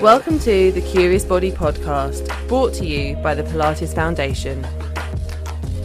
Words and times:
Welcome 0.00 0.38
to 0.40 0.72
the 0.72 0.80
Curious 0.80 1.24
Body 1.26 1.52
podcast, 1.52 2.26
brought 2.48 2.72
to 2.76 2.86
you 2.86 3.16
by 3.16 3.34
the 3.34 3.42
Pilates 3.42 3.94
Foundation. 3.94 4.62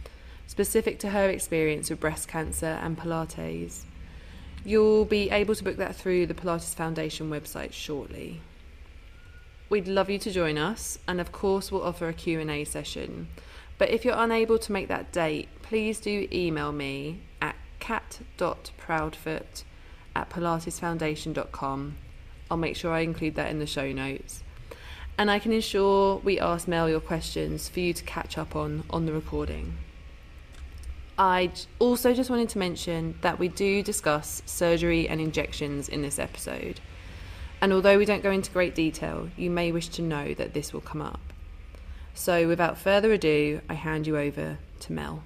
specific 0.46 0.98
to 1.00 1.10
her 1.10 1.28
experience 1.28 1.90
with 1.90 2.00
breast 2.00 2.28
cancer 2.28 2.78
and 2.82 2.96
Pilates. 2.96 3.82
You'll 4.64 5.04
be 5.04 5.28
able 5.28 5.54
to 5.54 5.62
book 5.62 5.76
that 5.76 5.94
through 5.94 6.24
the 6.24 6.32
Pilates 6.32 6.74
Foundation 6.74 7.28
website 7.28 7.74
shortly. 7.74 8.40
We'd 9.68 9.86
love 9.86 10.08
you 10.08 10.18
to 10.20 10.30
join 10.30 10.56
us, 10.56 10.98
and 11.06 11.20
of 11.20 11.30
course, 11.30 11.70
we'll 11.70 11.82
offer 11.82 12.08
a 12.08 12.14
Q&A 12.14 12.64
session. 12.64 13.28
But 13.76 13.90
if 13.90 14.02
you're 14.02 14.14
unable 14.16 14.58
to 14.60 14.72
make 14.72 14.88
that 14.88 15.12
date, 15.12 15.50
please 15.60 16.00
do 16.00 16.26
email 16.32 16.72
me 16.72 17.20
at 17.42 17.54
cat.proudfoot 17.80 19.64
at 20.16 20.30
pilatesfoundation.com 20.30 21.96
I'll 22.50 22.56
make 22.56 22.76
sure 22.76 22.92
I 22.92 23.00
include 23.00 23.34
that 23.36 23.50
in 23.50 23.58
the 23.58 23.66
show 23.66 23.92
notes. 23.92 24.42
And 25.16 25.30
I 25.30 25.38
can 25.38 25.52
ensure 25.52 26.18
we 26.18 26.38
ask 26.38 26.68
Mel 26.68 26.88
your 26.88 27.00
questions 27.00 27.68
for 27.68 27.80
you 27.80 27.92
to 27.92 28.04
catch 28.04 28.38
up 28.38 28.54
on 28.54 28.84
on 28.90 29.06
the 29.06 29.12
recording. 29.12 29.76
I 31.18 31.50
also 31.80 32.14
just 32.14 32.30
wanted 32.30 32.48
to 32.50 32.58
mention 32.58 33.16
that 33.22 33.40
we 33.40 33.48
do 33.48 33.82
discuss 33.82 34.40
surgery 34.46 35.08
and 35.08 35.20
injections 35.20 35.88
in 35.88 36.02
this 36.02 36.20
episode. 36.20 36.78
And 37.60 37.72
although 37.72 37.98
we 37.98 38.04
don't 38.04 38.22
go 38.22 38.30
into 38.30 38.52
great 38.52 38.76
detail, 38.76 39.28
you 39.36 39.50
may 39.50 39.72
wish 39.72 39.88
to 39.88 40.02
know 40.02 40.32
that 40.34 40.54
this 40.54 40.72
will 40.72 40.80
come 40.80 41.02
up. 41.02 41.20
So 42.14 42.46
without 42.46 42.78
further 42.78 43.12
ado, 43.12 43.60
I 43.68 43.74
hand 43.74 44.06
you 44.06 44.16
over 44.16 44.58
to 44.80 44.92
Mel. 44.92 45.24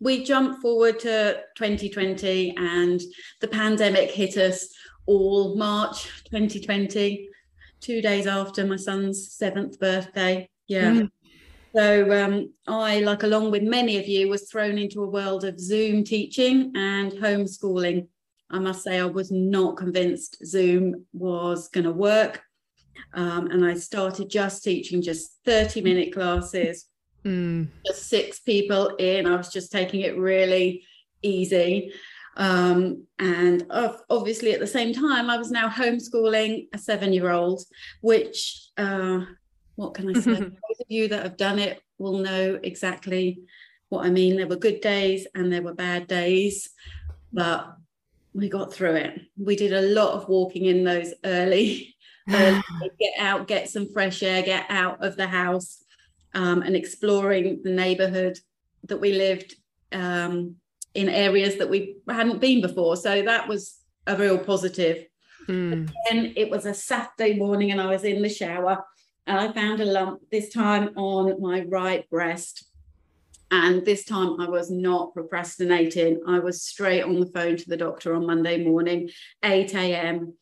We 0.00 0.24
jump 0.24 0.60
forward 0.60 1.00
to 1.00 1.42
2020 1.56 2.56
and 2.56 3.00
the 3.40 3.48
pandemic 3.48 4.10
hit 4.10 4.36
us 4.36 4.68
all 5.06 5.56
March 5.56 6.04
2020, 6.30 7.28
two 7.80 8.00
days 8.00 8.26
after 8.26 8.66
my 8.66 8.76
son's 8.76 9.32
seventh 9.32 9.78
birthday. 9.78 10.48
Yeah. 10.66 10.92
Mm. 10.92 11.10
So 11.74 12.24
um, 12.24 12.52
I, 12.68 13.00
like 13.00 13.24
along 13.24 13.50
with 13.50 13.62
many 13.62 13.98
of 13.98 14.06
you, 14.06 14.28
was 14.28 14.48
thrown 14.48 14.78
into 14.78 15.02
a 15.02 15.10
world 15.10 15.44
of 15.44 15.58
Zoom 15.58 16.04
teaching 16.04 16.72
and 16.76 17.12
homeschooling. 17.12 18.06
I 18.50 18.58
must 18.60 18.84
say, 18.84 19.00
I 19.00 19.06
was 19.06 19.32
not 19.32 19.76
convinced 19.76 20.46
Zoom 20.46 21.06
was 21.12 21.68
going 21.68 21.84
to 21.84 21.92
work. 21.92 22.42
Um, 23.12 23.48
and 23.50 23.64
I 23.64 23.74
started 23.74 24.30
just 24.30 24.62
teaching 24.62 25.02
just 25.02 25.38
30 25.44 25.80
minute 25.82 26.12
classes, 26.12 26.86
mm. 27.24 27.68
just 27.86 28.08
six 28.08 28.38
people 28.38 28.94
in. 28.96 29.26
I 29.26 29.36
was 29.36 29.52
just 29.52 29.72
taking 29.72 30.02
it 30.02 30.16
really 30.16 30.84
easy. 31.22 31.92
Um, 32.36 33.06
and 33.18 33.66
obviously, 34.10 34.52
at 34.52 34.60
the 34.60 34.66
same 34.66 34.92
time, 34.92 35.30
I 35.30 35.36
was 35.36 35.50
now 35.50 35.68
homeschooling 35.68 36.66
a 36.72 36.78
seven 36.78 37.12
year 37.12 37.30
old, 37.30 37.62
which, 38.00 38.68
uh, 38.76 39.20
what 39.76 39.94
can 39.94 40.10
I 40.10 40.20
say? 40.20 40.34
Those 40.40 40.80
of 40.80 40.86
you 40.88 41.08
that 41.08 41.22
have 41.22 41.36
done 41.36 41.58
it 41.58 41.80
will 41.98 42.18
know 42.18 42.58
exactly 42.62 43.40
what 43.88 44.04
I 44.04 44.10
mean. 44.10 44.36
There 44.36 44.46
were 44.46 44.56
good 44.56 44.80
days 44.80 45.26
and 45.34 45.52
there 45.52 45.62
were 45.62 45.74
bad 45.74 46.06
days, 46.06 46.70
but 47.32 47.76
we 48.32 48.48
got 48.48 48.72
through 48.72 48.96
it. 48.96 49.20
We 49.36 49.56
did 49.56 49.72
a 49.72 49.80
lot 49.80 50.14
of 50.14 50.28
walking 50.28 50.64
in 50.64 50.82
those 50.82 51.14
early, 51.24 51.94
early 52.28 52.62
get 52.98 53.12
out, 53.18 53.46
get 53.46 53.70
some 53.70 53.92
fresh 53.92 54.22
air, 54.22 54.42
get 54.42 54.66
out 54.68 55.04
of 55.04 55.16
the 55.16 55.28
house, 55.28 55.84
um, 56.34 56.62
and 56.62 56.74
exploring 56.74 57.60
the 57.62 57.70
neighborhood 57.70 58.38
that 58.84 59.00
we 59.00 59.12
lived 59.12 59.54
um, 59.92 60.56
in 60.94 61.08
areas 61.08 61.56
that 61.56 61.68
we 61.68 61.96
hadn't 62.08 62.40
been 62.40 62.60
before. 62.60 62.96
So 62.96 63.22
that 63.22 63.48
was 63.48 63.78
a 64.06 64.16
real 64.16 64.38
positive. 64.38 65.06
Mm. 65.48 65.92
And 66.10 66.32
it 66.36 66.50
was 66.50 66.66
a 66.66 66.74
Saturday 66.74 67.34
morning, 67.34 67.70
and 67.70 67.80
I 67.80 67.86
was 67.86 68.04
in 68.04 68.22
the 68.22 68.28
shower, 68.28 68.84
and 69.26 69.38
I 69.38 69.52
found 69.52 69.80
a 69.80 69.84
lump 69.84 70.22
this 70.30 70.52
time 70.52 70.90
on 70.96 71.40
my 71.40 71.62
right 71.62 72.08
breast. 72.08 72.64
And 73.50 73.84
this 73.84 74.04
time 74.04 74.40
I 74.40 74.48
was 74.48 74.70
not 74.70 75.14
procrastinating. 75.14 76.20
I 76.26 76.38
was 76.38 76.62
straight 76.62 77.02
on 77.02 77.20
the 77.20 77.26
phone 77.26 77.56
to 77.56 77.68
the 77.68 77.76
doctor 77.76 78.14
on 78.14 78.26
Monday 78.26 78.64
morning, 78.64 79.10
8 79.44 79.74
a.m. 79.74 80.34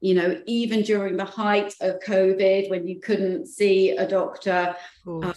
You 0.00 0.14
know, 0.14 0.40
even 0.46 0.82
during 0.82 1.16
the 1.16 1.24
height 1.24 1.74
of 1.80 2.00
COVID, 2.00 2.70
when 2.70 2.86
you 2.86 3.00
couldn't 3.00 3.46
see 3.46 3.90
a 3.90 4.06
doctor, 4.06 4.76
uh, 5.06 5.32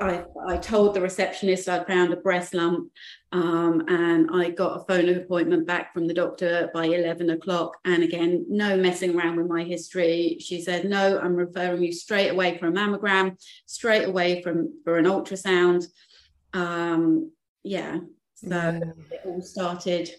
I, 0.00 0.24
I 0.46 0.56
told 0.56 0.94
the 0.94 1.00
receptionist 1.00 1.68
I'd 1.68 1.86
found 1.86 2.12
a 2.12 2.16
breast 2.16 2.54
lump 2.54 2.90
um, 3.32 3.84
and 3.88 4.30
I 4.32 4.50
got 4.50 4.80
a 4.80 4.84
phone 4.84 5.08
appointment 5.08 5.66
back 5.66 5.92
from 5.92 6.06
the 6.06 6.14
doctor 6.14 6.70
by 6.72 6.86
11 6.86 7.30
o'clock. 7.30 7.76
And 7.84 8.02
again, 8.02 8.46
no 8.48 8.76
messing 8.76 9.18
around 9.18 9.36
with 9.36 9.48
my 9.48 9.64
history. 9.64 10.38
She 10.40 10.60
said, 10.60 10.84
No, 10.84 11.18
I'm 11.18 11.34
referring 11.34 11.82
you 11.82 11.92
straight 11.92 12.28
away 12.28 12.58
for 12.58 12.68
a 12.68 12.72
mammogram, 12.72 13.36
straight 13.66 14.04
away 14.04 14.40
from 14.42 14.80
for 14.84 14.98
an 14.98 15.04
ultrasound. 15.04 15.84
Um, 16.52 17.32
yeah, 17.64 17.98
so 18.34 18.48
yeah. 18.48 18.80
it 19.10 19.20
all 19.26 19.42
started 19.42 20.10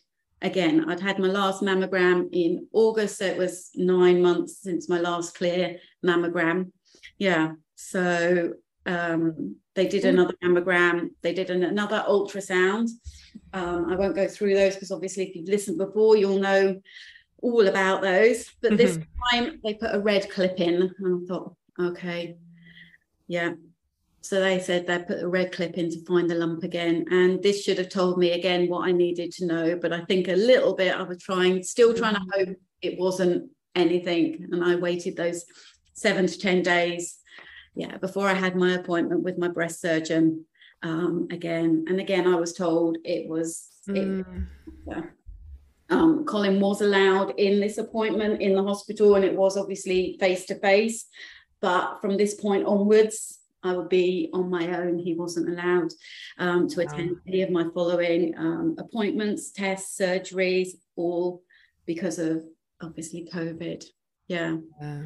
again. 0.42 0.90
I'd 0.90 1.00
had 1.00 1.20
my 1.20 1.28
last 1.28 1.64
mammogram 1.64 2.30
in 2.34 2.68
August, 2.74 3.18
so 3.18 3.26
it 3.26 3.38
was 3.38 3.72
nine 3.76 4.22
months 4.22 4.62
since 4.62 4.90
my 4.90 5.00
last 5.00 5.36
clear 5.36 5.78
mammogram. 6.06 6.72
Yeah, 7.18 7.54
so 7.76 8.54
um, 8.86 9.56
they 9.80 9.88
did 9.88 10.04
mm. 10.04 10.10
another 10.10 10.34
mammogram. 10.44 11.12
They 11.22 11.34
did 11.34 11.50
an, 11.50 11.64
another 11.64 12.04
ultrasound. 12.06 12.90
Um, 13.54 13.90
I 13.90 13.96
won't 13.96 14.14
go 14.14 14.28
through 14.28 14.54
those 14.54 14.74
because 14.74 14.92
obviously, 14.92 15.30
if 15.30 15.36
you've 15.36 15.48
listened 15.48 15.78
before, 15.78 16.18
you'll 16.18 16.40
know 16.40 16.82
all 17.42 17.66
about 17.66 18.02
those. 18.02 18.52
But 18.62 18.76
this 18.76 18.98
mm-hmm. 18.98 19.38
time, 19.46 19.60
they 19.64 19.76
put 19.76 19.96
a 19.96 20.02
red 20.02 20.30
clip 20.30 20.60
in, 20.60 20.94
and 21.00 21.24
I 21.24 21.26
thought, 21.28 21.56
okay, 21.80 22.36
yeah. 23.28 23.54
So 24.20 24.42
they 24.42 24.60
said 24.60 24.86
they 24.86 25.00
put 25.00 25.24
a 25.24 25.30
red 25.30 25.54
clip 25.54 25.78
in 25.78 25.90
to 25.92 26.06
find 26.06 26.30
the 26.30 26.36
lump 26.36 26.64
again, 26.64 27.06
and 27.10 27.42
this 27.42 27.64
should 27.64 27.78
have 27.78 27.88
told 27.88 28.18
me 28.18 28.32
again 28.32 28.68
what 28.68 28.86
I 28.86 28.92
needed 28.92 29.32
to 29.36 29.46
know. 29.46 29.80
But 29.82 29.94
I 29.94 30.04
think 30.04 30.28
a 30.28 30.36
little 30.36 30.76
bit 30.76 30.94
I 30.94 31.04
was 31.04 31.20
trying, 31.20 31.64
still 31.64 31.94
trying 31.94 32.16
to 32.16 32.20
mm-hmm. 32.20 32.50
hope 32.50 32.58
it 32.82 33.00
wasn't 33.00 33.50
anything, 33.76 34.50
and 34.52 34.62
I 34.62 34.76
waited 34.76 35.16
those 35.16 35.46
seven 35.94 36.28
to 36.28 36.38
ten 36.38 36.64
days 36.64 37.19
yeah, 37.80 37.96
before 37.98 38.28
I 38.28 38.34
had 38.34 38.58
my 38.58 38.74
appointment 38.74 39.24
with 39.24 39.38
my 39.38 39.48
breast 39.48 39.80
surgeon 39.80 40.44
um, 40.84 41.30
again. 41.32 41.86
And 41.88 41.98
again, 42.02 42.28
I 42.28 42.36
was 42.36 42.52
told 42.52 42.98
it 43.06 43.30
was, 43.30 43.70
mm. 43.88 44.20
it, 44.20 44.26
yeah. 44.86 45.04
um, 45.90 46.26
Colin 46.26 46.60
was 46.60 46.82
allowed 46.82 47.40
in 47.40 47.62
this 47.62 47.78
appointment 47.78 48.42
in 48.42 48.54
the 48.54 48.64
hospital, 48.64 49.16
and 49.16 49.24
it 49.24 49.34
was 49.34 49.56
obviously 49.56 50.18
face 50.20 50.46
to 50.48 50.56
face. 50.56 51.06
But 51.62 52.02
from 52.02 52.18
this 52.18 52.34
point 52.34 52.66
onwards, 52.66 53.40
I 53.64 53.72
would 53.72 53.88
be 53.88 54.30
on 54.34 54.50
my 54.50 54.78
own. 54.78 55.00
He 55.00 55.14
wasn't 55.14 55.48
allowed 55.48 55.94
um, 56.38 56.68
to 56.70 56.82
attend 56.82 57.12
wow. 57.12 57.18
any 57.28 57.44
of 57.44 57.50
my 57.50 57.66
following 57.74 58.34
um, 58.38 58.76
appointments, 58.78 59.52
tests, 59.52 59.98
surgeries, 59.98 60.72
all 60.98 61.44
because 61.86 62.20
of 62.20 62.44
obviously 62.82 63.30
COVID. 63.34 63.86
Yeah. 64.28 64.58
yeah. 64.82 65.04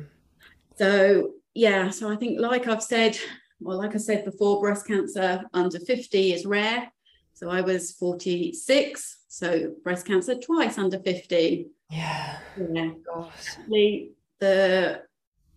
So 0.75 1.33
yeah, 1.55 1.89
so 1.89 2.11
I 2.11 2.15
think, 2.15 2.39
like 2.39 2.67
I've 2.67 2.83
said, 2.83 3.17
well, 3.59 3.77
like 3.77 3.95
I 3.95 3.97
said 3.97 4.25
before, 4.25 4.59
breast 4.59 4.87
cancer 4.87 5.43
under 5.53 5.79
50 5.79 6.33
is 6.33 6.45
rare. 6.45 6.91
So 7.33 7.49
I 7.49 7.61
was 7.61 7.91
46, 7.93 9.17
so 9.27 9.73
breast 9.83 10.05
cancer 10.05 10.35
twice 10.35 10.77
under 10.77 10.99
50. 10.99 11.67
Yeah. 11.89 12.37
Yeah. 12.71 12.91
Gosh. 13.05 13.31
The 14.39 15.01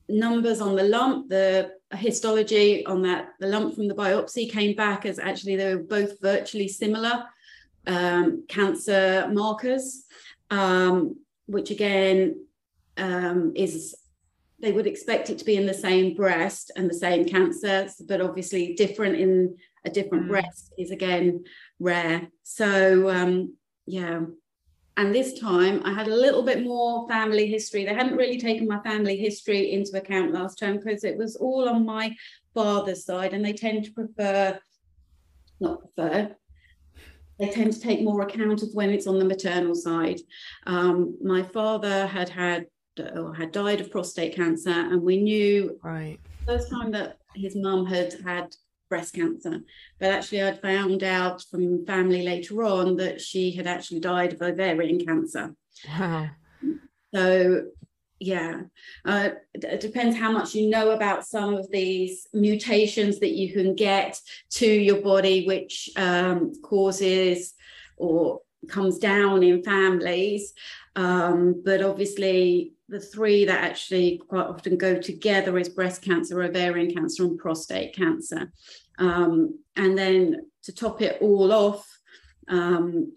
numbers 0.09 0.61
on 0.61 0.77
the 0.77 0.85
lump, 0.85 1.29
the 1.29 1.73
histology 1.95 2.85
on 2.87 3.03
that, 3.03 3.31
the 3.41 3.49
lump 3.49 3.75
from 3.75 3.89
the 3.89 3.95
biopsy 3.95 4.51
came 4.51 4.77
back 4.77 5.07
as 5.07 5.19
actually 5.19 5.57
they 5.57 5.75
were 5.75 5.83
both 5.83 6.21
virtually 6.21 6.69
similar 6.69 7.25
um, 7.87 8.45
cancer 8.49 9.29
markers, 9.33 10.05
um, 10.51 11.17
which 11.47 11.71
again 11.71 12.47
um, 12.97 13.53
is 13.55 13.95
they 14.61 14.73
would 14.73 14.87
expect 14.87 15.31
it 15.31 15.39
to 15.39 15.45
be 15.45 15.57
in 15.57 15.67
the 15.67 15.75
same 15.75 16.15
breast 16.15 16.71
and 16.77 16.89
the 16.89 16.95
same 16.95 17.27
cancer, 17.27 17.89
but 18.07 18.21
obviously 18.21 18.75
different 18.75 19.17
in 19.17 19.57
a 19.85 19.91
different 19.91 20.25
mm. 20.25 20.29
breast 20.29 20.73
is 20.79 20.91
again 20.91 21.45
rare. 21.79 22.29
So 22.43 23.11
um, 23.11 23.55
yeah, 23.87 24.21
and 24.97 25.15
this 25.15 25.39
time 25.39 25.83
I 25.85 25.93
had 25.93 26.09
a 26.09 26.17
little 26.17 26.43
bit 26.43 26.65
more 26.65 27.07
family 27.09 27.47
history. 27.47 27.85
They 27.85 27.95
hadn't 27.95 28.17
really 28.17 28.41
taken 28.41 28.67
my 28.67 28.81
family 28.81 29.17
history 29.17 29.73
into 29.73 29.97
account 29.97 30.33
last 30.33 30.59
time 30.59 30.79
because 30.79 31.05
it 31.05 31.19
was 31.19 31.37
all 31.37 31.69
on 31.69 31.85
my 31.85 32.15
father's 32.55 33.05
side, 33.05 33.35
and 33.35 33.45
they 33.45 33.53
tend 33.53 33.85
to 33.85 33.93
prefer, 33.93 34.59
not 35.61 35.81
prefer, 35.81 36.35
they 37.39 37.51
tend 37.51 37.73
to 37.75 37.81
take 37.81 38.03
more 38.03 38.23
account 38.23 38.63
of 38.63 38.71
when 38.73 38.91
it's 38.91 39.07
on 39.07 39.19
the 39.19 39.25
maternal 39.25 39.75
side. 39.75 40.21
Um, 40.67 41.19
my 41.23 41.43
father 41.43 42.07
had 42.07 42.31
had 42.31 42.67
or 43.01 43.35
had 43.35 43.53
died 43.53 43.81
of 43.81 43.91
prostate 43.91 44.35
cancer, 44.35 44.71
and 44.71 45.03
we 45.03 45.17
knew 45.17 45.79
right 45.83 46.19
first 46.47 46.71
time 46.71 46.93
that 46.93 47.19
his 47.35 47.57
mum 47.57 47.85
had 47.85 48.15
had 48.25 48.55
breast 48.89 49.15
cancer. 49.15 49.61
But 49.99 50.11
actually, 50.11 50.43
I'd 50.43 50.63
found 50.63 51.03
out 51.03 51.43
from 51.51 51.85
family 51.85 52.23
later 52.23 52.63
on 52.65 52.97
that 52.97 53.21
she 53.21 53.51
had 53.53 53.67
actually 53.67 54.01
died 54.01 54.33
of 54.33 54.43
ovarian 54.43 55.05
cancer. 55.05 55.55
Wow. 55.99 56.29
So, 57.15 57.67
yeah, 58.21 58.63
uh, 59.05 59.31
it 59.55 59.81
depends 59.81 60.17
how 60.17 60.31
much 60.31 60.55
you 60.55 60.71
know 60.71 60.91
about 60.91 61.27
some 61.27 61.55
of 61.55 61.71
these 61.71 62.27
mutations 62.33 63.19
that 63.21 63.33
you 63.33 63.53
can 63.53 63.75
get 63.75 64.19
to 64.53 64.67
your 64.67 65.03
body, 65.03 65.47
which 65.47 65.91
um, 65.97 66.53
causes 66.63 67.55
or 67.97 68.41
comes 68.69 68.99
down 68.99 69.43
in 69.43 69.63
families. 69.63 70.53
Um, 70.97 71.63
but 71.65 71.83
obviously, 71.83 72.73
the 72.89 73.01
three 73.01 73.45
that 73.45 73.63
actually 73.63 74.23
quite 74.29 74.47
often 74.47 74.77
go 74.77 75.01
together 75.01 75.59
is 75.59 75.69
breast 75.69 76.03
cancer, 76.03 76.43
ovarian 76.43 76.93
cancer, 76.93 77.25
and 77.25 77.39
prostate 77.39 77.95
cancer. 77.95 78.51
Um, 78.99 79.59
and 79.77 79.97
then 79.97 80.47
to 80.63 80.73
top 80.73 81.03
it 81.03 81.19
all 81.21 81.53
off, 81.53 81.87
um, 82.49 83.13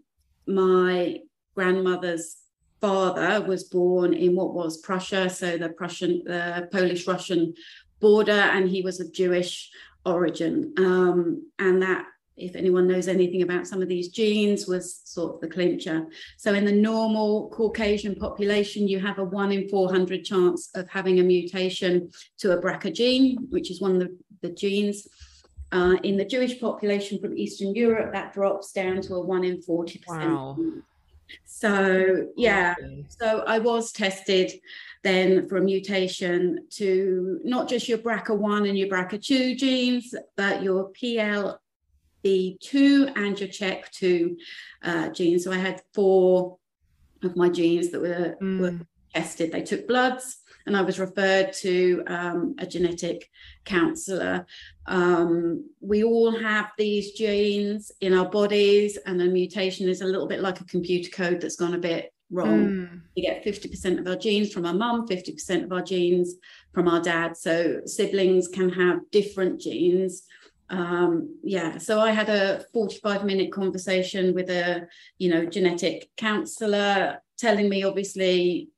my 0.45 1.19
grandmother's 1.55 2.37
father 2.81 3.41
was 3.41 3.65
born 3.65 4.13
in 4.13 4.35
what 4.35 4.53
was 4.53 4.81
Prussia, 4.81 5.29
so 5.29 5.57
the 5.57 5.69
Prussian, 5.69 6.23
the 6.25 6.67
Polish-Russian 6.71 7.53
border, 7.99 8.31
and 8.31 8.69
he 8.69 8.81
was 8.81 8.99
of 8.99 9.13
Jewish 9.13 9.69
origin. 10.05 10.73
Um, 10.77 11.51
and 11.59 11.81
that 11.81 12.05
if 12.39 12.55
anyone 12.55 12.87
knows 12.87 13.07
anything 13.07 13.41
about 13.41 13.67
some 13.67 13.81
of 13.81 13.87
these 13.87 14.09
genes, 14.09 14.67
was 14.67 15.01
sort 15.03 15.35
of 15.35 15.41
the 15.41 15.47
clincher. 15.47 16.07
So 16.37 16.53
in 16.53 16.65
the 16.65 16.71
normal 16.71 17.49
Caucasian 17.49 18.15
population, 18.15 18.87
you 18.87 18.99
have 18.99 19.19
a 19.19 19.23
one 19.23 19.51
in 19.51 19.69
400 19.69 20.23
chance 20.23 20.69
of 20.75 20.89
having 20.89 21.19
a 21.19 21.23
mutation 21.23 22.11
to 22.39 22.51
a 22.51 22.61
BRCA 22.61 22.93
gene, 22.93 23.37
which 23.49 23.69
is 23.71 23.81
one 23.81 23.93
of 23.93 23.99
the, 23.99 24.17
the 24.41 24.53
genes. 24.53 25.07
Uh, 25.71 25.97
in 26.03 26.17
the 26.17 26.25
Jewish 26.25 26.59
population 26.59 27.19
from 27.19 27.37
Eastern 27.37 27.75
Europe, 27.75 28.11
that 28.13 28.33
drops 28.33 28.71
down 28.71 29.01
to 29.01 29.15
a 29.15 29.21
one 29.21 29.43
in 29.43 29.61
40%. 29.61 29.99
Wow. 30.07 30.57
So, 31.45 32.27
yeah, 32.35 32.73
so 33.07 33.43
I 33.45 33.59
was 33.59 33.91
tested 33.91 34.51
then 35.03 35.47
for 35.47 35.57
a 35.57 35.61
mutation 35.61 36.65
to 36.71 37.39
not 37.43 37.69
just 37.69 37.87
your 37.87 37.99
BRCA1 37.99 38.67
and 38.67 38.77
your 38.77 38.87
BRCA2 38.87 39.57
genes, 39.57 40.15
but 40.35 40.63
your 40.63 40.89
PL 40.99 41.59
B2 42.23 43.17
and 43.17 43.39
your 43.39 43.49
CHEK2 43.49 44.35
uh, 44.83 45.09
genes. 45.09 45.43
So 45.43 45.51
I 45.51 45.57
had 45.57 45.81
four 45.93 46.57
of 47.23 47.35
my 47.35 47.49
genes 47.49 47.89
that 47.91 48.01
were, 48.01 48.35
mm. 48.41 48.59
were 48.59 48.79
tested. 49.13 49.51
They 49.51 49.63
took 49.63 49.87
bloods 49.87 50.37
and 50.65 50.77
I 50.77 50.81
was 50.81 50.99
referred 50.99 51.51
to 51.53 52.03
um, 52.05 52.55
a 52.59 52.65
genetic 52.65 53.29
counselor. 53.65 54.45
Um, 54.85 55.67
we 55.81 56.03
all 56.03 56.31
have 56.31 56.71
these 56.77 57.13
genes 57.13 57.91
in 58.01 58.13
our 58.13 58.29
bodies, 58.29 58.97
and 59.05 59.19
a 59.19 59.25
mutation 59.25 59.89
is 59.89 60.01
a 60.01 60.05
little 60.05 60.27
bit 60.27 60.41
like 60.41 60.61
a 60.61 60.65
computer 60.65 61.09
code 61.09 61.41
that's 61.41 61.55
gone 61.55 61.73
a 61.73 61.79
bit 61.79 62.13
wrong. 62.29 62.67
Mm. 62.67 63.01
We 63.15 63.23
get 63.23 63.43
50% 63.43 63.99
of 63.99 64.07
our 64.07 64.15
genes 64.15 64.53
from 64.53 64.67
our 64.67 64.73
mum, 64.73 65.07
50% 65.07 65.63
of 65.63 65.71
our 65.71 65.81
genes 65.81 66.35
from 66.71 66.87
our 66.87 67.01
dad. 67.01 67.35
So 67.35 67.81
siblings 67.85 68.47
can 68.47 68.69
have 68.69 68.99
different 69.11 69.59
genes 69.59 70.23
um, 70.69 71.35
yeah 71.43 71.77
so 71.77 71.99
i 71.99 72.11
had 72.11 72.29
a 72.29 72.63
45 72.73 73.23
minute 73.25 73.51
conversation 73.51 74.33
with 74.33 74.49
a 74.49 74.87
you 75.17 75.29
know 75.29 75.45
genetic 75.45 76.09
counselor 76.17 77.21
telling 77.37 77.69
me 77.69 77.83
obviously 77.83 78.69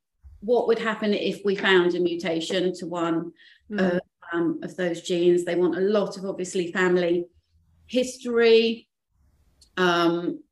what 0.42 0.66
would 0.66 0.78
happen 0.78 1.14
if 1.14 1.40
we 1.44 1.54
found 1.54 1.94
a 1.94 2.00
mutation 2.00 2.74
to 2.74 2.86
one 2.86 3.32
mm. 3.70 3.78
of, 3.78 4.00
um, 4.32 4.58
of 4.62 4.76
those 4.76 5.00
genes. 5.02 5.44
They 5.44 5.54
want 5.54 5.76
a 5.76 5.80
lot 5.80 6.18
of 6.18 6.24
obviously 6.24 6.72
family 6.72 7.26
history. 7.86 8.88
Um, 9.76 10.42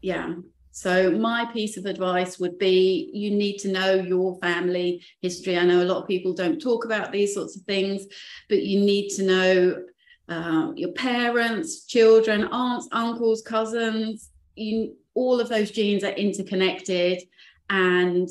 yeah 0.00 0.34
so 0.72 1.10
my 1.10 1.44
piece 1.52 1.76
of 1.76 1.84
advice 1.84 2.38
would 2.38 2.56
be 2.58 3.10
you 3.12 3.32
need 3.32 3.58
to 3.58 3.72
know 3.72 3.94
your 3.94 4.38
family 4.38 5.04
history. 5.20 5.58
I 5.58 5.64
know 5.64 5.82
a 5.82 5.84
lot 5.84 6.00
of 6.00 6.08
people 6.08 6.32
don't 6.32 6.60
talk 6.60 6.84
about 6.84 7.12
these 7.12 7.34
sorts 7.34 7.56
of 7.56 7.62
things 7.62 8.06
but 8.48 8.62
you 8.62 8.80
need 8.80 9.10
to 9.16 9.24
know 9.24 9.84
um, 10.30 10.74
your 10.76 10.92
parents, 10.92 11.84
children, 11.86 12.44
aunts, 12.44 12.88
uncles, 12.92 13.42
cousins, 13.42 14.30
you, 14.54 14.94
all 15.14 15.40
of 15.40 15.48
those 15.48 15.70
genes 15.70 16.04
are 16.04 16.12
interconnected 16.12 17.22
and 17.68 18.28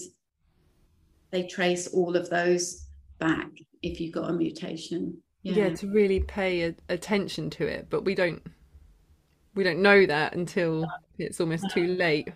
they 1.32 1.44
trace 1.44 1.88
all 1.88 2.16
of 2.16 2.30
those 2.30 2.88
back 3.20 3.50
if 3.84 4.00
you've 4.00 4.14
got 4.14 4.30
a 4.30 4.34
mutation. 4.34 5.18
Yeah, 5.44 5.56
yeah 5.56 5.76
to 5.76 5.88
really 5.88 6.22
pay 6.22 6.64
a, 6.64 6.76
attention 6.88 7.50
to 7.52 7.68
it, 7.68 7.88
but 7.90 8.06
we 8.06 8.16
don't 8.16 8.42
we 9.56 9.64
don't 9.64 9.82
know 9.82 10.06
that 10.06 10.36
until 10.36 10.86
it's 11.18 11.42
almost 11.42 11.70
too 11.72 11.88
late. 11.88 12.30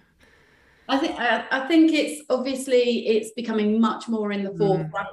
I 0.89 0.97
think 0.97 1.19
I, 1.19 1.45
I, 1.51 1.67
think 1.67 1.93
it's 1.93 2.23
obviously 2.29 3.07
it's 3.07 3.31
becoming 3.31 3.79
much 3.79 4.07
more 4.09 4.31
in 4.31 4.43
the 4.43 4.51
mm. 4.51 4.57
forefront 4.57 5.07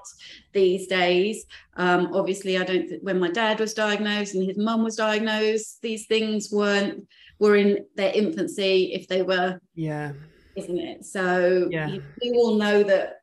these 0.52 0.86
days. 0.86 1.46
Um, 1.76 2.10
obviously, 2.12 2.58
I 2.58 2.64
don't. 2.64 3.02
When 3.02 3.20
my 3.20 3.30
dad 3.30 3.60
was 3.60 3.74
diagnosed 3.74 4.34
and 4.34 4.44
his 4.44 4.58
mum 4.58 4.82
was 4.82 4.96
diagnosed, 4.96 5.80
these 5.82 6.06
things 6.06 6.50
weren't 6.50 7.06
were 7.38 7.56
in 7.56 7.84
their 7.94 8.12
infancy. 8.12 8.92
If 8.94 9.06
they 9.06 9.22
were, 9.22 9.60
yeah, 9.74 10.12
isn't 10.56 10.78
it? 10.78 11.04
So 11.04 11.68
yeah. 11.70 11.96
we 12.20 12.30
all 12.32 12.56
know 12.56 12.82
that. 12.82 13.16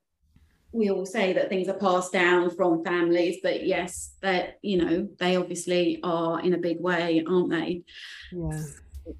We 0.74 0.92
all 0.92 1.06
say 1.06 1.34
that 1.34 1.50
things 1.50 1.70
are 1.70 1.74
passed 1.74 2.12
down 2.12 2.56
from 2.56 2.84
families, 2.84 3.38
but 3.42 3.66
yes, 3.66 4.14
that 4.22 4.60
you 4.62 4.78
know 4.78 5.08
they 5.20 5.36
obviously 5.36 6.00
are 6.04 6.40
in 6.42 6.54
a 6.54 6.58
big 6.58 6.80
way, 6.80 7.24
aren't 7.28 7.50
they? 7.50 7.84
Yeah. 8.32 8.62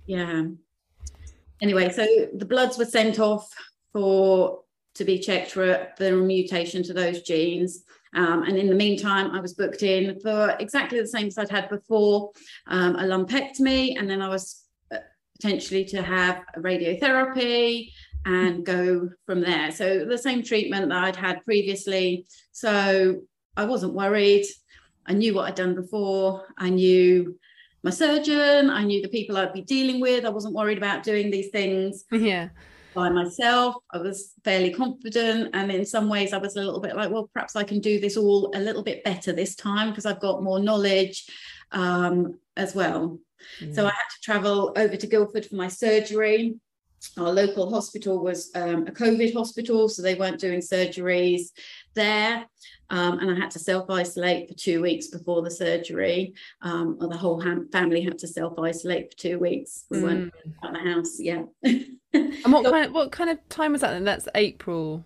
Yeah 0.06 0.44
anyway, 1.62 1.92
so 1.92 2.06
the 2.34 2.46
bloods 2.46 2.78
were 2.78 2.86
sent 2.86 3.20
off 3.20 3.50
for 3.94 4.62
to 4.96 5.06
be 5.06 5.20
checked 5.20 5.52
for 5.52 5.88
the 5.98 6.12
mutation 6.12 6.84
to 6.84 6.94
those 6.94 7.22
genes. 7.22 7.84
Um, 8.16 8.44
and 8.44 8.58
in 8.58 8.68
the 8.68 8.76
meantime, 8.76 9.32
I 9.32 9.40
was 9.40 9.54
booked 9.54 9.84
in 9.84 10.20
for 10.20 10.56
exactly 10.60 11.00
the 11.00 11.08
same 11.08 11.28
as 11.28 11.38
I'd 11.38 11.50
had 11.50 11.70
before, 11.70 12.32
um, 12.68 12.96
a 12.96 13.04
lumpectomy, 13.04 14.00
and 14.00 14.10
then 14.10 14.22
I 14.22 14.30
was 14.30 14.64
uh, 14.92 14.98
potentially 15.36 15.86
to 15.86 16.02
have 16.02 16.42
radiotherapy 16.58 17.92
and 18.26 18.66
go 18.66 19.10
from 19.26 19.42
there. 19.42 19.72
So 19.72 20.06
the 20.06 20.18
same 20.18 20.42
treatment 20.42 20.90
that 20.90 21.04
I'd 21.04 21.16
had 21.16 21.44
previously. 21.46 22.26
So 22.52 23.22
I 23.56 23.66
wasn't 23.66 23.94
worried. 23.94 24.46
I 25.06 25.14
knew 25.14 25.34
what 25.34 25.46
I'd 25.48 25.56
done 25.56 25.76
before. 25.76 26.46
I 26.58 26.70
knew 26.70 27.38
my 27.88 27.92
surgeon. 27.92 28.70
I 28.70 28.84
knew 28.84 29.02
the 29.02 29.08
people 29.08 29.38
I'd 29.38 29.54
be 29.54 29.62
dealing 29.62 30.02
with. 30.02 30.26
I 30.26 30.30
wasn't 30.30 30.56
worried 30.56 30.78
about 30.78 31.04
doing 31.04 31.32
these 31.32 31.52
things. 31.52 32.04
Yeah. 32.12 32.50
By 32.94 33.08
myself, 33.10 33.76
I 33.94 34.00
was 34.00 34.34
fairly 34.44 34.74
confident, 34.74 35.52
and 35.54 35.72
in 35.72 35.86
some 35.86 36.10
ways, 36.10 36.34
I 36.34 36.38
was 36.38 36.58
a 36.58 36.60
little 36.60 36.82
bit 36.82 36.98
like, 36.98 37.12
well, 37.12 37.30
perhaps 37.34 37.56
I 37.56 37.64
can 37.64 37.80
do 37.80 38.00
this 38.00 38.18
all 38.18 38.52
a 38.56 38.60
little 38.60 38.84
bit 38.84 39.06
better 39.06 39.32
this 39.32 39.56
time 39.56 39.92
because 39.92 40.06
I've 40.06 40.20
got 40.20 40.44
more 40.44 40.60
knowledge 40.60 41.28
um, 41.72 42.40
as 42.58 42.76
well. 42.76 43.20
Yeah. 43.62 43.74
So 43.74 43.86
I 43.86 43.92
had 43.92 44.10
to 44.16 44.22
travel 44.22 44.74
over 44.76 44.98
to 44.98 45.08
Guildford 45.08 45.46
for 45.46 45.56
my 45.56 45.70
surgery. 45.70 46.56
Our 47.18 47.32
local 47.32 47.70
hospital 47.70 48.22
was 48.22 48.52
um, 48.56 48.88
a 48.88 48.92
COVID 48.92 49.34
hospital, 49.34 49.88
so 49.88 50.02
they 50.02 50.16
weren't 50.16 50.42
doing 50.42 50.60
surgeries 50.60 51.52
there. 51.94 52.46
Um, 52.90 53.20
and 53.20 53.32
I 53.32 53.36
had 53.36 53.52
to 53.52 53.60
self 53.60 53.90
isolate 53.90 54.48
for 54.48 54.54
two 54.54 54.82
weeks 54.82 55.08
before 55.08 55.42
the 55.42 55.52
surgery, 55.52 56.34
um, 56.62 56.98
or 57.02 57.08
the 57.08 57.18
whole 57.18 57.40
ham- 57.40 57.70
family 57.72 58.02
had 58.02 58.18
to 58.20 58.28
self 58.28 58.58
isolate 58.58 59.12
for 59.12 59.18
two 59.18 59.40
weeks. 59.40 59.86
We 59.90 59.98
mm. 59.98 60.04
weren't 60.04 60.34
out 60.64 60.74
the 60.74 60.80
house, 60.80 61.20
yeah. 61.20 61.44
and 61.64 62.54
what 62.54 62.64
kind 62.66 62.86
of 62.86 62.94
what 62.94 63.12
kind 63.12 63.30
of 63.30 63.38
time 63.50 63.74
was 63.74 63.82
that 63.82 63.92
then? 63.92 64.06
That's 64.06 64.28
April. 64.36 65.04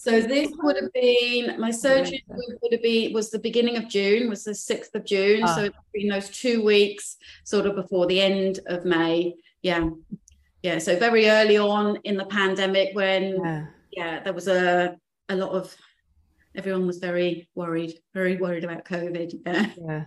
So 0.00 0.18
this 0.18 0.50
would 0.62 0.76
have 0.76 0.90
been 0.94 1.60
my 1.60 1.70
surgery 1.70 2.24
would 2.26 2.72
have 2.72 2.82
been 2.82 3.12
was 3.12 3.28
the 3.28 3.38
beginning 3.38 3.76
of 3.76 3.86
June, 3.86 4.30
was 4.30 4.44
the 4.44 4.54
sixth 4.54 4.94
of 4.94 5.04
June. 5.04 5.42
Ah. 5.42 5.54
So 5.54 5.64
it's 5.64 5.76
been 5.92 6.08
those 6.08 6.30
two 6.30 6.64
weeks, 6.64 7.18
sort 7.44 7.66
of 7.66 7.74
before 7.74 8.06
the 8.06 8.18
end 8.18 8.60
of 8.66 8.86
May. 8.86 9.34
Yeah, 9.60 9.90
yeah. 10.62 10.78
So 10.78 10.98
very 10.98 11.28
early 11.28 11.58
on 11.58 11.96
in 12.04 12.16
the 12.16 12.24
pandemic, 12.24 12.96
when 12.96 13.44
yeah, 13.44 13.66
yeah 13.92 14.22
there 14.22 14.32
was 14.32 14.48
a 14.48 14.96
a 15.28 15.36
lot 15.36 15.50
of 15.50 15.76
everyone 16.54 16.86
was 16.86 16.98
very 16.98 17.48
worried, 17.54 17.98
very 18.14 18.36
worried 18.36 18.64
about 18.64 18.84
COVID. 18.84 19.40
Yeah. 19.46 19.70
yeah. 19.80 20.04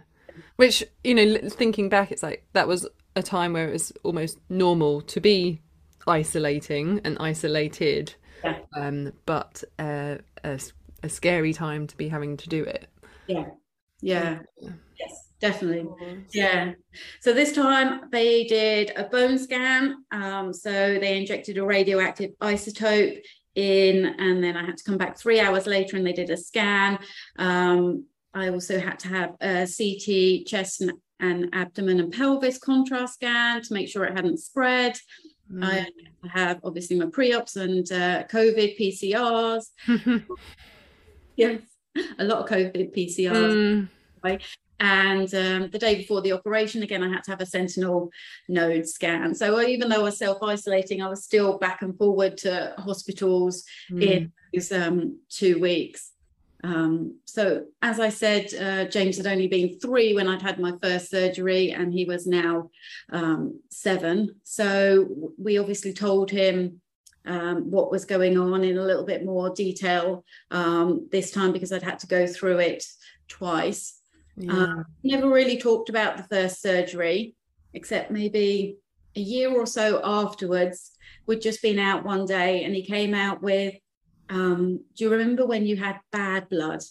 Which 0.56 0.84
you 1.04 1.14
know, 1.14 1.38
thinking 1.50 1.90
back, 1.90 2.12
it's 2.12 2.24
like 2.24 2.46
that 2.54 2.68
was 2.68 2.88
a 3.16 3.24
time 3.24 3.54
where 3.54 3.68
it 3.68 3.74
was 3.74 3.94
almost 4.04 4.40
normal 4.50 5.02
to 5.02 5.20
be 5.20 5.62
isolating 6.08 7.00
and 7.04 7.18
isolated 7.20 8.16
yeah. 8.44 8.58
um, 8.76 9.14
but 9.26 9.64
uh, 9.80 10.16
a, 10.44 10.60
a 11.04 11.10
scary 11.10 11.54
time 11.54 11.88
to 11.88 11.98
be 11.98 12.08
having 12.08 12.38
to 12.38 12.50
do 12.50 12.64
it. 12.64 12.88
Yeah, 13.28 13.46
yeah, 14.02 14.40
yes, 14.60 15.30
definitely. 15.40 15.88
Yeah. 16.32 16.74
So 17.22 17.34
this 17.34 17.54
time 17.54 18.10
they 18.12 18.44
did 18.46 18.92
a 18.96 19.06
bone 19.06 19.38
scan. 19.38 20.04
Um, 20.12 20.54
so 20.54 20.72
they 21.00 21.18
injected 21.18 21.58
a 21.58 21.64
radioactive 21.64 22.32
isotope 22.42 23.22
in, 23.56 24.06
and 24.06 24.44
then 24.44 24.58
I 24.58 24.66
had 24.66 24.78
to 24.78 24.84
come 24.84 24.98
back 24.98 25.18
three 25.18 25.40
hours 25.40 25.68
later 25.68 25.98
and 25.98 26.06
they 26.06 26.14
did 26.14 26.30
a 26.30 26.38
scan. 26.38 27.00
Um, 27.38 28.06
I 28.34 28.50
also 28.50 28.80
had 28.80 29.00
to 29.00 29.08
have 29.10 29.36
a 29.42 29.68
CT 29.68 30.48
chest 30.48 30.82
and, 30.82 30.94
and 31.20 31.50
abdomen 31.54 32.00
and 32.00 32.12
pelvis 32.12 32.58
contrast 32.58 33.16
scan 33.16 33.62
to 33.62 33.74
make 33.74 33.88
sure 33.88 34.06
it 34.06 34.16
hadn't 34.16 34.40
spread. 34.40 34.98
Mm. 35.52 35.64
I 35.64 35.88
have 36.30 36.60
obviously 36.64 36.98
my 36.98 37.06
pre-ops 37.08 37.56
and 37.56 37.90
uh, 37.92 38.24
COVID 38.26 38.80
PCRs. 38.80 39.66
yes, 41.36 41.62
a 42.18 42.24
lot 42.24 42.40
of 42.40 42.50
COVID 42.50 42.96
PCRs. 42.96 43.32
Mm. 43.32 43.90
And 44.80 45.34
um, 45.34 45.70
the 45.70 45.80
day 45.80 45.96
before 45.96 46.22
the 46.22 46.34
operation, 46.34 46.84
again, 46.84 47.04
I 47.04 47.10
had 47.10 47.24
to 47.26 47.32
have 47.32 47.42
a 47.42 47.46
sentinel 47.46 48.10
node 48.50 48.88
scan. 48.88 49.34
So 49.36 49.62
even 49.62 49.90
though 49.90 50.02
I 50.02 50.04
was 50.04 50.18
self 50.18 50.42
isolating, 50.42 51.02
I 51.02 51.10
was 51.10 51.24
still 51.24 51.58
back 51.58 51.82
and 51.82 51.98
forward 51.98 52.38
to 52.40 52.74
hospitals 52.78 53.64
mm. 53.92 54.02
in 54.02 54.32
those 54.54 54.72
um, 54.72 55.20
two 55.30 55.60
weeks. 55.60 56.12
Um, 56.66 57.20
so, 57.26 57.66
as 57.82 58.00
I 58.00 58.08
said, 58.08 58.54
uh, 58.54 58.90
James 58.90 59.18
had 59.18 59.28
only 59.28 59.48
been 59.48 59.80
three 59.80 60.14
when 60.14 60.30
I'd 60.30 60.42
had 60.42 60.60
my 60.60 60.72
first 60.82 61.10
surgery, 61.10 61.72
and 61.72 61.92
he 61.92 62.06
was 62.06 62.26
now 62.26 62.70
um, 63.12 63.60
seven. 63.70 64.36
So, 64.44 65.34
we 65.38 65.58
obviously 65.58 65.92
told 65.92 66.32
him 66.32 66.80
um, 67.26 67.70
what 67.70 67.92
was 67.92 68.06
going 68.06 68.38
on 68.38 68.64
in 68.64 68.78
a 68.78 68.84
little 68.84 69.06
bit 69.06 69.26
more 69.26 69.54
detail 69.54 70.24
um, 70.52 71.08
this 71.12 71.32
time 71.32 71.52
because 71.52 71.72
I'd 71.72 71.84
had 71.84 72.00
to 72.00 72.08
go 72.08 72.28
through 72.28 72.60
it 72.60 72.86
twice. 73.28 74.00
Yeah. 74.36 74.52
Um, 74.52 74.86
never 75.04 75.30
really 75.30 75.58
talked 75.58 75.90
about 75.90 76.18
the 76.18 76.24
first 76.24 76.62
surgery, 76.62 77.36
except 77.74 78.12
maybe 78.12 78.78
a 79.16 79.20
year 79.20 79.52
or 79.52 79.66
so 79.66 80.02
afterwards. 80.04 80.92
We'd 81.26 81.42
just 81.42 81.62
been 81.62 81.80
out 81.80 82.04
one 82.04 82.26
day, 82.26 82.64
and 82.64 82.74
he 82.76 82.84
came 82.84 83.14
out 83.14 83.42
with 83.42 83.76
um, 84.30 84.80
do 84.96 85.04
you 85.04 85.12
remember 85.12 85.46
when 85.46 85.66
you 85.66 85.76
had 85.76 86.00
bad 86.12 86.50
blood? 86.50 86.82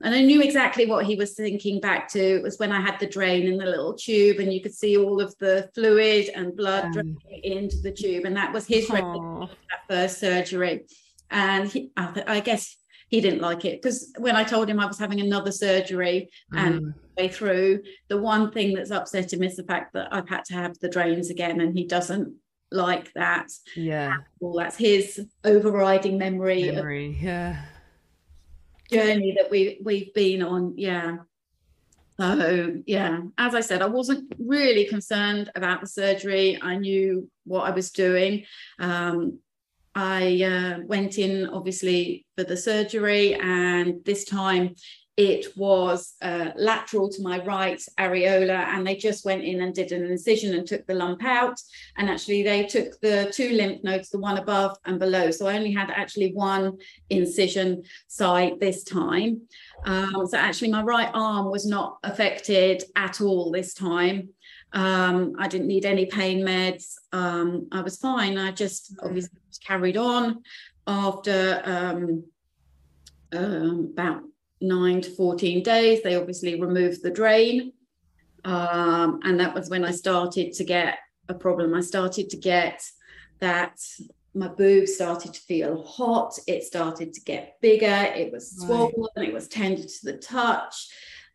And 0.00 0.14
I 0.14 0.22
knew 0.22 0.40
exactly 0.40 0.86
what 0.86 1.04
he 1.04 1.16
was 1.16 1.34
thinking 1.34 1.80
back 1.80 2.08
to. 2.12 2.36
It 2.36 2.42
was 2.42 2.58
when 2.58 2.72
I 2.72 2.80
had 2.80 3.00
the 3.00 3.06
drain 3.06 3.46
in 3.46 3.58
the 3.58 3.66
little 3.66 3.94
tube, 3.94 4.38
and 4.38 4.52
you 4.52 4.62
could 4.62 4.74
see 4.74 4.96
all 4.96 5.20
of 5.20 5.36
the 5.38 5.68
fluid 5.74 6.30
and 6.34 6.56
blood 6.56 6.84
um, 6.84 6.92
draining 6.92 7.42
into 7.42 7.78
the 7.78 7.90
tube. 7.90 8.24
And 8.24 8.36
that 8.36 8.52
was 8.52 8.66
his 8.66 8.88
that 8.88 9.48
first 9.88 10.18
surgery. 10.18 10.86
And 11.30 11.68
he, 11.68 11.90
I, 11.96 12.22
I, 12.26 12.40
guess 12.40 12.76
he 13.08 13.20
didn't 13.20 13.40
like 13.40 13.64
it 13.64 13.80
because 13.80 14.12
when 14.18 14.36
I 14.36 14.44
told 14.44 14.68
him 14.68 14.78
I 14.78 14.86
was 14.86 14.98
having 14.98 15.20
another 15.20 15.50
surgery 15.50 16.30
and 16.52 16.80
mm. 16.80 16.94
way 17.16 17.28
through, 17.28 17.82
the 18.08 18.18
one 18.18 18.52
thing 18.52 18.74
that's 18.74 18.90
upset 18.90 19.32
him 19.32 19.42
is 19.42 19.56
the 19.56 19.64
fact 19.64 19.94
that 19.94 20.12
I've 20.12 20.28
had 20.28 20.44
to 20.46 20.54
have 20.54 20.78
the 20.78 20.88
drains 20.88 21.30
again, 21.30 21.60
and 21.60 21.76
he 21.76 21.86
doesn't 21.86 22.34
like 22.70 23.12
that. 23.14 23.48
Yeah. 23.74 24.16
Well, 24.40 24.54
that's 24.58 24.76
his 24.76 25.26
overriding 25.44 26.18
memory, 26.18 26.70
memory 26.70 27.18
yeah. 27.20 27.64
Journey 28.90 29.34
that 29.38 29.50
we 29.50 29.80
we've 29.82 30.12
been 30.12 30.42
on. 30.42 30.74
Yeah. 30.76 31.18
So 32.20 32.82
yeah, 32.84 33.20
as 33.38 33.54
I 33.54 33.60
said, 33.60 33.80
I 33.80 33.86
wasn't 33.86 34.34
really 34.38 34.84
concerned 34.84 35.50
about 35.54 35.80
the 35.80 35.86
surgery. 35.86 36.58
I 36.60 36.76
knew 36.76 37.30
what 37.44 37.62
I 37.62 37.70
was 37.70 37.90
doing. 37.90 38.44
Um, 38.80 39.38
I 39.98 40.44
uh, 40.44 40.78
went 40.86 41.18
in 41.18 41.48
obviously 41.48 42.24
for 42.36 42.44
the 42.44 42.56
surgery, 42.56 43.34
and 43.34 44.04
this 44.04 44.24
time 44.24 44.76
it 45.16 45.46
was 45.56 46.14
uh, 46.22 46.50
lateral 46.54 47.10
to 47.10 47.22
my 47.22 47.42
right 47.42 47.82
areola 47.98 48.66
and 48.68 48.86
they 48.86 48.94
just 48.94 49.24
went 49.24 49.42
in 49.42 49.60
and 49.60 49.74
did 49.74 49.90
an 49.90 50.04
incision 50.04 50.54
and 50.54 50.64
took 50.64 50.86
the 50.86 50.94
lump 50.94 51.24
out. 51.24 51.60
And 51.96 52.08
actually 52.08 52.44
they 52.44 52.66
took 52.66 53.00
the 53.00 53.28
two 53.34 53.50
lymph 53.50 53.82
nodes 53.82 54.10
the 54.10 54.20
one 54.20 54.38
above 54.38 54.76
and 54.84 55.00
below. 55.00 55.32
So 55.32 55.48
i 55.48 55.56
only 55.56 55.72
had 55.72 55.90
actually 55.90 56.32
one 56.32 56.78
incision 57.10 57.82
site 58.06 58.60
this 58.60 58.84
time. 58.84 59.40
Um, 59.84 60.24
so 60.28 60.38
actually 60.38 60.70
my 60.70 60.84
right 60.84 61.10
arm 61.12 61.50
was 61.50 61.66
not 61.66 61.98
affected 62.04 62.84
at 62.94 63.20
all 63.20 63.50
this 63.50 63.74
time 63.74 64.28
um, 64.72 65.34
i 65.38 65.48
didn't 65.48 65.66
need 65.66 65.86
any 65.86 66.06
pain 66.06 66.44
meds 66.44 66.94
um, 67.12 67.66
i 67.72 67.80
was 67.80 67.96
fine 67.96 68.36
i 68.36 68.50
just 68.50 68.94
obviously 69.02 69.38
carried 69.64 69.96
on 69.96 70.42
after 70.86 71.62
um, 71.64 72.24
um, 73.32 73.90
about 73.92 74.22
nine 74.60 75.00
to 75.02 75.10
14 75.10 75.62
days. 75.62 76.02
They 76.02 76.16
obviously 76.16 76.60
removed 76.60 77.02
the 77.02 77.10
drain. 77.10 77.72
Um, 78.44 79.20
and 79.24 79.38
that 79.40 79.54
was 79.54 79.68
when 79.68 79.84
I 79.84 79.90
started 79.90 80.52
to 80.54 80.64
get 80.64 80.98
a 81.28 81.34
problem. 81.34 81.74
I 81.74 81.80
started 81.80 82.30
to 82.30 82.36
get 82.36 82.82
that 83.40 83.78
my 84.34 84.48
boob 84.48 84.86
started 84.86 85.34
to 85.34 85.40
feel 85.40 85.82
hot. 85.84 86.38
It 86.46 86.62
started 86.64 87.12
to 87.14 87.20
get 87.20 87.60
bigger. 87.60 87.86
It 87.86 88.32
was 88.32 88.56
swollen. 88.56 88.92
Right. 89.16 89.28
It 89.28 89.34
was 89.34 89.48
tender 89.48 89.82
to 89.82 90.04
the 90.04 90.16
touch. 90.16 90.88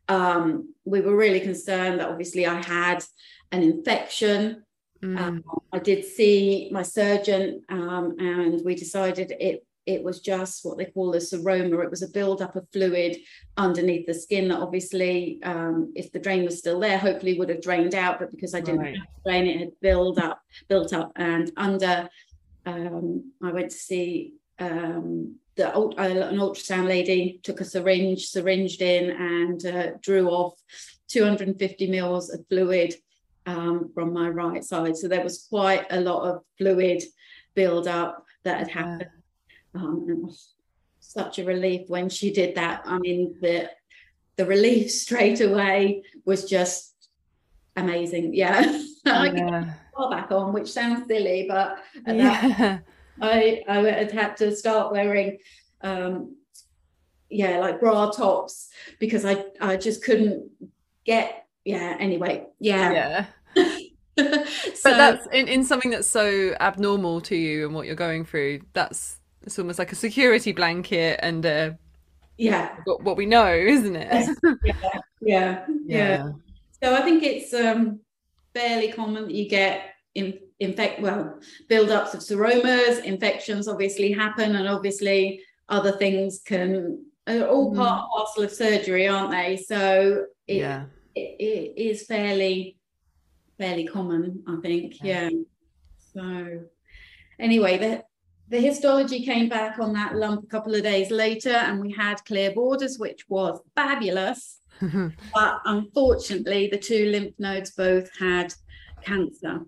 Um, 0.09 0.73
we 0.85 1.01
were 1.01 1.15
really 1.15 1.39
concerned 1.39 1.99
that 1.99 2.09
obviously 2.09 2.45
I 2.45 2.61
had 2.61 3.03
an 3.51 3.63
infection. 3.63 4.63
Mm. 5.03 5.19
Um, 5.19 5.43
I 5.71 5.79
did 5.79 6.05
see 6.05 6.69
my 6.71 6.83
surgeon, 6.83 7.61
um, 7.69 8.15
and 8.19 8.63
we 8.63 8.75
decided 8.75 9.33
it 9.39 9.65
it 9.85 10.03
was 10.03 10.21
just 10.21 10.63
what 10.63 10.77
they 10.77 10.85
call 10.85 11.13
a 11.13 11.17
seroma. 11.17 11.83
It 11.83 11.89
was 11.89 12.03
a 12.03 12.09
buildup 12.09 12.55
of 12.55 12.67
fluid 12.71 13.17
underneath 13.57 14.05
the 14.05 14.13
skin 14.13 14.47
that 14.47 14.59
obviously, 14.59 15.39
um, 15.43 15.91
if 15.95 16.11
the 16.11 16.19
drain 16.19 16.45
was 16.45 16.57
still 16.57 16.79
there, 16.79 16.97
hopefully 16.97 17.37
would 17.37 17.49
have 17.49 17.61
drained 17.61 17.95
out. 17.95 18.19
But 18.19 18.31
because 18.31 18.55
I 18.55 18.61
didn't 18.61 18.79
right. 18.79 18.97
drain, 19.25 19.47
it 19.47 19.59
had 19.59 19.79
built 19.81 20.19
up, 20.19 20.41
built 20.69 20.93
up. 20.93 21.11
And 21.15 21.51
under, 21.57 22.07
um, 22.65 23.33
I 23.43 23.51
went 23.51 23.71
to 23.71 23.77
see 23.77 24.33
um, 24.59 25.35
the 25.55 25.75
uh, 25.75 25.89
an 25.97 26.37
ultrasound 26.37 26.87
lady, 26.87 27.39
took 27.43 27.61
a 27.61 27.65
syringe, 27.65 28.27
syringed 28.27 28.81
in, 28.81 29.11
and 29.11 29.65
uh, 29.65 29.91
drew 30.01 30.29
off 30.29 30.53
250 31.09 31.87
mils 31.87 32.29
of 32.29 32.45
fluid 32.47 32.95
um, 33.45 33.91
from 33.93 34.13
my 34.13 34.29
right 34.29 34.63
side. 34.63 34.97
So 34.97 35.07
there 35.07 35.23
was 35.23 35.47
quite 35.49 35.85
a 35.91 35.99
lot 35.99 36.29
of 36.29 36.43
fluid 36.57 37.03
build 37.53 37.87
up 37.87 38.25
that 38.43 38.59
had 38.59 38.67
happened. 38.69 39.09
Um, 39.75 40.05
it 40.09 40.17
was 40.17 40.53
such 40.99 41.39
a 41.39 41.45
relief 41.45 41.89
when 41.89 42.09
she 42.09 42.31
did 42.31 42.55
that. 42.55 42.81
I 42.85 42.97
mean, 42.99 43.35
the 43.41 43.69
the 44.37 44.45
relief 44.45 44.91
straight 45.05 45.41
away 45.41 46.03
was 46.25 46.49
just 46.49 47.09
amazing. 47.75 48.33
Yeah, 48.33 48.61
I 49.05 49.31
yeah. 49.31 49.73
car 49.95 50.09
back 50.09 50.31
on, 50.31 50.53
which 50.53 50.71
sounds 50.71 51.07
silly, 51.07 51.45
but 51.47 51.77
yeah. 52.07 52.79
I 53.21 53.63
I 53.67 53.77
had 53.79 54.11
had 54.11 54.37
to 54.37 54.55
start 54.55 54.91
wearing. 54.91 55.39
Um, 55.81 56.37
yeah, 57.29 57.57
like 57.57 57.79
bra 57.79 58.11
tops 58.11 58.69
because 58.99 59.25
I 59.25 59.43
I 59.59 59.75
just 59.75 60.03
couldn't 60.03 60.49
get 61.05 61.47
yeah. 61.65 61.97
Anyway, 61.99 62.45
yeah, 62.59 62.91
yeah. 62.91 63.25
so, 64.17 64.43
but 64.83 64.97
that's 64.97 65.27
in, 65.27 65.47
in 65.47 65.63
something 65.63 65.91
that's 65.91 66.07
so 66.07 66.55
abnormal 66.59 67.21
to 67.21 67.35
you 67.35 67.65
and 67.65 67.73
what 67.73 67.85
you're 67.87 67.95
going 67.95 68.25
through. 68.25 68.61
That's 68.73 69.17
it's 69.43 69.57
almost 69.59 69.79
like 69.79 69.91
a 69.91 69.95
security 69.95 70.51
blanket 70.51 71.19
and 71.23 71.45
uh, 71.45 71.71
yeah, 72.37 72.75
what 72.85 73.17
we 73.17 73.25
know, 73.25 73.53
isn't 73.53 73.95
it? 73.95 74.37
yeah, 74.63 74.89
yeah, 75.21 75.65
yeah. 75.85 76.29
So 76.81 76.95
I 76.95 77.01
think 77.01 77.23
it's 77.23 77.53
um, 77.53 77.99
fairly 78.53 78.91
common 78.91 79.25
that 79.25 79.33
you 79.33 79.47
get 79.47 79.95
in, 80.15 80.39
infect 80.63 81.01
well 81.01 81.39
build-ups 81.69 82.13
of 82.13 82.21
seromas, 82.21 83.03
infections 83.03 83.67
obviously 83.67 84.11
happen, 84.11 84.55
and 84.55 84.67
obviously 84.67 85.41
other 85.69 85.93
things 85.93 86.41
can 86.45 87.05
are 87.27 87.47
all 87.47 87.73
mm. 87.73 87.77
part 87.77 88.03
and 88.03 88.09
parcel 88.11 88.43
of 88.43 88.51
surgery, 88.51 89.07
aren't 89.07 89.31
they? 89.31 89.57
So 89.57 90.25
it, 90.47 90.57
yeah, 90.57 90.85
it, 91.15 91.35
it 91.39 91.81
is 91.81 92.05
fairly 92.05 92.77
fairly 93.57 93.85
common, 93.85 94.43
I 94.47 94.57
think. 94.61 94.95
Yeah. 95.01 95.29
yeah. 95.29 95.39
So 96.13 96.63
anyway, 97.39 97.77
that 97.77 98.05
the 98.49 98.59
histology 98.59 99.25
came 99.25 99.49
back 99.49 99.79
on 99.79 99.93
that 99.93 100.15
lump 100.15 100.43
a 100.43 100.47
couple 100.47 100.75
of 100.75 100.83
days 100.83 101.11
later, 101.11 101.49
and 101.49 101.79
we 101.79 101.91
had 101.91 102.23
clear 102.25 102.51
borders, 102.53 102.99
which 102.99 103.25
was 103.29 103.59
fabulous. 103.75 104.59
but 104.81 105.61
unfortunately, 105.65 106.67
the 106.67 106.77
two 106.77 107.05
lymph 107.07 107.33
nodes 107.39 107.71
both 107.71 108.09
had 108.19 108.53
cancer, 109.01 109.61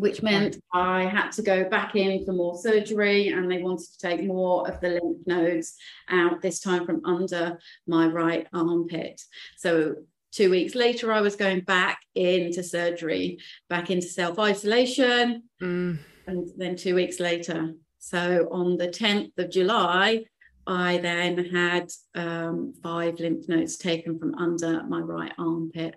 which 0.00 0.22
meant 0.22 0.56
I 0.72 1.04
had 1.04 1.30
to 1.32 1.42
go 1.42 1.68
back 1.68 1.94
in 1.94 2.24
for 2.24 2.32
more 2.32 2.56
surgery, 2.56 3.28
and 3.28 3.50
they 3.50 3.62
wanted 3.62 3.86
to 3.92 3.98
take 3.98 4.24
more 4.24 4.66
of 4.68 4.80
the 4.80 4.90
lymph 4.90 5.26
nodes 5.26 5.76
out, 6.08 6.40
this 6.40 6.60
time 6.60 6.86
from 6.86 7.04
under 7.04 7.58
my 7.86 8.06
right 8.06 8.46
armpit. 8.52 9.20
So 9.58 9.96
two 10.32 10.50
weeks 10.50 10.74
later, 10.74 11.12
I 11.12 11.20
was 11.20 11.36
going 11.36 11.60
back 11.60 12.00
into 12.14 12.62
surgery, 12.62 13.38
back 13.68 13.90
into 13.90 14.06
self 14.06 14.38
isolation. 14.38 15.44
Mm. 15.60 15.98
And 16.26 16.48
then 16.56 16.76
two 16.76 16.94
weeks 16.94 17.20
later, 17.20 17.74
so 17.98 18.48
on 18.50 18.78
the 18.78 18.88
10th 18.88 19.36
of 19.38 19.50
July, 19.50 20.24
I 20.66 20.98
then 20.98 21.44
had 21.46 21.90
um, 22.14 22.74
five 22.82 23.18
lymph 23.18 23.48
nodes 23.48 23.76
taken 23.76 24.18
from 24.18 24.34
under 24.36 24.82
my 24.84 25.00
right 25.00 25.32
armpit. 25.38 25.96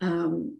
Um, 0.00 0.58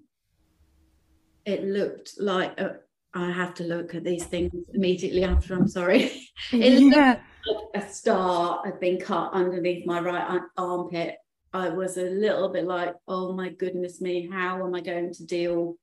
it 1.46 1.64
looked 1.64 2.20
like 2.20 2.58
a, 2.58 2.76
I 3.14 3.30
have 3.30 3.54
to 3.54 3.64
look 3.64 3.94
at 3.94 4.04
these 4.04 4.24
things 4.24 4.52
immediately 4.72 5.24
after. 5.24 5.54
I'm 5.54 5.68
sorry. 5.68 6.28
it 6.52 6.94
yeah. 6.94 7.20
like 7.46 7.84
a 7.84 7.88
star 7.88 8.62
had 8.64 8.80
been 8.80 8.98
cut 8.98 9.32
underneath 9.32 9.86
my 9.86 10.00
right 10.00 10.40
uh, 10.40 10.40
armpit. 10.56 11.16
I 11.52 11.68
was 11.68 11.96
a 11.96 12.02
little 12.02 12.48
bit 12.48 12.64
like, 12.64 12.94
oh 13.06 13.32
my 13.32 13.50
goodness 13.50 14.00
me, 14.00 14.28
how 14.30 14.66
am 14.66 14.74
I 14.74 14.80
going 14.80 15.14
to 15.14 15.24
deal 15.24 15.76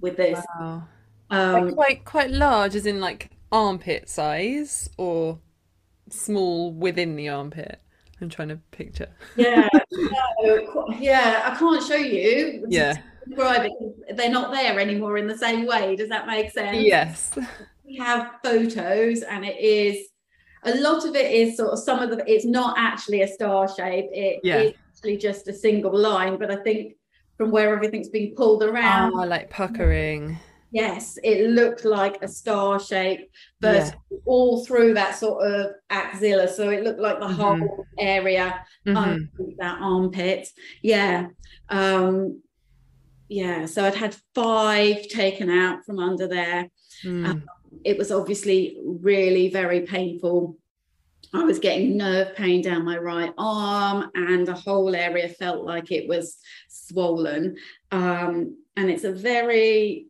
with 0.00 0.18
this? 0.18 0.44
Wow. 0.60 0.82
Um, 1.30 1.64
like 1.64 1.74
quite 1.74 2.04
quite 2.04 2.30
large, 2.30 2.74
as 2.74 2.84
in 2.84 3.00
like 3.00 3.30
armpit 3.50 4.10
size, 4.10 4.90
or 4.98 5.38
small 6.10 6.72
within 6.72 7.16
the 7.16 7.30
armpit. 7.30 7.80
I'm 8.20 8.28
trying 8.28 8.48
to 8.48 8.56
picture. 8.70 9.08
yeah, 9.36 9.66
no, 9.92 10.86
yeah. 10.98 11.50
I 11.50 11.58
can't 11.58 11.82
show 11.82 11.96
you. 11.96 12.66
Yeah. 12.68 12.98
Describe 13.28 13.66
it. 13.66 14.16
They're 14.16 14.30
not 14.30 14.52
there 14.52 14.78
anymore 14.78 15.18
in 15.18 15.26
the 15.26 15.38
same 15.38 15.66
way. 15.66 15.96
Does 15.96 16.08
that 16.08 16.26
make 16.26 16.50
sense? 16.50 16.78
Yes. 16.78 17.36
We 17.84 17.96
have 17.96 18.32
photos, 18.42 19.22
and 19.22 19.44
it 19.44 19.58
is 19.58 20.08
a 20.64 20.74
lot 20.76 21.04
of 21.04 21.16
it 21.16 21.30
is 21.30 21.56
sort 21.56 21.72
of 21.72 21.78
some 21.78 22.00
of 22.00 22.10
the. 22.10 22.24
It's 22.26 22.44
not 22.44 22.76
actually 22.78 23.22
a 23.22 23.28
star 23.28 23.68
shape. 23.68 24.06
It 24.12 24.40
yeah. 24.42 24.58
is 24.58 24.74
actually 24.92 25.16
just 25.16 25.48
a 25.48 25.52
single 25.52 25.96
line. 25.96 26.38
But 26.38 26.50
I 26.50 26.56
think 26.56 26.94
from 27.36 27.50
where 27.50 27.74
everything's 27.74 28.08
being 28.08 28.34
pulled 28.34 28.62
around, 28.62 29.12
oh, 29.14 29.26
like 29.26 29.50
puckering. 29.50 30.38
Yes, 30.70 31.18
it 31.22 31.50
looked 31.50 31.84
like 31.84 32.22
a 32.22 32.28
star 32.28 32.80
shape, 32.80 33.28
but 33.60 33.76
yeah. 33.76 34.18
all 34.24 34.64
through 34.64 34.94
that 34.94 35.16
sort 35.16 35.44
of 35.44 35.72
axilla. 35.90 36.48
So 36.48 36.70
it 36.70 36.82
looked 36.82 37.00
like 37.00 37.20
the 37.20 37.26
mm-hmm. 37.26 37.60
whole 37.60 37.86
area 37.98 38.64
mm-hmm. 38.86 39.44
that 39.58 39.78
armpit. 39.82 40.48
Yeah. 40.80 41.26
Um, 41.68 42.40
yeah. 43.32 43.64
So 43.64 43.84
I'd 43.84 43.94
had 43.94 44.14
five 44.34 45.08
taken 45.08 45.48
out 45.48 45.86
from 45.86 45.98
under 45.98 46.28
there. 46.28 46.68
Mm. 47.02 47.26
Um, 47.26 47.44
it 47.82 47.96
was 47.96 48.12
obviously 48.12 48.78
really 48.84 49.48
very 49.48 49.80
painful. 49.80 50.58
I 51.32 51.42
was 51.42 51.58
getting 51.58 51.96
nerve 51.96 52.36
pain 52.36 52.60
down 52.60 52.84
my 52.84 52.98
right 52.98 53.32
arm, 53.38 54.10
and 54.14 54.46
the 54.46 54.54
whole 54.54 54.94
area 54.94 55.30
felt 55.30 55.64
like 55.64 55.90
it 55.90 56.06
was 56.06 56.36
swollen. 56.68 57.56
Um, 57.90 58.58
and 58.76 58.90
it's 58.90 59.04
a 59.04 59.12
very 59.12 60.06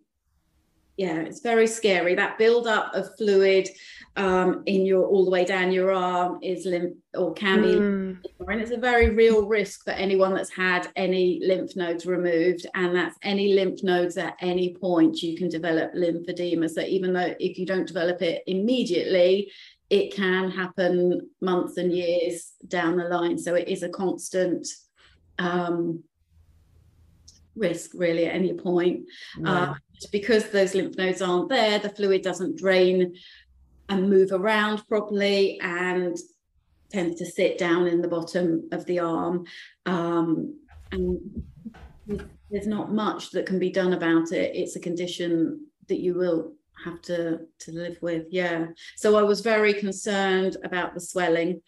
yeah 0.97 1.21
it's 1.21 1.41
very 1.41 1.67
scary 1.67 2.14
that 2.17 2.38
buildup 2.38 2.93
of 2.93 3.17
fluid 3.17 3.69
um, 4.16 4.62
in 4.66 4.85
your 4.85 5.07
all 5.07 5.25
the 5.25 5.31
way 5.31 5.44
down 5.44 5.72
your 5.72 5.90
arm 5.92 6.38
is 6.42 6.66
lymph 6.66 6.96
or 7.14 7.33
can 7.33 7.62
be 7.62 7.68
mm. 7.68 8.18
and 8.46 8.61
it's 8.61 8.70
a 8.70 8.77
very 8.77 9.09
real 9.11 9.46
risk 9.46 9.85
for 9.85 9.92
anyone 9.92 10.35
that's 10.35 10.51
had 10.51 10.88
any 10.96 11.40
lymph 11.42 11.75
nodes 11.77 12.05
removed 12.05 12.66
and 12.75 12.94
that's 12.94 13.16
any 13.22 13.55
lymph 13.55 13.83
nodes 13.83 14.18
at 14.18 14.37
any 14.40 14.75
point 14.75 15.22
you 15.22 15.37
can 15.37 15.48
develop 15.48 15.94
lymphedema 15.94 16.68
so 16.68 16.83
even 16.83 17.14
though 17.14 17.35
if 17.40 17.59
you 17.59 17.64
don't 17.64 17.87
develop 17.87 18.20
it 18.20 18.42
immediately 18.46 19.51
it 19.88 20.14
can 20.14 20.51
happen 20.51 21.29
months 21.40 21.79
and 21.79 21.92
years 21.92 22.53
down 22.68 22.98
the 22.98 23.05
line 23.05 23.38
so 23.38 23.55
it 23.55 23.68
is 23.68 23.83
a 23.83 23.88
constant 23.88 24.66
um, 25.38 26.03
risk 27.55 27.90
really 27.94 28.27
at 28.27 28.35
any 28.35 28.55
point. 28.55 29.05
Yeah. 29.38 29.53
Uh, 29.53 29.75
because 30.11 30.51
those 30.51 30.75
lymph 30.75 30.96
nodes 30.96 31.22
aren't 31.22 31.48
there, 31.48 31.79
the 31.79 31.88
fluid 31.88 32.22
doesn't 32.22 32.59
drain 32.59 33.14
and 33.92 34.09
move 34.09 34.33
around 34.33 34.87
properly 34.88 35.61
and 35.61 36.16
tends 36.90 37.18
to 37.18 37.26
sit 37.26 37.59
down 37.59 37.87
in 37.87 38.00
the 38.00 38.09
bottom 38.09 38.68
of 38.72 38.85
the 38.87 38.98
arm. 38.98 39.44
Um, 39.87 40.59
and 40.90 41.44
there's 42.50 42.66
not 42.66 42.92
much 42.92 43.31
that 43.31 43.46
can 43.46 43.59
be 43.59 43.70
done 43.70 43.92
about 43.92 44.33
it. 44.33 44.57
It's 44.57 44.76
a 44.76 44.81
condition 44.81 45.66
that 45.88 46.00
you 46.00 46.14
will 46.14 46.55
have 46.85 47.00
to 47.02 47.38
to 47.61 47.70
live 47.70 47.96
with 48.02 48.26
yeah 48.33 48.66
so 48.96 49.16
i 49.16 49.22
was 49.22 49.40
very 49.40 49.72
concerned 49.72 50.57
about 50.64 50.94
the 50.94 51.00
swelling 51.00 51.61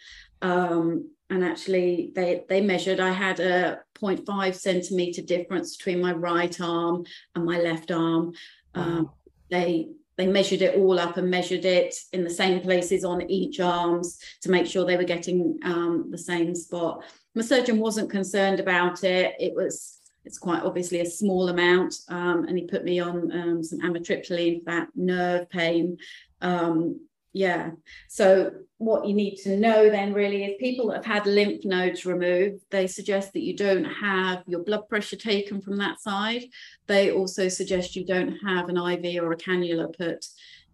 um, 0.42 1.08
and 1.30 1.44
actually 1.44 2.10
they 2.16 2.42
they 2.48 2.60
measured 2.60 2.98
i 2.98 3.12
had 3.12 3.38
a 3.38 3.78
0.5 3.94 4.54
centimeter 4.56 5.22
difference 5.22 5.76
between 5.76 6.00
my 6.00 6.12
right 6.12 6.60
arm 6.60 7.04
and 7.36 7.44
my 7.44 7.60
left 7.60 7.92
arm 7.92 8.32
um, 8.74 9.08
they 9.50 9.86
they 10.16 10.26
measured 10.26 10.62
it 10.62 10.76
all 10.76 10.98
up 10.98 11.16
and 11.16 11.30
measured 11.30 11.64
it 11.64 11.94
in 12.12 12.24
the 12.24 12.30
same 12.30 12.60
places 12.60 13.04
on 13.04 13.28
each 13.30 13.60
arms 13.60 14.18
to 14.42 14.50
make 14.50 14.66
sure 14.66 14.84
they 14.84 14.96
were 14.96 15.04
getting 15.04 15.58
um, 15.64 16.08
the 16.10 16.18
same 16.18 16.54
spot. 16.54 17.04
My 17.34 17.42
surgeon 17.42 17.78
wasn't 17.78 18.10
concerned 18.10 18.60
about 18.60 19.02
it. 19.04 19.34
It 19.38 19.54
was 19.54 20.00
it's 20.24 20.38
quite 20.38 20.62
obviously 20.62 21.00
a 21.00 21.06
small 21.06 21.50
amount 21.50 21.94
um, 22.08 22.44
and 22.44 22.56
he 22.56 22.64
put 22.64 22.84
me 22.84 22.98
on 22.98 23.30
um, 23.32 23.62
some 23.62 23.80
amitriptyline 23.80 24.64
for 24.64 24.70
that 24.70 24.88
nerve 24.94 25.50
pain 25.50 25.98
um, 26.40 26.98
yeah 27.34 27.70
so 28.08 28.50
what 28.78 29.06
you 29.06 29.12
need 29.12 29.34
to 29.34 29.56
know 29.56 29.90
then 29.90 30.14
really 30.14 30.44
is 30.44 30.54
people 30.58 30.86
that 30.88 31.04
have 31.04 31.24
had 31.24 31.26
lymph 31.26 31.64
nodes 31.64 32.06
removed 32.06 32.62
they 32.70 32.86
suggest 32.86 33.32
that 33.32 33.42
you 33.42 33.54
don't 33.56 33.84
have 33.84 34.42
your 34.46 34.62
blood 34.62 34.88
pressure 34.88 35.16
taken 35.16 35.60
from 35.60 35.76
that 35.76 36.00
side 36.00 36.44
they 36.86 37.10
also 37.10 37.48
suggest 37.48 37.96
you 37.96 38.06
don't 38.06 38.36
have 38.46 38.68
an 38.68 38.78
iv 38.78 39.22
or 39.22 39.32
a 39.32 39.36
cannula 39.36 39.94
put 39.96 40.24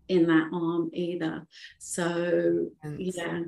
in 0.08 0.26
that 0.26 0.50
arm 0.52 0.90
either 0.92 1.46
so 1.78 2.68
yeah 2.98 3.40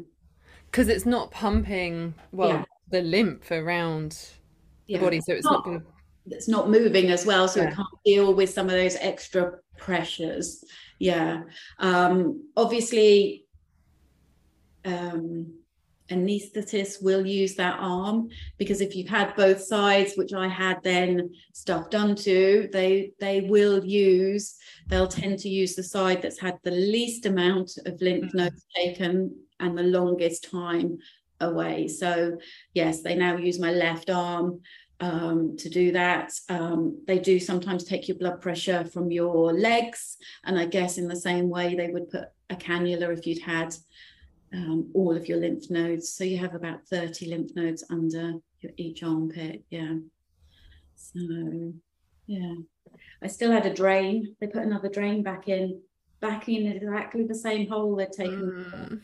because 0.71 0.89
it's 0.89 1.07
not 1.07 1.31
pumping 1.31 2.15
well 2.33 2.49
yeah. 2.49 2.65
the 2.89 3.03
lymph 3.03 3.51
around 3.51 4.31
yeah. 4.87 4.99
the 4.99 5.05
body 5.05 5.21
so 5.21 5.35
it's, 5.35 5.45
not, 5.45 5.67
not 5.67 5.83
it's 6.31 6.49
not 6.49 6.71
moving 6.71 7.11
as 7.11 7.27
well 7.27 7.47
so 7.47 7.61
yeah. 7.61 7.69
it 7.69 7.75
can't 7.75 7.89
deal 8.07 8.33
with 8.33 8.49
some 8.49 8.67
of 8.67 8.73
those 8.73 8.97
extra 8.97 9.53
pressures 9.77 10.65
yeah. 11.03 11.43
Um, 11.81 12.49
obviously 12.57 13.45
um, 14.85 15.53
anesthetists 16.09 17.03
will 17.03 17.27
use 17.27 17.57
that 17.57 17.77
arm 17.81 18.29
because 18.57 18.81
if 18.81 18.95
you've 18.95 19.09
had 19.09 19.35
both 19.35 19.61
sides 19.63 20.13
which 20.17 20.33
i 20.35 20.47
had 20.47 20.83
then 20.83 21.31
stuff 21.55 21.89
done 21.91 22.15
to 22.15 22.69
they 22.73 23.13
they 23.19 23.41
will 23.43 23.83
use 23.85 24.57
they'll 24.89 25.09
tend 25.09 25.39
to 25.39 25.49
use 25.49 25.75
the 25.75 25.83
side 25.83 26.21
that's 26.21 26.41
had 26.41 26.59
the 26.65 26.71
least 26.71 27.25
amount 27.25 27.71
of 27.87 28.01
lymph 28.03 28.25
mm-hmm. 28.27 28.39
nodes 28.39 28.67
taken 28.75 29.35
and 29.61 29.79
the 29.79 29.83
longest 29.83 30.51
time 30.51 30.99
away. 31.43 31.89
So 31.89 32.39
yes 32.75 33.03
they 33.03 33.15
now 33.15 33.37
use 33.37 33.59
my 33.59 33.73
left 33.73 34.09
arm 34.09 34.61
um, 35.03 35.57
to 35.59 35.69
do 35.69 35.93
that. 35.93 36.33
Um, 36.49 37.03
they 37.07 37.19
do 37.19 37.41
sometimes 37.41 37.85
take 37.85 38.07
your 38.07 38.17
blood 38.17 38.41
pressure 38.41 38.85
from 38.85 39.11
your 39.11 39.53
legs, 39.53 40.17
and 40.45 40.59
I 40.59 40.65
guess 40.65 40.97
in 40.97 41.09
the 41.09 41.17
same 41.17 41.51
way 41.51 41.75
they 41.75 41.89
would 41.89 42.09
put 42.09 42.29
a 42.49 42.55
cannula 42.55 43.13
if 43.13 43.27
you'd 43.27 43.43
had 43.43 43.75
um, 44.55 44.91
all 44.95 45.17
of 45.17 45.29
your 45.29 45.39
lymph 45.39 45.71
nodes. 45.71 46.15
So 46.15 46.23
you 46.23 46.39
have 46.39 46.55
about 46.55 46.87
30 46.87 47.27
lymph 47.27 47.51
nodes 47.57 47.85
under 47.91 48.35
your, 48.61 48.73
each 48.77 49.03
armpit. 49.03 49.65
Yeah. 49.71 49.97
So, 50.95 51.73
yeah. 52.27 52.55
I 53.23 53.27
still 53.27 53.51
had 53.51 53.67
a 53.67 53.75
drain. 53.75 54.37
They 54.41 54.47
put 54.47 54.63
another 54.63 54.89
drain 54.89 55.25
back 55.25 55.49
in, 55.49 55.81
back 56.21 56.49
in 56.49 56.67
exactly 56.69 57.25
the 57.25 57.35
same 57.35 57.69
hole 57.69 57.97
they'd 57.97 58.13
taken. 58.13 58.67
Mm. 58.73 59.01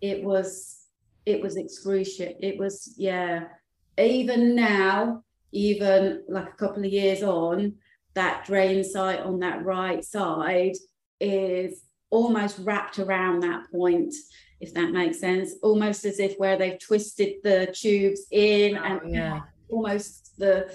It 0.00 0.22
was, 0.22 0.86
it 1.26 1.40
was 1.40 1.56
excruciating. 1.56 2.36
It 2.40 2.58
was, 2.58 2.94
yeah 2.96 3.46
even 3.98 4.54
now, 4.54 5.22
even 5.52 6.22
like 6.28 6.48
a 6.48 6.56
couple 6.56 6.84
of 6.84 6.92
years 6.92 7.22
on, 7.22 7.74
that 8.14 8.44
drain 8.46 8.84
site 8.84 9.20
on 9.20 9.40
that 9.40 9.64
right 9.64 10.04
side 10.04 10.74
is 11.20 11.84
almost 12.10 12.58
wrapped 12.60 12.98
around 12.98 13.40
that 13.40 13.70
point, 13.70 14.14
if 14.60 14.74
that 14.74 14.92
makes 14.92 15.20
sense. 15.20 15.54
Almost 15.62 16.04
as 16.04 16.18
if 16.18 16.36
where 16.36 16.58
they've 16.58 16.78
twisted 16.78 17.36
the 17.42 17.74
tubes 17.74 18.26
in 18.30 18.76
oh, 18.76 18.82
and 18.82 19.14
yeah. 19.14 19.40
almost 19.70 20.38
the 20.38 20.74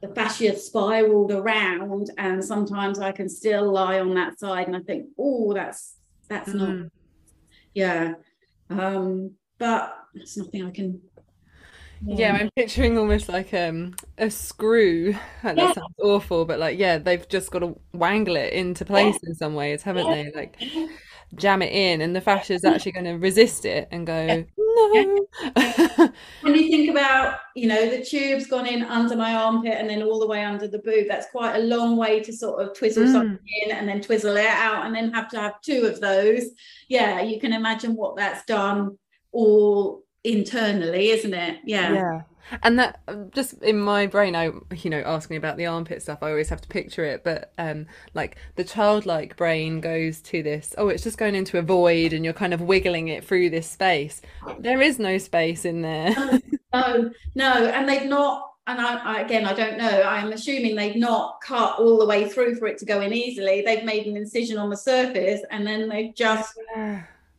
the 0.00 0.08
fascia 0.14 0.56
spiraled 0.56 1.32
around. 1.32 2.10
And 2.18 2.44
sometimes 2.44 3.00
I 3.00 3.10
can 3.10 3.28
still 3.28 3.72
lie 3.72 3.98
on 3.98 4.14
that 4.14 4.38
side 4.38 4.68
and 4.68 4.76
I 4.76 4.80
think, 4.80 5.06
oh, 5.18 5.52
that's 5.52 5.96
That's 6.28 6.52
not. 6.54 6.68
Mm. 6.68 6.90
Yeah. 7.74 8.14
Um, 8.70 9.32
but 9.58 9.96
it's 10.14 10.36
nothing 10.36 10.64
I 10.66 10.70
can. 10.70 11.00
Yeah, 12.06 12.34
I'm 12.34 12.50
picturing 12.56 12.96
almost 12.98 13.28
like 13.28 13.52
um 13.54 13.94
a 14.18 14.30
screw. 14.30 15.14
And 15.42 15.58
Yeah. 15.58 15.66
that 15.66 15.74
sounds 15.76 15.94
awful, 16.02 16.44
but 16.44 16.58
like 16.58 16.78
yeah, 16.78 16.98
they've 16.98 17.26
just 17.28 17.50
got 17.50 17.60
to 17.60 17.78
wangle 17.92 18.36
it 18.36 18.52
into 18.52 18.84
place 18.84 19.18
in 19.24 19.34
some 19.34 19.54
ways, 19.54 19.82
haven't 19.82 20.06
Yeah. 20.08 20.24
they? 20.24 20.32
Like 20.34 20.56
jam 21.34 21.60
it 21.62 21.72
in, 21.72 22.00
and 22.00 22.14
the 22.16 22.20
fascia 22.20 22.54
is 22.54 22.64
actually 22.64 22.92
going 22.92 23.04
to 23.04 23.12
resist 23.14 23.64
it 23.64 23.88
and 23.90 24.06
go 24.06 24.44
no. 24.58 25.26
When 26.40 26.54
you 26.54 26.68
think 26.68 26.90
about, 26.90 27.40
you 27.56 27.66
know, 27.66 27.90
the 27.90 28.02
tube's 28.04 28.46
gone 28.46 28.66
in 28.66 28.82
under 28.84 29.16
my 29.16 29.34
armpit 29.34 29.74
and 29.74 29.90
then 29.90 30.02
all 30.02 30.18
the 30.20 30.26
way 30.26 30.44
under 30.44 30.68
the 30.68 30.78
boob, 30.78 31.06
that's 31.08 31.26
quite 31.30 31.56
a 31.56 31.60
long 31.60 31.96
way 31.96 32.20
to 32.20 32.32
sort 32.32 32.62
of 32.62 32.76
twizzle 32.76 33.04
Mm. 33.04 33.12
something 33.12 33.38
in 33.64 33.72
and 33.72 33.88
then 33.88 34.00
twizzle 34.00 34.36
it 34.36 34.46
out 34.46 34.86
and 34.86 34.94
then 34.94 35.12
have 35.12 35.28
to 35.30 35.38
have 35.40 35.60
two 35.62 35.84
of 35.86 36.00
those. 36.00 36.44
Yeah, 36.88 37.20
you 37.22 37.40
can 37.40 37.52
imagine 37.52 37.94
what 37.96 38.16
that's 38.16 38.44
done 38.46 38.96
all 39.32 40.02
internally, 40.24 41.10
isn't 41.10 41.34
it? 41.34 41.58
Yeah. 41.64 41.92
Yeah. 41.92 42.20
And 42.62 42.78
that 42.78 43.00
um, 43.08 43.30
just 43.34 43.62
in 43.62 43.78
my 43.78 44.06
brain, 44.06 44.34
I 44.34 44.50
you 44.74 44.90
know 44.90 45.02
asking 45.04 45.36
about 45.36 45.56
the 45.56 45.66
armpit 45.66 46.02
stuff, 46.02 46.20
I 46.22 46.30
always 46.30 46.48
have 46.48 46.60
to 46.62 46.68
picture 46.68 47.04
it. 47.04 47.22
But 47.24 47.52
um, 47.58 47.86
like 48.14 48.36
the 48.56 48.64
childlike 48.64 49.36
brain 49.36 49.80
goes 49.80 50.20
to 50.22 50.42
this, 50.42 50.74
oh, 50.78 50.88
it's 50.88 51.02
just 51.02 51.18
going 51.18 51.34
into 51.34 51.58
a 51.58 51.62
void, 51.62 52.12
and 52.12 52.24
you're 52.24 52.34
kind 52.34 52.54
of 52.54 52.60
wiggling 52.62 53.08
it 53.08 53.24
through 53.24 53.50
this 53.50 53.68
space. 53.68 54.22
There 54.58 54.80
is 54.80 54.98
no 54.98 55.18
space 55.18 55.64
in 55.64 55.82
there. 55.82 56.14
No, 56.72 57.10
no, 57.34 57.66
and 57.66 57.88
they've 57.88 58.08
not, 58.08 58.50
and 58.66 58.78
I, 58.78 58.96
I 58.98 59.20
again, 59.22 59.46
I 59.46 59.54
don't 59.54 59.78
know. 59.78 60.02
I'm 60.02 60.32
assuming 60.32 60.76
they've 60.76 60.96
not 60.96 61.40
cut 61.40 61.78
all 61.78 61.98
the 61.98 62.04
way 62.04 62.28
through 62.28 62.56
for 62.56 62.66
it 62.66 62.76
to 62.78 62.84
go 62.84 63.00
in 63.00 63.14
easily. 63.14 63.62
They've 63.62 63.84
made 63.84 64.06
an 64.06 64.18
incision 64.18 64.58
on 64.58 64.68
the 64.68 64.76
surface 64.76 65.40
and 65.50 65.66
then 65.66 65.88
they've 65.88 66.14
just 66.14 66.58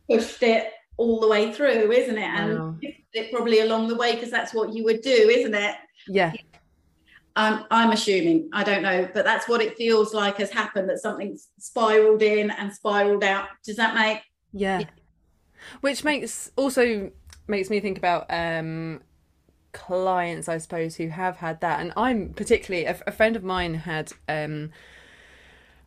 pushed 0.08 0.42
it 0.42 0.72
all 1.00 1.18
the 1.18 1.26
way 1.26 1.50
through, 1.50 1.90
isn't 1.90 2.18
it? 2.18 2.22
And 2.22 2.78
it 3.14 3.32
probably 3.32 3.60
along 3.60 3.88
the 3.88 3.96
way 3.96 4.14
because 4.14 4.30
that's 4.30 4.52
what 4.52 4.74
you 4.74 4.84
would 4.84 5.00
do, 5.00 5.10
isn't 5.10 5.54
it? 5.54 5.74
Yeah. 6.06 6.32
I'm 7.36 7.64
I'm 7.70 7.92
assuming. 7.92 8.50
I 8.52 8.62
don't 8.64 8.82
know, 8.82 9.08
but 9.14 9.24
that's 9.24 9.48
what 9.48 9.62
it 9.62 9.78
feels 9.78 10.12
like 10.12 10.36
has 10.36 10.50
happened. 10.50 10.90
That 10.90 10.98
something's 10.98 11.48
spiraled 11.58 12.20
in 12.22 12.50
and 12.50 12.70
spiraled 12.70 13.24
out. 13.24 13.48
Does 13.64 13.76
that 13.76 13.94
make? 13.94 14.20
Yeah. 14.52 14.84
Which 15.80 16.04
makes 16.04 16.52
also 16.56 17.10
makes 17.46 17.70
me 17.70 17.80
think 17.80 17.96
about 17.96 18.26
um 18.28 19.00
clients, 19.72 20.48
I 20.50 20.58
suppose, 20.58 20.96
who 20.96 21.08
have 21.08 21.36
had 21.38 21.62
that. 21.62 21.80
And 21.80 21.94
I'm 21.96 22.34
particularly 22.34 22.84
a, 22.84 23.00
a 23.06 23.12
friend 23.12 23.36
of 23.36 23.42
mine 23.42 23.72
had 23.74 24.12
um 24.28 24.70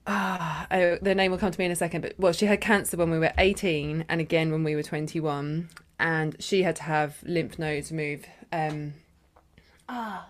ah 0.08 0.68
oh, 0.72 0.98
their 1.02 1.16
name 1.16 1.32
will 1.32 1.38
come 1.38 1.52
to 1.52 1.60
me 1.60 1.66
in 1.66 1.72
a 1.72 1.76
second, 1.76 2.02
but 2.02 2.14
well, 2.18 2.34
she 2.34 2.46
had 2.46 2.62
cancer 2.62 2.98
when 2.98 3.12
we 3.12 3.20
were 3.20 3.32
18 3.38 4.06
and 4.10 4.22
again 4.22 4.52
when 4.52 4.64
we 4.64 4.76
were 4.76 4.84
21 4.84 5.70
and 6.00 6.36
she 6.40 6.64
had 6.64 6.76
to 6.78 6.84
have 6.84 7.18
lymph 7.24 7.58
nodes 7.58 7.92
removed. 7.92 8.28
Um 8.52 8.94
ah 9.88 10.28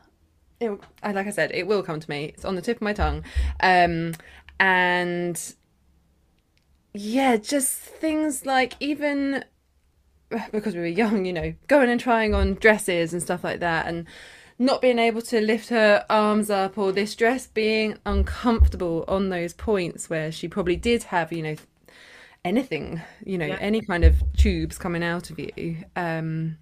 it, 0.60 0.72
like 1.04 1.28
I 1.28 1.32
said, 1.32 1.52
it 1.54 1.68
will 1.68 1.84
come 1.84 2.00
to 2.00 2.10
me. 2.10 2.26
It's 2.26 2.46
on 2.46 2.56
the 2.56 2.62
tip 2.62 2.78
of 2.78 2.82
my 2.82 2.94
tongue. 2.94 3.24
Um 3.62 4.14
and 4.60 5.56
yeah, 6.94 7.38
just 7.38 7.80
things 7.80 8.46
like 8.46 8.74
even 8.80 9.44
because 10.52 10.76
we 10.76 10.82
were 10.82 10.88
young, 10.88 11.26
you 11.26 11.34
know, 11.34 11.54
going 11.68 11.90
and 11.90 12.00
trying 12.00 12.34
on 12.34 12.56
dresses 12.56 13.14
and 13.14 13.22
stuff 13.22 13.44
like 13.44 13.60
that, 13.60 13.88
and 13.88 14.06
not 14.60 14.82
being 14.82 15.00
able 15.00 15.22
to 15.24 15.42
lift 15.42 15.70
her 15.70 16.06
arms 16.10 16.50
up, 16.50 16.78
or 16.78 16.92
this 16.92 17.16
dress 17.16 17.48
being 17.48 17.98
uncomfortable 18.06 19.04
on 19.08 19.30
those 19.30 19.54
points 19.54 20.10
where 20.10 20.32
she 20.32 20.48
probably 20.48 20.76
did 20.76 21.04
have, 21.04 21.32
you 21.34 21.42
know, 21.44 21.56
anything, 22.46 23.02
you 23.26 23.38
know, 23.38 23.46
Yeah. 23.48 23.58
any 23.60 23.82
kind 23.82 24.04
of 24.04 24.22
tubes 24.38 24.78
coming 24.78 25.04
out 25.04 25.30
of 25.30 25.40
you. 25.40 25.78
Um, 25.96 26.58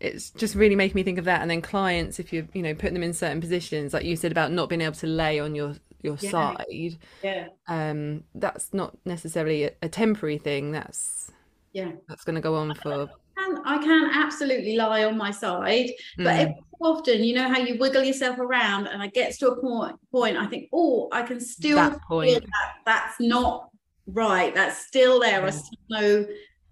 it's 0.00 0.30
just 0.30 0.54
really 0.54 0.76
making 0.76 0.94
me 0.94 1.02
think 1.02 1.18
of 1.18 1.24
that. 1.24 1.40
And 1.42 1.50
then 1.50 1.60
clients, 1.60 2.20
if 2.20 2.32
you're, 2.32 2.46
you 2.54 2.62
know, 2.62 2.74
putting 2.74 2.94
them 2.94 3.02
in 3.02 3.12
certain 3.12 3.40
positions, 3.40 3.92
like 3.92 4.04
you 4.04 4.16
said 4.16 4.30
about 4.30 4.52
not 4.52 4.68
being 4.68 4.80
able 4.80 4.94
to 4.96 5.06
lay 5.06 5.40
on 5.40 5.54
your 5.54 5.74
your 6.00 6.16
Yeah. 6.20 6.30
side, 6.30 6.96
Yeah. 7.24 7.48
um, 7.66 8.22
that's 8.36 8.72
not 8.72 8.96
necessarily 9.04 9.64
a, 9.64 9.72
a 9.82 9.88
temporary 9.88 10.38
thing. 10.38 10.70
That's 10.70 11.32
Yeah. 11.72 11.90
that's 12.08 12.22
going 12.22 12.36
to 12.36 12.40
go 12.40 12.54
on 12.54 12.72
for. 12.74 13.08
Can 13.38 13.62
I 13.64 13.78
can 13.78 14.10
absolutely 14.12 14.76
lie 14.76 15.04
on 15.04 15.16
my 15.16 15.30
side, 15.30 15.90
but 16.16 16.26
Mm. 16.26 16.38
every 16.40 16.54
so 16.54 16.86
often, 16.86 17.24
you 17.24 17.34
know 17.34 17.48
how 17.48 17.58
you 17.58 17.78
wiggle 17.78 18.02
yourself 18.02 18.38
around, 18.38 18.86
and 18.86 19.02
it 19.02 19.12
gets 19.14 19.38
to 19.38 19.50
a 19.50 19.60
point 19.60 19.96
point. 20.12 20.36
I 20.36 20.46
think, 20.46 20.68
oh, 20.72 21.08
I 21.12 21.22
can 21.22 21.40
still 21.40 21.76
That 21.76 21.92
feel 21.92 22.00
point. 22.08 22.42
that 22.44 22.72
that's 22.84 23.16
not 23.20 23.68
right. 24.06 24.54
That's 24.54 24.78
still 24.86 25.20
there. 25.20 25.44
I 25.44 25.50
still 25.50 25.78
know 25.90 26.26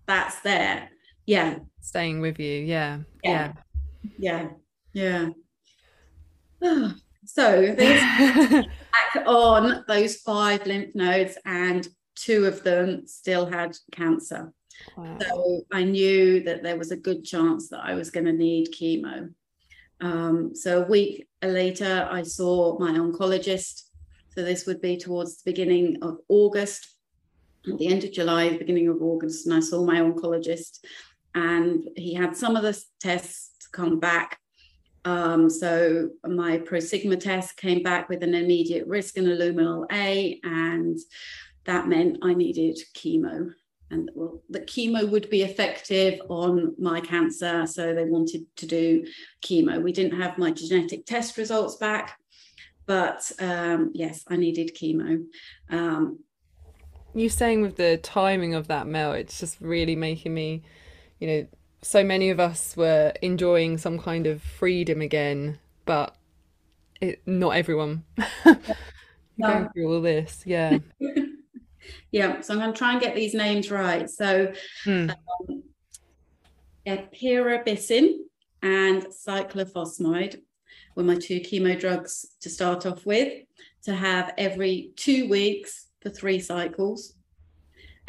that's 0.06 0.40
there. 0.40 0.90
Yeah, 1.26 1.58
staying 1.80 2.20
with 2.20 2.38
you. 2.38 2.60
Yeah, 2.62 3.00
Yeah. 3.24 3.52
yeah. 4.18 4.48
yeah, 4.92 5.28
yeah. 6.60 6.90
so 7.24 7.74
there's 7.76 8.00
back 8.92 9.26
on 9.26 9.84
those 9.88 10.16
five 10.16 10.66
lymph 10.66 10.94
nodes, 10.94 11.36
and 11.44 11.86
two 12.14 12.44
of 12.46 12.62
them 12.62 13.06
still 13.06 13.46
had 13.46 13.76
cancer. 13.92 14.52
Wow. 14.96 15.18
So 15.20 15.62
I 15.72 15.84
knew 15.84 16.42
that 16.44 16.62
there 16.62 16.76
was 16.76 16.90
a 16.90 16.96
good 16.96 17.24
chance 17.24 17.68
that 17.68 17.80
I 17.84 17.94
was 17.94 18.10
going 18.10 18.26
to 18.26 18.32
need 18.32 18.72
chemo. 18.72 19.32
Um, 20.00 20.54
so 20.54 20.82
a 20.82 20.88
week 20.88 21.26
later, 21.42 22.08
I 22.10 22.22
saw 22.22 22.78
my 22.78 22.92
oncologist. 22.92 23.82
So 24.34 24.42
this 24.42 24.66
would 24.66 24.80
be 24.80 24.96
towards 24.96 25.36
the 25.36 25.50
beginning 25.50 25.98
of 26.02 26.18
August, 26.28 26.88
at 27.66 27.78
the 27.78 27.88
end 27.88 28.04
of 28.04 28.12
July, 28.12 28.50
the 28.50 28.58
beginning 28.58 28.88
of 28.88 29.02
August, 29.02 29.46
and 29.46 29.54
I 29.54 29.60
saw 29.60 29.84
my 29.84 30.00
oncologist, 30.00 30.84
and 31.34 31.88
he 31.96 32.14
had 32.14 32.36
some 32.36 32.54
of 32.54 32.62
the 32.62 32.78
tests 33.00 33.66
come 33.66 33.98
back. 33.98 34.38
Um, 35.04 35.48
so 35.48 36.10
my 36.24 36.58
Prosigna 36.58 37.18
test 37.18 37.56
came 37.56 37.82
back 37.82 38.08
with 38.08 38.22
an 38.22 38.34
immediate 38.34 38.86
risk 38.86 39.16
in 39.16 39.26
a 39.26 39.34
luminal 39.34 39.86
A, 39.90 40.40
and 40.44 40.98
that 41.64 41.88
meant 41.88 42.18
I 42.22 42.34
needed 42.34 42.78
chemo 42.94 43.52
and 43.90 44.10
well, 44.14 44.42
the 44.50 44.60
chemo 44.60 45.08
would 45.08 45.30
be 45.30 45.42
effective 45.42 46.20
on 46.28 46.74
my 46.78 47.00
cancer. 47.00 47.66
So 47.66 47.94
they 47.94 48.04
wanted 48.04 48.44
to 48.56 48.66
do 48.66 49.06
chemo. 49.42 49.82
We 49.82 49.92
didn't 49.92 50.20
have 50.20 50.38
my 50.38 50.50
genetic 50.50 51.06
test 51.06 51.36
results 51.36 51.76
back, 51.76 52.18
but 52.86 53.30
um, 53.38 53.92
yes, 53.94 54.24
I 54.28 54.36
needed 54.36 54.76
chemo. 54.76 55.24
Um, 55.70 56.18
You 57.14 57.28
saying 57.28 57.62
with 57.62 57.76
the 57.76 57.98
timing 57.98 58.54
of 58.54 58.68
that, 58.68 58.86
Mel, 58.86 59.12
it's 59.12 59.38
just 59.38 59.60
really 59.60 59.96
making 59.96 60.34
me, 60.34 60.62
you 61.20 61.26
know, 61.28 61.46
so 61.82 62.02
many 62.02 62.30
of 62.30 62.40
us 62.40 62.76
were 62.76 63.12
enjoying 63.22 63.78
some 63.78 63.98
kind 63.98 64.26
of 64.26 64.42
freedom 64.42 65.00
again, 65.00 65.58
but 65.84 66.16
it, 67.00 67.22
not 67.26 67.50
everyone. 67.50 68.04
No. 69.38 69.48
Going 69.52 69.68
through 69.68 69.94
all 69.94 70.00
this, 70.00 70.42
yeah. 70.46 70.78
yeah, 72.12 72.40
so 72.40 72.54
I'm 72.54 72.60
going 72.60 72.72
to 72.72 72.78
try 72.78 72.92
and 72.92 73.00
get 73.00 73.14
these 73.14 73.34
names 73.34 73.70
right. 73.70 74.08
So 74.08 74.52
Hmm. 74.84 75.10
epirubicin 76.86 78.14
and 78.62 79.06
cyclophosphamide 79.06 80.40
were 80.94 81.02
my 81.02 81.16
two 81.16 81.40
chemo 81.40 81.78
drugs 81.78 82.26
to 82.40 82.48
start 82.48 82.86
off 82.86 83.04
with, 83.04 83.32
to 83.84 83.94
have 83.94 84.32
every 84.38 84.92
two 84.96 85.28
weeks 85.28 85.88
for 86.00 86.10
three 86.10 86.40
cycles. 86.40 87.14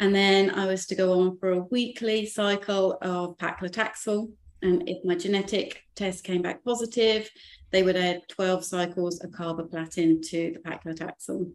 And 0.00 0.14
then 0.14 0.50
I 0.50 0.66
was 0.66 0.86
to 0.86 0.94
go 0.94 1.20
on 1.20 1.38
for 1.38 1.50
a 1.50 1.64
weekly 1.70 2.24
cycle 2.26 2.98
of 3.02 3.36
paclitaxel. 3.36 4.30
And 4.62 4.88
if 4.88 5.04
my 5.04 5.16
genetic 5.16 5.82
test 5.96 6.24
came 6.24 6.40
back 6.42 6.64
positive, 6.64 7.28
they 7.70 7.82
would 7.82 7.96
add 7.96 8.22
12 8.28 8.64
cycles 8.64 9.22
of 9.22 9.30
carboplatin 9.30 10.22
to 10.30 10.52
the 10.54 10.60
paclitaxel. 10.60 11.50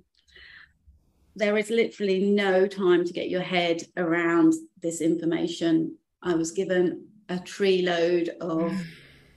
There 1.36 1.58
is 1.58 1.69
literally 1.69 2.19
no 2.30 2.67
time 2.67 3.04
to 3.06 3.13
get 3.13 3.30
your 3.30 3.41
head 3.41 3.84
around 3.98 4.54
this 4.82 5.02
information. 5.02 5.98
I 6.22 6.36
was 6.36 6.52
given 6.52 7.08
a 7.30 7.39
tree 7.39 7.82
load 7.82 8.30
of 8.39 8.72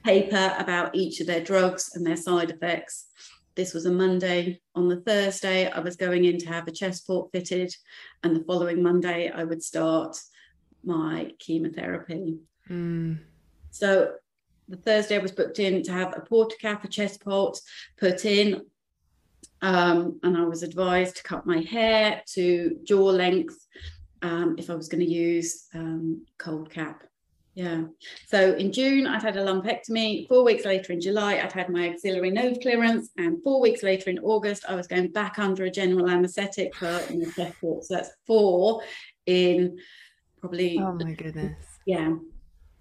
paper 0.04 0.54
about 0.58 0.94
each 0.94 1.20
of 1.20 1.26
their 1.26 1.42
drugs 1.42 1.92
and 1.94 2.06
their 2.06 2.16
side 2.16 2.50
effects. 2.50 3.06
This 3.54 3.72
was 3.72 3.86
a 3.86 3.90
Monday. 3.90 4.60
On 4.74 4.88
the 4.88 5.00
Thursday, 5.00 5.70
I 5.70 5.80
was 5.80 5.96
going 5.96 6.26
in 6.26 6.36
to 6.38 6.48
have 6.48 6.68
a 6.68 6.72
chest 6.72 7.06
port 7.06 7.30
fitted, 7.32 7.74
and 8.22 8.36
the 8.36 8.44
following 8.44 8.82
Monday, 8.82 9.30
I 9.30 9.44
would 9.44 9.62
start 9.62 10.18
my 10.84 11.32
chemotherapy. 11.38 12.36
Mm. 12.68 13.20
So 13.70 14.12
the 14.68 14.76
Thursday 14.76 15.16
I 15.16 15.22
was 15.22 15.32
booked 15.32 15.58
in 15.58 15.82
to 15.84 15.92
have 15.92 16.14
a 16.14 16.20
Port-a-Cath, 16.20 16.84
a 16.84 16.88
chest 16.88 17.24
port 17.24 17.58
put 17.98 18.26
in. 18.26 18.66
Um, 19.62 20.20
and 20.22 20.36
I 20.36 20.44
was 20.44 20.62
advised 20.62 21.16
to 21.16 21.22
cut 21.22 21.46
my 21.46 21.60
hair 21.60 22.22
to 22.34 22.78
jaw 22.84 23.04
length 23.04 23.66
um, 24.22 24.56
if 24.58 24.70
I 24.70 24.74
was 24.74 24.88
going 24.88 25.04
to 25.04 25.10
use 25.10 25.66
um, 25.74 26.24
cold 26.38 26.70
cap. 26.70 27.04
Yeah. 27.54 27.84
So 28.26 28.52
in 28.52 28.70
June, 28.70 29.06
I'd 29.06 29.22
had 29.22 29.38
a 29.38 29.44
lumpectomy. 29.44 30.28
Four 30.28 30.44
weeks 30.44 30.66
later 30.66 30.92
in 30.92 31.00
July, 31.00 31.40
I'd 31.40 31.52
had 31.52 31.70
my 31.70 31.88
axillary 31.88 32.30
node 32.30 32.60
clearance. 32.60 33.10
And 33.16 33.42
four 33.42 33.62
weeks 33.62 33.82
later 33.82 34.10
in 34.10 34.18
August, 34.18 34.66
I 34.68 34.74
was 34.74 34.86
going 34.86 35.10
back 35.12 35.38
under 35.38 35.64
a 35.64 35.70
general 35.70 36.10
anaesthetic 36.10 36.74
for 36.74 36.86
an 36.86 37.32
chest 37.32 37.58
port. 37.58 37.84
So 37.84 37.94
that's 37.94 38.10
four 38.26 38.82
in 39.24 39.78
probably. 40.38 40.78
Oh 40.78 40.92
my 40.92 41.14
goodness. 41.14 41.56
Yeah. 41.86 42.16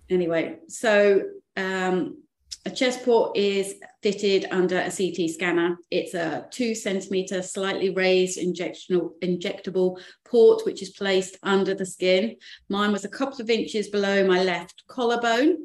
Anyway, 0.09 0.57
so 0.67 1.23
um, 1.55 2.17
a 2.65 2.71
chest 2.71 3.06
port 3.06 3.38
is 3.38 3.75
fitted 4.01 4.47
under 4.49 4.80
a 4.80 4.91
CT 4.91 5.30
scanner. 5.30 5.78
It's 5.91 6.15
a 6.15 6.47
two 6.49 6.73
centimeter, 6.73 7.43
slightly 7.43 7.91
raised 7.91 8.39
injectional, 8.39 9.12
injectable 9.21 9.99
port, 10.25 10.65
which 10.65 10.82
is 10.82 10.89
placed 10.89 11.38
under 11.43 11.75
the 11.75 11.86
skin. 11.86 12.36
Mine 12.69 12.91
was 12.91 13.06
a 13.06 13.10
couple 13.10 13.39
of 13.39 13.51
inches 13.51 13.89
below 13.89 14.25
my 14.28 14.43
left 14.43 14.84
collarbone, 14.88 15.58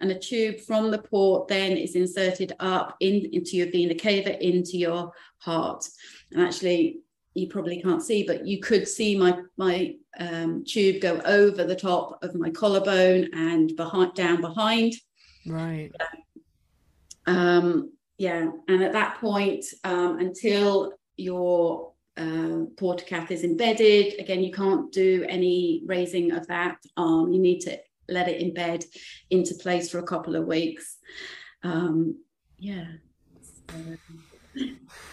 and 0.00 0.10
a 0.10 0.18
tube 0.18 0.58
from 0.60 0.90
the 0.90 0.98
port 0.98 1.46
then 1.46 1.76
is 1.76 1.94
inserted 1.94 2.52
up 2.58 2.96
in, 2.98 3.28
into 3.32 3.56
your 3.56 3.70
vena 3.70 3.94
cava, 3.94 4.44
into 4.44 4.76
your 4.76 5.12
heart. 5.38 5.88
And 6.32 6.42
actually, 6.42 6.98
you 7.34 7.46
probably 7.46 7.80
can't 7.80 8.02
see, 8.02 8.24
but 8.24 8.44
you 8.44 8.58
could 8.60 8.88
see 8.88 9.16
my 9.16 9.38
my 9.56 9.94
um, 10.18 10.64
tube 10.64 11.00
go 11.00 11.20
over 11.24 11.62
the 11.62 11.76
top 11.76 12.18
of 12.24 12.34
my 12.34 12.50
collarbone 12.50 13.28
and 13.32 13.76
behind 13.76 14.14
down 14.14 14.40
behind. 14.40 14.94
Right. 15.46 15.90
Um, 16.00 16.18
yeah, 18.18 18.50
and 18.68 18.82
at 18.82 18.92
that 18.92 19.20
point, 19.20 19.64
um, 19.84 20.18
until 20.18 20.92
your 21.16 21.92
uh, 22.16 22.64
cath 23.06 23.30
is 23.30 23.44
embedded, 23.44 24.18
again, 24.18 24.42
you 24.42 24.52
can't 24.52 24.90
do 24.92 25.24
any 25.28 25.82
raising 25.86 26.32
of 26.32 26.46
that 26.48 26.78
arm. 26.96 27.32
You 27.32 27.40
need 27.40 27.60
to 27.60 27.78
let 28.08 28.28
it 28.28 28.42
embed 28.42 28.84
into 29.30 29.54
place 29.54 29.90
for 29.90 29.98
a 29.98 30.06
couple 30.06 30.34
of 30.34 30.46
weeks. 30.46 30.96
Um, 31.62 32.22
yeah. 32.58 32.86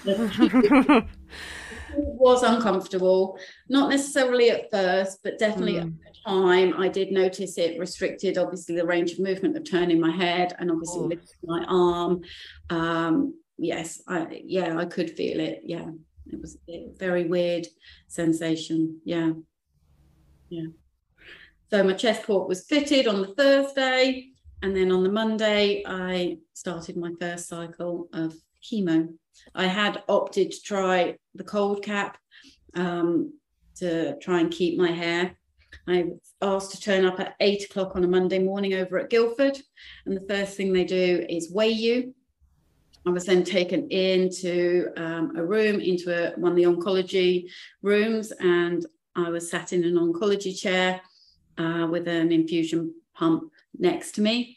it 0.06 1.06
was 1.97 2.43
uncomfortable, 2.43 3.38
not 3.69 3.89
necessarily 3.89 4.49
at 4.49 4.71
first, 4.71 5.19
but 5.23 5.39
definitely 5.39 5.75
mm. 5.75 5.81
at 5.81 6.13
the 6.13 6.29
time. 6.29 6.73
I 6.77 6.88
did 6.88 7.12
notice 7.12 7.58
it 7.58 7.79
restricted, 7.79 8.38
obviously, 8.38 8.75
the 8.75 8.86
range 8.86 9.13
of 9.13 9.19
movement 9.19 9.58
of 9.58 9.69
turning 9.69 9.99
my 9.99 10.12
head 10.12 10.55
and 10.60 10.71
obviously 10.71 11.01
oh. 11.01 11.08
lifting 11.08 11.39
my 11.43 11.65
arm. 11.67 12.21
Um, 12.69 13.36
yes, 13.58 14.01
I 14.08 14.41
yeah, 14.45 14.77
I 14.77 14.86
could 14.86 15.12
feel 15.12 15.39
it. 15.39 15.62
Yeah, 15.63 15.89
it 16.27 16.41
was 16.41 16.58
a 16.69 16.88
very 16.97 17.27
weird 17.27 17.67
sensation. 18.08 18.99
Yeah, 19.03 19.31
yeah. 20.49 20.67
So 21.69 21.84
my 21.84 21.93
chest 21.93 22.23
port 22.23 22.47
was 22.47 22.65
fitted 22.65 23.08
on 23.08 23.21
the 23.21 23.34
Thursday, 23.34 24.29
and 24.62 24.75
then 24.75 24.91
on 24.91 25.03
the 25.03 25.12
Monday 25.12 25.84
I 25.86 26.38
started 26.53 26.97
my 26.97 27.12
first 27.19 27.47
cycle 27.47 28.08
of 28.13 28.36
chemo. 28.63 29.13
I 29.53 29.67
had 29.67 30.03
opted 30.07 30.51
to 30.51 30.61
try 30.61 31.17
the 31.33 31.43
cold 31.43 31.83
cap 31.83 32.17
um, 32.75 33.33
to 33.75 34.17
try 34.19 34.39
and 34.39 34.51
keep 34.51 34.77
my 34.77 34.91
hair. 34.91 35.35
I 35.87 36.03
was 36.03 36.33
asked 36.41 36.71
to 36.71 36.81
turn 36.81 37.05
up 37.05 37.19
at 37.19 37.35
eight 37.39 37.65
o'clock 37.65 37.95
on 37.95 38.03
a 38.03 38.07
Monday 38.07 38.39
morning 38.39 38.73
over 38.73 38.97
at 38.97 39.09
Guildford, 39.09 39.59
and 40.05 40.15
the 40.15 40.25
first 40.27 40.55
thing 40.55 40.71
they 40.71 40.85
do 40.85 41.25
is 41.29 41.51
weigh 41.51 41.69
you. 41.69 42.13
I 43.05 43.11
was 43.11 43.25
then 43.25 43.43
taken 43.43 43.87
into 43.89 44.89
um, 44.97 45.35
a 45.37 45.45
room, 45.45 45.79
into 45.79 46.11
a, 46.11 46.39
one 46.39 46.51
of 46.51 46.55
the 46.55 46.63
oncology 46.63 47.49
rooms, 47.83 48.31
and 48.31 48.85
I 49.15 49.29
was 49.29 49.49
sat 49.49 49.73
in 49.73 49.83
an 49.83 49.95
oncology 49.95 50.59
chair 50.59 51.01
uh, 51.57 51.87
with 51.89 52.07
an 52.07 52.31
infusion 52.31 52.95
pump 53.13 53.51
next 53.77 54.13
to 54.13 54.21
me. 54.21 54.54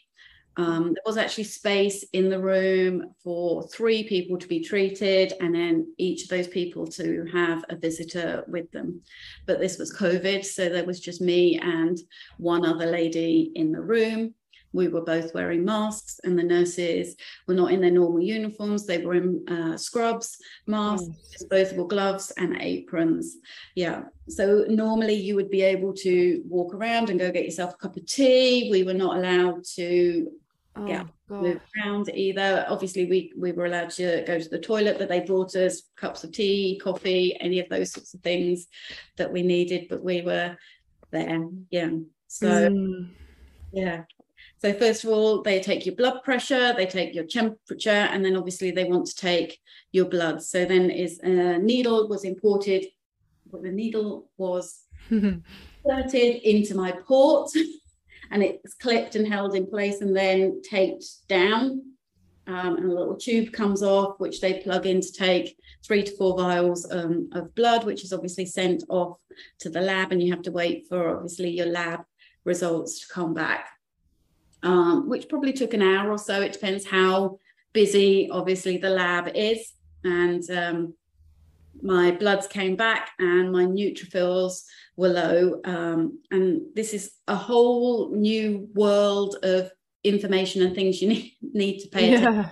Um, 0.59 0.93
there 0.93 1.03
was 1.05 1.15
actually 1.15 1.45
space 1.45 2.03
in 2.11 2.29
the 2.29 2.37
room 2.37 3.15
for 3.23 3.65
three 3.69 4.03
people 4.03 4.37
to 4.37 4.45
be 4.45 4.59
treated, 4.59 5.31
and 5.39 5.55
then 5.55 5.93
each 5.97 6.23
of 6.23 6.29
those 6.29 6.49
people 6.49 6.85
to 6.87 7.25
have 7.31 7.63
a 7.69 7.77
visitor 7.77 8.43
with 8.45 8.69
them. 8.71 9.01
But 9.45 9.61
this 9.61 9.77
was 9.77 9.95
COVID, 9.95 10.43
so 10.43 10.67
there 10.67 10.83
was 10.83 10.99
just 10.99 11.21
me 11.21 11.57
and 11.59 11.97
one 12.37 12.65
other 12.65 12.87
lady 12.87 13.53
in 13.55 13.71
the 13.71 13.79
room. 13.79 14.33
We 14.73 14.89
were 14.89 15.01
both 15.01 15.33
wearing 15.33 15.63
masks, 15.63 16.19
and 16.25 16.37
the 16.37 16.43
nurses 16.43 17.15
were 17.47 17.53
not 17.53 17.71
in 17.71 17.79
their 17.79 17.89
normal 17.89 18.21
uniforms. 18.21 18.85
They 18.85 18.97
were 18.97 19.15
in 19.15 19.47
uh, 19.47 19.77
scrubs, 19.77 20.37
masks, 20.67 21.07
disposable 21.31 21.87
gloves, 21.87 22.33
and 22.35 22.61
aprons. 22.61 23.37
Yeah. 23.75 24.03
So 24.27 24.65
normally 24.67 25.15
you 25.15 25.37
would 25.37 25.49
be 25.49 25.61
able 25.61 25.93
to 25.93 26.43
walk 26.45 26.73
around 26.73 27.09
and 27.09 27.17
go 27.17 27.31
get 27.31 27.45
yourself 27.45 27.75
a 27.75 27.77
cup 27.77 27.95
of 27.95 28.05
tea. 28.05 28.69
We 28.69 28.83
were 28.83 28.93
not 28.93 29.15
allowed 29.15 29.63
to 29.75 30.29
oh, 30.75 30.87
yeah 30.87 31.03
move 31.29 31.61
around 31.77 32.09
either. 32.13 32.65
Obviously 32.67 33.05
we 33.05 33.31
we 33.37 33.51
were 33.51 33.65
allowed 33.65 33.91
to 33.91 34.23
go 34.25 34.39
to 34.39 34.49
the 34.49 34.59
toilet 34.59 34.97
but 34.97 35.09
they 35.09 35.19
brought 35.19 35.55
us 35.55 35.83
cups 35.95 36.23
of 36.23 36.31
tea 36.31 36.79
coffee 36.83 37.37
any 37.39 37.59
of 37.59 37.69
those 37.69 37.91
sorts 37.91 38.13
of 38.13 38.21
things 38.21 38.67
that 39.17 39.31
we 39.31 39.43
needed 39.43 39.85
but 39.89 40.03
we 40.03 40.21
were 40.21 40.57
there 41.11 41.39
yeah 41.69 41.89
so 42.29 42.69
mm. 42.69 43.09
yeah. 43.73 44.03
So 44.59 44.73
first 44.73 45.03
of 45.03 45.09
all 45.09 45.41
they 45.41 45.59
take 45.59 45.85
your 45.85 45.95
blood 45.95 46.23
pressure 46.23 46.73
they 46.73 46.85
take 46.85 47.13
your 47.13 47.25
temperature 47.25 47.89
and 47.89 48.23
then 48.23 48.37
obviously 48.37 48.71
they 48.71 48.85
want 48.85 49.07
to 49.07 49.15
take 49.15 49.59
your 49.91 50.05
blood. 50.05 50.41
So 50.41 50.63
then 50.63 50.89
is 50.89 51.19
a 51.19 51.57
needle 51.57 52.07
was 52.07 52.23
imported 52.23 52.85
but 53.51 53.63
the 53.63 53.71
needle 53.71 54.29
was 54.37 54.85
inserted 55.09 56.35
into 56.43 56.75
my 56.75 56.91
port 56.91 57.51
and 58.31 58.43
it's 58.43 58.73
clipped 58.75 59.15
and 59.15 59.27
held 59.27 59.55
in 59.55 59.65
place 59.65 60.01
and 60.01 60.15
then 60.15 60.61
taped 60.61 61.05
down. 61.27 61.83
Um, 62.47 62.77
and 62.77 62.85
a 62.85 62.95
little 62.95 63.15
tube 63.15 63.51
comes 63.51 63.83
off, 63.83 64.19
which 64.19 64.41
they 64.41 64.61
plug 64.61 64.87
in 64.87 65.01
to 65.01 65.11
take 65.11 65.55
three 65.85 66.01
to 66.01 66.15
four 66.17 66.35
vials 66.35 66.89
um, 66.91 67.29
of 67.33 67.53
blood, 67.53 67.83
which 67.83 68.03
is 68.03 68.11
obviously 68.11 68.45
sent 68.45 68.83
off 68.89 69.19
to 69.59 69.69
the 69.69 69.81
lab, 69.81 70.11
and 70.11 70.21
you 70.21 70.31
have 70.31 70.41
to 70.43 70.51
wait 70.51 70.85
for 70.89 71.15
obviously 71.15 71.51
your 71.51 71.67
lab 71.67 72.01
results 72.45 73.01
to 73.01 73.13
come 73.13 73.35
back, 73.35 73.69
um, 74.63 75.07
which 75.07 75.29
probably 75.29 75.53
took 75.53 75.75
an 75.75 75.83
hour 75.83 76.09
or 76.09 76.17
so. 76.17 76.41
It 76.41 76.53
depends 76.53 76.85
how 76.85 77.37
busy, 77.71 78.29
obviously, 78.31 78.77
the 78.77 78.89
lab 78.89 79.29
is. 79.35 79.73
And 80.03 80.49
um, 80.49 80.93
my 81.81 82.11
bloods 82.11 82.47
came 82.47 82.75
back, 82.75 83.11
and 83.19 83.51
my 83.51 83.65
neutrophils 83.65 84.63
were 84.95 85.09
low. 85.09 85.61
Um, 85.63 86.19
and 86.31 86.61
this 86.75 86.93
is 86.93 87.11
a 87.27 87.35
whole 87.35 88.11
new 88.15 88.67
world 88.73 89.37
of 89.43 89.71
information 90.03 90.61
and 90.61 90.75
things 90.75 91.01
you 91.01 91.07
need, 91.13 91.33
need 91.41 91.79
to 91.79 91.87
pay 91.87 92.13
attention. 92.13 92.33
Yeah. 92.33 92.49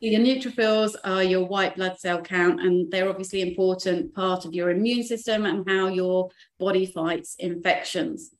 Your 0.00 0.20
neutrophils 0.20 0.96
are 1.02 1.22
your 1.22 1.46
white 1.46 1.76
blood 1.76 1.98
cell 1.98 2.20
count, 2.20 2.60
and 2.60 2.90
they're 2.90 3.08
obviously 3.08 3.40
important 3.40 4.14
part 4.14 4.44
of 4.44 4.52
your 4.52 4.68
immune 4.70 5.02
system 5.02 5.46
and 5.46 5.66
how 5.66 5.88
your 5.88 6.28
body 6.58 6.84
fights 6.84 7.36
infections. 7.38 8.34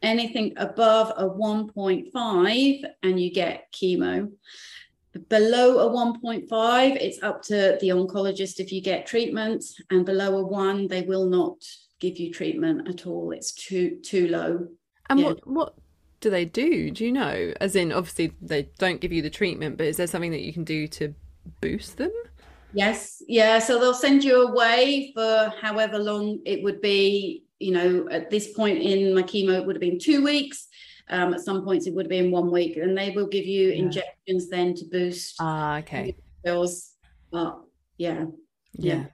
Anything 0.00 0.54
above 0.56 1.12
a 1.16 1.28
1.5, 1.28 2.84
and 3.02 3.20
you 3.20 3.30
get 3.32 3.70
chemo. 3.72 4.32
Below 5.28 5.78
a 5.78 5.90
1.5, 5.90 6.96
it's 6.96 7.22
up 7.22 7.42
to 7.42 7.78
the 7.80 7.90
oncologist 7.90 8.58
if 8.58 8.72
you 8.72 8.82
get 8.82 9.06
treatment, 9.06 9.64
and 9.90 10.04
below 10.04 10.38
a 10.38 10.42
one, 10.44 10.88
they 10.88 11.02
will 11.02 11.26
not 11.26 11.56
give 12.00 12.18
you 12.18 12.32
treatment 12.32 12.88
at 12.88 13.06
all. 13.06 13.30
It's 13.30 13.52
too 13.52 13.98
too 14.02 14.28
low. 14.28 14.68
And 15.08 15.20
yeah. 15.20 15.26
what 15.26 15.46
what 15.46 15.74
do 16.20 16.30
they 16.30 16.44
do? 16.44 16.90
Do 16.90 17.04
you 17.04 17.12
know? 17.12 17.52
As 17.60 17.76
in, 17.76 17.92
obviously 17.92 18.32
they 18.40 18.68
don't 18.78 19.00
give 19.00 19.12
you 19.12 19.22
the 19.22 19.30
treatment, 19.30 19.76
but 19.76 19.86
is 19.86 19.98
there 19.98 20.06
something 20.06 20.32
that 20.32 20.40
you 20.40 20.52
can 20.52 20.64
do 20.64 20.88
to 20.88 21.14
boost 21.60 21.96
them? 21.96 22.10
Yes, 22.72 23.22
yeah. 23.28 23.60
So 23.60 23.78
they'll 23.78 23.94
send 23.94 24.24
you 24.24 24.42
away 24.48 25.12
for 25.14 25.52
however 25.60 25.98
long 25.98 26.40
it 26.44 26.62
would 26.62 26.80
be. 26.80 27.44
You 27.60 27.72
know, 27.72 28.08
at 28.10 28.30
this 28.30 28.52
point 28.52 28.82
in 28.82 29.14
my 29.14 29.22
chemo, 29.22 29.52
it 29.58 29.64
would 29.64 29.76
have 29.76 29.80
been 29.80 29.98
two 29.98 30.24
weeks. 30.24 30.66
Um, 31.08 31.34
at 31.34 31.40
some 31.40 31.64
points, 31.64 31.86
it 31.86 31.94
would 31.94 32.06
have 32.06 32.10
been 32.10 32.30
one 32.30 32.50
week, 32.50 32.76
and 32.76 32.96
they 32.96 33.10
will 33.10 33.26
give 33.26 33.44
you 33.44 33.68
yeah. 33.68 33.74
injections 33.74 34.48
then 34.48 34.74
to 34.74 34.84
boost. 34.86 35.36
Ah, 35.40 35.78
okay. 35.78 36.16
Bills. 36.42 36.92
Uh, 37.32 37.52
yeah. 37.98 38.24
yeah. 38.72 38.94
yeah. 38.94 39.04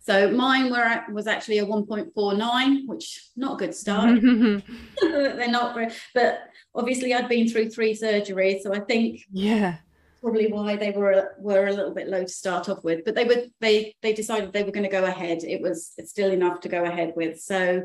So 0.00 0.30
mine 0.30 0.70
were 0.70 1.04
was 1.12 1.26
actually 1.26 1.58
a 1.58 1.66
1.49, 1.66 2.86
which 2.86 3.28
not 3.36 3.54
a 3.54 3.56
good 3.56 3.74
start. 3.74 4.20
They're 5.00 5.48
not, 5.48 5.76
but 6.14 6.38
obviously 6.74 7.14
I'd 7.14 7.28
been 7.28 7.48
through 7.48 7.70
three 7.70 7.94
surgeries, 7.94 8.60
so 8.60 8.72
I 8.72 8.80
think 8.80 9.20
yeah, 9.32 9.76
probably 10.20 10.50
why 10.50 10.76
they 10.76 10.90
were 10.90 11.34
were 11.38 11.66
a 11.66 11.72
little 11.72 11.94
bit 11.94 12.08
low 12.08 12.22
to 12.22 12.28
start 12.28 12.68
off 12.68 12.82
with. 12.82 13.04
But 13.04 13.14
they 13.14 13.24
would 13.24 13.50
they 13.60 13.94
they 14.02 14.12
decided 14.12 14.52
they 14.52 14.62
were 14.62 14.72
going 14.72 14.88
to 14.88 14.90
go 14.90 15.04
ahead. 15.04 15.44
It 15.44 15.60
was 15.60 15.92
it's 15.98 16.10
still 16.10 16.30
enough 16.30 16.60
to 16.60 16.68
go 16.68 16.84
ahead 16.84 17.12
with. 17.16 17.40
So 17.40 17.84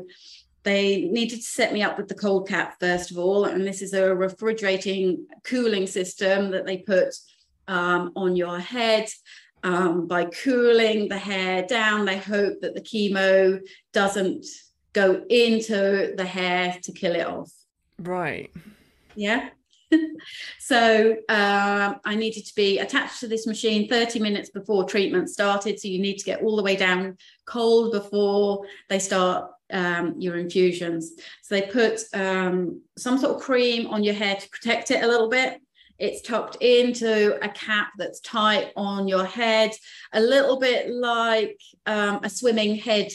they 0.62 1.02
needed 1.02 1.36
to 1.36 1.42
set 1.42 1.72
me 1.72 1.82
up 1.82 1.96
with 1.96 2.08
the 2.08 2.14
cold 2.14 2.48
cap 2.48 2.76
first 2.80 3.10
of 3.10 3.18
all, 3.18 3.44
and 3.44 3.66
this 3.66 3.82
is 3.82 3.92
a 3.92 4.14
refrigerating 4.14 5.26
cooling 5.44 5.86
system 5.86 6.50
that 6.50 6.66
they 6.66 6.78
put 6.78 7.14
um, 7.68 8.12
on 8.16 8.36
your 8.36 8.58
head 8.58 9.08
um, 9.62 10.06
by 10.06 10.24
cooling 10.24 11.08
the 11.08 11.18
hair 11.18 11.62
down. 11.66 12.04
They 12.04 12.18
hope 12.18 12.60
that 12.60 12.74
the 12.74 12.80
chemo 12.80 13.60
doesn't 13.92 14.46
go 14.92 15.24
into 15.28 16.14
the 16.16 16.24
hair 16.24 16.78
to 16.82 16.92
kill 16.92 17.14
it 17.14 17.26
off. 17.26 17.52
Right. 17.98 18.50
Yeah. 19.14 19.50
so 20.58 21.12
um, 21.28 21.96
I 22.04 22.14
needed 22.16 22.46
to 22.46 22.54
be 22.54 22.78
attached 22.78 23.20
to 23.20 23.28
this 23.28 23.46
machine 23.46 23.88
30 23.88 24.20
minutes 24.20 24.50
before 24.50 24.84
treatment 24.84 25.30
started. 25.30 25.80
So 25.80 25.88
you 25.88 26.00
need 26.00 26.18
to 26.18 26.24
get 26.24 26.42
all 26.42 26.56
the 26.56 26.62
way 26.62 26.76
down 26.76 27.16
cold 27.44 27.92
before 27.92 28.66
they 28.88 28.98
start 28.98 29.50
um, 29.72 30.14
your 30.18 30.36
infusions. 30.36 31.12
So 31.42 31.54
they 31.54 31.62
put 31.62 32.02
um, 32.14 32.82
some 32.96 33.18
sort 33.18 33.36
of 33.36 33.42
cream 33.42 33.86
on 33.88 34.04
your 34.04 34.14
hair 34.14 34.36
to 34.36 34.48
protect 34.50 34.90
it 34.90 35.02
a 35.02 35.06
little 35.06 35.28
bit. 35.28 35.60
It's 35.98 36.22
tucked 36.22 36.56
into 36.62 37.38
a 37.44 37.48
cap 37.50 37.88
that's 37.98 38.20
tight 38.20 38.72
on 38.74 39.06
your 39.06 39.24
head, 39.24 39.72
a 40.14 40.20
little 40.20 40.58
bit 40.58 40.88
like 40.88 41.60
um, 41.84 42.20
a 42.22 42.30
swimming 42.30 42.76
head 42.76 43.12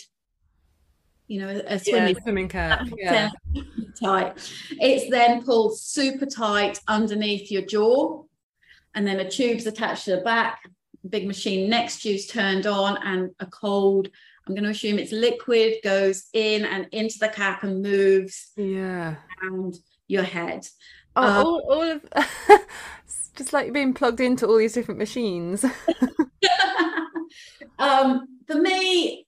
you 1.27 1.41
know, 1.41 1.61
a 1.65 1.79
swimming, 1.79 2.15
yeah, 2.15 2.21
swimming 2.21 2.47
cap. 2.49 2.87
Yeah. 2.97 3.29
tight. 3.99 4.51
It's 4.79 5.09
then 5.09 5.43
pulled 5.43 5.79
super 5.79 6.25
tight 6.25 6.79
underneath 6.87 7.51
your 7.51 7.63
jaw, 7.63 8.23
and 8.93 9.07
then 9.07 9.19
a 9.19 9.29
tube's 9.29 9.65
attached 9.65 10.05
to 10.05 10.17
the 10.17 10.21
back. 10.21 10.59
Big 11.07 11.27
machine 11.27 11.69
next 11.69 12.01
to 12.01 12.09
you's 12.09 12.27
turned 12.27 12.67
on, 12.67 12.97
and 13.03 13.31
a 13.39 13.45
cold. 13.45 14.09
I'm 14.47 14.53
going 14.53 14.63
to 14.63 14.69
assume 14.69 14.99
it's 14.99 15.11
liquid 15.11 15.75
goes 15.83 16.27
in 16.33 16.65
and 16.65 16.87
into 16.91 17.17
the 17.19 17.29
cap 17.29 17.63
and 17.63 17.81
moves. 17.81 18.51
Yeah. 18.55 19.15
Around 19.41 19.79
your 20.07 20.23
head. 20.23 20.67
Oh, 21.15 21.23
um, 21.23 21.45
all, 21.45 21.71
all 21.71 21.81
of 21.81 22.05
just 23.35 23.53
like 23.53 23.73
being 23.73 23.93
plugged 23.93 24.19
into 24.19 24.47
all 24.47 24.57
these 24.57 24.73
different 24.73 24.99
machines. 24.99 25.65
um, 27.79 28.27
for 28.47 28.55
me, 28.55 29.25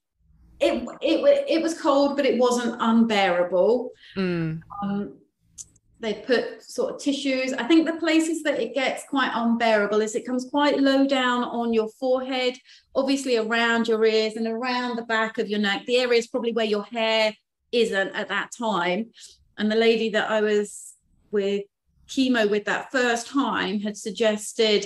it 0.60 0.88
it 1.02 1.46
it 1.50 1.62
was 1.62 1.80
cold, 1.80 2.16
but 2.16 2.26
it 2.26 2.40
wasn't 2.40 2.76
unbearable. 2.80 3.92
Mm. 4.16 4.62
Um, 4.84 5.18
they 6.00 6.14
put 6.14 6.64
sort 6.64 6.94
of 6.94 7.02
tissues. 7.02 7.54
I 7.54 7.64
think 7.64 7.88
the 7.88 7.98
places 7.98 8.44
that 8.44 8.60
it 8.60 8.76
gets 8.76 9.04
quite 9.10 9.32
unbearable 9.34 10.02
is 10.02 10.16
it 10.16 10.26
comes 10.26 10.46
quite 10.50 10.80
low 10.80 11.08
down 11.08 11.44
on 11.44 11.74
your 11.74 11.90
forehead, 12.00 12.56
obviously 12.96 13.38
around 13.38 13.88
your 13.88 14.06
ears 14.06 14.36
and 14.36 14.48
around 14.48 14.96
the 14.96 15.06
back 15.06 15.38
of 15.38 15.50
your 15.50 15.60
neck. 15.60 15.86
The 15.86 15.98
area 15.98 16.20
is 16.20 16.28
probably 16.28 16.54
where 16.54 16.66
your 16.66 16.84
hair 16.84 17.34
isn't 17.72 18.16
at 18.16 18.30
that 18.30 18.52
time. 18.58 19.08
And 19.58 19.72
the 19.72 19.76
lady 19.76 20.10
that 20.10 20.30
I 20.30 20.42
was 20.42 20.94
with 21.32 21.64
chemo 22.08 22.50
with 22.50 22.66
that 22.66 22.92
first 22.92 23.28
time 23.28 23.80
had 23.80 23.98
suggested 23.98 24.86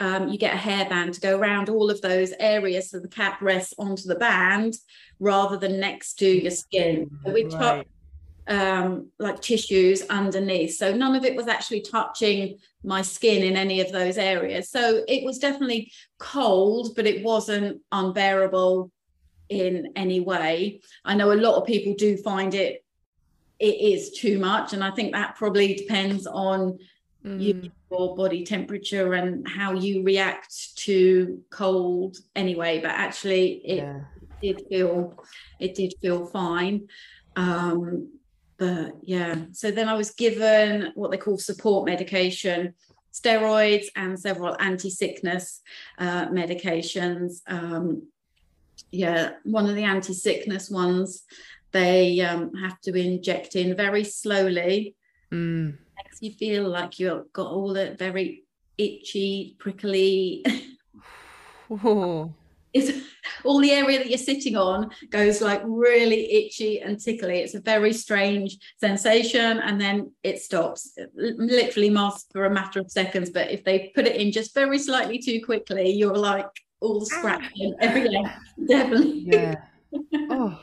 um, 0.00 0.28
you 0.28 0.38
get 0.38 0.54
a 0.54 0.56
hairband 0.56 1.12
to 1.12 1.20
go 1.20 1.38
around 1.38 1.68
all 1.68 1.90
of 1.90 2.00
those 2.00 2.32
areas 2.40 2.90
so 2.90 2.98
the 2.98 3.08
cap 3.08 3.40
rests 3.40 3.74
onto 3.78 4.08
the 4.08 4.14
band 4.14 4.74
rather 5.20 5.58
than 5.58 5.78
next 5.78 6.14
to 6.14 6.26
your 6.26 6.50
skin. 6.50 7.10
So 7.24 7.32
we 7.32 7.44
right. 7.44 7.86
Um, 8.50 9.10
like 9.18 9.40
tissues 9.40 10.02
underneath. 10.10 10.76
So 10.76 10.92
none 10.92 11.14
of 11.14 11.24
it 11.24 11.36
was 11.36 11.48
actually 11.48 11.82
touching 11.82 12.58
my 12.82 13.00
skin 13.00 13.44
in 13.44 13.56
any 13.56 13.80
of 13.80 13.92
those 13.92 14.18
areas. 14.18 14.70
So 14.70 15.04
it 15.06 15.24
was 15.24 15.38
definitely 15.38 15.92
cold, 16.18 16.94
but 16.96 17.06
it 17.06 17.24
wasn't 17.24 17.80
unbearable 17.92 18.90
in 19.48 19.92
any 19.96 20.20
way. 20.20 20.80
I 21.04 21.14
know 21.14 21.32
a 21.32 21.34
lot 21.34 21.56
of 21.56 21.66
people 21.66 21.94
do 21.96 22.16
find 22.16 22.52
it 22.54 22.84
it 23.60 23.78
is 23.78 24.12
too 24.12 24.38
much 24.38 24.72
and 24.72 24.82
I 24.82 24.90
think 24.90 25.12
that 25.12 25.36
probably 25.36 25.74
depends 25.74 26.26
on 26.26 26.78
mm. 27.24 27.70
your 27.90 28.16
body 28.16 28.42
temperature 28.42 29.12
and 29.12 29.46
how 29.46 29.74
you 29.74 30.02
react 30.02 30.76
to 30.76 31.42
cold 31.50 32.16
anyway 32.34 32.80
but 32.80 32.92
actually 32.92 33.60
it 33.66 33.76
yeah. 33.76 34.00
did 34.40 34.62
feel 34.70 35.22
it 35.58 35.74
did 35.74 35.92
feel 36.00 36.24
fine 36.24 36.88
um 37.36 38.08
but 38.60 38.92
yeah 39.02 39.34
so 39.50 39.72
then 39.72 39.88
i 39.88 39.94
was 39.94 40.12
given 40.12 40.92
what 40.94 41.10
they 41.10 41.16
call 41.16 41.36
support 41.36 41.84
medication 41.84 42.72
steroids 43.12 43.86
and 43.96 44.16
several 44.18 44.56
anti-sickness 44.60 45.62
uh, 45.98 46.26
medications 46.28 47.40
um 47.48 48.02
yeah 48.92 49.32
one 49.42 49.68
of 49.68 49.74
the 49.74 49.82
anti-sickness 49.82 50.70
ones 50.70 51.24
they 51.72 52.20
um, 52.20 52.54
have 52.54 52.80
to 52.80 52.94
inject 52.94 53.56
in 53.56 53.76
very 53.76 54.04
slowly 54.04 54.94
mm 55.32 55.76
makes 56.04 56.22
you 56.22 56.32
feel 56.32 56.68
like 56.68 56.98
you've 56.98 57.32
got 57.32 57.46
all 57.46 57.72
the 57.74 57.94
very 57.98 58.44
itchy, 58.78 59.56
prickly. 59.58 60.44
oh. 61.70 62.32
It's 62.72 62.90
all 63.44 63.60
the 63.60 63.72
area 63.72 63.98
that 63.98 64.08
you're 64.08 64.18
sitting 64.18 64.56
on 64.56 64.90
goes 65.10 65.40
like 65.40 65.62
really 65.64 66.32
itchy 66.32 66.80
and 66.80 66.98
tickly. 66.98 67.38
It's 67.38 67.54
a 67.54 67.60
very 67.60 67.92
strange 67.92 68.58
sensation, 68.78 69.58
and 69.58 69.80
then 69.80 70.12
it 70.22 70.40
stops. 70.40 70.92
It 70.96 71.10
literally 71.14 71.90
lasts 71.90 72.28
for 72.32 72.44
a 72.44 72.50
matter 72.50 72.80
of 72.80 72.90
seconds. 72.90 73.30
But 73.30 73.50
if 73.50 73.64
they 73.64 73.92
put 73.94 74.06
it 74.06 74.16
in 74.16 74.32
just 74.32 74.54
very 74.54 74.78
slightly 74.78 75.18
too 75.18 75.40
quickly, 75.44 75.90
you're 75.90 76.16
like 76.16 76.48
all 76.80 77.02
ah. 77.02 77.04
scratching 77.04 77.74
everything. 77.80 78.28
Definitely. 78.68 79.24
Yeah. 79.26 79.54
Oh. 80.32 80.60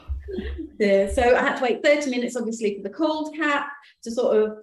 yeah. 0.79 1.11
So 1.11 1.21
I 1.21 1.41
had 1.41 1.57
to 1.57 1.63
wait 1.63 1.83
30 1.83 2.09
minutes, 2.09 2.37
obviously, 2.37 2.75
for 2.75 2.83
the 2.83 2.93
cold 2.93 3.35
cap 3.35 3.69
to 4.03 4.11
sort 4.11 4.37
of 4.37 4.57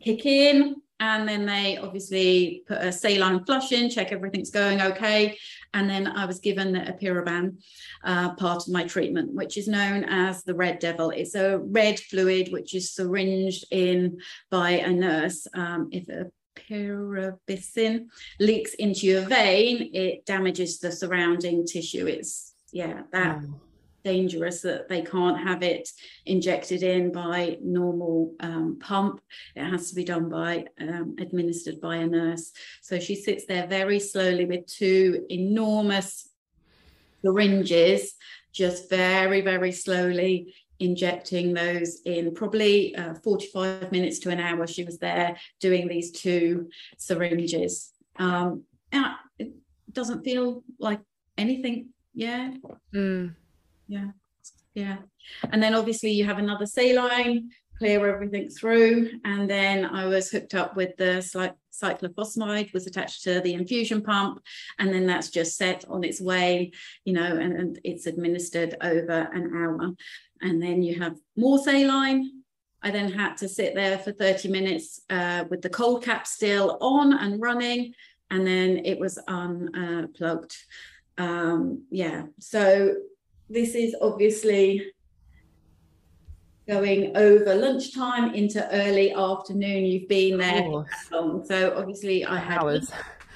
kick 0.00 0.26
in 0.26 0.76
and 1.00 1.28
then 1.28 1.44
they 1.46 1.76
obviously 1.76 2.62
put 2.66 2.78
a 2.78 2.92
saline 2.92 3.44
flush 3.44 3.72
in, 3.72 3.90
check 3.90 4.12
everything's 4.12 4.50
going 4.50 4.80
okay. 4.80 5.36
And 5.72 5.90
then 5.90 6.06
I 6.06 6.24
was 6.24 6.38
given 6.38 6.72
the 6.72 6.80
epirubicin, 6.80 7.56
uh, 8.04 8.34
part 8.34 8.62
of 8.62 8.72
my 8.72 8.84
treatment, 8.84 9.34
which 9.34 9.58
is 9.58 9.66
known 9.66 10.04
as 10.04 10.44
the 10.44 10.54
red 10.54 10.78
devil. 10.78 11.10
It's 11.10 11.34
a 11.34 11.58
red 11.58 11.98
fluid 11.98 12.52
which 12.52 12.74
is 12.74 12.92
syringed 12.92 13.64
in 13.70 14.18
by 14.50 14.70
a 14.70 14.92
nurse. 14.92 15.46
Um, 15.54 15.88
if 15.90 16.08
a 16.08 16.30
epirubicin 16.56 18.06
leaks 18.40 18.74
into 18.74 19.06
your 19.06 19.22
vein, 19.22 19.90
it 19.92 20.24
damages 20.26 20.78
the 20.78 20.92
surrounding 20.92 21.66
tissue. 21.66 22.06
It's 22.06 22.54
yeah, 22.72 23.02
that 23.12 23.42
dangerous 24.04 24.60
that 24.60 24.88
they 24.88 25.02
can't 25.02 25.38
have 25.40 25.62
it 25.62 25.88
injected 26.26 26.82
in 26.82 27.10
by 27.10 27.58
normal 27.62 28.34
um, 28.40 28.78
pump. 28.78 29.20
It 29.56 29.64
has 29.64 29.88
to 29.88 29.94
be 29.96 30.04
done 30.04 30.28
by 30.28 30.66
um, 30.80 31.16
administered 31.18 31.80
by 31.80 31.96
a 31.96 32.06
nurse. 32.06 32.52
So 32.82 33.00
she 33.00 33.14
sits 33.14 33.46
there 33.46 33.66
very 33.66 33.98
slowly 33.98 34.44
with 34.44 34.66
two 34.66 35.24
enormous 35.30 36.28
syringes, 37.24 38.14
just 38.52 38.90
very, 38.90 39.40
very 39.40 39.72
slowly 39.72 40.54
injecting 40.78 41.54
those 41.54 42.00
in 42.04 42.34
probably 42.34 42.94
uh, 42.96 43.14
45 43.14 43.90
minutes 43.90 44.18
to 44.20 44.30
an 44.30 44.40
hour. 44.40 44.66
She 44.66 44.84
was 44.84 44.98
there 44.98 45.36
doing 45.60 45.88
these 45.88 46.10
two 46.10 46.68
syringes. 46.98 47.92
Um, 48.16 48.64
and 48.92 49.06
it 49.38 49.52
doesn't 49.90 50.24
feel 50.24 50.62
like 50.78 51.00
anything. 51.38 51.88
Yeah. 52.12 52.52
Mm 52.94 53.34
yeah. 53.86 54.10
Yeah. 54.74 54.96
And 55.50 55.62
then 55.62 55.74
obviously 55.74 56.10
you 56.10 56.24
have 56.24 56.38
another 56.38 56.66
saline 56.66 57.50
clear 57.78 58.06
everything 58.08 58.48
through. 58.48 59.10
And 59.24 59.48
then 59.50 59.84
i 59.84 60.06
was 60.06 60.30
hooked 60.30 60.54
up 60.54 60.76
with 60.76 60.96
the 60.96 61.28
like 61.34 61.54
cyclophosphamide 61.72 62.72
was 62.72 62.86
attached 62.86 63.24
to 63.24 63.40
the 63.40 63.54
infusion 63.54 64.02
pump. 64.02 64.42
And 64.78 64.92
then 64.92 65.06
that's 65.06 65.30
just 65.30 65.56
set 65.56 65.84
on 65.88 66.04
its 66.04 66.20
way 66.20 66.72
you 67.04 67.12
know 67.12 67.36
and, 67.36 67.52
and 67.52 67.80
it's 67.84 68.06
administered 68.06 68.76
over 68.80 69.28
an 69.32 69.52
hour. 69.54 69.92
And 70.40 70.62
then 70.62 70.82
you 70.82 71.00
have 71.00 71.16
more 71.36 71.58
saline 71.58 72.44
I 72.84 72.90
then 72.90 73.10
had 73.10 73.38
to 73.38 73.48
sit 73.48 73.74
there 73.74 73.98
for 73.98 74.12
30 74.12 74.50
minutes 74.50 75.00
uh, 75.08 75.44
with 75.48 75.62
the 75.62 75.70
cold 75.70 76.04
cap 76.04 76.26
still 76.26 76.76
on 76.82 77.14
and 77.14 77.40
running, 77.40 77.94
and 78.30 78.46
then 78.46 78.82
it 78.84 79.00
was 79.00 79.18
unplugged. 79.26 80.54
Um, 81.16 81.86
yeah, 81.90 82.24
so 82.40 82.94
this 83.48 83.74
is 83.74 83.94
obviously 84.00 84.92
going 86.66 87.16
over 87.16 87.54
lunchtime 87.54 88.34
into 88.34 88.66
early 88.72 89.12
afternoon. 89.12 89.84
You've 89.84 90.08
been 90.08 90.38
there 90.38 90.62
long. 91.12 91.44
So 91.44 91.74
obviously 91.76 92.24
I 92.24 92.38
had 92.38 92.58
hours. 92.58 92.90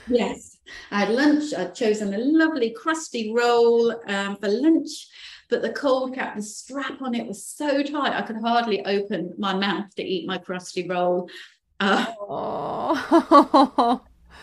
Yes, 0.08 0.56
I 0.90 1.00
had 1.00 1.10
lunch. 1.10 1.52
I'd 1.54 1.74
chosen 1.74 2.14
a 2.14 2.18
lovely 2.18 2.70
crusty 2.70 3.32
roll 3.34 3.92
um, 4.08 4.36
for 4.36 4.48
lunch, 4.48 5.06
but 5.50 5.60
the 5.60 5.72
cold 5.72 6.14
cap, 6.14 6.36
the 6.36 6.42
strap 6.42 7.02
on 7.02 7.14
it 7.14 7.26
was 7.26 7.44
so 7.44 7.82
tight 7.82 8.14
I 8.14 8.22
could 8.22 8.40
hardly 8.42 8.84
open 8.86 9.34
my 9.36 9.54
mouth 9.54 9.94
to 9.96 10.02
eat 10.02 10.26
my 10.26 10.38
crusty 10.38 10.88
roll. 10.88 11.28
Uh, 11.80 12.06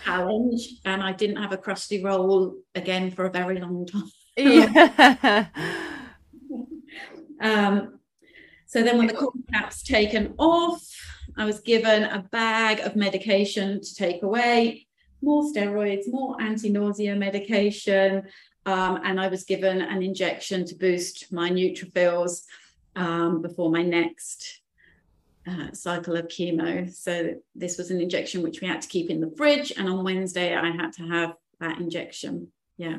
challenge, 0.06 0.80
and 0.86 1.02
I 1.02 1.12
didn't 1.12 1.38
have 1.38 1.52
a 1.52 1.58
crusty 1.58 2.04
roll 2.04 2.56
again 2.76 3.10
for 3.12 3.26
a 3.26 3.32
very 3.32 3.60
long 3.60 3.88
time. 3.88 4.12
Yeah. 4.38 5.48
um, 7.42 8.00
so 8.66 8.84
then 8.84 8.98
when 8.98 9.08
the 9.08 9.14
corn 9.14 9.44
cap's 9.54 9.84
taken 9.84 10.34
off, 10.38 10.86
I 11.38 11.46
was 11.46 11.60
given 11.60 12.04
a 12.04 12.20
bag 12.32 12.80
of 12.80 12.96
medication 12.96 13.82
to 13.82 13.96
take 13.96 14.24
away, 14.24 14.88
more 15.22 15.44
steroids, 15.44 16.04
more 16.08 16.42
anti-nausea 16.42 17.16
medication, 17.16 18.24
um, 18.66 19.00
and 19.04 19.20
I 19.20 19.28
was 19.28 19.44
given 19.44 19.82
an 19.82 20.02
injection 20.02 20.66
to 20.66 20.76
boost 20.76 21.32
my 21.32 21.50
neutrophils 21.50 22.44
um, 22.96 23.42
before 23.42 23.70
my 23.70 23.84
next 23.84 24.62
uh, 25.48 25.72
cycle 25.74 26.16
of 26.16 26.28
chemo. 26.28 26.92
So 26.94 27.36
this 27.54 27.78
was 27.78 27.92
an 27.92 28.02
injection 28.02 28.42
which 28.42 28.62
we 28.62 28.68
had 28.68 28.82
to 28.82 28.88
keep 28.88 29.10
in 29.10 29.22
the 29.22 29.34
fridge, 29.38 29.72
and 29.78 29.88
on 29.88 30.04
Wednesday 30.04 30.56
I 30.56 30.72
had 30.72 30.94
to 30.94 31.04
have 31.04 31.36
that 31.60 31.80
injection. 31.80 32.48
Yeah. 32.78 32.98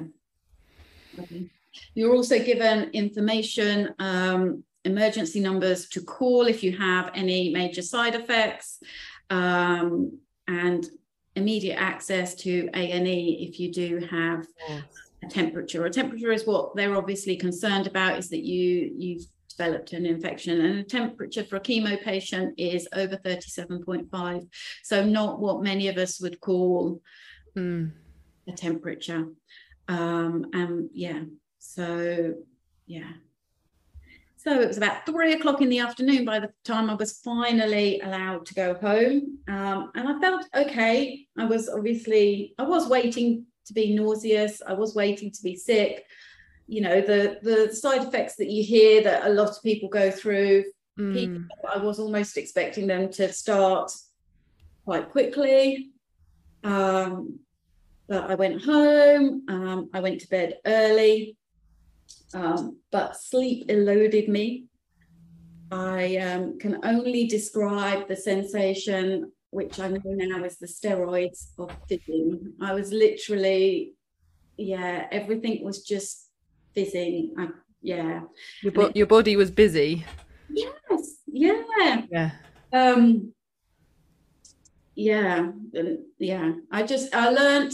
You're 1.94 2.14
also 2.14 2.38
given 2.38 2.90
information, 2.90 3.94
um, 3.98 4.64
emergency 4.84 5.40
numbers 5.40 5.88
to 5.90 6.00
call 6.00 6.46
if 6.46 6.62
you 6.62 6.76
have 6.76 7.10
any 7.14 7.52
major 7.52 7.82
side 7.82 8.14
effects, 8.14 8.78
um, 9.30 10.18
and 10.48 10.86
immediate 11.34 11.76
access 11.76 12.34
to 12.34 12.68
A&E 12.74 13.48
if 13.48 13.60
you 13.60 13.72
do 13.72 13.98
have 14.10 14.46
yes. 14.68 14.84
a 15.22 15.26
temperature. 15.26 15.84
A 15.84 15.90
temperature 15.90 16.32
is 16.32 16.46
what 16.46 16.74
they're 16.74 16.96
obviously 16.96 17.36
concerned 17.36 17.86
about 17.86 18.18
is 18.18 18.30
that 18.30 18.44
you 18.44 18.92
you've 18.96 19.26
developed 19.56 19.92
an 19.92 20.06
infection 20.06 20.60
and 20.60 20.78
a 20.78 20.82
temperature 20.82 21.44
for 21.44 21.56
a 21.56 21.60
chemo 21.60 22.02
patient 22.02 22.54
is 22.58 22.86
over 22.92 23.16
37.5 23.16 24.46
so 24.82 25.04
not 25.04 25.40
what 25.40 25.62
many 25.62 25.88
of 25.88 25.96
us 25.96 26.20
would 26.20 26.38
call 26.40 27.00
mm. 27.56 27.90
a 28.46 28.52
temperature 28.52 29.26
um 29.88 30.46
and 30.52 30.90
yeah 30.92 31.22
so 31.58 32.34
yeah 32.86 33.12
so 34.46 34.60
it 34.60 34.68
was 34.68 34.76
about 34.76 35.04
three 35.04 35.32
o'clock 35.32 35.60
in 35.60 35.68
the 35.68 35.80
afternoon 35.80 36.24
by 36.24 36.38
the 36.38 36.52
time 36.62 36.88
I 36.88 36.94
was 36.94 37.18
finally 37.18 37.98
allowed 38.00 38.46
to 38.46 38.54
go 38.54 38.74
home. 38.74 39.38
Um, 39.48 39.90
and 39.96 40.08
I 40.08 40.20
felt 40.20 40.46
okay. 40.54 41.26
I 41.36 41.46
was 41.46 41.68
obviously, 41.68 42.54
I 42.56 42.62
was 42.62 42.88
waiting 42.88 43.46
to 43.66 43.72
be 43.72 43.96
nauseous. 43.96 44.62
I 44.64 44.74
was 44.74 44.94
waiting 44.94 45.32
to 45.32 45.42
be 45.42 45.56
sick. 45.56 46.04
You 46.68 46.82
know, 46.82 47.00
the, 47.00 47.40
the 47.42 47.74
side 47.74 48.04
effects 48.04 48.36
that 48.36 48.48
you 48.48 48.62
hear 48.62 49.02
that 49.02 49.26
a 49.26 49.30
lot 49.30 49.48
of 49.48 49.62
people 49.64 49.88
go 49.88 50.12
through, 50.12 50.66
mm. 50.96 51.12
people, 51.12 51.44
I 51.68 51.78
was 51.78 51.98
almost 51.98 52.36
expecting 52.36 52.86
them 52.86 53.10
to 53.14 53.32
start 53.32 53.90
quite 54.84 55.10
quickly. 55.10 55.90
Um, 56.62 57.40
but 58.08 58.30
I 58.30 58.34
went 58.34 58.62
home. 58.64 59.42
Um, 59.48 59.90
I 59.92 60.00
went 60.00 60.20
to 60.20 60.28
bed 60.28 60.58
early. 60.64 61.36
Um, 62.34 62.78
but 62.92 63.16
sleep 63.16 63.70
eluded 63.70 64.28
me. 64.28 64.66
I 65.70 66.16
um, 66.18 66.58
can 66.58 66.78
only 66.84 67.26
describe 67.26 68.08
the 68.08 68.16
sensation, 68.16 69.32
which 69.50 69.80
I 69.80 69.88
know 69.88 70.00
now 70.04 70.44
is 70.44 70.58
the 70.58 70.66
steroids 70.66 71.48
of 71.58 71.72
fizzing. 71.88 72.52
I 72.60 72.72
was 72.72 72.92
literally, 72.92 73.94
yeah, 74.56 75.08
everything 75.10 75.64
was 75.64 75.82
just 75.82 76.30
fizzing. 76.74 77.34
I, 77.38 77.48
yeah. 77.82 78.20
Your, 78.62 78.72
bo- 78.72 78.86
it, 78.86 78.96
your 78.96 79.06
body 79.06 79.36
was 79.36 79.50
busy. 79.50 80.04
Yes. 80.48 81.16
Yeah. 81.26 82.02
Yeah. 82.10 82.30
Um, 82.72 83.32
yeah. 84.94 85.50
Yeah. 86.18 86.52
I 86.70 86.82
just, 86.84 87.14
I 87.14 87.30
learned 87.30 87.72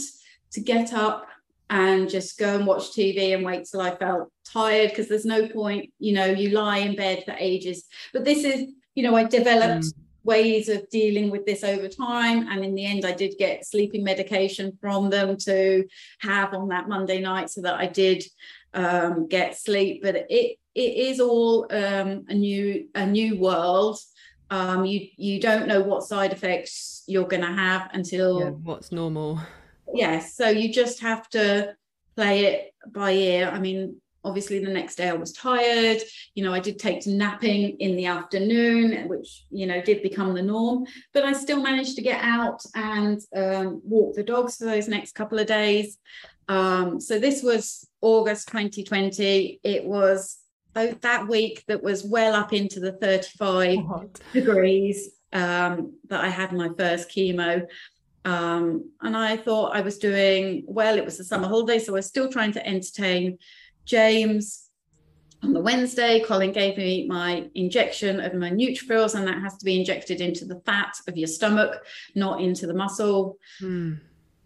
to 0.53 0.61
get 0.61 0.93
up 0.93 1.27
and 1.69 2.09
just 2.09 2.37
go 2.37 2.55
and 2.55 2.67
watch 2.67 2.91
TV 2.91 3.33
and 3.33 3.43
wait 3.43 3.65
till 3.65 3.81
I 3.81 3.95
felt 3.95 4.31
tired 4.45 4.89
because 4.89 5.07
there's 5.07 5.25
no 5.25 5.47
point, 5.47 5.91
you 5.99 6.13
know, 6.13 6.25
you 6.25 6.49
lie 6.49 6.77
in 6.77 6.95
bed 6.95 7.23
for 7.25 7.35
ages. 7.39 7.85
But 8.13 8.25
this 8.25 8.43
is, 8.43 8.67
you 8.95 9.03
know, 9.03 9.15
I 9.15 9.23
developed 9.23 9.85
mm. 9.85 9.93
ways 10.23 10.69
of 10.69 10.87
dealing 10.89 11.31
with 11.31 11.45
this 11.45 11.63
over 11.63 11.87
time. 11.87 12.47
And 12.47 12.63
in 12.63 12.75
the 12.75 12.85
end, 12.85 13.05
I 13.05 13.13
did 13.13 13.35
get 13.39 13.65
sleeping 13.65 14.03
medication 14.03 14.77
from 14.79 15.09
them 15.09 15.35
to 15.37 15.85
have 16.19 16.53
on 16.53 16.67
that 16.67 16.87
Monday 16.87 17.19
night 17.19 17.49
so 17.49 17.61
that 17.61 17.75
I 17.75 17.87
did 17.87 18.23
um, 18.73 19.27
get 19.27 19.57
sleep. 19.57 20.01
But 20.03 20.27
it 20.29 20.57
it 20.75 20.79
is 20.79 21.19
all 21.19 21.67
um, 21.71 22.25
a 22.27 22.33
new 22.33 22.87
a 22.93 23.05
new 23.05 23.39
world. 23.39 23.99
Um, 24.49 24.85
you 24.85 25.07
you 25.17 25.39
don't 25.39 25.67
know 25.67 25.81
what 25.81 26.03
side 26.03 26.33
effects 26.33 27.03
you're 27.07 27.27
going 27.27 27.41
to 27.41 27.53
have 27.53 27.89
until 27.93 28.39
yeah, 28.39 28.49
what's 28.49 28.91
normal 28.91 29.39
yes 29.93 30.35
so 30.35 30.49
you 30.49 30.71
just 30.71 31.01
have 31.01 31.27
to 31.29 31.75
play 32.15 32.45
it 32.45 32.73
by 32.91 33.11
ear. 33.11 33.49
I 33.49 33.59
mean 33.59 34.01
obviously 34.25 34.63
the 34.63 34.71
next 34.71 34.95
day 34.95 35.09
i 35.09 35.13
was 35.13 35.33
tired 35.33 36.01
you 36.33 36.43
know 36.43 36.53
i 36.53 36.59
did 36.59 36.79
take 36.79 37.01
to 37.01 37.09
napping 37.11 37.77
in 37.79 37.95
the 37.95 38.05
afternoon 38.05 39.07
which 39.07 39.45
you 39.49 39.65
know 39.65 39.81
did 39.81 40.01
become 40.01 40.33
the 40.33 40.41
norm 40.41 40.85
but 41.13 41.23
i 41.23 41.33
still 41.33 41.61
managed 41.61 41.95
to 41.95 42.01
get 42.01 42.21
out 42.23 42.61
and 42.75 43.21
um, 43.35 43.81
walk 43.83 44.15
the 44.15 44.23
dogs 44.23 44.57
for 44.57 44.65
those 44.65 44.87
next 44.87 45.13
couple 45.13 45.39
of 45.39 45.47
days. 45.47 45.97
Um, 46.47 46.99
so 46.99 47.19
this 47.19 47.41
was 47.41 47.87
august 48.01 48.47
2020 48.49 49.59
it 49.63 49.85
was 49.85 50.37
that 50.73 51.27
week 51.27 51.63
that 51.67 51.83
was 51.83 52.03
well 52.03 52.33
up 52.33 52.51
into 52.51 52.79
the 52.79 52.93
35 52.93 53.77
degrees 54.33 55.09
um, 55.31 55.93
that 56.09 56.21
i 56.21 56.29
had 56.29 56.51
my 56.51 56.69
first 56.77 57.09
chemo 57.09 57.65
um, 58.25 58.91
and 59.01 59.17
I 59.17 59.37
thought 59.37 59.75
I 59.75 59.81
was 59.81 59.97
doing 59.97 60.63
well. 60.67 60.97
It 60.97 61.05
was 61.05 61.17
the 61.17 61.23
summer 61.23 61.47
holiday, 61.47 61.79
so 61.79 61.93
I 61.93 61.95
was 61.95 62.05
still 62.05 62.29
trying 62.29 62.53
to 62.53 62.65
entertain 62.65 63.37
James. 63.85 64.69
On 65.41 65.51
the 65.51 65.59
Wednesday, 65.59 66.21
Colin 66.21 66.53
gave 66.53 66.77
me 66.77 67.05
my 67.05 67.49
injection 67.53 68.21
of 68.21 68.33
my 68.33 68.49
neutrophils, 68.49 69.15
and 69.15 69.27
that 69.27 69.41
has 69.41 69.57
to 69.57 69.65
be 69.65 69.77
injected 69.77 70.21
into 70.21 70.45
the 70.45 70.61
fat 70.65 70.95
of 71.07 71.17
your 71.17 71.27
stomach, 71.27 71.85
not 72.15 72.39
into 72.39 72.65
the 72.65 72.73
muscle. 72.73 73.37
Hmm. 73.59 73.95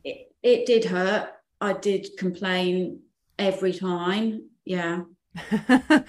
It, 0.04 0.32
it 0.42 0.66
did 0.66 0.86
hurt. 0.86 1.30
I 1.62 1.74
did 1.74 2.10
complain 2.18 3.02
every 3.38 3.74
time. 3.74 4.50
Yeah. 4.66 5.04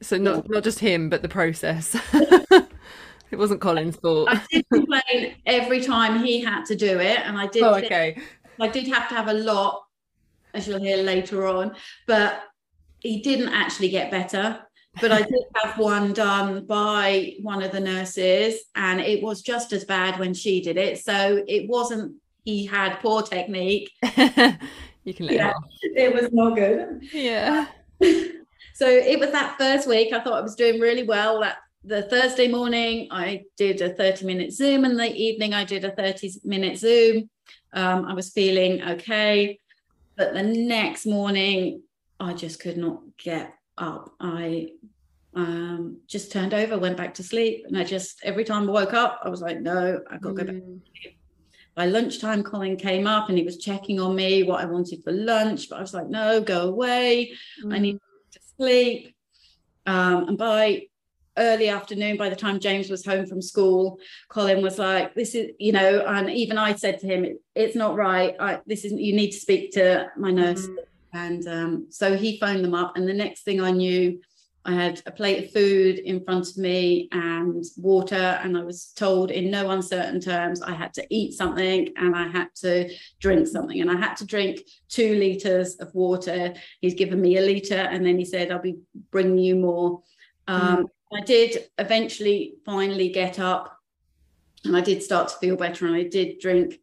so 0.00 0.16
not 0.16 0.48
not 0.48 0.64
just 0.64 0.78
him, 0.78 1.10
but 1.10 1.20
the 1.20 1.28
process. 1.28 1.94
It 3.34 3.38
wasn't 3.38 3.60
Colin's 3.60 3.96
fault. 3.96 4.28
I 4.30 4.40
did 4.48 4.64
complain 4.72 5.34
every 5.44 5.80
time 5.80 6.22
he 6.24 6.40
had 6.40 6.64
to 6.66 6.76
do 6.76 7.00
it, 7.00 7.18
and 7.24 7.36
I 7.36 7.48
did. 7.48 7.64
Oh, 7.64 7.74
okay. 7.74 8.16
I 8.60 8.68
did 8.68 8.86
have 8.86 9.08
to 9.08 9.16
have 9.16 9.26
a 9.26 9.32
lot, 9.32 9.86
as 10.54 10.68
you'll 10.68 10.78
hear 10.78 10.98
later 10.98 11.44
on, 11.48 11.74
but 12.06 12.44
he 13.00 13.20
didn't 13.22 13.48
actually 13.48 13.88
get 13.88 14.12
better. 14.12 14.60
But 15.00 15.10
I 15.10 15.22
did 15.22 15.42
have 15.56 15.76
one 15.78 16.12
done 16.12 16.64
by 16.64 17.34
one 17.42 17.60
of 17.60 17.72
the 17.72 17.80
nurses, 17.80 18.60
and 18.76 19.00
it 19.00 19.20
was 19.20 19.42
just 19.42 19.72
as 19.72 19.84
bad 19.84 20.20
when 20.20 20.32
she 20.32 20.60
did 20.60 20.76
it. 20.76 21.00
So 21.00 21.42
it 21.48 21.68
wasn't 21.68 22.14
he 22.44 22.64
had 22.64 23.00
poor 23.00 23.22
technique. 23.22 23.90
you 24.04 25.12
can 25.12 25.26
let 25.26 25.34
yeah, 25.34 25.54
it 25.82 26.14
was 26.14 26.30
not 26.32 26.54
good. 26.54 27.02
Yeah. 27.12 27.66
so 28.00 28.86
it 28.86 29.18
was 29.18 29.32
that 29.32 29.58
first 29.58 29.88
week. 29.88 30.12
I 30.12 30.20
thought 30.20 30.38
I 30.38 30.40
was 30.40 30.54
doing 30.54 30.78
really 30.78 31.02
well. 31.02 31.40
That 31.40 31.56
the 31.84 32.02
Thursday 32.02 32.48
morning, 32.48 33.08
I 33.10 33.44
did 33.56 33.80
a 33.82 33.90
30 33.90 34.24
minute 34.24 34.52
Zoom, 34.52 34.84
and 34.84 34.98
the 34.98 35.14
evening, 35.14 35.52
I 35.52 35.64
did 35.64 35.84
a 35.84 35.90
30 35.90 36.40
minute 36.44 36.78
Zoom. 36.78 37.28
Um, 37.72 38.06
I 38.06 38.14
was 38.14 38.32
feeling 38.32 38.82
okay. 38.82 39.58
But 40.16 40.32
the 40.32 40.42
next 40.42 41.06
morning, 41.06 41.82
I 42.18 42.32
just 42.32 42.60
could 42.60 42.76
not 42.76 43.02
get 43.18 43.52
up. 43.76 44.12
I 44.20 44.68
um, 45.34 45.98
just 46.06 46.32
turned 46.32 46.54
over, 46.54 46.78
went 46.78 46.96
back 46.96 47.14
to 47.14 47.22
sleep. 47.22 47.64
And 47.66 47.76
I 47.76 47.84
just, 47.84 48.20
every 48.22 48.44
time 48.44 48.68
I 48.68 48.72
woke 48.72 48.94
up, 48.94 49.20
I 49.22 49.28
was 49.28 49.42
like, 49.42 49.60
no, 49.60 50.00
I've 50.10 50.20
got 50.20 50.36
to 50.36 50.44
go 50.44 50.44
back. 50.44 50.62
Mm. 50.62 50.80
By 51.74 51.86
lunchtime, 51.86 52.44
Colin 52.44 52.76
came 52.76 53.08
up 53.08 53.28
and 53.28 53.36
he 53.36 53.44
was 53.44 53.58
checking 53.58 53.98
on 53.98 54.14
me 54.14 54.44
what 54.44 54.60
I 54.60 54.66
wanted 54.66 55.02
for 55.02 55.10
lunch. 55.10 55.68
But 55.68 55.78
I 55.78 55.80
was 55.80 55.92
like, 55.92 56.08
no, 56.08 56.40
go 56.40 56.68
away. 56.68 57.32
Mm. 57.64 57.74
I 57.74 57.78
need 57.78 57.98
to 58.30 58.40
sleep. 58.56 59.16
Um, 59.84 60.28
and 60.28 60.38
by 60.38 60.86
early 61.38 61.68
afternoon 61.68 62.16
by 62.16 62.28
the 62.28 62.36
time 62.36 62.60
james 62.60 62.90
was 62.90 63.04
home 63.04 63.26
from 63.26 63.42
school 63.42 63.98
colin 64.28 64.62
was 64.62 64.78
like 64.78 65.14
this 65.14 65.34
is 65.34 65.50
you 65.58 65.72
know 65.72 66.04
and 66.06 66.30
even 66.30 66.58
i 66.58 66.74
said 66.74 66.98
to 66.98 67.06
him 67.06 67.26
it's 67.54 67.76
not 67.76 67.96
right. 67.96 68.34
I, 68.40 68.60
this 68.66 68.84
is 68.84 68.92
you 68.92 69.14
need 69.14 69.30
to 69.30 69.38
speak 69.38 69.72
to 69.72 70.10
my 70.16 70.30
nurse. 70.30 70.66
Mm-hmm. 70.66 71.16
and 71.16 71.48
um, 71.48 71.86
so 71.90 72.16
he 72.16 72.38
phoned 72.38 72.64
them 72.64 72.74
up 72.74 72.96
and 72.96 73.08
the 73.08 73.14
next 73.14 73.42
thing 73.42 73.60
i 73.60 73.70
knew 73.70 74.20
i 74.64 74.72
had 74.72 75.02
a 75.06 75.12
plate 75.12 75.44
of 75.44 75.52
food 75.52 75.98
in 75.98 76.24
front 76.24 76.48
of 76.48 76.56
me 76.56 77.08
and 77.12 77.64
water 77.76 78.40
and 78.42 78.56
i 78.56 78.62
was 78.62 78.92
told 78.96 79.30
in 79.30 79.50
no 79.50 79.70
uncertain 79.70 80.20
terms 80.20 80.62
i 80.62 80.72
had 80.72 80.92
to 80.94 81.06
eat 81.10 81.34
something 81.34 81.92
and 81.96 82.16
i 82.16 82.26
had 82.28 82.48
to 82.54 82.90
drink 83.20 83.46
something. 83.46 83.80
And 83.80 83.90
i 83.90 83.96
had 83.96 84.16
to 84.16 84.26
drink 84.26 84.60
two 84.88 85.14
liters 85.14 85.76
of 85.76 85.94
water. 85.94 86.54
He's 86.80 86.94
given 86.94 87.20
me 87.20 87.36
a 87.36 87.42
liter 87.42 87.74
and 87.74 88.04
then 88.04 88.18
he 88.18 88.24
said 88.24 88.50
i'll 88.50 88.58
be 88.60 88.78
bringing 89.10 89.38
you 89.38 89.56
more. 89.56 90.02
Um, 90.46 90.76
mm. 90.76 90.88
I 91.14 91.20
did 91.20 91.70
eventually 91.78 92.54
finally 92.64 93.08
get 93.08 93.38
up 93.38 93.78
and 94.64 94.76
I 94.76 94.80
did 94.80 95.02
start 95.02 95.28
to 95.28 95.36
feel 95.36 95.56
better 95.56 95.86
and 95.86 95.94
I 95.94 96.04
did 96.04 96.38
drink 96.40 96.80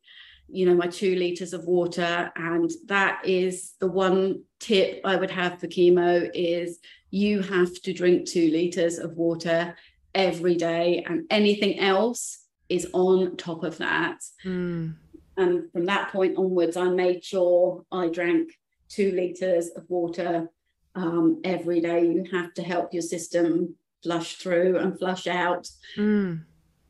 you 0.53 0.65
know 0.65 0.75
my 0.75 0.87
2 0.87 1.15
liters 1.15 1.53
of 1.53 1.65
water. 1.65 2.31
And 2.35 2.69
that 2.85 3.21
is 3.25 3.73
the 3.79 3.87
one 3.87 4.43
tip 4.59 5.01
I 5.05 5.15
would 5.15 5.31
have 5.31 5.59
for 5.59 5.67
chemo 5.67 6.29
is 6.33 6.79
you 7.09 7.41
have 7.41 7.73
to 7.81 7.93
drink 7.93 8.27
2 8.27 8.51
liters 8.51 8.99
of 8.99 9.13
water 9.13 9.75
every 10.13 10.55
day 10.55 11.03
and 11.07 11.25
anything 11.29 11.79
else 11.79 12.45
is 12.69 12.87
on 12.93 13.37
top 13.37 13.63
of 13.63 13.77
that. 13.77 14.19
Mm. 14.45 14.95
and 15.37 15.71
from 15.71 15.85
that 15.85 16.11
point 16.11 16.37
onwards 16.37 16.77
I 16.77 16.89
made 16.89 17.23
sure 17.23 17.85
I 17.91 18.09
drank 18.09 18.51
2 18.89 19.11
liters 19.11 19.69
of 19.69 19.89
water 19.89 20.49
um, 20.95 21.39
every 21.43 21.79
day. 21.79 22.05
You 22.05 22.25
have 22.31 22.53
to 22.55 22.63
help 22.63 22.93
your 22.93 23.01
system 23.01 23.75
flush 24.03 24.35
through 24.35 24.77
and 24.77 24.97
flush 24.97 25.27
out. 25.27 25.69
Mm. 25.97 26.43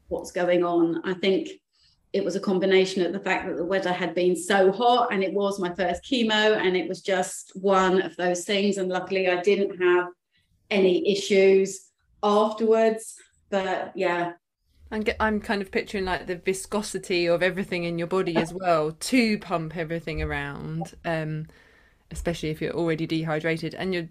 what's 0.07 0.31
going 0.31 0.63
on. 0.63 1.01
I 1.05 1.13
think 1.13 1.49
it 2.13 2.23
was 2.23 2.35
a 2.35 2.39
combination 2.39 3.05
of 3.05 3.13
the 3.13 3.19
fact 3.19 3.47
that 3.47 3.55
the 3.55 3.65
weather 3.65 3.93
had 3.93 4.13
been 4.13 4.35
so 4.35 4.71
hot 4.71 5.13
and 5.13 5.23
it 5.23 5.33
was 5.33 5.59
my 5.59 5.73
first 5.73 6.03
chemo 6.03 6.57
and 6.57 6.75
it 6.75 6.87
was 6.87 7.01
just 7.01 7.51
one 7.55 8.01
of 8.01 8.15
those 8.17 8.43
things 8.43 8.77
and 8.77 8.89
luckily 8.89 9.29
I 9.29 9.41
didn't 9.41 9.81
have 9.81 10.07
any 10.69 11.09
issues 11.09 11.89
afterwards 12.23 13.15
but 13.49 13.91
yeah 13.95 14.33
I'm, 14.91 15.03
I'm 15.19 15.39
kind 15.39 15.61
of 15.61 15.71
picturing 15.71 16.05
like 16.05 16.27
the 16.27 16.35
viscosity 16.35 17.27
of 17.27 17.41
everything 17.41 17.85
in 17.85 17.97
your 17.97 18.07
body 18.07 18.35
as 18.35 18.53
well 18.53 18.91
to 18.91 19.39
pump 19.39 19.75
everything 19.75 20.21
around 20.21 20.93
um 21.05 21.47
especially 22.11 22.49
if 22.49 22.61
you're 22.61 22.73
already 22.73 23.07
dehydrated 23.07 23.73
and 23.73 23.93
you're 23.93 24.09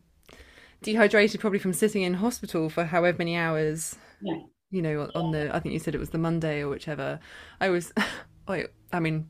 dehydrated 0.83 1.41
probably 1.41 1.59
from 1.59 1.73
sitting 1.73 2.03
in 2.03 2.15
hospital 2.15 2.71
for 2.71 2.85
however 2.85 3.19
many 3.19 3.37
hours 3.37 3.97
yeah 4.21 4.41
you 4.71 4.83
know, 4.83 5.11
on 5.15 5.33
the 5.33 5.55
I 5.55 5.61
think 5.61 5.73
you 5.73 5.79
said 5.79 5.95
it 5.95 5.99
was 5.99 6.11
the 6.11 6.19
Monday 6.19 6.61
or 6.61 6.69
whichever. 6.69 7.19
I 7.61 7.69
was, 7.71 7.93
I, 8.49 8.67
I 8.93 9.01
mean, 9.01 9.29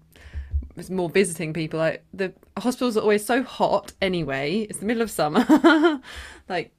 it's 0.76 0.90
more 0.90 1.08
visiting 1.08 1.52
people. 1.52 1.78
Like 1.78 2.04
the 2.12 2.32
hospitals 2.58 2.96
are 2.96 3.00
always 3.00 3.24
so 3.24 3.42
hot 3.42 3.92
anyway. 4.00 4.66
It's 4.68 4.78
the 4.78 4.86
middle 4.86 5.02
of 5.02 5.10
summer, 5.10 5.44
like. 6.48 6.72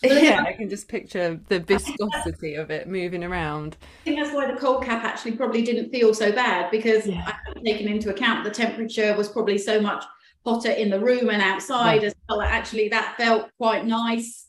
Yeah, 0.00 0.44
I 0.46 0.52
can 0.52 0.68
just 0.68 0.86
picture 0.86 1.40
the 1.48 1.58
viscosity 1.58 2.54
of 2.54 2.70
it 2.70 2.86
moving 2.86 3.24
around. 3.24 3.76
I 4.02 4.04
think 4.04 4.20
that's 4.20 4.32
why 4.32 4.46
the 4.46 4.56
cold 4.56 4.84
cap 4.84 5.02
actually 5.02 5.32
probably 5.32 5.62
didn't 5.62 5.90
feel 5.90 6.14
so 6.14 6.30
bad 6.30 6.70
because 6.70 7.04
yeah. 7.04 7.32
I 7.48 7.60
taken 7.64 7.88
into 7.88 8.08
account 8.08 8.44
the 8.44 8.50
temperature 8.52 9.16
was 9.16 9.28
probably 9.28 9.58
so 9.58 9.80
much 9.80 10.04
hotter 10.44 10.70
in 10.70 10.90
the 10.90 11.00
room 11.00 11.30
and 11.30 11.42
outside 11.42 12.04
as 12.04 12.14
well. 12.28 12.40
Actually, 12.40 12.88
that 12.88 13.16
felt 13.16 13.50
quite 13.58 13.86
nice. 13.86 14.46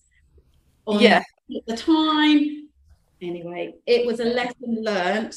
yeah. 0.87 1.23
At 1.55 1.65
the 1.65 1.77
time, 1.77 2.69
anyway, 3.21 3.73
it 3.85 4.05
was 4.05 4.19
a 4.19 4.25
lesson 4.25 4.83
learnt. 4.83 5.35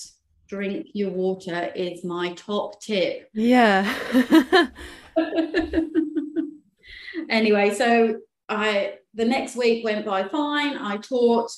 Drink 0.48 0.88
your 0.92 1.11
water 1.11 1.72
is 1.74 2.05
my 2.05 2.34
top 2.34 2.80
tip. 2.82 3.30
Yeah. 3.32 3.90
anyway, 7.30 7.74
so 7.74 8.18
I 8.48 8.98
the 9.14 9.24
next 9.24 9.57
week 9.57 9.84
went 9.84 10.05
by 10.05 10.28
fine. 10.28 10.76
I 10.76 10.98
taught 10.98 11.50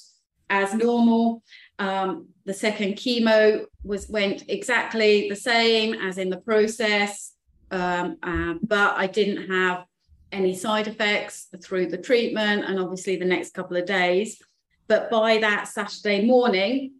as 0.51 0.75
normal. 0.75 1.43
Um, 1.79 2.29
the 2.45 2.55
second 2.55 2.95
chemo 2.95 3.65
was 3.83 4.09
went 4.09 4.45
exactly 4.49 5.29
the 5.29 5.37
same 5.37 5.95
as 5.95 6.19
in 6.19 6.31
the 6.31 6.41
process, 6.41 7.33
um, 7.75 8.17
uh, 8.23 8.55
but 8.63 8.97
I 8.97 9.09
didn't 9.09 9.51
have 9.51 9.85
any 10.31 10.55
side 10.55 10.87
effects 10.87 11.49
through 11.63 11.89
the 11.89 11.99
treatment, 11.99 12.65
and 12.65 12.79
obviously 12.79 13.17
the 13.17 13.25
next 13.25 13.53
couple 13.53 13.77
of 13.77 13.85
days. 13.85 14.41
But 14.87 15.11
by 15.11 15.39
that 15.39 15.67
Saturday 15.67 16.25
morning, 16.25 16.93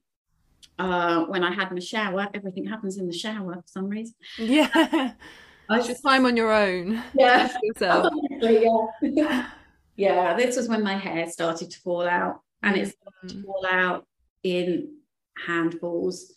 uh, 0.79 1.27
when 1.27 1.45
I 1.45 1.53
had 1.55 1.71
my 1.71 1.79
shower, 1.79 2.29
everything 2.35 2.67
happens 2.67 2.99
in 2.99 3.07
the 3.07 3.17
shower 3.17 3.55
for 3.55 3.67
some 3.67 3.89
reason. 3.89 4.15
Yeah. 4.39 5.13
I 5.71 5.81
just 5.81 6.03
time 6.03 6.27
on 6.27 6.37
your 6.37 6.53
own. 6.53 7.03
Yeah. 7.15 7.51
yeah. 7.81 9.51
yeah. 9.97 10.35
This 10.37 10.57
was 10.57 10.69
when 10.69 10.83
my 10.83 10.97
hair 10.97 11.31
started 11.31 11.71
to 11.71 11.81
fall 11.81 12.07
out 12.07 12.41
and 12.63 12.77
it 12.77 12.95
started 12.97 13.29
to 13.29 13.35
mm. 13.37 13.45
fall 13.45 13.67
out 13.71 14.07
in 14.43 14.97
handfuls. 15.47 16.33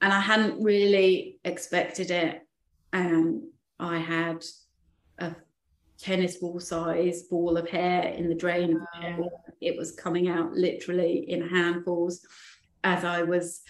And 0.00 0.12
I 0.12 0.20
hadn't 0.20 0.62
really 0.62 1.38
expected 1.44 2.10
it. 2.10 2.46
And 2.92 3.42
I 3.78 3.98
had 3.98 4.44
a 5.18 5.34
tennis 5.98 6.36
ball 6.36 6.60
size 6.60 7.22
ball 7.24 7.56
of 7.56 7.68
hair 7.68 8.08
in 8.08 8.28
the 8.28 8.34
drain 8.34 8.80
hair. 8.94 9.18
It 9.60 9.76
was 9.76 9.92
coming 9.92 10.28
out 10.28 10.52
literally 10.52 11.30
in 11.30 11.48
handfuls 11.48 12.26
as 12.82 13.04
I 13.04 13.22
was 13.22 13.62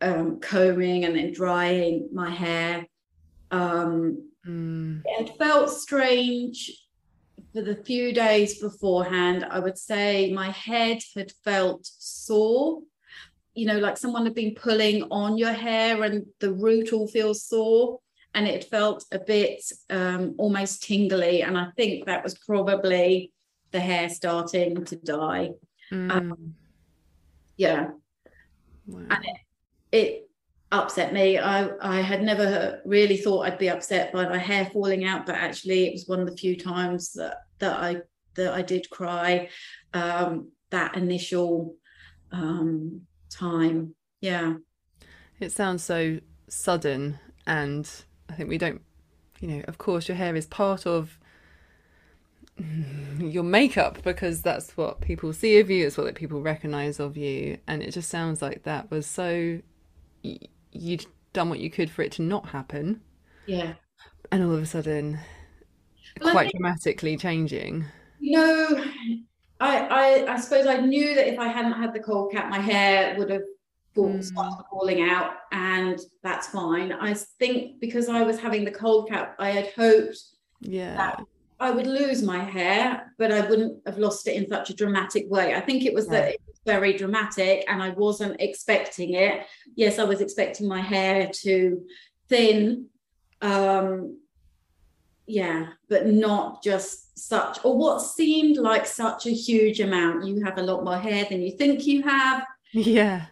um, 0.00 0.40
combing 0.40 1.04
and 1.04 1.16
then 1.16 1.32
drying 1.32 2.08
my 2.12 2.30
hair. 2.30 2.86
Um, 3.50 4.30
mm. 4.46 5.02
It 5.04 5.36
felt 5.38 5.70
strange 5.70 6.72
for 7.52 7.62
the 7.62 7.76
few 7.76 8.12
days 8.12 8.60
beforehand. 8.60 9.46
I 9.50 9.58
would 9.58 9.78
say 9.78 10.32
my 10.32 10.50
head 10.50 10.98
had 11.14 11.32
felt 11.44 11.86
sore. 11.86 12.82
You 13.54 13.66
know, 13.66 13.78
like 13.78 13.96
someone 13.96 14.24
had 14.24 14.34
been 14.34 14.54
pulling 14.54 15.02
on 15.10 15.36
your 15.36 15.52
hair 15.52 16.02
and 16.04 16.26
the 16.38 16.52
root 16.52 16.92
all 16.92 17.08
feels 17.08 17.44
sore 17.44 17.98
and 18.38 18.46
it 18.46 18.62
felt 18.62 19.04
a 19.10 19.18
bit 19.18 19.60
um, 19.90 20.36
almost 20.38 20.84
tingly. 20.84 21.42
And 21.42 21.58
I 21.58 21.70
think 21.76 22.06
that 22.06 22.22
was 22.22 22.38
probably 22.38 23.32
the 23.72 23.80
hair 23.80 24.08
starting 24.08 24.84
to 24.84 24.94
die. 24.94 25.50
Mm. 25.90 26.12
Um, 26.12 26.54
yeah. 27.56 27.88
Wow. 28.86 29.06
And 29.10 29.24
it, 29.24 29.36
it, 29.90 30.24
upset 30.70 31.12
me. 31.12 31.36
I, 31.36 31.68
I 31.80 32.00
had 32.00 32.22
never 32.22 32.80
really 32.84 33.16
thought 33.16 33.46
I'd 33.46 33.58
be 33.58 33.70
upset 33.70 34.12
by 34.12 34.28
my 34.28 34.38
hair 34.38 34.70
falling 34.72 35.04
out, 35.04 35.26
but 35.26 35.34
actually 35.34 35.86
it 35.86 35.94
was 35.94 36.06
one 36.06 36.20
of 36.20 36.30
the 36.30 36.36
few 36.36 36.56
times 36.56 37.14
that, 37.14 37.38
that 37.58 37.76
I 37.76 38.02
that 38.36 38.54
I 38.54 38.62
did 38.62 38.88
cry. 38.88 39.48
Um, 39.94 40.52
that 40.70 40.96
initial 40.96 41.74
um, 42.30 43.00
time. 43.30 43.96
Yeah. 44.20 44.54
It 45.40 45.50
sounds 45.50 45.82
so 45.82 46.20
sudden 46.48 47.18
and 47.48 47.90
I 48.28 48.34
think 48.34 48.48
we 48.48 48.58
don't, 48.58 48.82
you 49.40 49.48
know, 49.48 49.62
of 49.68 49.78
course, 49.78 50.08
your 50.08 50.16
hair 50.16 50.36
is 50.36 50.46
part 50.46 50.86
of 50.86 51.18
your 53.18 53.44
makeup 53.44 54.02
because 54.02 54.42
that's 54.42 54.76
what 54.76 55.00
people 55.00 55.32
see 55.32 55.60
of 55.60 55.70
you, 55.70 55.86
it's 55.86 55.96
what 55.96 56.14
people 56.14 56.40
recognize 56.42 56.98
of 56.98 57.16
you. 57.16 57.58
And 57.66 57.82
it 57.82 57.92
just 57.92 58.10
sounds 58.10 58.42
like 58.42 58.64
that 58.64 58.90
was 58.90 59.06
so, 59.06 59.60
you'd 60.72 61.06
done 61.32 61.48
what 61.48 61.60
you 61.60 61.70
could 61.70 61.90
for 61.90 62.02
it 62.02 62.12
to 62.12 62.22
not 62.22 62.48
happen. 62.48 63.00
Yeah. 63.46 63.74
And 64.30 64.42
all 64.42 64.52
of 64.52 64.62
a 64.62 64.66
sudden, 64.66 65.18
well, 66.20 66.32
quite 66.32 66.50
think, 66.50 66.58
dramatically 66.58 67.16
changing. 67.16 67.84
You 68.18 68.32
know, 68.32 68.84
I, 69.60 69.78
I 69.78 70.34
I 70.34 70.40
suppose 70.40 70.66
I 70.66 70.78
knew 70.78 71.14
that 71.14 71.32
if 71.32 71.38
I 71.38 71.48
hadn't 71.48 71.72
had 71.72 71.92
the 71.92 72.00
cold 72.00 72.32
cap, 72.32 72.50
my 72.50 72.58
hair 72.58 73.16
would 73.18 73.30
have 73.30 73.42
mm. 74.06 74.24
started 74.24 74.64
falling 74.70 75.02
out, 75.02 75.32
and 75.52 75.98
that's 76.22 76.48
fine. 76.48 76.92
I 76.92 77.14
think 77.14 77.80
because 77.80 78.08
I 78.08 78.22
was 78.22 78.38
having 78.38 78.64
the 78.64 78.70
cold 78.70 79.08
cap, 79.08 79.34
I 79.38 79.50
had 79.50 79.72
hoped 79.74 80.18
yeah. 80.60 80.96
that 80.96 81.24
I 81.60 81.70
would 81.70 81.86
lose 81.86 82.22
my 82.22 82.38
hair, 82.38 83.12
but 83.18 83.32
I 83.32 83.40
wouldn't 83.48 83.82
have 83.86 83.98
lost 83.98 84.28
it 84.28 84.36
in 84.36 84.48
such 84.48 84.70
a 84.70 84.74
dramatic 84.74 85.28
way. 85.28 85.54
I 85.54 85.60
think 85.60 85.84
it 85.84 85.92
was 85.92 86.06
that 86.08 86.28
it 86.34 86.40
was 86.46 86.60
very 86.64 86.92
dramatic, 86.96 87.64
and 87.68 87.82
I 87.82 87.90
wasn't 87.90 88.40
expecting 88.40 89.14
it. 89.14 89.44
Yes, 89.74 89.98
I 89.98 90.04
was 90.04 90.20
expecting 90.20 90.68
my 90.68 90.80
hair 90.80 91.28
to 91.42 91.82
thin. 92.28 92.86
Um, 93.42 94.18
yeah, 95.26 95.66
but 95.88 96.06
not 96.06 96.62
just 96.62 97.18
such, 97.18 97.58
or 97.64 97.76
what 97.76 98.00
seemed 98.00 98.56
like 98.56 98.86
such 98.86 99.26
a 99.26 99.30
huge 99.30 99.80
amount. 99.80 100.26
You 100.26 100.44
have 100.44 100.58
a 100.58 100.62
lot 100.62 100.84
more 100.84 100.98
hair 100.98 101.26
than 101.28 101.42
you 101.42 101.52
think 101.56 101.86
you 101.86 102.02
have. 102.02 102.44
Yeah 102.72 103.24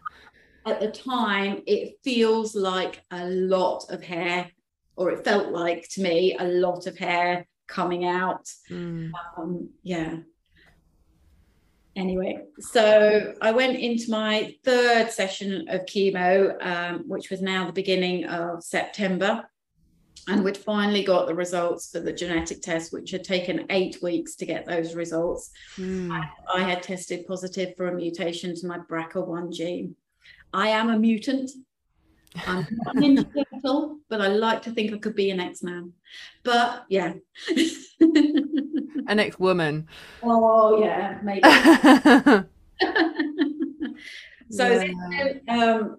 at 0.66 0.80
the 0.80 0.90
time 0.90 1.62
it 1.66 1.94
feels 2.02 2.54
like 2.54 3.02
a 3.12 3.26
lot 3.26 3.84
of 3.88 4.02
hair 4.02 4.50
or 4.96 5.10
it 5.10 5.24
felt 5.24 5.52
like 5.52 5.88
to 5.88 6.02
me 6.02 6.36
a 6.38 6.44
lot 6.44 6.86
of 6.86 6.98
hair 6.98 7.46
coming 7.68 8.04
out 8.04 8.48
mm. 8.70 9.10
um, 9.38 9.68
yeah 9.82 10.16
anyway 11.94 12.38
so 12.58 13.34
i 13.40 13.50
went 13.50 13.78
into 13.78 14.10
my 14.10 14.54
third 14.64 15.10
session 15.10 15.66
of 15.68 15.82
chemo 15.86 16.54
um, 16.64 17.04
which 17.06 17.30
was 17.30 17.40
now 17.40 17.64
the 17.66 17.72
beginning 17.72 18.24
of 18.26 18.62
september 18.62 19.48
and 20.28 20.42
we'd 20.42 20.56
finally 20.56 21.04
got 21.04 21.28
the 21.28 21.34
results 21.34 21.90
for 21.90 22.00
the 22.00 22.12
genetic 22.12 22.60
test 22.60 22.92
which 22.92 23.12
had 23.12 23.22
taken 23.22 23.66
eight 23.70 23.98
weeks 24.02 24.34
to 24.34 24.44
get 24.44 24.66
those 24.66 24.94
results 24.94 25.50
mm. 25.76 26.10
I, 26.10 26.28
I 26.60 26.62
had 26.62 26.82
tested 26.82 27.26
positive 27.26 27.76
for 27.76 27.88
a 27.88 27.94
mutation 27.94 28.54
to 28.56 28.66
my 28.66 28.78
brca1 28.78 29.52
gene 29.52 29.94
I 30.52 30.68
am 30.68 30.90
a 30.90 30.98
mutant. 30.98 31.50
I'm 32.46 32.66
not 32.70 32.96
an 32.96 33.26
but 34.08 34.20
I 34.20 34.28
like 34.28 34.62
to 34.62 34.70
think 34.70 34.92
I 34.92 34.98
could 34.98 35.14
be 35.14 35.30
an 35.30 35.40
X-Man. 35.40 35.92
But 36.44 36.84
yeah. 36.88 37.14
an 39.06 39.18
ex-woman. 39.18 39.88
Oh 40.22 40.82
yeah, 40.82 41.18
maybe. 41.22 41.42
so 44.50 44.68
yeah. 44.68 45.32
um, 45.48 45.98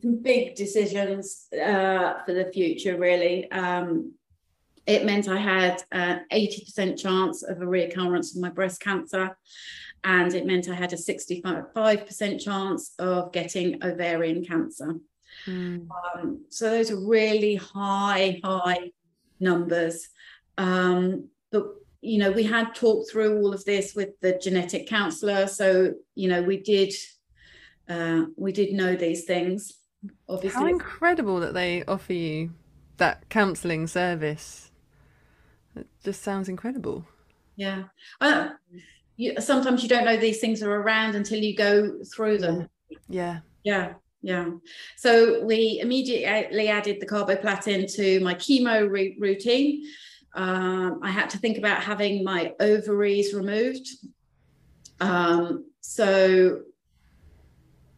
some 0.00 0.22
big 0.22 0.54
decisions 0.54 1.46
uh, 1.52 2.14
for 2.24 2.32
the 2.34 2.50
future, 2.52 2.98
really. 2.98 3.50
Um, 3.50 4.12
it 4.86 5.04
meant 5.04 5.28
I 5.28 5.36
had 5.36 5.82
an 5.92 6.24
80% 6.32 6.98
chance 6.98 7.42
of 7.42 7.60
a 7.60 7.66
reoccurrence 7.66 8.34
of 8.34 8.40
my 8.40 8.48
breast 8.48 8.80
cancer 8.80 9.36
and 10.04 10.34
it 10.34 10.46
meant 10.46 10.68
I 10.68 10.74
had 10.74 10.92
a 10.92 10.96
65% 10.96 12.40
chance 12.40 12.92
of 12.98 13.32
getting 13.32 13.82
ovarian 13.82 14.44
cancer. 14.44 14.96
Mm. 15.46 15.88
Um, 16.14 16.44
so 16.48 16.70
those 16.70 16.90
are 16.90 17.06
really 17.06 17.56
high, 17.56 18.40
high 18.44 18.90
numbers. 19.40 20.08
Um, 20.56 21.28
but 21.50 21.66
you 22.00 22.18
know, 22.18 22.30
we 22.30 22.44
had 22.44 22.74
talked 22.74 23.10
through 23.10 23.40
all 23.40 23.52
of 23.52 23.64
this 23.64 23.94
with 23.94 24.18
the 24.20 24.38
genetic 24.40 24.88
counselor. 24.88 25.46
So, 25.46 25.94
you 26.14 26.28
know, 26.28 26.42
we 26.42 26.58
did 26.58 26.94
uh, 27.88 28.26
we 28.36 28.52
did 28.52 28.72
know 28.72 28.94
these 28.94 29.24
things. 29.24 29.74
Obviously, 30.28 30.60
How 30.60 30.66
incredible 30.66 31.40
that 31.40 31.54
they 31.54 31.84
offer 31.84 32.12
you 32.12 32.52
that 32.98 33.28
counselling 33.28 33.86
service. 33.86 34.70
It 35.74 35.86
just 36.04 36.22
sounds 36.22 36.48
incredible. 36.48 37.06
yeah. 37.56 37.84
Uh, 38.20 38.50
you, 39.18 39.34
sometimes 39.40 39.82
you 39.82 39.88
don't 39.88 40.04
know 40.04 40.16
these 40.16 40.40
things 40.40 40.62
are 40.62 40.72
around 40.72 41.16
until 41.16 41.40
you 41.40 41.54
go 41.54 41.98
through 42.14 42.38
them. 42.38 42.68
Yeah. 43.08 43.40
Yeah, 43.64 43.94
yeah. 44.22 44.50
So 44.96 45.44
we 45.44 45.80
immediately 45.82 46.68
added 46.68 47.00
the 47.00 47.06
carboplatin 47.06 47.92
to 47.96 48.20
my 48.20 48.34
chemo 48.34 48.88
re- 48.88 49.16
routine. 49.18 49.84
Um, 50.34 51.00
I 51.02 51.10
had 51.10 51.30
to 51.30 51.38
think 51.38 51.58
about 51.58 51.82
having 51.82 52.22
my 52.22 52.54
ovaries 52.60 53.34
removed. 53.34 53.88
Um, 55.00 55.64
so 55.80 56.62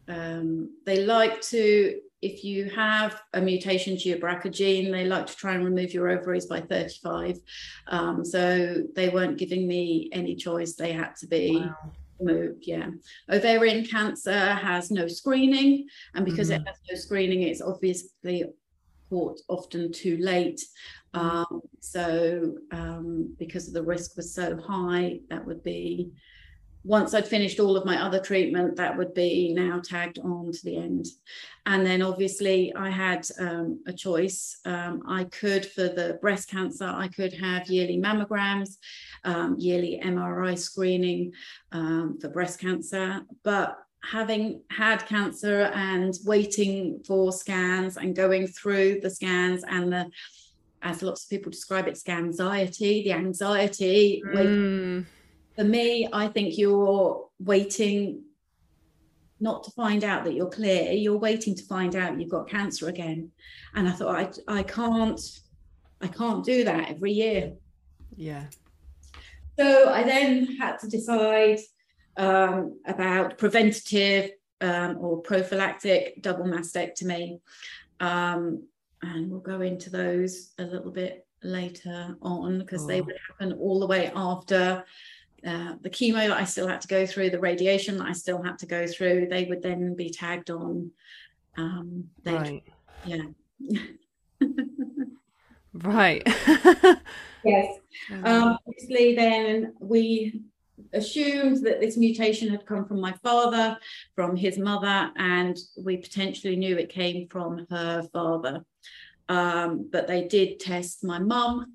um, 0.09 0.71
they 0.87 1.05
like 1.05 1.43
to, 1.43 2.01
if 2.23 2.45
you 2.45 2.69
have 2.71 3.21
a 3.33 3.41
mutation 3.41 3.97
to 3.97 4.09
your 4.09 4.19
BRCA 4.19 4.53
gene, 4.53 4.93
they 4.93 5.05
like 5.07 5.27
to 5.27 5.37
try 5.37 5.55
and 5.55 5.65
remove 5.65 5.95
your 5.95 6.09
ovaries 6.09 6.47
by 6.47 6.61
35. 6.61 7.39
Um, 7.87 8.25
so 8.25 8.83
they 8.95 9.09
weren't 9.09 9.39
giving 9.39 9.67
me 9.67 10.11
any 10.13 10.37
choice. 10.37 10.75
They 10.75 10.93
had 10.93 11.17
to 11.17 11.27
be 11.27 11.57
Wow. 11.57 11.93
removed. 12.19 12.67
Yeah. 12.67 12.91
Ovarian 13.31 13.87
cancer 13.87 14.39
has 14.39 14.91
no 14.91 15.09
screening. 15.09 15.89
And 16.15 16.27
because 16.27 16.51
it 16.51 16.63
has 16.67 16.77
no 16.91 16.97
screening, 16.99 17.43
it's 17.43 17.63
obviously 17.63 18.45
caught 19.09 19.41
often 19.49 19.91
too 19.91 20.19
late. 20.19 20.61
Um, 21.15 21.63
so 21.81 22.57
um, 22.71 23.35
because 23.39 23.73
the 23.73 23.83
risk 23.83 24.17
was 24.17 24.35
so 24.35 24.59
high, 24.59 25.21
that 25.31 25.45
would 25.47 25.63
be 25.63 26.11
once 26.83 27.13
I'd 27.13 27.29
finished 27.29 27.61
all 27.61 27.77
of 27.77 27.85
my 27.85 28.03
other 28.03 28.21
treatment, 28.21 28.77
that 28.77 28.97
would 28.97 29.13
be 29.13 29.53
now 29.53 29.81
tagged 29.81 30.19
on 30.19 30.51
to 30.51 30.65
the 30.65 30.77
end. 30.77 31.07
And 31.67 31.85
then 31.85 32.01
obviously 32.01 32.73
I 32.75 32.89
had 32.89 33.27
um, 33.39 33.83
a 33.87 33.93
choice. 33.93 34.59
Um, 34.65 35.03
I 35.07 35.25
could, 35.25 35.67
for 35.67 35.89
the 35.89 36.19
breast 36.23 36.49
cancer, 36.49 36.87
I 36.87 37.09
could 37.09 37.35
have 37.35 37.69
yearly 37.69 37.99
mammograms, 37.99 38.79
um, 39.25 39.57
yearly 39.59 40.01
MRI 40.03 40.59
screening 40.59 41.33
um, 41.73 42.19
for 42.19 42.29
breast 42.29 42.61
cancer. 42.61 43.21
But 43.43 43.77
having 44.03 44.63
had 44.71 45.05
cancer 45.07 45.71
and 45.75 46.15
waiting 46.25 47.03
for 47.07 47.31
scans 47.31 47.99
and 47.99 48.17
going 48.17 48.47
through 48.47 49.01
the 49.01 49.11
scans 49.11 49.65
and 49.69 49.93
the 49.93 50.11
as 50.83 51.03
lots 51.03 51.25
of 51.25 51.29
people 51.29 51.51
describe 51.51 51.87
it, 51.87 52.01
anxiety, 52.09 53.03
the 53.05 53.13
anxiety, 53.13 54.23
waiting 54.33 54.47
Mm, 54.47 55.07
for 55.57 55.65
me, 55.65 56.09
I 56.13 56.29
think 56.29 56.57
you're 56.59 57.27
waiting 57.39 58.23
not 59.41 59.65
to 59.65 59.71
find 59.71 60.05
out 60.05 60.25
that 60.25 60.35
you're 60.35 60.51
clear. 60.51 60.93
You're 60.93 61.19
waiting 61.19 61.55
to 61.55 61.63
find 61.65 61.97
out 61.97 62.21
you've 62.21 62.29
got 62.31 62.49
cancer 62.49 62.89
again. 62.89 63.31
And 63.75 63.89
I 63.89 63.93
thought, 63.93 64.15
I, 64.49 64.59
I 64.59 64.63
can't, 64.63 65.21
I 66.01 66.09
can't 66.09 66.45
do 66.45 66.65
that 66.65 66.91
every 66.91 67.13
year. 67.13 67.55
yeah. 68.17 68.45
So 69.59 69.91
I 69.91 70.05
then 70.05 70.47
had 70.57 70.79
to 70.79 70.89
decide 70.89 71.59
um, 72.17 72.81
about 72.87 73.37
preventative 73.37 74.31
um, 74.63 74.97
or 74.99 75.21
prophylactic 75.21 76.23
double 76.23 76.45
mastectomy. 76.45 77.41
Um, 77.99 78.63
and 79.03 79.31
we'll 79.31 79.41
go 79.41 79.61
into 79.61 79.91
those 79.91 80.53
a 80.59 80.63
little 80.65 80.91
bit 80.91 81.27
later 81.43 82.17
on 82.23 82.59
because 82.61 82.87
they 82.87 83.01
Oh. 83.01 83.05
would 83.05 83.17
happen 83.29 83.53
all 83.59 83.81
the 83.81 83.87
way 83.87 84.11
after 84.15 84.83
uh, 85.47 85.75
the 85.81 85.91
chemo 85.91 86.29
that 86.29 86.37
I 86.37 86.45
still 86.45 86.69
had 86.69 86.81
to 86.83 86.89
go 86.89 87.07
through, 87.07 87.31
the 87.31 87.39
radiation 87.39 87.99
that 87.99 88.09
I 88.09 88.13
still 88.13 88.43
had 88.43 88.59
to 88.61 88.67
go 88.67 88.87
through. 88.87 89.29
They 89.29 89.45
would 89.45 89.63
then 89.63 89.95
be 89.95 90.11
tagged 90.11 90.51
on. 90.51 90.91
Um, 91.57 92.11
Right. 92.25 92.63
Yeah. 93.05 93.23
Right. 95.73 96.23
yes. 97.45 97.79
Um, 98.11 98.59
obviously, 98.67 99.15
then 99.15 99.75
we 99.79 100.43
assumed 100.93 101.65
that 101.65 101.81
this 101.81 101.97
mutation 101.97 102.49
had 102.49 102.67
come 102.67 102.87
from 102.87 103.01
my 103.01 103.13
father, 103.23 103.79
from 104.17 104.37
his 104.37 104.59
mother, 104.59 105.13
and 105.17 105.57
we 105.83 105.97
potentially 105.97 106.57
knew 106.57 106.77
it 106.77 106.89
came 106.89 107.29
from 107.29 107.67
her 107.71 108.03
father. 108.13 108.65
Um, 109.29 109.89
but 109.93 110.09
they 110.09 110.27
did 110.27 110.59
test 110.59 111.05
my 111.05 111.21
mum 111.21 111.75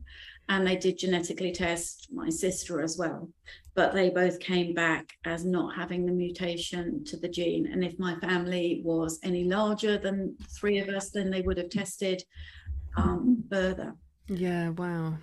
and 0.49 0.65
they 0.65 0.75
did 0.75 0.97
genetically 0.97 1.51
test 1.51 2.07
my 2.11 2.29
sister 2.29 2.81
as 2.81 2.97
well. 2.97 3.29
But 3.73 3.93
they 3.93 4.09
both 4.09 4.39
came 4.39 4.73
back 4.73 5.09
as 5.25 5.43
not 5.43 5.75
having 5.75 6.05
the 6.05 6.11
mutation 6.11 7.03
to 7.05 7.17
the 7.17 7.27
gene. 7.27 7.67
And 7.71 7.83
if 7.83 7.97
my 7.99 8.15
family 8.19 8.81
was 8.83 9.19
any 9.23 9.43
larger 9.43 9.97
than 9.97 10.37
three 10.57 10.77
of 10.77 10.87
us, 10.89 11.09
then 11.09 11.29
they 11.29 11.41
would 11.41 11.57
have 11.57 11.69
tested 11.69 12.23
um, 12.95 13.43
further. 13.49 13.95
yeah. 14.27 14.69
Wow. 14.69 15.17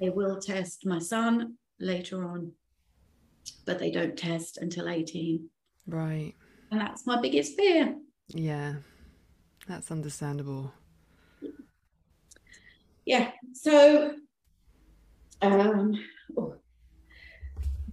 They 0.00 0.10
will 0.10 0.40
test 0.40 0.84
my 0.84 0.98
son 0.98 1.54
later 1.78 2.24
on, 2.24 2.50
but 3.66 3.78
they 3.78 3.92
don't 3.92 4.16
test 4.16 4.58
until 4.58 4.88
18. 4.88 5.48
Right. 5.86 6.34
And 6.72 6.80
that's 6.80 7.06
my 7.06 7.20
biggest 7.20 7.56
fear. 7.56 7.94
Yeah. 8.28 8.74
That's 9.68 9.92
understandable. 9.92 10.72
Yeah. 13.04 13.30
So, 13.52 14.14
um, 15.42 15.94
oh. 16.36 16.54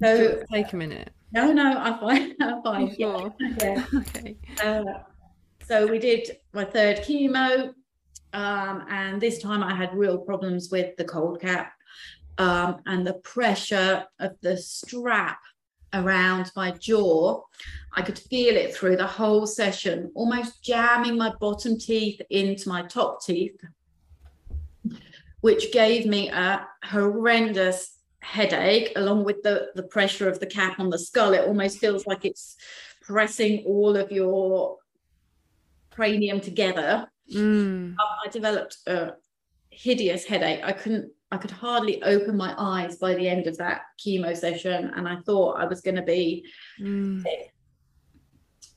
so 0.02 0.43
Take 0.52 0.74
a 0.74 0.76
minute. 0.76 1.12
no, 1.32 1.52
no, 1.52 1.78
I'm 1.78 2.00
fine. 2.00 2.36
I'm 2.41 2.62
fine. 2.64 2.95
Yeah. 3.00 3.30
Yeah. 3.62 3.86
Okay. 3.95 4.38
Uh, 4.64 4.84
so 5.68 5.86
we 5.86 6.00
did 6.00 6.38
my 6.54 6.66
third 6.66 6.97
chemo, 7.00 7.74
um, 8.34 8.86
and 8.89 9.22
this 9.22 9.41
time 9.41 9.64
I 9.64 9.76
had 9.76 9.93
real 9.93 10.18
problems 10.18 10.70
with 10.72 10.95
the 10.97 11.06
cold 11.06 11.41
cap 11.41 11.74
um, 12.38 12.82
and 12.86 13.06
the 13.06 13.14
pressure 13.16 14.06
of 14.20 14.32
the 14.41 14.58
strap 14.58 15.39
around 15.93 16.52
my 16.56 16.72
jaw. 16.72 17.41
I 17.93 18.02
could 18.02 18.18
feel 18.18 18.56
it 18.56 18.74
through 18.74 18.97
the 18.97 19.08
whole 19.08 19.45
session, 19.45 20.12
almost 20.16 20.64
jamming 20.64 21.18
my 21.18 21.34
bottom 21.39 21.78
teeth 21.78 22.22
into 22.30 22.70
my 22.70 22.84
top 22.84 23.24
teeth, 23.24 23.60
which 25.42 25.72
gave 25.72 26.06
me 26.06 26.30
a 26.30 26.68
horrendous 26.84 27.96
headache 28.22 28.92
along 28.98 29.24
with 29.24 29.42
the 29.44 29.70
the 29.76 29.84
pressure 29.84 30.28
of 30.28 30.40
the 30.40 30.46
cap 30.46 30.80
on 30.80 30.90
the 30.90 31.00
skull 31.00 31.34
it 31.34 31.48
almost 31.48 31.80
feels 31.80 32.06
like 32.06 32.26
it's 32.26 32.56
pressing 33.02 33.64
all 33.66 33.96
of 33.96 34.12
your 34.12 34.78
cranium 35.92 36.40
together 36.42 37.08
Mm. 37.34 37.96
i 38.26 38.28
developed 38.30 38.78
a 38.88 39.14
hideous 39.70 40.26
headache 40.26 40.62
i 40.64 40.72
couldn't 40.72 41.12
i 41.32 41.38
could 41.38 41.52
hardly 41.52 42.02
open 42.02 42.36
my 42.36 42.56
eyes 42.58 42.96
by 42.98 43.14
the 43.14 43.30
end 43.30 43.46
of 43.46 43.56
that 43.58 43.82
chemo 44.04 44.36
session 44.36 44.92
and 44.96 45.08
i 45.08 45.18
thought 45.28 45.60
i 45.62 45.66
was 45.66 45.82
going 45.82 45.96
to 45.96 46.02
be 46.02 46.44
Mm. 46.82 47.24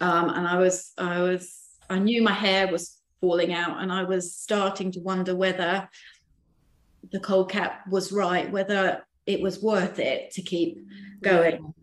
um, 0.01 0.29
and 0.37 0.47
i 0.47 0.59
was 0.59 0.93
i 0.99 1.21
was 1.23 1.43
i 1.89 1.99
knew 1.99 2.23
my 2.23 2.33
hair 2.33 2.71
was 2.71 2.99
falling 3.23 3.53
out 3.55 3.81
and 3.83 3.91
i 3.91 4.03
was 4.03 4.35
starting 4.37 4.93
to 4.93 5.01
wonder 5.01 5.35
whether 5.35 5.89
the 7.11 7.21
cold 7.21 7.51
cap 7.51 7.87
was 7.91 8.13
right 8.13 8.51
whether 8.51 9.05
it 9.27 9.41
was 9.41 9.63
worth 9.63 9.99
it 9.99 10.31
to 10.31 10.43
keep 10.43 10.79
going 11.23 11.75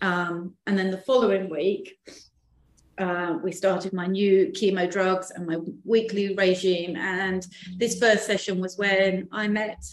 Um, 0.00 0.54
and 0.66 0.78
then 0.78 0.90
the 0.90 0.98
following 0.98 1.48
week, 1.48 1.98
uh, 2.98 3.38
we 3.42 3.52
started 3.52 3.92
my 3.92 4.06
new 4.06 4.48
chemo 4.48 4.90
drugs 4.90 5.30
and 5.30 5.46
my 5.46 5.58
weekly 5.84 6.34
regime. 6.34 6.96
And 6.96 7.46
this 7.76 7.98
first 7.98 8.26
session 8.26 8.60
was 8.60 8.76
when 8.76 9.28
I 9.32 9.48
met 9.48 9.84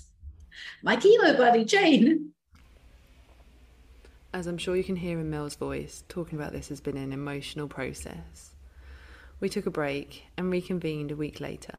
my 0.84 0.96
chemo 0.96 1.38
buddy, 1.38 1.66
Jane. 1.66 2.32
As 4.34 4.48
I'm 4.48 4.58
sure 4.58 4.76
you 4.76 4.84
can 4.84 4.98
hear 4.98 5.20
in 5.20 5.30
Mel's 5.30 5.56
voice, 5.56 6.04
talking 6.10 6.38
about 6.38 6.52
this 6.52 6.70
has 6.70 6.82
been 6.82 6.98
an 6.98 7.14
emotional 7.14 7.68
process. 7.68 8.54
We 9.40 9.50
took 9.50 9.66
a 9.66 9.72
break 9.72 10.26
and 10.38 10.52
reconvened 10.52 11.12
a 11.12 11.16
week 11.16 11.40
later. 11.40 11.76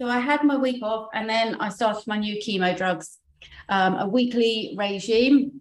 So 0.00 0.08
I 0.08 0.18
had 0.18 0.42
my 0.44 0.56
week 0.56 0.82
off 0.82 1.08
and 1.14 1.28
then 1.28 1.56
I 1.56 1.68
started 1.68 2.06
my 2.06 2.18
new 2.18 2.36
chemo 2.36 2.76
drugs, 2.76 3.18
um, 3.68 3.94
a 3.96 4.08
weekly 4.08 4.74
regime. 4.76 5.60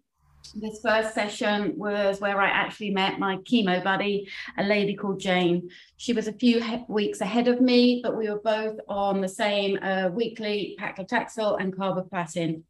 This 0.55 0.79
first 0.81 1.13
session 1.13 1.73
was 1.77 2.19
where 2.19 2.41
I 2.41 2.47
actually 2.47 2.89
met 2.89 3.19
my 3.19 3.37
chemo 3.37 3.83
buddy, 3.83 4.27
a 4.57 4.63
lady 4.63 4.95
called 4.95 5.19
Jane. 5.19 5.69
She 5.97 6.13
was 6.13 6.27
a 6.27 6.33
few 6.33 6.61
he- 6.61 6.83
weeks 6.87 7.21
ahead 7.21 7.47
of 7.47 7.61
me, 7.61 8.01
but 8.03 8.17
we 8.17 8.29
were 8.29 8.39
both 8.39 8.79
on 8.89 9.21
the 9.21 9.27
same 9.27 9.77
uh, 9.81 10.09
weekly 10.11 10.75
paclitaxel 10.79 11.61
and 11.61 11.75
carboplatin. 11.75 12.63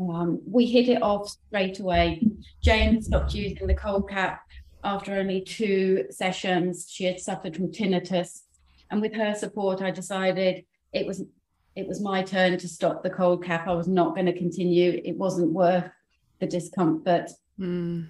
Um, 0.00 0.40
we 0.46 0.64
hit 0.64 0.88
it 0.88 1.02
off 1.02 1.28
straight 1.28 1.78
away. 1.78 2.26
Jane 2.62 3.02
stopped 3.02 3.34
using 3.34 3.66
the 3.66 3.74
cold 3.74 4.08
cap 4.08 4.40
after 4.82 5.14
only 5.14 5.42
two 5.42 6.06
sessions. 6.10 6.86
She 6.90 7.04
had 7.04 7.20
suffered 7.20 7.54
from 7.54 7.70
tinnitus, 7.70 8.40
and 8.90 9.02
with 9.02 9.14
her 9.14 9.34
support, 9.34 9.82
I 9.82 9.90
decided 9.90 10.64
it 10.92 11.06
was 11.06 11.22
it 11.76 11.86
was 11.86 12.00
my 12.00 12.22
turn 12.22 12.58
to 12.58 12.68
stop 12.68 13.02
the 13.02 13.10
cold 13.10 13.44
cap. 13.44 13.68
I 13.68 13.72
was 13.72 13.88
not 13.88 14.14
going 14.14 14.26
to 14.26 14.36
continue. 14.36 15.00
It 15.04 15.16
wasn't 15.16 15.52
worth 15.52 15.88
the 16.40 16.46
discomfort. 16.46 17.30
Mm. 17.58 18.08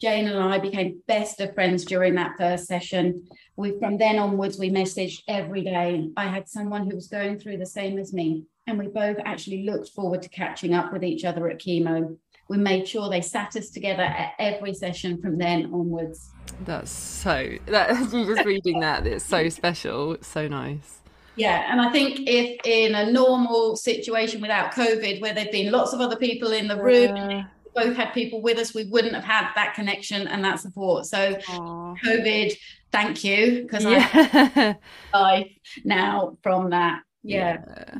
Jane 0.00 0.28
and 0.28 0.38
I 0.38 0.58
became 0.58 1.02
best 1.06 1.40
of 1.40 1.54
friends 1.54 1.84
during 1.84 2.14
that 2.14 2.36
first 2.38 2.66
session. 2.66 3.26
We 3.56 3.78
from 3.78 3.98
then 3.98 4.18
onwards 4.18 4.58
we 4.58 4.70
messaged 4.70 5.22
every 5.28 5.62
day. 5.62 6.10
I 6.16 6.26
had 6.26 6.48
someone 6.48 6.88
who 6.88 6.96
was 6.96 7.08
going 7.08 7.38
through 7.38 7.58
the 7.58 7.66
same 7.66 7.98
as 7.98 8.14
me, 8.14 8.44
and 8.66 8.78
we 8.78 8.86
both 8.86 9.18
actually 9.24 9.64
looked 9.64 9.90
forward 9.90 10.22
to 10.22 10.30
catching 10.30 10.72
up 10.72 10.92
with 10.92 11.04
each 11.04 11.24
other 11.24 11.50
at 11.50 11.58
chemo. 11.58 12.16
We 12.48 12.56
made 12.56 12.88
sure 12.88 13.10
they 13.10 13.20
sat 13.20 13.54
us 13.56 13.68
together 13.70 14.02
at 14.02 14.32
every 14.38 14.72
session 14.72 15.20
from 15.20 15.36
then 15.36 15.66
onwards. 15.66 16.30
That's 16.64 16.90
so 16.90 17.56
that 17.66 17.90
just 18.10 18.46
reading 18.46 18.80
that 18.80 19.06
it's 19.06 19.24
so 19.24 19.50
special, 19.50 20.14
it's 20.14 20.28
so 20.28 20.48
nice. 20.48 20.99
Yeah, 21.36 21.70
and 21.70 21.80
I 21.80 21.90
think 21.90 22.28
if 22.28 22.60
in 22.64 22.94
a 22.94 23.10
normal 23.10 23.76
situation 23.76 24.40
without 24.40 24.72
COVID, 24.72 25.20
where 25.20 25.32
there'd 25.32 25.50
been 25.50 25.72
lots 25.72 25.92
of 25.92 26.00
other 26.00 26.16
people 26.16 26.52
in 26.52 26.68
the 26.68 26.76
room, 26.76 27.16
yeah 27.16 27.44
both 27.74 27.96
had 27.96 28.12
people 28.12 28.42
with 28.42 28.58
us, 28.58 28.74
we 28.74 28.84
wouldn't 28.84 29.14
have 29.14 29.24
had 29.24 29.50
that 29.54 29.74
connection 29.74 30.26
and 30.28 30.44
that 30.44 30.60
support. 30.60 31.06
So, 31.06 31.34
Aww. 31.34 31.98
COVID, 32.04 32.56
thank 32.92 33.24
you, 33.24 33.62
because 33.62 33.84
yeah. 33.84 34.74
I 35.14 35.56
now 35.84 36.36
from 36.42 36.70
that. 36.70 37.02
Yeah. 37.22 37.58
yeah. 37.66 37.98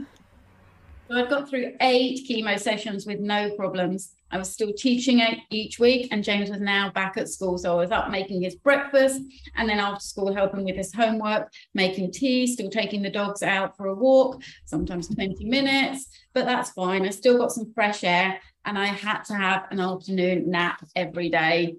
So 1.10 1.16
I've 1.16 1.28
got 1.28 1.48
through 1.48 1.72
eight 1.80 2.24
chemo 2.28 2.58
sessions 2.58 3.04
with 3.04 3.18
no 3.18 3.50
problems. 3.56 4.12
I 4.30 4.38
was 4.38 4.52
still 4.52 4.72
teaching 4.72 5.20
each 5.50 5.80
week, 5.80 6.06
and 6.12 6.22
James 6.22 6.50
was 6.50 6.60
now 6.60 6.90
back 6.90 7.16
at 7.16 7.28
school. 7.28 7.58
So 7.58 7.72
I 7.72 7.74
was 7.74 7.90
up 7.90 8.10
making 8.10 8.42
his 8.42 8.54
breakfast, 8.54 9.20
and 9.56 9.68
then 9.68 9.80
after 9.80 10.04
school, 10.04 10.32
helping 10.32 10.64
with 10.64 10.76
his 10.76 10.94
homework, 10.94 11.52
making 11.74 12.12
tea, 12.12 12.46
still 12.46 12.70
taking 12.70 13.02
the 13.02 13.10
dogs 13.10 13.42
out 13.42 13.76
for 13.76 13.86
a 13.86 13.94
walk, 13.94 14.40
sometimes 14.66 15.08
20 15.08 15.46
minutes, 15.46 16.06
but 16.32 16.44
that's 16.44 16.70
fine. 16.70 17.04
I 17.04 17.10
still 17.10 17.38
got 17.38 17.50
some 17.50 17.72
fresh 17.74 18.04
air, 18.04 18.38
and 18.64 18.78
I 18.78 18.86
had 18.86 19.24
to 19.24 19.34
have 19.34 19.66
an 19.72 19.80
afternoon 19.80 20.48
nap 20.48 20.86
every 20.94 21.28
day, 21.28 21.74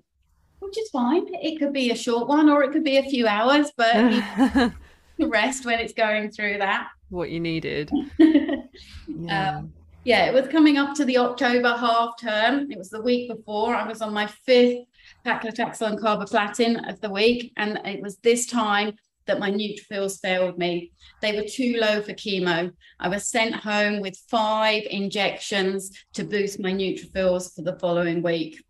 which 0.59 0.77
is 0.77 0.89
fine. 0.89 1.25
It 1.36 1.57
could 1.57 1.71
be 1.71 1.91
a 1.91 1.95
short 1.95 2.27
one 2.27 2.49
or 2.49 2.63
it 2.63 2.73
could 2.73 2.84
be 2.84 2.97
a 2.97 3.09
few 3.09 3.27
hours, 3.27 3.71
but 3.77 3.95
rest 5.19 5.65
when 5.65 5.79
it's 5.79 5.93
going 5.93 6.32
through 6.32 6.57
that. 6.57 6.89
What 7.12 7.30
you 7.30 7.39
needed. 7.39 7.91
yeah. 8.20 9.57
Um, 9.57 9.74
yeah, 10.03 10.26
it 10.26 10.34
was 10.34 10.47
coming 10.47 10.78
up 10.78 10.95
to 10.95 11.05
the 11.05 11.20
October 11.20 11.76
half 11.78 12.20
term. 12.20 12.72
It 12.72 12.78
was 12.78 12.89
the 12.89 13.01
week 13.01 13.30
before. 13.30 13.76
I 13.76 13.88
was 13.88 14.01
on 14.01 14.14
my 14.14 14.26
fifth 14.26 14.86
paclitaxel 15.24 15.89
and 15.89 15.99
carboplatin 15.99 16.89
of 16.89 16.99
the 17.01 17.12
week, 17.12 17.53
and 17.57 17.80
it 17.86 18.01
was 18.01 18.18
this 18.18 18.47
time 18.47 18.93
that 19.28 19.39
my 19.39 19.51
neutrophils 19.51 20.20
failed 20.20 20.57
me. 20.57 20.91
They 21.22 21.36
were 21.36 21.47
too 21.47 21.78
low 21.80 22.01
for 22.01 22.14
chemo. 22.14 22.72
I 22.99 23.07
was 23.09 23.28
sent 23.28 23.53
home 23.53 24.01
with 24.01 24.18
five 24.30 24.84
injections 24.89 25.91
to 26.14 26.24
boost 26.24 26.59
my 26.59 26.72
neutrophils 26.72 27.53
for 27.53 27.62
the 27.62 27.78
following 27.78 28.24
week. 28.24 28.64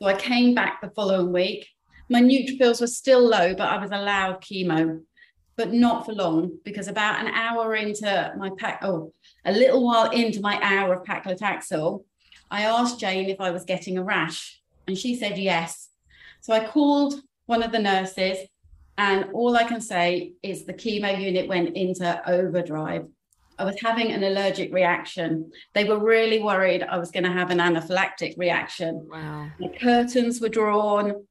So 0.00 0.08
I 0.08 0.14
came 0.14 0.54
back 0.54 0.80
the 0.80 0.90
following 0.90 1.32
week. 1.32 1.68
My 2.08 2.20
neutrophils 2.20 2.80
were 2.80 2.88
still 2.88 3.24
low, 3.24 3.54
but 3.54 3.68
I 3.68 3.78
was 3.78 3.90
allowed 3.92 4.40
chemo, 4.40 5.02
but 5.60 5.74
not 5.74 6.06
for 6.06 6.14
long 6.14 6.58
because 6.64 6.88
about 6.88 7.20
an 7.20 7.26
hour 7.34 7.74
into 7.74 8.32
my 8.38 8.48
pack, 8.56 8.78
oh, 8.82 9.12
a 9.44 9.52
little 9.52 9.84
while 9.84 10.08
into 10.10 10.40
my 10.40 10.58
hour 10.62 10.94
of 10.94 11.04
paclitaxel, 11.04 12.02
I 12.50 12.62
asked 12.62 12.98
Jane 12.98 13.28
if 13.28 13.42
I 13.42 13.50
was 13.50 13.66
getting 13.66 13.98
a 13.98 14.02
rash, 14.02 14.58
and 14.86 14.96
she 14.96 15.14
said 15.14 15.36
yes. 15.36 15.90
So 16.40 16.54
I 16.54 16.64
called 16.64 17.20
one 17.44 17.62
of 17.62 17.72
the 17.72 17.78
nurses 17.78 18.38
and 18.96 19.26
all 19.34 19.54
I 19.54 19.64
can 19.64 19.82
say 19.82 20.32
is 20.42 20.64
the 20.64 20.72
chemo 20.72 21.20
unit 21.20 21.46
went 21.46 21.76
into 21.76 22.08
overdrive. 22.26 23.06
I 23.58 23.64
was 23.64 23.78
having 23.82 24.12
an 24.12 24.24
allergic 24.24 24.72
reaction. 24.72 25.52
They 25.74 25.84
were 25.84 26.02
really 26.02 26.42
worried 26.42 26.82
I 26.82 26.96
was 26.96 27.10
going 27.10 27.24
to 27.24 27.32
have 27.32 27.50
an 27.50 27.58
anaphylactic 27.58 28.38
reaction. 28.38 29.06
Wow. 29.10 29.50
The 29.58 29.68
curtains 29.78 30.40
were 30.40 30.48
drawn. 30.48 31.26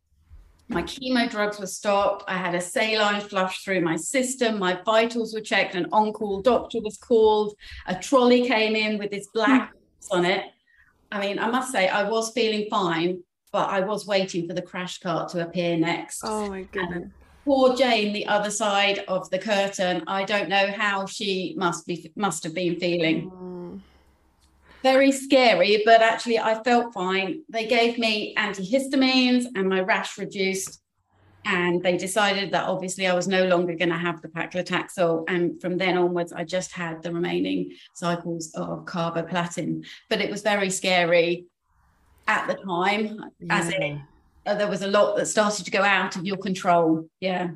My 0.70 0.84
chemo 0.84 1.30
drugs 1.30 1.60
were 1.60 1.66
stopped. 1.66 2.26
I 2.28 2.38
had 2.38 2.54
a 2.54 2.62
saline 2.62 3.22
flush 3.22 3.64
through 3.64 3.82
my 3.82 3.96
system. 3.96 4.60
My 4.60 4.80
vitals 4.86 5.34
were 5.34 5.42
checked. 5.42 5.74
An 5.74 5.88
on 5.92 6.14
call 6.14 6.42
doctor 6.42 6.80
was 6.82 6.98
called. 6.98 7.56
A 7.88 7.96
trolley 7.96 8.48
came 8.48 8.76
in 8.76 9.00
with 9.00 9.10
this 9.10 9.28
black 9.34 9.72
hmm. 9.72 10.18
on 10.18 10.26
it. 10.26 10.46
I 11.12 11.20
mean, 11.20 11.40
I 11.40 11.50
must 11.50 11.72
say, 11.72 11.88
I 11.88 12.08
was 12.08 12.32
feeling 12.32 12.68
fine, 12.70 13.24
but 13.52 13.68
I 13.70 13.80
was 13.80 14.06
waiting 14.06 14.48
for 14.48 14.54
the 14.54 14.62
crash 14.62 15.00
cart 15.00 15.30
to 15.30 15.42
appear 15.42 15.76
next. 15.76 16.22
Oh 16.24 16.48
my 16.50 16.62
goodness. 16.64 17.04
And 17.04 17.12
poor 17.46 17.76
Jane, 17.76 18.14
the 18.14 18.28
other 18.28 18.52
side 18.52 19.00
of 19.08 19.28
the 19.32 19.40
curtain, 19.40 20.04
I 20.06 20.24
don't 20.24 20.50
know 20.50 20.72
how 20.72 21.08
she 21.08 21.56
must 21.58 21.88
be 21.88 22.12
must 22.16 22.44
have 22.44 22.54
been 22.54 22.80
feeling. 22.80 23.32
Mm. 23.32 23.49
Very 24.84 25.12
scary, 25.12 25.82
but 25.86 26.02
actually 26.02 26.40
I 26.40 26.62
felt 26.64 26.94
fine. 26.94 27.44
They 27.50 27.68
gave 27.68 27.98
me 27.98 28.34
antihistamines 28.36 29.46
and 29.56 29.68
my 29.68 29.82
rash 29.82 30.18
reduced. 30.18 30.82
And 31.46 31.82
they 31.82 31.98
decided 31.98 32.52
that 32.52 32.66
obviously 32.66 33.08
I 33.08 33.14
was 33.14 33.28
no 33.28 33.46
longer 33.48 33.74
going 33.74 33.90
to 33.90 33.98
have 33.98 34.22
the 34.22 34.28
paclitaxel. 34.28 35.26
And 35.28 35.60
from 35.62 35.78
then 35.78 35.98
onwards, 35.98 36.34
I 36.34 36.44
just 36.44 36.74
had 36.74 37.02
the 37.02 37.14
remaining 37.14 37.72
cycles 37.96 38.54
of 38.56 38.86
carboplatin. 38.86 39.86
But 40.10 40.22
it 40.22 40.30
was 40.30 40.42
very 40.42 40.70
scary 40.70 41.46
at 42.28 42.48
the 42.48 42.56
time, 42.56 43.20
yeah. 43.40 43.58
as 43.58 43.70
it 43.70 43.98
uh, 44.46 44.56
there 44.56 44.68
was 44.68 44.82
a 44.82 44.88
lot 44.88 45.16
that 45.16 45.28
started 45.28 45.66
to 45.66 45.72
go 45.72 45.84
out 45.84 46.16
of 46.16 46.26
your 46.26 46.38
control. 46.38 47.08
Yeah. 47.20 47.52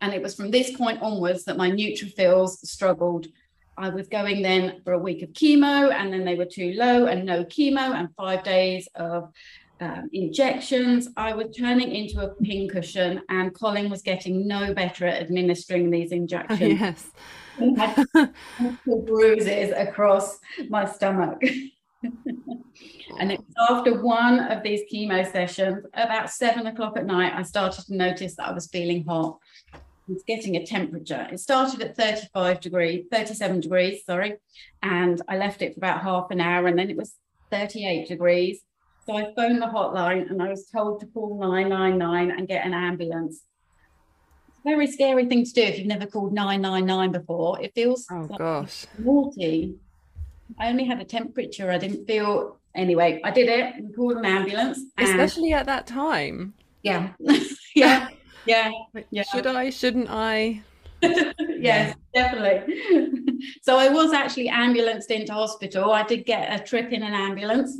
And 0.00 0.12
it 0.12 0.22
was 0.22 0.34
from 0.34 0.50
this 0.50 0.76
point 0.76 1.02
onwards 1.02 1.44
that 1.44 1.56
my 1.56 1.70
neutrophils 1.70 2.58
struggled. 2.58 3.26
I 3.76 3.88
was 3.88 4.08
going 4.08 4.42
then 4.42 4.80
for 4.84 4.92
a 4.92 4.98
week 4.98 5.22
of 5.22 5.30
chemo, 5.30 5.92
and 5.92 6.12
then 6.12 6.24
they 6.24 6.34
were 6.34 6.44
too 6.44 6.74
low, 6.76 7.06
and 7.06 7.24
no 7.24 7.44
chemo, 7.44 7.94
and 7.94 8.08
five 8.16 8.42
days 8.42 8.88
of 8.94 9.32
um, 9.80 10.08
injections. 10.12 11.08
I 11.16 11.32
was 11.34 11.54
turning 11.56 11.92
into 11.92 12.20
a 12.20 12.34
pincushion, 12.42 13.22
and 13.28 13.54
Colin 13.54 13.90
was 13.90 14.02
getting 14.02 14.46
no 14.46 14.72
better 14.74 15.06
at 15.06 15.20
administering 15.20 15.90
these 15.90 16.12
injections. 16.12 16.80
Oh, 17.60 17.66
yes. 17.78 18.06
had 18.56 18.78
bruises 19.06 19.72
across 19.76 20.38
my 20.68 20.84
stomach. 20.84 21.42
and 23.18 23.32
it 23.32 23.40
was 23.40 23.70
after 23.70 24.02
one 24.02 24.40
of 24.40 24.62
these 24.62 24.82
chemo 24.92 25.30
sessions, 25.30 25.84
about 25.94 26.30
seven 26.30 26.66
o'clock 26.66 26.96
at 26.96 27.06
night, 27.06 27.32
I 27.34 27.42
started 27.42 27.84
to 27.86 27.96
notice 27.96 28.36
that 28.36 28.48
I 28.48 28.52
was 28.52 28.68
feeling 28.68 29.04
hot. 29.04 29.38
Was 30.06 30.22
getting 30.26 30.56
a 30.56 30.66
temperature. 30.66 31.26
It 31.32 31.40
started 31.40 31.80
at 31.80 31.96
35 31.96 32.60
degrees, 32.60 33.06
37 33.10 33.60
degrees, 33.60 34.04
sorry, 34.04 34.34
and 34.82 35.22
I 35.28 35.38
left 35.38 35.62
it 35.62 35.72
for 35.74 35.80
about 35.80 36.02
half 36.02 36.30
an 36.30 36.40
hour, 36.40 36.66
and 36.66 36.78
then 36.78 36.90
it 36.90 36.96
was 36.96 37.14
38 37.50 38.08
degrees. 38.08 38.60
So 39.06 39.16
I 39.16 39.32
phoned 39.34 39.60
the 39.60 39.66
hotline 39.66 40.30
and 40.30 40.42
I 40.42 40.48
was 40.48 40.66
told 40.66 41.00
to 41.00 41.06
call 41.06 41.38
999 41.38 42.30
and 42.30 42.48
get 42.48 42.64
an 42.66 42.72
ambulance. 42.72 43.42
It's 44.48 44.58
a 44.58 44.68
very 44.68 44.86
scary 44.86 45.26
thing 45.26 45.44
to 45.44 45.52
do 45.52 45.62
if 45.62 45.78
you've 45.78 45.86
never 45.86 46.06
called 46.06 46.32
999 46.32 47.12
before. 47.12 47.60
It 47.60 47.72
feels 47.74 48.06
oh 48.10 48.26
like 48.30 48.38
gosh 48.38 48.86
naughty 48.98 49.78
I 50.58 50.68
only 50.68 50.84
had 50.84 51.00
a 51.00 51.04
temperature. 51.04 51.70
I 51.70 51.78
didn't 51.78 52.06
feel 52.06 52.58
anyway. 52.74 53.20
I 53.24 53.30
did 53.30 53.48
it 53.48 53.74
and 53.76 53.94
called 53.94 54.18
an 54.18 54.24
ambulance. 54.24 54.78
Especially 54.98 55.52
at 55.52 55.66
that 55.66 55.86
time. 55.86 56.54
Yeah. 56.82 57.10
yeah. 57.74 58.08
Yeah. 58.46 58.70
Yeah. 59.10 59.22
Should 59.22 59.46
I? 59.46 59.70
Shouldn't 59.70 60.08
I? 60.10 60.62
yes, 61.02 61.96
definitely. 62.14 63.40
so 63.62 63.78
I 63.78 63.88
was 63.88 64.12
actually 64.12 64.48
ambulanced 64.48 65.10
into 65.10 65.32
hospital. 65.32 65.92
I 65.92 66.02
did 66.04 66.24
get 66.24 66.60
a 66.60 66.62
trip 66.62 66.92
in 66.92 67.02
an 67.02 67.14
ambulance. 67.14 67.78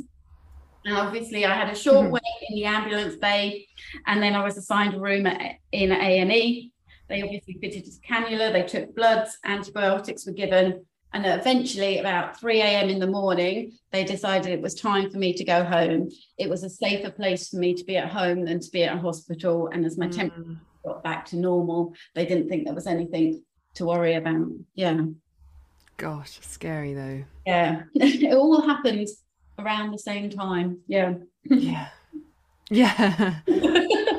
And 0.85 0.95
obviously, 0.95 1.45
I 1.45 1.53
had 1.53 1.69
a 1.69 1.75
short 1.75 2.03
mm-hmm. 2.03 2.11
wait 2.11 2.21
in 2.49 2.55
the 2.55 2.65
ambulance 2.65 3.15
bay, 3.15 3.67
and 4.05 4.21
then 4.21 4.35
I 4.35 4.43
was 4.43 4.55
assigned 4.55 4.93
a 4.93 4.99
room 4.99 5.25
at, 5.25 5.55
in 5.71 5.91
A 5.91 6.19
and 6.19 6.31
E. 6.31 6.71
They 7.09 7.23
obviously 7.23 7.57
fitted 7.59 7.87
a 7.87 8.13
cannula. 8.13 8.53
They 8.53 8.63
took 8.63 8.95
bloods. 8.95 9.37
Antibiotics 9.45 10.27
were 10.27 10.33
given, 10.33 10.85
and 11.13 11.25
eventually, 11.25 11.99
about 11.99 12.39
3 12.39 12.61
a.m. 12.61 12.89
in 12.89 12.99
the 12.99 13.07
morning, 13.07 13.71
they 13.91 14.03
decided 14.03 14.51
it 14.51 14.61
was 14.61 14.73
time 14.73 15.09
for 15.09 15.17
me 15.17 15.33
to 15.33 15.45
go 15.45 15.63
home. 15.63 16.09
It 16.37 16.49
was 16.49 16.63
a 16.63 16.69
safer 16.69 17.09
place 17.09 17.49
for 17.49 17.57
me 17.57 17.73
to 17.73 17.83
be 17.85 17.95
at 17.95 18.11
home 18.11 18.43
than 18.43 18.59
to 18.59 18.69
be 18.71 18.83
at 18.83 18.97
a 18.97 18.99
hospital. 18.99 19.69
And 19.71 19.85
as 19.85 19.97
my 19.97 20.07
mm. 20.07 20.15
temperature 20.15 20.59
got 20.85 21.03
back 21.03 21.25
to 21.27 21.37
normal, 21.37 21.93
they 22.15 22.25
didn't 22.25 22.49
think 22.49 22.65
there 22.65 22.75
was 22.75 22.87
anything 22.87 23.43
to 23.75 23.85
worry 23.85 24.15
about. 24.15 24.47
Yeah. 24.73 25.01
Gosh, 25.97 26.39
scary 26.41 26.93
though. 26.93 27.23
Yeah. 27.45 27.83
it 27.95 28.33
all 28.33 28.61
happened 28.61 29.07
around 29.57 29.91
the 29.91 29.99
same 29.99 30.29
time. 30.29 30.79
Yeah. 30.87 31.13
Yeah. 31.45 31.87
Yeah. 32.69 33.35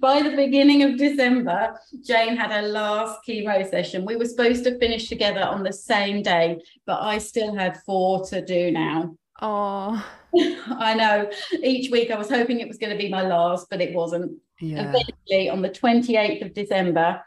by 0.00 0.22
the 0.22 0.34
beginning 0.34 0.82
of 0.82 0.96
December, 0.96 1.78
Jane 2.02 2.36
had 2.36 2.50
her 2.50 2.66
last 2.66 3.20
chemo 3.28 3.68
session. 3.68 4.04
We 4.04 4.16
were 4.16 4.24
supposed 4.24 4.64
to 4.64 4.78
finish 4.78 5.08
together 5.08 5.42
on 5.42 5.62
the 5.62 5.72
same 5.72 6.22
day, 6.22 6.60
but 6.86 7.00
I 7.00 7.18
still 7.18 7.54
had 7.54 7.82
four 7.84 8.24
to 8.26 8.44
do 8.44 8.70
now. 8.70 9.16
Oh, 9.42 10.04
I 10.36 10.94
know. 10.94 11.30
Each 11.62 11.90
week 11.90 12.10
I 12.10 12.16
was 12.16 12.28
hoping 12.28 12.60
it 12.60 12.68
was 12.68 12.78
going 12.78 12.92
to 12.92 12.98
be 12.98 13.08
my 13.08 13.22
last, 13.22 13.68
but 13.70 13.80
it 13.80 13.94
wasn't. 13.94 14.32
Yeah. 14.60 14.88
Eventually, 14.88 15.48
on 15.48 15.62
the 15.62 15.70
28th 15.70 16.44
of 16.44 16.54
December, 16.54 17.22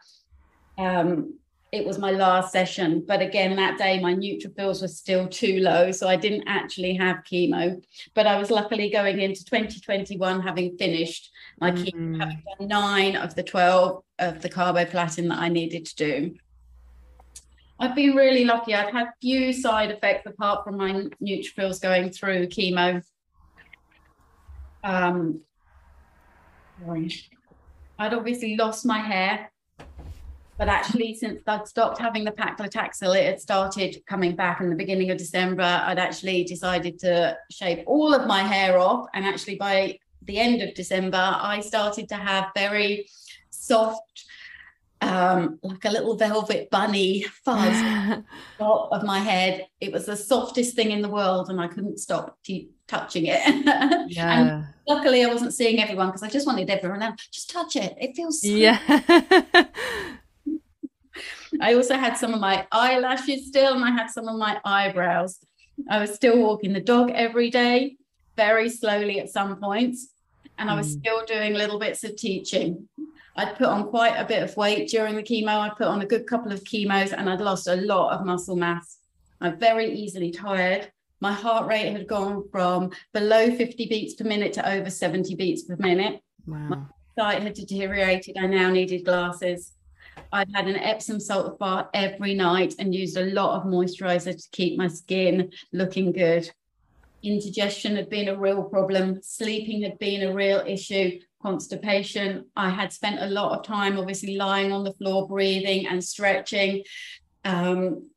um, 0.77 1.39
it 1.71 1.85
was 1.85 1.97
my 1.97 2.11
last 2.11 2.51
session. 2.51 3.03
But 3.07 3.23
again, 3.23 3.55
that 3.55 3.79
day 3.79 3.99
my 3.99 4.13
neutrophils 4.13 4.83
were 4.83 4.87
still 4.87 5.27
too 5.27 5.59
low, 5.59 5.91
so 5.91 6.07
I 6.07 6.15
didn't 6.15 6.43
actually 6.47 6.93
have 6.95 7.23
chemo. 7.29 7.83
But 8.13 8.27
I 8.27 8.37
was 8.37 8.51
luckily 8.51 8.91
going 8.91 9.19
into 9.19 9.43
2021 9.43 10.41
having 10.41 10.77
finished 10.77 11.31
my 11.59 11.71
mm. 11.71 12.19
having 12.19 12.43
done 12.59 12.67
nine 12.67 13.15
of 13.15 13.35
the 13.35 13.43
12 13.43 14.03
of 14.19 14.41
the 14.41 14.49
carboplatin 14.49 15.29
that 15.29 15.39
I 15.39 15.49
needed 15.49 15.85
to 15.85 15.95
do. 15.95 16.35
I've 17.79 17.95
been 17.95 18.15
really 18.15 18.45
lucky. 18.45 18.73
I've 18.73 18.93
had 18.93 19.09
few 19.19 19.51
side 19.51 19.91
effects 19.91 20.25
apart 20.25 20.63
from 20.63 20.77
my 20.77 21.07
neutrophils 21.21 21.81
going 21.81 22.11
through 22.11 22.47
chemo. 22.47 23.03
Um, 24.83 25.41
I'd 27.99 28.13
obviously 28.13 28.55
lost 28.55 28.85
my 28.85 28.99
hair, 28.99 29.51
but 30.57 30.67
actually, 30.67 31.15
since 31.15 31.41
I'd 31.47 31.67
stopped 31.67 31.99
having 31.99 32.23
the 32.23 32.31
paclitaxel, 32.31 33.15
it 33.15 33.25
had 33.25 33.41
started 33.41 34.01
coming 34.07 34.35
back 34.35 34.61
in 34.61 34.69
the 34.69 34.75
beginning 34.75 35.09
of 35.09 35.17
December. 35.17 35.63
I'd 35.63 35.99
actually 35.99 36.43
decided 36.43 36.99
to 36.99 37.37
shave 37.49 37.83
all 37.87 38.13
of 38.13 38.27
my 38.27 38.43
hair 38.43 38.77
off, 38.77 39.07
and 39.13 39.25
actually, 39.25 39.55
by 39.55 39.97
the 40.25 40.37
end 40.37 40.61
of 40.61 40.73
December, 40.73 41.17
I 41.17 41.61
started 41.61 42.09
to 42.09 42.15
have 42.15 42.51
very 42.55 43.07
soft 43.49 44.25
um, 45.03 45.59
like 45.61 45.83
a 45.85 45.89
little 45.89 46.15
velvet 46.15 46.69
bunny 46.69 47.23
fuzz 47.43 48.23
top 48.57 48.89
of 48.91 49.03
my 49.03 49.19
head. 49.19 49.67
It 49.81 49.91
was 49.91 50.05
the 50.05 50.15
softest 50.15 50.75
thing 50.75 50.91
in 50.91 51.01
the 51.01 51.09
world, 51.09 51.49
and 51.49 51.59
I 51.59 51.67
couldn't 51.67 51.99
stop 51.99 52.37
t- 52.43 52.69
touching 52.87 53.25
it. 53.27 53.41
Yeah. 54.09 54.39
and 54.39 54.65
luckily, 54.87 55.23
I 55.23 55.27
wasn't 55.27 55.53
seeing 55.53 55.81
everyone 55.81 56.07
because 56.07 56.23
I 56.23 56.29
just 56.29 56.45
wanted 56.45 56.69
everyone 56.69 57.01
else 57.01 57.27
just 57.31 57.49
touch 57.49 57.75
it. 57.75 57.95
It 57.99 58.15
feels 58.15 58.41
so 58.41 58.47
yeah. 58.47 58.77
I 61.61 61.75
also 61.75 61.95
had 61.95 62.17
some 62.17 62.33
of 62.33 62.39
my 62.39 62.67
eyelashes 62.71 63.47
still, 63.47 63.73
and 63.73 63.83
I 63.83 63.91
had 63.91 64.07
some 64.09 64.27
of 64.27 64.37
my 64.37 64.59
eyebrows. 64.63 65.39
I 65.89 65.99
was 65.99 66.13
still 66.13 66.37
walking 66.39 66.73
the 66.73 66.79
dog 66.79 67.11
every 67.11 67.49
day, 67.49 67.97
very 68.35 68.69
slowly 68.69 69.19
at 69.19 69.29
some 69.29 69.55
points, 69.57 70.12
and 70.57 70.69
I 70.69 70.75
was 70.75 70.95
mm. 70.95 70.99
still 70.99 71.25
doing 71.25 71.53
little 71.53 71.79
bits 71.79 72.03
of 72.03 72.15
teaching. 72.15 72.87
I'd 73.35 73.57
put 73.57 73.67
on 73.67 73.89
quite 73.89 74.15
a 74.15 74.25
bit 74.25 74.43
of 74.43 74.55
weight 74.55 74.89
during 74.89 75.15
the 75.15 75.23
chemo. 75.23 75.47
I 75.47 75.69
put 75.69 75.87
on 75.87 76.01
a 76.01 76.05
good 76.05 76.27
couple 76.27 76.51
of 76.51 76.63
chemos 76.63 77.13
and 77.13 77.29
I'd 77.29 77.41
lost 77.41 77.67
a 77.67 77.75
lot 77.75 78.13
of 78.13 78.25
muscle 78.25 78.55
mass. 78.55 78.99
I'm 79.41 79.59
very 79.59 79.91
easily 79.91 80.31
tired. 80.31 80.91
My 81.19 81.31
heart 81.31 81.67
rate 81.67 81.91
had 81.91 82.07
gone 82.07 82.43
from 82.51 82.91
below 83.13 83.49
50 83.55 83.87
beats 83.87 84.13
per 84.13 84.23
minute 84.23 84.53
to 84.53 84.69
over 84.69 84.89
70 84.89 85.35
beats 85.35 85.63
per 85.63 85.75
minute. 85.77 86.21
Wow. 86.45 86.67
My 86.67 86.77
sight 87.17 87.43
had 87.43 87.53
deteriorated. 87.53 88.37
I 88.37 88.45
now 88.45 88.69
needed 88.69 89.05
glasses. 89.05 89.73
I've 90.31 90.53
had 90.53 90.67
an 90.67 90.75
Epsom 90.75 91.19
salt 91.19 91.59
bath 91.59 91.87
every 91.93 92.33
night 92.33 92.75
and 92.77 92.93
used 92.93 93.17
a 93.17 93.25
lot 93.25 93.57
of 93.57 93.63
moisturizer 93.63 94.35
to 94.35 94.49
keep 94.51 94.77
my 94.77 94.87
skin 94.87 95.51
looking 95.71 96.11
good. 96.11 96.51
Indigestion 97.23 97.95
had 97.95 98.09
been 98.09 98.27
a 98.27 98.37
real 98.37 98.63
problem. 98.63 99.19
Sleeping 99.21 99.81
had 99.83 99.97
been 99.97 100.23
a 100.23 100.33
real 100.33 100.61
issue 100.67 101.19
constipation. 101.41 102.45
I 102.55 102.69
had 102.69 102.91
spent 102.91 103.21
a 103.21 103.27
lot 103.27 103.57
of 103.57 103.65
time, 103.65 103.97
obviously, 103.97 104.35
lying 104.35 104.71
on 104.71 104.83
the 104.83 104.93
floor, 104.93 105.27
breathing 105.27 105.87
and 105.87 106.03
stretching. 106.03 106.83
Um, 107.45 108.09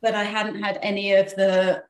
but 0.00 0.14
I 0.14 0.24
hadn't 0.24 0.62
had 0.62 0.78
any 0.82 1.14
of 1.14 1.34
the 1.34 1.82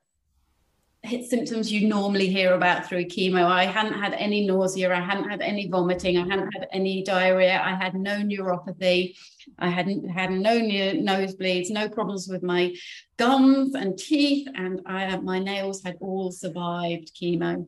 symptoms 1.05 1.71
you 1.71 1.87
normally 1.87 2.27
hear 2.27 2.53
about 2.53 2.85
through 2.85 3.05
chemo. 3.05 3.45
I 3.45 3.65
hadn't 3.65 3.99
had 3.99 4.13
any 4.13 4.45
nausea. 4.45 4.93
I 4.93 4.99
hadn't 4.99 5.29
had 5.29 5.41
any 5.41 5.67
vomiting. 5.69 6.17
I 6.17 6.27
hadn't 6.27 6.51
had 6.51 6.67
any 6.71 7.03
diarrhea. 7.03 7.61
I 7.63 7.75
had 7.75 7.95
no 7.95 8.17
neuropathy. 8.17 9.15
I 9.59 9.69
hadn't 9.69 10.09
had 10.09 10.31
no 10.31 10.59
nosebleeds, 10.59 11.69
no 11.69 11.87
problems 11.87 12.27
with 12.27 12.43
my 12.43 12.75
gums 13.17 13.75
and 13.75 13.97
teeth, 13.97 14.47
and 14.55 14.81
I, 14.85 15.15
my 15.17 15.39
nails 15.39 15.83
had 15.83 15.97
all 15.99 16.31
survived 16.31 17.11
chemo. 17.15 17.67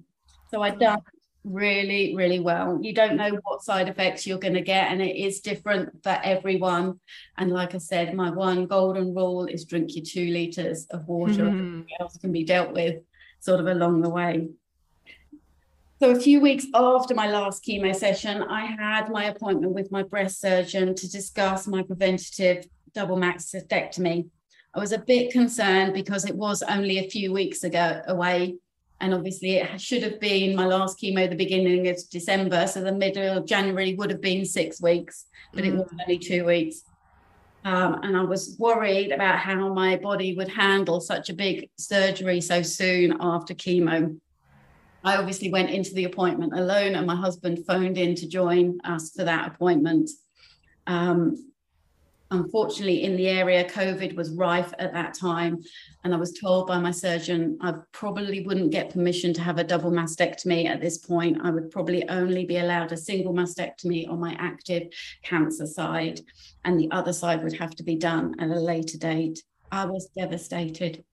So 0.52 0.62
I'd 0.64 0.80
done 0.80 1.02
really, 1.44 2.16
really 2.16 2.40
well. 2.40 2.80
You 2.82 2.94
don't 2.94 3.16
know 3.16 3.40
what 3.44 3.64
side 3.64 3.90
effects 3.90 4.26
you're 4.26 4.40
going 4.40 4.54
to 4.56 4.62
get, 4.62 4.92
and 4.92 5.02
it 5.02 5.16
is 5.16 5.42
different 5.42 6.04
for 6.04 6.20
everyone. 6.24 7.00
And 7.38 7.52
like 7.52 7.76
I 7.76 7.80
said, 7.80 8.16
my 8.16 8.32
one 8.32 8.66
golden 8.68 9.14
rule 9.14 9.46
is 9.46 9.66
drink 9.66 9.96
your 9.96 10.06
two 10.06 10.28
liters 10.28 10.88
of 10.92 11.08
water. 11.08 11.46
Mm-hmm. 11.46 11.82
else 12.00 12.18
can 12.18 12.32
be 12.32 12.44
dealt 12.44 12.74
with 12.74 13.02
sort 13.40 13.60
of 13.60 13.68
along 13.68 14.02
the 14.02 14.10
way. 14.10 14.50
So, 16.00 16.12
a 16.12 16.20
few 16.20 16.40
weeks 16.42 16.66
after 16.76 17.16
my 17.16 17.30
last 17.32 17.64
chemo 17.64 17.96
session, 17.96 18.44
I 18.44 18.66
had 18.66 19.10
my 19.10 19.26
appointment 19.26 19.74
with 19.74 19.92
my 19.92 20.04
breast 20.04 20.40
surgeon 20.40 20.94
to 20.94 21.10
discuss 21.10 21.68
my 21.68 21.82
preventative 21.82 22.68
double 22.94 23.18
mastectomy. 23.18 24.30
I 24.76 24.80
was 24.80 24.92
a 24.92 25.00
bit 25.00 25.32
concerned 25.32 25.94
because 25.94 26.26
it 26.26 26.36
was 26.36 26.62
only 26.62 27.00
a 27.00 27.10
few 27.10 27.34
weeks 27.34 27.64
ago 27.64 28.02
away 28.08 28.58
and 29.00 29.14
obviously 29.14 29.56
it 29.56 29.80
should 29.80 30.04
have 30.04 30.20
been 30.20 30.56
my 30.56 30.66
last 30.66 31.00
chemo 31.00 31.30
the 31.30 31.36
beginning 31.36 31.88
of 31.88 31.98
December, 32.10 32.66
so 32.68 32.82
the 32.82 32.92
middle 32.92 33.38
of 33.38 33.46
January 33.46 33.94
would 33.96 34.10
have 34.10 34.22
been 34.22 34.46
six 34.46 34.82
weeks, 34.82 35.26
but 35.54 35.64
mm. 35.64 35.68
it 35.68 35.74
was 35.76 35.88
only 36.02 36.18
two 36.18 36.46
weeks. 36.46 36.84
Um, 37.68 38.00
and 38.02 38.16
I 38.16 38.24
was 38.24 38.56
worried 38.58 39.12
about 39.12 39.40
how 39.40 39.74
my 39.74 39.98
body 39.98 40.34
would 40.36 40.48
handle 40.48 41.02
such 41.02 41.30
a 41.30 41.34
big 41.34 41.70
surgery 41.78 42.40
so 42.40 42.62
soon 42.62 43.18
after 43.20 43.54
chemo. 43.54 44.18
I 45.04 45.18
obviously 45.18 45.52
went 45.52 45.70
into 45.70 45.94
the 45.94 46.06
appointment 46.06 46.54
alone, 46.54 46.96
and 46.96 47.06
my 47.06 47.18
husband 47.18 47.66
phoned 47.68 47.98
in 47.98 48.16
to 48.16 48.28
join 48.30 48.80
us 48.86 49.12
for 49.12 49.26
that 49.26 49.50
appointment. 49.50 50.10
Um, 50.88 51.52
unfortunately 52.32 53.04
in 53.04 53.16
the 53.16 53.28
area 53.28 53.70
covid 53.70 54.16
was 54.16 54.32
rife 54.32 54.74
at 54.80 54.94
that 54.94 55.14
time 55.14 55.62
and 56.04 56.14
i 56.14 56.18
was 56.18 56.34
told 56.34 56.68
by 56.68 56.78
my 56.78 56.92
surgeon 56.92 57.58
i 57.62 57.74
probably 57.92 58.42
wouldn't 58.42 58.72
get 58.72 58.90
permission 58.90 59.34
to 59.34 59.42
have 59.42 59.58
a 59.58 59.64
double 59.64 59.92
mastectomy 59.92 60.66
at 60.66 60.82
this 60.82 60.98
point 60.98 61.38
i 61.44 61.50
would 61.50 61.72
probably 61.72 62.08
only 62.10 62.46
be 62.46 62.58
allowed 62.58 62.92
a 62.92 62.98
single 62.98 63.34
mastectomy 63.34 64.10
on 64.10 64.20
my 64.20 64.36
active 64.40 64.84
cancer 65.24 65.66
side 65.66 66.20
and 66.66 66.80
the 66.80 66.90
other 66.92 67.14
side 67.14 67.44
would 67.44 67.58
have 67.58 67.76
to 67.76 67.84
be 67.84 67.96
done 67.96 68.36
at 68.40 68.50
a 68.50 68.60
later 68.60 68.98
date 68.98 69.42
i 69.72 69.86
was 69.86 70.10
devastated 70.18 71.04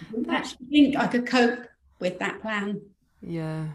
i 0.00 0.10
didn't 0.12 0.30
actually 0.30 0.66
think 0.66 0.96
i 0.96 1.06
could 1.06 1.26
cope 1.26 1.66
with 1.98 2.18
that 2.18 2.40
plan 2.40 2.80
yeah. 3.20 3.66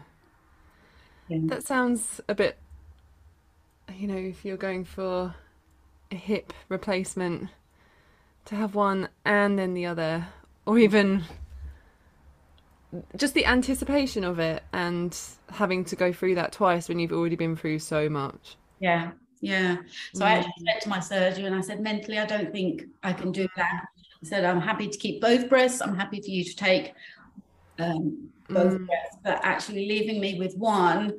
yeah. 1.28 1.38
That 1.44 1.66
sounds 1.66 2.20
a 2.28 2.34
bit, 2.34 2.56
you 3.96 4.06
know, 4.06 4.16
if 4.16 4.44
you're 4.44 4.56
going 4.56 4.84
for 4.84 5.34
hip 6.10 6.52
replacement 6.68 7.48
to 8.44 8.54
have 8.54 8.74
one 8.74 9.08
and 9.24 9.58
then 9.58 9.74
the 9.74 9.86
other 9.86 10.26
or 10.66 10.78
even 10.78 11.24
just 13.16 13.34
the 13.34 13.46
anticipation 13.46 14.24
of 14.24 14.38
it 14.38 14.62
and 14.72 15.18
having 15.50 15.84
to 15.84 15.96
go 15.96 16.12
through 16.12 16.34
that 16.34 16.52
twice 16.52 16.88
when 16.88 16.98
you've 16.98 17.12
already 17.12 17.36
been 17.36 17.56
through 17.56 17.78
so 17.78 18.08
much 18.08 18.56
yeah 18.80 19.10
yeah 19.40 19.76
so 20.14 20.22
mm. 20.22 20.26
i 20.26 20.32
actually 20.36 20.64
said 20.66 20.80
to 20.80 20.88
my 20.88 21.00
surgeon 21.00 21.44
and 21.46 21.54
i 21.54 21.60
said 21.60 21.80
mentally 21.80 22.18
i 22.18 22.26
don't 22.26 22.52
think 22.52 22.84
i 23.02 23.12
can 23.12 23.32
do 23.32 23.48
that 23.56 23.84
i 24.22 24.26
said 24.26 24.44
i'm 24.44 24.60
happy 24.60 24.88
to 24.88 24.98
keep 24.98 25.20
both 25.20 25.48
breasts 25.48 25.80
i'm 25.82 25.96
happy 25.96 26.20
for 26.20 26.30
you 26.30 26.44
to 26.44 26.54
take 26.54 26.92
um, 27.78 28.28
both 28.48 28.74
mm. 28.74 28.86
breasts 28.86 29.16
but 29.24 29.40
actually 29.42 29.88
leaving 29.88 30.20
me 30.20 30.38
with 30.38 30.56
one 30.56 31.12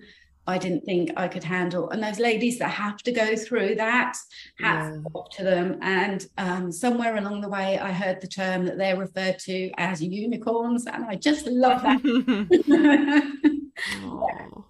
I 0.48 0.58
didn't 0.58 0.86
think 0.86 1.12
I 1.18 1.28
could 1.28 1.44
handle. 1.44 1.90
And 1.90 2.04
those 2.04 2.20
ladies 2.20 2.60
that 2.60 2.70
have 2.70 2.98
to 2.98 3.12
go 3.12 3.36
through 3.36 3.76
that, 3.76 4.16
hats 4.60 4.98
yeah. 4.98 5.04
off 5.14 5.30
to 5.38 5.44
them. 5.44 5.80
And 5.82 6.26
um, 6.38 6.72
somewhere 6.72 7.16
along 7.16 7.42
the 7.42 7.50
way, 7.50 7.80
I 7.80 7.92
heard 7.92 8.22
the 8.22 8.28
term 8.28 8.66
that 8.66 8.78
they're 8.78 8.98
referred 8.98 9.40
to 9.40 9.72
as 9.78 10.02
unicorns, 10.02 10.86
and 10.86 11.06
I 11.06 11.16
just 11.16 11.48
love 11.48 11.82
that. 11.82 12.02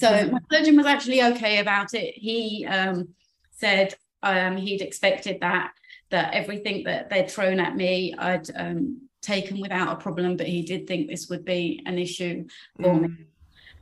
So 0.00 0.30
my 0.32 0.38
surgeon 0.50 0.78
was 0.78 0.86
actually 0.86 1.22
okay 1.22 1.58
about 1.58 1.92
it. 1.92 2.14
He 2.14 2.66
um, 2.66 3.10
said 3.52 3.94
um, 4.22 4.56
he'd 4.56 4.80
expected 4.80 5.38
that 5.42 5.72
that 6.10 6.34
everything 6.34 6.82
that 6.84 7.08
they'd 7.08 7.30
thrown 7.30 7.60
at 7.60 7.76
me, 7.76 8.14
I'd 8.18 8.48
um, 8.56 9.02
taken 9.22 9.60
without 9.60 9.92
a 9.92 10.00
problem, 10.00 10.36
but 10.36 10.46
he 10.46 10.62
did 10.62 10.88
think 10.88 11.08
this 11.08 11.28
would 11.28 11.44
be 11.44 11.82
an 11.86 11.98
issue 11.98 12.46
for 12.76 12.88
mm. 12.88 13.02
me. 13.02 13.26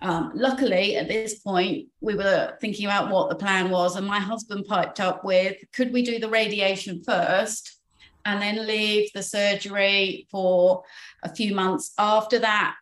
Um, 0.00 0.32
luckily, 0.34 0.96
at 0.96 1.08
this 1.08 1.40
point, 1.40 1.88
we 2.00 2.14
were 2.14 2.56
thinking 2.60 2.86
about 2.86 3.10
what 3.10 3.28
the 3.28 3.34
plan 3.34 3.70
was, 3.70 3.96
and 3.96 4.06
my 4.06 4.20
husband 4.20 4.66
piped 4.66 5.00
up 5.00 5.24
with, 5.24 5.56
"Could 5.72 5.92
we 5.92 6.02
do 6.02 6.18
the 6.18 6.28
radiation 6.28 7.02
first, 7.02 7.80
and 8.24 8.40
then 8.40 8.66
leave 8.66 9.10
the 9.12 9.22
surgery 9.22 10.26
for 10.30 10.84
a 11.22 11.34
few 11.34 11.54
months 11.54 11.92
after 11.98 12.38
that?" 12.38 12.76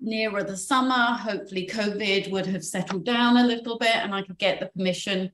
Nearer 0.00 0.44
the 0.44 0.56
summer, 0.56 1.16
hopefully, 1.16 1.66
COVID 1.66 2.30
would 2.30 2.46
have 2.46 2.64
settled 2.64 3.04
down 3.04 3.36
a 3.36 3.46
little 3.46 3.76
bit, 3.78 3.96
and 3.96 4.14
I 4.14 4.22
could 4.22 4.38
get 4.38 4.60
the 4.60 4.66
permission 4.66 5.32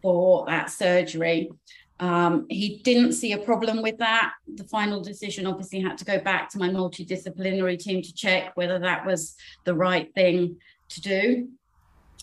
for 0.00 0.46
that 0.46 0.70
surgery. 0.70 1.50
Um, 2.04 2.44
he 2.50 2.80
didn't 2.84 3.12
see 3.12 3.32
a 3.32 3.38
problem 3.38 3.80
with 3.80 3.96
that. 3.96 4.34
The 4.46 4.64
final 4.64 5.00
decision 5.00 5.46
obviously 5.46 5.80
had 5.80 5.96
to 5.96 6.04
go 6.04 6.18
back 6.18 6.50
to 6.50 6.58
my 6.58 6.68
multidisciplinary 6.68 7.78
team 7.78 8.02
to 8.02 8.12
check 8.12 8.54
whether 8.58 8.78
that 8.78 9.06
was 9.06 9.36
the 9.64 9.74
right 9.74 10.12
thing 10.14 10.58
to 10.90 11.00
do. 11.00 11.48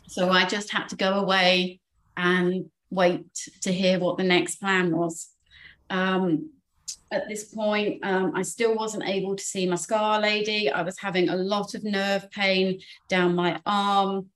So 0.07 0.29
I 0.29 0.45
just 0.45 0.71
had 0.71 0.87
to 0.89 0.95
go 0.95 1.13
away 1.13 1.79
and 2.15 2.69
wait 2.91 3.33
to 3.61 3.73
hear 3.73 3.97
what 3.97 4.17
the 4.17 4.23
next 4.23 4.57
plan 4.57 4.95
was. 4.95 5.29
Um, 5.89 6.51
at 7.09 7.27
this 7.27 7.45
point, 7.45 8.05
um, 8.05 8.33
I 8.35 8.43
still 8.43 8.75
wasn't 8.75 9.09
able 9.09 9.35
to 9.35 9.43
see 9.43 9.67
my 9.67 9.77
scar 9.77 10.19
lady. 10.19 10.69
I 10.69 10.83
was 10.83 10.99
having 10.99 11.29
a 11.29 11.35
lot 11.35 11.73
of 11.73 11.83
nerve 11.83 12.29
pain 12.29 12.81
down 13.09 13.33
my 13.33 13.59
arm 13.65 14.27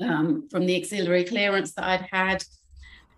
um, 0.00 0.48
from 0.50 0.66
the 0.66 0.76
axillary 0.80 1.22
clearance 1.22 1.74
that 1.74 1.84
I'd 1.84 2.08
had. 2.10 2.42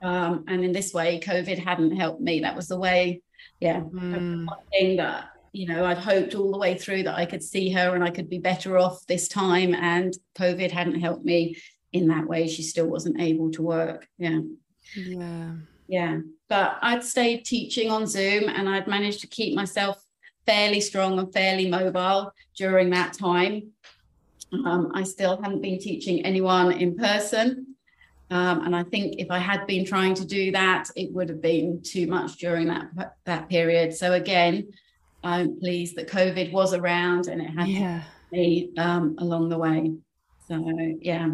Um, 0.02 0.44
and 0.48 0.64
in 0.64 0.72
this 0.72 0.94
way, 0.94 1.20
COVID 1.20 1.58
hadn't 1.58 1.96
helped 1.96 2.20
me. 2.20 2.40
That 2.40 2.56
was 2.56 2.68
the 2.68 2.78
way, 2.78 3.22
yeah, 3.60 3.80
mm. 3.80 4.46
thing 4.70 4.96
that 4.96 5.26
you 5.52 5.66
know 5.66 5.84
I'd 5.84 5.98
hoped 5.98 6.34
all 6.34 6.52
the 6.52 6.58
way 6.58 6.78
through 6.78 7.02
that 7.04 7.16
I 7.16 7.26
could 7.26 7.42
see 7.42 7.70
her 7.70 7.94
and 7.94 8.04
I 8.04 8.10
could 8.10 8.30
be 8.30 8.38
better 8.38 8.78
off 8.78 9.06
this 9.06 9.28
time. 9.28 9.74
And 9.74 10.14
COVID 10.36 10.70
hadn't 10.70 11.00
helped 11.00 11.24
me 11.24 11.56
in 11.92 12.08
that 12.08 12.26
way. 12.26 12.48
She 12.48 12.62
still 12.62 12.86
wasn't 12.86 13.20
able 13.20 13.50
to 13.52 13.62
work. 13.62 14.06
Yeah. 14.18 14.40
Yeah. 14.96 15.52
Yeah. 15.88 16.18
But 16.48 16.78
I'd 16.82 17.04
stayed 17.04 17.44
teaching 17.44 17.90
on 17.90 18.06
Zoom 18.06 18.48
and 18.48 18.68
I'd 18.68 18.86
managed 18.86 19.20
to 19.20 19.26
keep 19.26 19.54
myself 19.54 20.02
fairly 20.46 20.80
strong 20.80 21.18
and 21.18 21.32
fairly 21.32 21.68
mobile 21.68 22.32
during 22.56 22.90
that 22.90 23.12
time. 23.12 23.72
Um, 24.52 24.90
I 24.94 25.04
still 25.04 25.40
hadn't 25.40 25.62
been 25.62 25.78
teaching 25.78 26.24
anyone 26.24 26.72
in 26.72 26.96
person. 26.96 27.69
Um, 28.30 28.64
and 28.64 28.76
I 28.76 28.84
think 28.84 29.16
if 29.18 29.30
I 29.30 29.38
had 29.38 29.66
been 29.66 29.84
trying 29.84 30.14
to 30.14 30.24
do 30.24 30.52
that, 30.52 30.88
it 30.96 31.12
would 31.12 31.28
have 31.28 31.42
been 31.42 31.82
too 31.82 32.06
much 32.06 32.38
during 32.38 32.68
that 32.68 33.16
that 33.24 33.48
period. 33.48 33.94
So 33.94 34.12
again, 34.12 34.72
I'm 35.24 35.58
pleased 35.58 35.96
that 35.96 36.08
COVID 36.08 36.52
was 36.52 36.72
around 36.72 37.26
and 37.26 37.42
it 37.42 37.50
had 37.50 37.68
yeah. 37.68 38.02
me 38.30 38.70
um, 38.78 39.16
along 39.18 39.48
the 39.48 39.58
way. 39.58 39.92
So 40.46 40.64
yeah. 41.00 41.28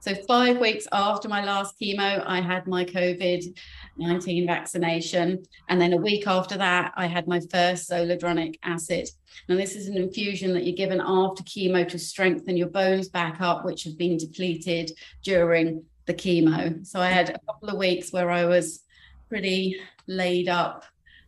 So 0.00 0.14
five 0.14 0.58
weeks 0.58 0.86
after 0.92 1.30
my 1.30 1.42
last 1.42 1.76
chemo, 1.80 2.22
I 2.26 2.42
had 2.42 2.66
my 2.66 2.84
COVID 2.84 3.56
19 3.96 4.46
vaccination. 4.46 5.42
And 5.68 5.80
then 5.80 5.92
a 5.92 5.96
week 5.96 6.26
after 6.26 6.58
that, 6.58 6.92
I 6.96 7.06
had 7.06 7.26
my 7.26 7.40
first 7.50 7.88
zoledronic 7.88 8.56
acid. 8.62 9.08
Now, 9.48 9.56
this 9.56 9.76
is 9.76 9.88
an 9.88 9.96
infusion 9.96 10.52
that 10.54 10.64
you're 10.64 10.76
given 10.76 11.00
after 11.00 11.42
chemo 11.44 11.88
to 11.88 11.98
strengthen 11.98 12.56
your 12.56 12.68
bones 12.68 13.08
back 13.08 13.40
up, 13.40 13.64
which 13.64 13.84
have 13.84 13.96
been 13.96 14.16
depleted 14.16 14.92
during 15.22 15.84
the 16.06 16.14
chemo. 16.14 16.86
So 16.86 17.00
I 17.00 17.08
had 17.08 17.30
a 17.30 17.38
couple 17.46 17.68
of 17.68 17.78
weeks 17.78 18.12
where 18.12 18.30
I 18.30 18.44
was 18.44 18.82
pretty 19.28 19.80
laid 20.06 20.48
up 20.48 20.84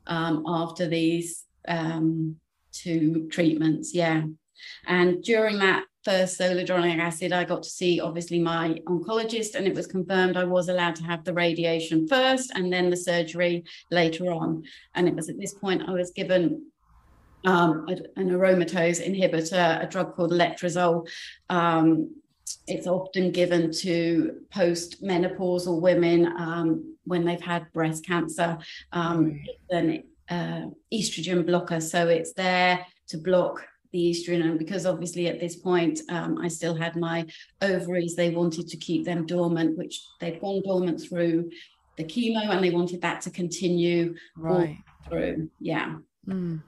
um, 0.07 0.45
after 0.47 0.87
these 0.87 1.45
um, 1.67 2.37
two 2.73 3.29
treatments. 3.31 3.95
Yeah. 3.95 4.25
And 4.87 5.23
during 5.23 5.59
that 5.59 5.85
first 6.05 6.39
zoledronic 6.39 6.99
acid, 6.99 7.33
I 7.33 7.45
got 7.45 7.63
to 7.65 7.69
see 7.69 8.01
obviously 8.01 8.39
my 8.39 8.81
oncologist, 8.87 9.55
and 9.55 9.67
it 9.67 9.75
was 9.75 9.87
confirmed 9.87 10.37
I 10.37 10.45
was 10.45 10.69
allowed 10.69 10.97
to 10.97 11.05
have 11.05 11.25
the 11.25 11.35
radiation 11.35 12.07
first 12.07 12.53
and 12.55 12.73
then 12.73 12.91
the 12.91 12.97
surgery 12.97 13.65
later 13.91 14.31
on. 14.31 14.63
And 14.95 15.09
it 15.09 15.15
was 15.15 15.29
at 15.29 15.39
this 15.39 15.55
point 15.55 15.83
I 15.89 15.93
was 15.93 16.13
given 16.13 16.71
um, 17.45 17.87
an 17.89 18.31
aromatase 18.31 19.01
inhibitor, 19.07 19.83
a 19.83 19.89
drug 19.89 20.15
called 20.15 20.33
letrozole. 20.33 21.09
Um, 21.49 22.15
it's 22.67 22.87
often 22.87 23.31
given 23.31 23.73
to 23.73 24.41
post-menopausal 24.51 25.81
women 25.81 26.27
um, 26.39 26.97
when 27.05 27.25
they've 27.25 27.41
had 27.41 27.73
breast 27.73 28.07
cancer. 28.07 28.59
Um, 28.93 29.41
an 29.71 30.05
uh, 30.29 30.67
estrogen 30.93 31.47
blocker, 31.47 31.81
so 31.81 32.09
it's 32.09 32.33
there 32.33 32.87
to 33.09 33.19
block 33.19 33.67
the 33.93 34.11
estrogen. 34.11 34.43
And 34.45 34.59
because 34.59 34.87
obviously 34.87 35.29
at 35.29 35.41
this 35.41 35.57
point 35.57 36.01
um, 36.09 36.39
I 36.39 36.49
still 36.49 36.75
had 36.75 36.97
my 36.97 37.27
ovaries, 37.63 38.17
they 38.17 38.31
wanted 38.31 38.69
to 38.69 38.77
keep 38.77 39.05
them 39.05 39.27
dormant, 39.27 39.79
which 39.79 40.05
they'd 40.21 40.41
gone 40.41 40.63
dormant 40.65 41.01
through 41.01 41.51
the 41.97 42.05
chemo, 42.05 42.49
and 42.51 42.63
they 42.63 42.71
wanted 42.71 43.01
that 43.03 43.23
to 43.23 43.31
continue 43.31 44.15
right 44.37 44.77
through. 45.09 45.49
Yeah. 45.61 45.97
Mm. 46.27 46.63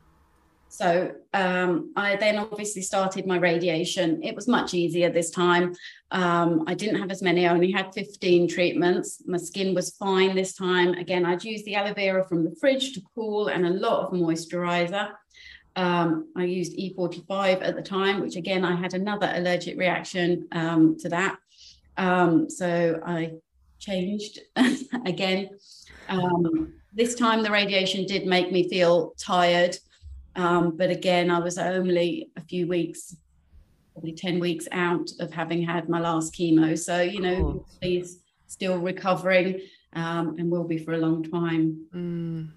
So 0.78 1.10
um, 1.34 1.92
I 1.96 2.14
then 2.14 2.38
obviously 2.38 2.82
started 2.82 3.26
my 3.26 3.36
radiation. 3.36 4.22
It 4.22 4.36
was 4.36 4.46
much 4.46 4.74
easier 4.74 5.10
this 5.10 5.30
time. 5.30 5.74
Um, 6.12 6.62
I 6.68 6.74
didn't 6.74 7.00
have 7.00 7.10
as 7.10 7.20
many, 7.20 7.48
I 7.48 7.52
only 7.52 7.72
had 7.72 7.92
15 7.92 8.46
treatments. 8.46 9.20
My 9.26 9.38
skin 9.38 9.74
was 9.74 9.96
fine 9.96 10.36
this 10.36 10.54
time. 10.54 10.94
Again, 10.94 11.26
I'd 11.26 11.42
used 11.42 11.64
the 11.64 11.74
aloe 11.74 11.94
vera 11.94 12.24
from 12.28 12.44
the 12.44 12.54
fridge 12.60 12.92
to 12.92 13.02
cool 13.12 13.48
and 13.48 13.66
a 13.66 13.70
lot 13.70 14.06
of 14.06 14.12
moisturizer. 14.12 15.10
Um, 15.74 16.28
I 16.36 16.44
used 16.44 16.78
E45 16.78 17.60
at 17.60 17.74
the 17.74 17.82
time, 17.82 18.20
which 18.20 18.36
again, 18.36 18.64
I 18.64 18.76
had 18.76 18.94
another 18.94 19.32
allergic 19.34 19.76
reaction 19.76 20.46
um, 20.52 20.96
to 21.00 21.08
that. 21.08 21.38
Um, 21.96 22.48
so 22.48 23.00
I 23.04 23.32
changed 23.80 24.38
again. 25.04 25.50
Um, 26.08 26.74
this 26.94 27.16
time, 27.16 27.42
the 27.42 27.50
radiation 27.50 28.06
did 28.06 28.26
make 28.26 28.52
me 28.52 28.68
feel 28.68 29.14
tired. 29.18 29.76
Um, 30.38 30.76
but 30.76 30.88
again, 30.88 31.32
I 31.32 31.40
was 31.40 31.58
only 31.58 32.30
a 32.36 32.40
few 32.40 32.68
weeks, 32.68 33.16
probably 33.92 34.12
10 34.12 34.38
weeks 34.38 34.68
out 34.70 35.10
of 35.18 35.32
having 35.32 35.62
had 35.62 35.88
my 35.88 35.98
last 35.98 36.32
chemo. 36.32 36.78
So, 36.78 37.00
you 37.00 37.20
know, 37.20 37.66
he's 37.82 38.22
still 38.46 38.78
recovering 38.78 39.60
um, 39.94 40.36
and 40.38 40.48
will 40.48 40.62
be 40.62 40.78
for 40.78 40.92
a 40.92 40.98
long 40.98 41.24
time. 41.24 41.86
Mm. 41.92 42.50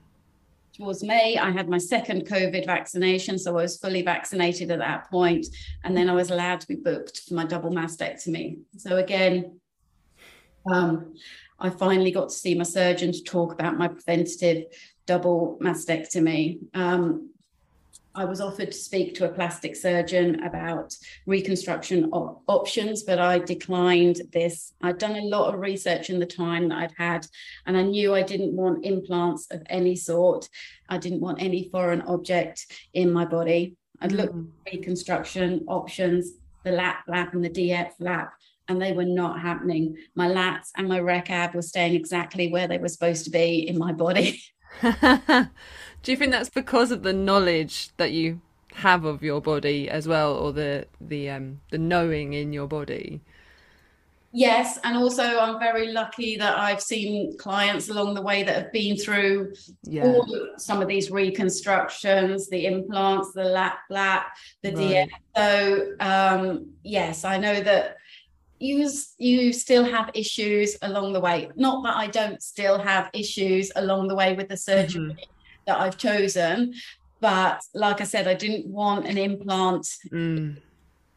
Towards 0.77 1.03
May, 1.03 1.37
I 1.37 1.49
had 1.49 1.69
my 1.69 1.79
second 1.79 2.27
COVID 2.27 2.67
vaccination. 2.67 3.39
So 3.39 3.57
I 3.57 3.63
was 3.63 3.77
fully 3.77 4.03
vaccinated 4.03 4.69
at 4.69 4.79
that 4.79 5.09
point, 5.09 5.47
And 5.83 5.97
then 5.97 6.07
I 6.07 6.13
was 6.13 6.29
allowed 6.29 6.61
to 6.61 6.67
be 6.67 6.75
booked 6.75 7.21
for 7.27 7.33
my 7.33 7.45
double 7.45 7.71
mastectomy. 7.71 8.59
So 8.77 8.97
again, 8.97 9.59
um, 10.71 11.15
I 11.59 11.71
finally 11.71 12.11
got 12.11 12.29
to 12.29 12.35
see 12.35 12.53
my 12.53 12.63
surgeon 12.63 13.11
to 13.11 13.23
talk 13.23 13.51
about 13.53 13.79
my 13.79 13.87
preventative 13.87 14.65
double 15.07 15.57
mastectomy. 15.61 16.59
Um, 16.75 17.31
I 18.13 18.25
was 18.25 18.41
offered 18.41 18.71
to 18.71 18.77
speak 18.77 19.15
to 19.15 19.25
a 19.25 19.33
plastic 19.33 19.75
surgeon 19.75 20.43
about 20.43 20.93
reconstruction 21.25 22.09
op- 22.11 22.43
options, 22.47 23.03
but 23.03 23.19
I 23.19 23.39
declined 23.39 24.21
this. 24.33 24.73
I'd 24.81 24.97
done 24.97 25.15
a 25.15 25.21
lot 25.21 25.53
of 25.53 25.59
research 25.59 26.09
in 26.09 26.19
the 26.19 26.25
time 26.25 26.69
that 26.69 26.77
I'd 26.77 26.93
had, 26.97 27.25
and 27.65 27.77
I 27.77 27.83
knew 27.83 28.13
I 28.13 28.23
didn't 28.23 28.55
want 28.55 28.85
implants 28.85 29.47
of 29.51 29.63
any 29.69 29.95
sort. 29.95 30.49
I 30.89 30.97
didn't 30.97 31.21
want 31.21 31.41
any 31.41 31.69
foreign 31.69 32.01
object 32.01 32.65
in 32.93 33.13
my 33.13 33.25
body. 33.25 33.77
I'd 34.01 34.11
looked 34.11 34.35
mm. 34.35 34.47
at 34.67 34.73
reconstruction 34.73 35.63
options, 35.67 36.33
the 36.63 36.71
lat 36.71 37.03
flap 37.05 37.33
and 37.33 37.43
the 37.43 37.49
DF 37.49 37.93
flap, 37.97 38.33
and 38.67 38.81
they 38.81 38.91
were 38.91 39.05
not 39.05 39.39
happening. 39.39 39.95
My 40.15 40.27
lats 40.27 40.69
and 40.75 40.87
my 40.87 40.99
rec 40.99 41.29
ab 41.29 41.55
were 41.55 41.61
staying 41.61 41.95
exactly 41.95 42.51
where 42.51 42.67
they 42.67 42.77
were 42.77 42.89
supposed 42.89 43.23
to 43.25 43.31
be 43.31 43.67
in 43.67 43.77
my 43.77 43.93
body. 43.93 44.41
Do 44.81 46.11
you 46.11 46.17
think 46.17 46.31
that's 46.31 46.49
because 46.49 46.91
of 46.91 47.03
the 47.03 47.13
knowledge 47.13 47.89
that 47.97 48.11
you 48.11 48.41
have 48.75 49.05
of 49.05 49.21
your 49.21 49.41
body 49.41 49.89
as 49.89 50.07
well, 50.07 50.33
or 50.33 50.51
the 50.51 50.87
the 50.99 51.29
um 51.29 51.61
the 51.69 51.77
knowing 51.77 52.33
in 52.33 52.53
your 52.53 52.67
body? 52.67 53.21
Yes, 54.33 54.79
and 54.85 54.95
also 54.95 55.39
I'm 55.39 55.59
very 55.59 55.91
lucky 55.91 56.37
that 56.37 56.57
I've 56.57 56.81
seen 56.81 57.37
clients 57.37 57.89
along 57.89 58.13
the 58.13 58.21
way 58.21 58.43
that 58.43 58.55
have 58.55 58.71
been 58.71 58.95
through 58.95 59.53
yeah. 59.83 60.03
all 60.03 60.47
some 60.57 60.81
of 60.81 60.87
these 60.87 61.11
reconstructions, 61.11 62.47
the 62.49 62.65
implants, 62.65 63.33
the 63.33 63.43
lap 63.43 63.79
lap, 63.89 64.27
the 64.61 64.73
right. 64.73 65.09
DF. 65.09 65.09
So 65.35 65.95
um, 65.99 66.71
yes, 66.83 67.25
I 67.25 67.37
know 67.37 67.61
that 67.61 67.97
you 68.61 68.87
you 69.17 69.51
still 69.51 69.83
have 69.83 70.11
issues 70.13 70.77
along 70.83 71.13
the 71.13 71.19
way. 71.19 71.49
Not 71.55 71.83
that 71.83 71.97
I 71.97 72.07
don't 72.07 72.41
still 72.41 72.77
have 72.77 73.09
issues 73.13 73.71
along 73.75 74.07
the 74.07 74.15
way 74.15 74.33
with 74.33 74.49
the 74.49 74.57
surgery 74.57 75.13
mm-hmm. 75.13 75.31
that 75.65 75.79
I've 75.79 75.97
chosen, 75.97 76.73
but 77.19 77.61
like 77.73 78.01
I 78.01 78.03
said, 78.03 78.27
I 78.27 78.35
didn't 78.35 78.67
want 78.67 79.07
an 79.07 79.17
implant. 79.17 79.87
Mm. 80.11 80.57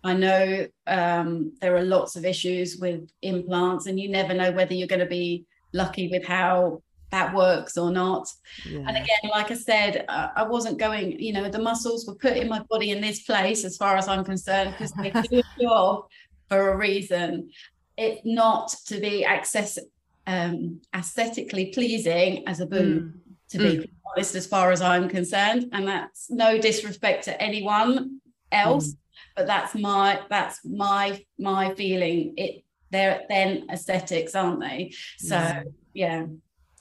I 0.03 0.13
know 0.13 0.67
um, 0.87 1.53
there 1.61 1.77
are 1.77 1.83
lots 1.83 2.17
of 2.17 2.25
issues 2.25 2.79
with 2.79 3.09
implants, 3.23 3.87
and 3.87 4.01
you 4.01 4.09
never 4.09 4.35
know 4.35 4.53
whether 4.53 4.75
you're 4.75 4.89
going 4.89 5.01
to 5.01 5.07
be 5.07 5.45
lucky 5.73 6.09
with 6.09 6.25
how 6.25 6.83
that 7.11 7.35
works 7.35 7.77
or 7.77 7.91
not. 7.91 8.29
Yeah. 8.67 8.81
And 8.87 8.97
again, 8.97 9.31
like 9.31 9.51
I 9.51 9.55
said, 9.55 10.05
uh, 10.09 10.29
I 10.35 10.43
wasn't 10.43 10.79
going, 10.79 11.19
you 11.21 11.33
know, 11.33 11.49
the 11.49 11.61
muscles 11.61 12.07
were 12.07 12.17
put 12.17 12.37
in 12.37 12.49
my 12.49 12.61
body 12.71 12.91
in 12.91 13.01
this 13.01 13.23
place, 13.23 13.65
as 13.65 13.77
far 13.77 13.97
as 13.97 14.09
I'm 14.09 14.25
concerned, 14.25 14.73
because 14.73 14.93
they 14.93 15.11
do 15.31 15.39
a 15.41 15.63
job 15.63 16.07
for 16.49 16.71
a 16.71 16.77
reason. 16.77 17.51
It's 17.97 18.23
not 18.25 18.75
to 18.87 19.01
be 19.01 19.25
access 19.25 19.79
um, 20.27 20.81
aesthetically 20.95 21.67
pleasing 21.67 22.47
as 22.49 22.61
a 22.61 22.67
boob, 22.67 23.05
mm. 23.05 23.13
to 23.51 23.59
be 23.59 23.65
mm. 23.79 23.91
honest, 24.11 24.35
as 24.35 24.47
far 24.47 24.73
as 24.73 24.81
I'm 24.81 25.09
concerned. 25.09 25.71
And 25.73 25.87
that's 25.87 26.31
no 26.31 26.59
disrespect 26.59 27.25
to 27.25 27.41
anyone 27.41 28.21
else, 28.51 28.93
mm. 28.93 28.97
but 29.37 29.47
that's 29.47 29.75
my 29.75 30.21
that's 30.29 30.65
my 30.65 31.25
my 31.39 31.75
feeling. 31.75 32.35
It 32.37 32.65
they're 32.91 33.23
then 33.29 33.67
aesthetics, 33.71 34.35
aren't 34.35 34.61
they? 34.61 34.93
So 35.19 35.63
yeah, 35.93 36.27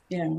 yeah. 0.10 0.34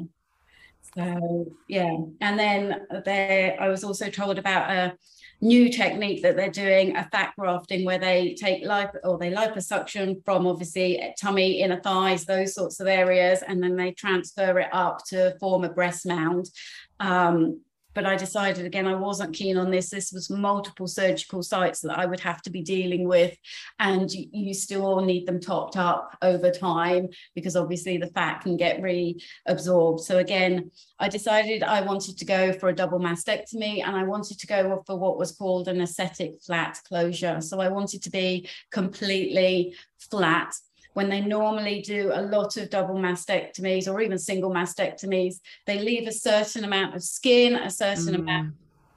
So 0.97 1.47
yeah, 1.69 1.97
and 2.21 2.39
then 2.39 2.87
there 3.05 3.57
I 3.61 3.69
was 3.69 3.83
also 3.83 4.09
told 4.09 4.39
about 4.39 4.71
a 4.71 4.97
new 5.45 5.69
technique 5.69 6.23
that 6.23 6.37
they're 6.37 6.51
doing, 6.51 6.97
a 6.97 7.09
fat 7.11 7.33
grafting, 7.39 7.85
where 7.85 7.99
they 7.99 8.35
take 8.35 8.65
life 8.65 8.91
or 9.05 9.19
they 9.19 9.31
liposuction 9.31 10.25
from 10.25 10.47
obviously 10.47 11.15
tummy, 11.21 11.61
inner 11.61 11.81
thighs, 11.81 12.25
those 12.25 12.55
sorts 12.55 12.81
of 12.81 12.87
areas, 12.87 13.43
and 13.47 13.63
then 13.63 13.77
they 13.77 13.93
transfer 13.93 14.59
it 14.59 14.69
up 14.73 15.05
to 15.07 15.37
form 15.39 15.65
a 15.65 15.69
breast 15.69 16.07
mound. 16.07 16.51
Um, 16.99 17.61
but 17.95 18.07
I 18.07 18.17
decided 18.17 18.67
again 18.67 18.87
I 18.87 18.95
wasn't 18.95 19.35
keen 19.35 19.57
on 19.57 19.71
this. 19.71 19.91
This 19.91 20.13
was 20.13 20.31
multiple 20.31 20.87
surgical 20.87 21.43
sites 21.43 21.81
that 21.81 21.99
I 21.99 22.07
would 22.07 22.21
have 22.21 22.43
to 22.43 22.51
be 22.51 22.63
dealing 22.63 23.09
with, 23.09 23.37
and 23.79 24.11
you, 24.11 24.55
still 24.55 25.01
need 25.01 25.27
them 25.27 25.41
topped 25.41 25.77
up 25.77 26.17
over 26.23 26.51
time 26.51 27.09
because 27.35 27.57
obviously 27.57 27.97
the 27.97 28.07
fat 28.09 28.43
can 28.43 28.57
get 28.57 28.81
reabsorbed. 28.81 30.01
So 30.01 30.19
again, 30.19 30.71
I 30.99 31.09
decided 31.09 31.63
I 31.63 31.81
wanted 31.81 32.19
to 32.19 32.25
go 32.25 32.53
for 32.53 32.69
a 32.69 32.75
double 32.75 33.01
mastectomy, 33.01 33.85
and 33.85 33.97
I 33.97 34.05
wanted 34.05 34.39
to 34.39 34.47
go 34.47 34.83
for 34.87 34.99
what 34.99 35.19
was 35.19 35.33
called 35.33 35.69
an 35.69 35.81
aesthetic 35.81 36.43
flat 36.43 36.81
closure. 36.87 37.41
So 37.41 37.61
I 37.61 37.69
wanted 37.69 38.03
to 38.03 38.11
be 38.11 38.49
completely 38.71 39.75
flat 40.11 40.55
when 40.95 41.09
they 41.09 41.21
normally 41.21 41.83
do 41.83 42.11
a 42.15 42.23
lot 42.23 42.57
of 42.57 42.71
double 42.71 42.95
mastectomies 42.95 43.93
or 43.93 44.01
even 44.01 44.19
single 44.19 44.51
mastectomies, 44.51 45.41
they 45.67 45.79
leave 45.79 46.09
a 46.09 46.13
certain 46.13 46.65
amount 46.65 46.95
of 46.95 47.03
skin, 47.03 47.57
a 47.57 47.71
certain 47.71 48.15
mm. 48.15 48.21
amount 48.21 48.55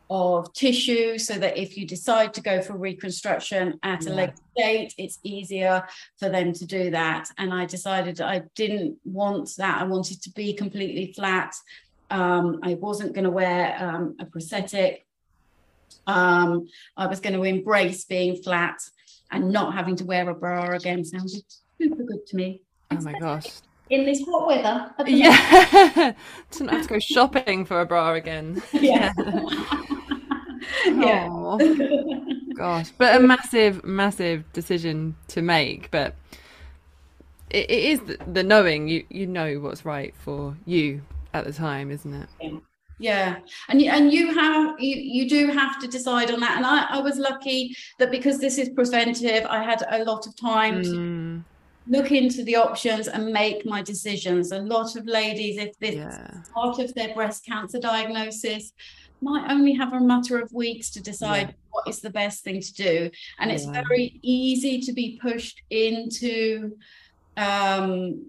of 0.09 0.53
tissue 0.53 1.17
so 1.17 1.33
that 1.33 1.57
if 1.57 1.75
you 1.75 1.85
decide 1.85 2.33
to 2.33 2.41
go 2.41 2.61
for 2.61 2.77
reconstruction 2.77 3.77
at 3.83 4.05
yeah. 4.05 4.11
a 4.11 4.13
later 4.13 4.33
date, 4.55 4.93
it's 4.97 5.19
easier 5.23 5.83
for 6.17 6.29
them 6.29 6.53
to 6.53 6.65
do 6.65 6.91
that. 6.91 7.29
And 7.37 7.53
I 7.53 7.65
decided 7.65 8.21
I 8.21 8.43
didn't 8.55 8.97
want 9.03 9.49
that. 9.57 9.81
I 9.81 9.83
wanted 9.83 10.21
to 10.23 10.31
be 10.31 10.53
completely 10.53 11.13
flat. 11.13 11.53
Um, 12.09 12.59
I 12.63 12.75
wasn't 12.75 13.13
going 13.13 13.25
to 13.25 13.31
wear 13.31 13.75
um, 13.79 14.15
a 14.19 14.25
prosthetic. 14.25 15.05
Um, 16.05 16.67
I 16.95 17.07
was 17.07 17.19
going 17.19 17.35
to 17.35 17.43
embrace 17.43 18.05
being 18.05 18.41
flat 18.41 18.79
and 19.29 19.51
not 19.51 19.73
having 19.73 19.97
to 19.97 20.05
wear 20.05 20.29
a 20.29 20.35
bra 20.35 20.69
again. 20.71 21.03
Sounded 21.03 21.43
super 21.78 22.03
good 22.03 22.25
to 22.28 22.36
me. 22.36 22.61
Oh 22.91 23.01
my 23.01 23.17
gosh. 23.19 23.47
In 23.89 24.05
this 24.05 24.23
hot 24.25 24.47
weather. 24.47 24.91
Yeah. 25.05 26.13
Didn't 26.51 26.69
have 26.69 26.84
to 26.84 26.89
go 26.89 26.99
shopping 26.99 27.65
for 27.65 27.80
a 27.82 27.86
bra 27.86 28.13
again. 28.13 28.61
Yeah. 28.73 29.13
yeah. 30.86 31.30
gosh. 32.55 32.91
But 32.97 33.15
a 33.15 33.19
massive, 33.19 33.84
massive 33.86 34.51
decision 34.53 35.15
to 35.30 35.41
make. 35.41 35.89
But 35.91 36.15
it, 37.49 37.69
it 37.69 37.84
is 37.84 38.01
the 38.28 38.43
knowing 38.43 38.88
you, 38.88 39.05
you 39.09 39.25
know 39.25 39.55
what's 39.59 39.86
right 39.86 40.13
for 40.17 40.57
you 40.65 41.01
at 41.34 41.45
the 41.45 41.53
time, 41.53 41.91
isn't 41.91 42.13
it? 42.13 42.30
Yeah 42.41 42.59
yeah 42.99 43.38
and 43.69 43.82
you, 43.82 43.91
and 43.91 44.11
you 44.11 44.34
have 44.34 44.80
you, 44.80 44.95
you 44.95 45.30
do 45.30 45.47
have 45.51 45.80
to 45.80 45.88
decide 45.88 46.32
on 46.32 46.39
that 46.39 46.57
and 46.57 46.65
I, 46.65 46.86
I 46.89 46.99
was 46.99 47.17
lucky 47.17 47.75
that 47.99 48.09
because 48.11 48.39
this 48.39 48.57
is 48.57 48.69
preventive 48.69 49.45
i 49.45 49.61
had 49.61 49.84
a 49.89 50.03
lot 50.03 50.25
of 50.25 50.36
time 50.36 50.82
mm. 50.82 50.84
to 50.84 51.43
look 51.89 52.11
into 52.11 52.43
the 52.43 52.55
options 52.55 53.07
and 53.07 53.31
make 53.31 53.65
my 53.65 53.81
decisions. 53.81 54.51
A 54.51 54.59
lot 54.59 54.95
of 54.95 55.05
ladies, 55.05 55.57
if 55.57 55.77
this 55.79 55.95
yeah. 55.95 56.41
part 56.53 56.79
of 56.79 56.93
their 56.93 57.13
breast 57.13 57.45
cancer 57.45 57.79
diagnosis, 57.79 58.73
might 59.21 59.49
only 59.49 59.73
have 59.73 59.93
a 59.93 59.99
matter 59.99 60.39
of 60.39 60.51
weeks 60.53 60.91
to 60.91 61.01
decide 61.01 61.47
yeah. 61.47 61.53
what 61.71 61.88
is 61.88 62.01
the 62.01 62.09
best 62.09 62.43
thing 62.43 62.61
to 62.61 62.73
do. 62.73 63.09
And 63.39 63.49
yeah. 63.49 63.55
it's 63.55 63.65
very 63.65 64.19
easy 64.21 64.79
to 64.81 64.93
be 64.93 65.19
pushed 65.21 65.61
into, 65.69 66.77
um, 67.35 68.25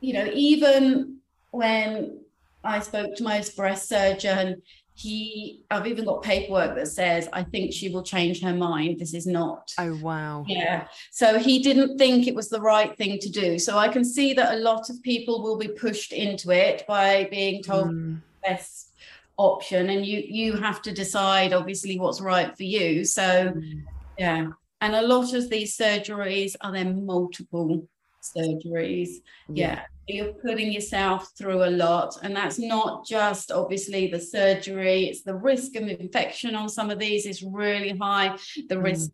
you 0.00 0.12
know, 0.12 0.30
even 0.32 1.18
when 1.50 2.20
I 2.62 2.80
spoke 2.80 3.16
to 3.16 3.22
my 3.22 3.42
breast 3.56 3.88
surgeon, 3.88 4.62
he 4.98 5.62
i've 5.70 5.86
even 5.86 6.06
got 6.06 6.22
paperwork 6.22 6.74
that 6.74 6.88
says 6.88 7.28
i 7.34 7.42
think 7.42 7.70
she 7.70 7.90
will 7.90 8.02
change 8.02 8.40
her 8.40 8.54
mind. 8.54 8.98
This 8.98 9.12
is 9.12 9.26
not 9.26 9.70
oh 9.78 9.94
wow. 9.96 10.44
Yeah. 10.48 10.88
So 11.10 11.38
he 11.38 11.62
didn't 11.62 11.98
think 11.98 12.26
it 12.26 12.34
was 12.34 12.48
the 12.48 12.62
right 12.62 12.96
thing 12.96 13.18
to 13.18 13.28
do. 13.28 13.58
So 13.58 13.76
i 13.76 13.88
can 13.88 14.04
see 14.04 14.32
that 14.32 14.54
a 14.54 14.58
lot 14.58 14.88
of 14.88 15.02
people 15.02 15.42
will 15.42 15.58
be 15.58 15.68
pushed 15.68 16.12
into 16.14 16.50
it 16.50 16.84
by 16.88 17.28
being 17.30 17.62
told 17.62 17.88
mm. 17.88 18.22
best 18.42 18.94
option 19.36 19.90
and 19.90 20.06
you 20.06 20.20
you 20.26 20.56
have 20.56 20.80
to 20.82 20.92
decide 20.92 21.52
obviously 21.52 21.98
what's 21.98 22.22
right 22.22 22.56
for 22.56 22.64
you. 22.64 23.04
So 23.04 23.22
mm. 23.22 23.82
yeah. 24.18 24.48
And 24.80 24.94
a 24.94 25.02
lot 25.02 25.34
of 25.34 25.50
these 25.50 25.76
surgeries 25.76 26.56
are 26.62 26.72
then 26.72 27.04
multiple 27.04 27.86
surgeries 28.34 29.22
yeah. 29.48 29.66
yeah 29.66 29.82
you're 30.08 30.32
putting 30.34 30.70
yourself 30.70 31.32
through 31.36 31.64
a 31.64 31.70
lot 31.70 32.16
and 32.22 32.34
that's 32.34 32.58
not 32.58 33.04
just 33.04 33.50
obviously 33.50 34.06
the 34.06 34.20
surgery 34.20 35.06
it's 35.06 35.22
the 35.22 35.34
risk 35.34 35.74
of 35.76 35.88
infection 35.88 36.54
on 36.54 36.68
some 36.68 36.90
of 36.90 36.98
these 36.98 37.26
is 37.26 37.42
really 37.42 37.96
high 37.96 38.36
the 38.68 38.74
mm. 38.74 38.84
risk 38.84 39.10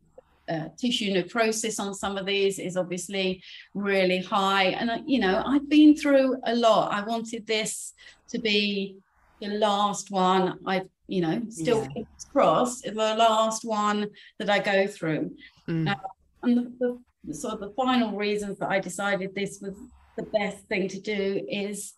uh, 0.48 0.68
tissue 0.76 1.14
necrosis 1.14 1.78
on 1.78 1.94
some 1.94 2.18
of 2.18 2.26
these 2.26 2.58
is 2.58 2.76
obviously 2.76 3.42
really 3.74 4.18
high 4.18 4.64
and 4.64 4.90
uh, 4.90 4.98
you 5.06 5.18
know 5.18 5.42
i've 5.46 5.68
been 5.68 5.96
through 5.96 6.36
a 6.44 6.54
lot 6.54 6.92
i 6.92 7.02
wanted 7.04 7.46
this 7.46 7.94
to 8.28 8.38
be 8.38 8.96
the 9.40 9.48
last 9.48 10.10
one 10.10 10.58
i 10.66 10.82
you 11.06 11.20
know 11.20 11.40
still 11.48 11.86
yeah. 11.96 12.02
crossed 12.32 12.84
the 12.84 12.92
last 12.92 13.64
one 13.64 14.08
that 14.38 14.50
i 14.50 14.58
go 14.58 14.86
through 14.86 15.30
mm. 15.68 15.88
uh, 15.88 15.94
and 16.42 16.56
the, 16.58 16.72
the 16.80 16.98
sort 17.30 17.54
of 17.54 17.60
the 17.60 17.72
final 17.76 18.16
reasons 18.16 18.58
that 18.58 18.68
i 18.70 18.80
decided 18.80 19.34
this 19.34 19.60
was 19.62 19.74
the 20.16 20.24
best 20.24 20.58
thing 20.68 20.88
to 20.88 21.00
do 21.00 21.44
is 21.48 21.94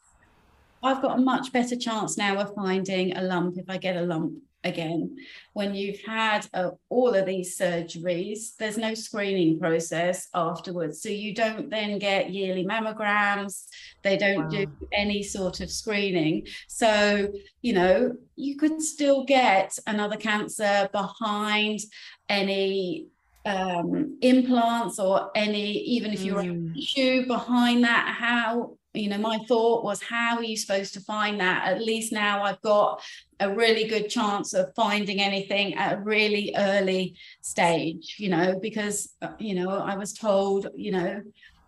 I've 0.83 1.01
got 1.01 1.19
a 1.19 1.23
much 1.23 1.51
better 1.51 1.77
chance 1.77 2.19
now 2.19 2.39
of 2.39 2.55
finding 2.55 3.17
a 3.17 3.23
lump 3.23 3.57
if 3.57 3.65
I 3.71 3.79
get 3.79 3.97
a 3.97 4.03
lump 4.03 4.35
again. 4.65 5.17
When 5.55 5.75
you've 5.75 6.01
had 6.07 6.47
uh, 6.53 6.71
all 6.91 7.15
of 7.15 7.25
these 7.25 7.59
surgeries, 7.59 8.57
there's 8.59 8.77
no 8.77 8.93
screening 8.95 9.59
process 9.59 10.29
afterwards. 10.35 11.03
So 11.03 11.09
you 11.09 11.35
don't 11.35 11.71
then 11.71 11.99
get 11.99 12.31
yearly 12.31 12.67
mammograms, 12.67 13.65
they 14.03 14.17
don't 14.19 14.45
wow. 14.45 14.51
do 14.51 14.67
any 14.93 15.23
sort 15.23 15.61
of 15.61 15.71
screening. 15.71 16.47
So, 16.69 17.33
you 17.63 17.73
know, 17.73 18.13
you 18.37 18.57
could 18.57 18.83
still 18.83 19.25
get 19.25 19.79
another 19.87 20.17
cancer 20.17 20.89
behind 20.93 21.81
any 22.29 23.07
um, 23.45 24.19
implants 24.23 24.99
or 24.99 25.31
any, 25.35 25.73
even 25.73 26.13
if 26.13 26.23
you're 26.23 26.43
mm. 26.43 26.75
a 26.75 26.79
issue 26.79 27.27
behind 27.27 27.85
that, 27.85 28.15
how, 28.19 28.77
you 28.95 29.09
know, 29.09 29.19
my 29.19 29.39
thought 29.49 29.85
was, 29.85 30.03
how 30.03 30.37
are 30.37 30.43
you 30.43 30.57
supposed 30.57 30.95
to 30.95 31.01
find 31.01 31.41
that? 31.41 31.67
At 31.67 31.83
least 31.83 32.13
now 32.13 32.43
I've 32.43 32.61
got 32.63 33.03
a 33.41 33.53
really 33.53 33.85
good 33.89 34.09
chance 34.09 34.55
of 34.55 34.73
finding 34.75 35.21
anything 35.21 35.75
at 35.75 35.95
a 35.95 36.01
really 36.01 36.55
early 36.57 37.17
stage, 37.43 38.17
you 38.19 38.31
know, 38.31 38.59
because, 38.61 39.13
uh, 39.21 39.33
you 39.39 39.55
know, 39.55 39.71
I 39.71 39.97
was 39.97 40.13
told, 40.13 40.69
you 40.77 40.93
know, 40.93 41.23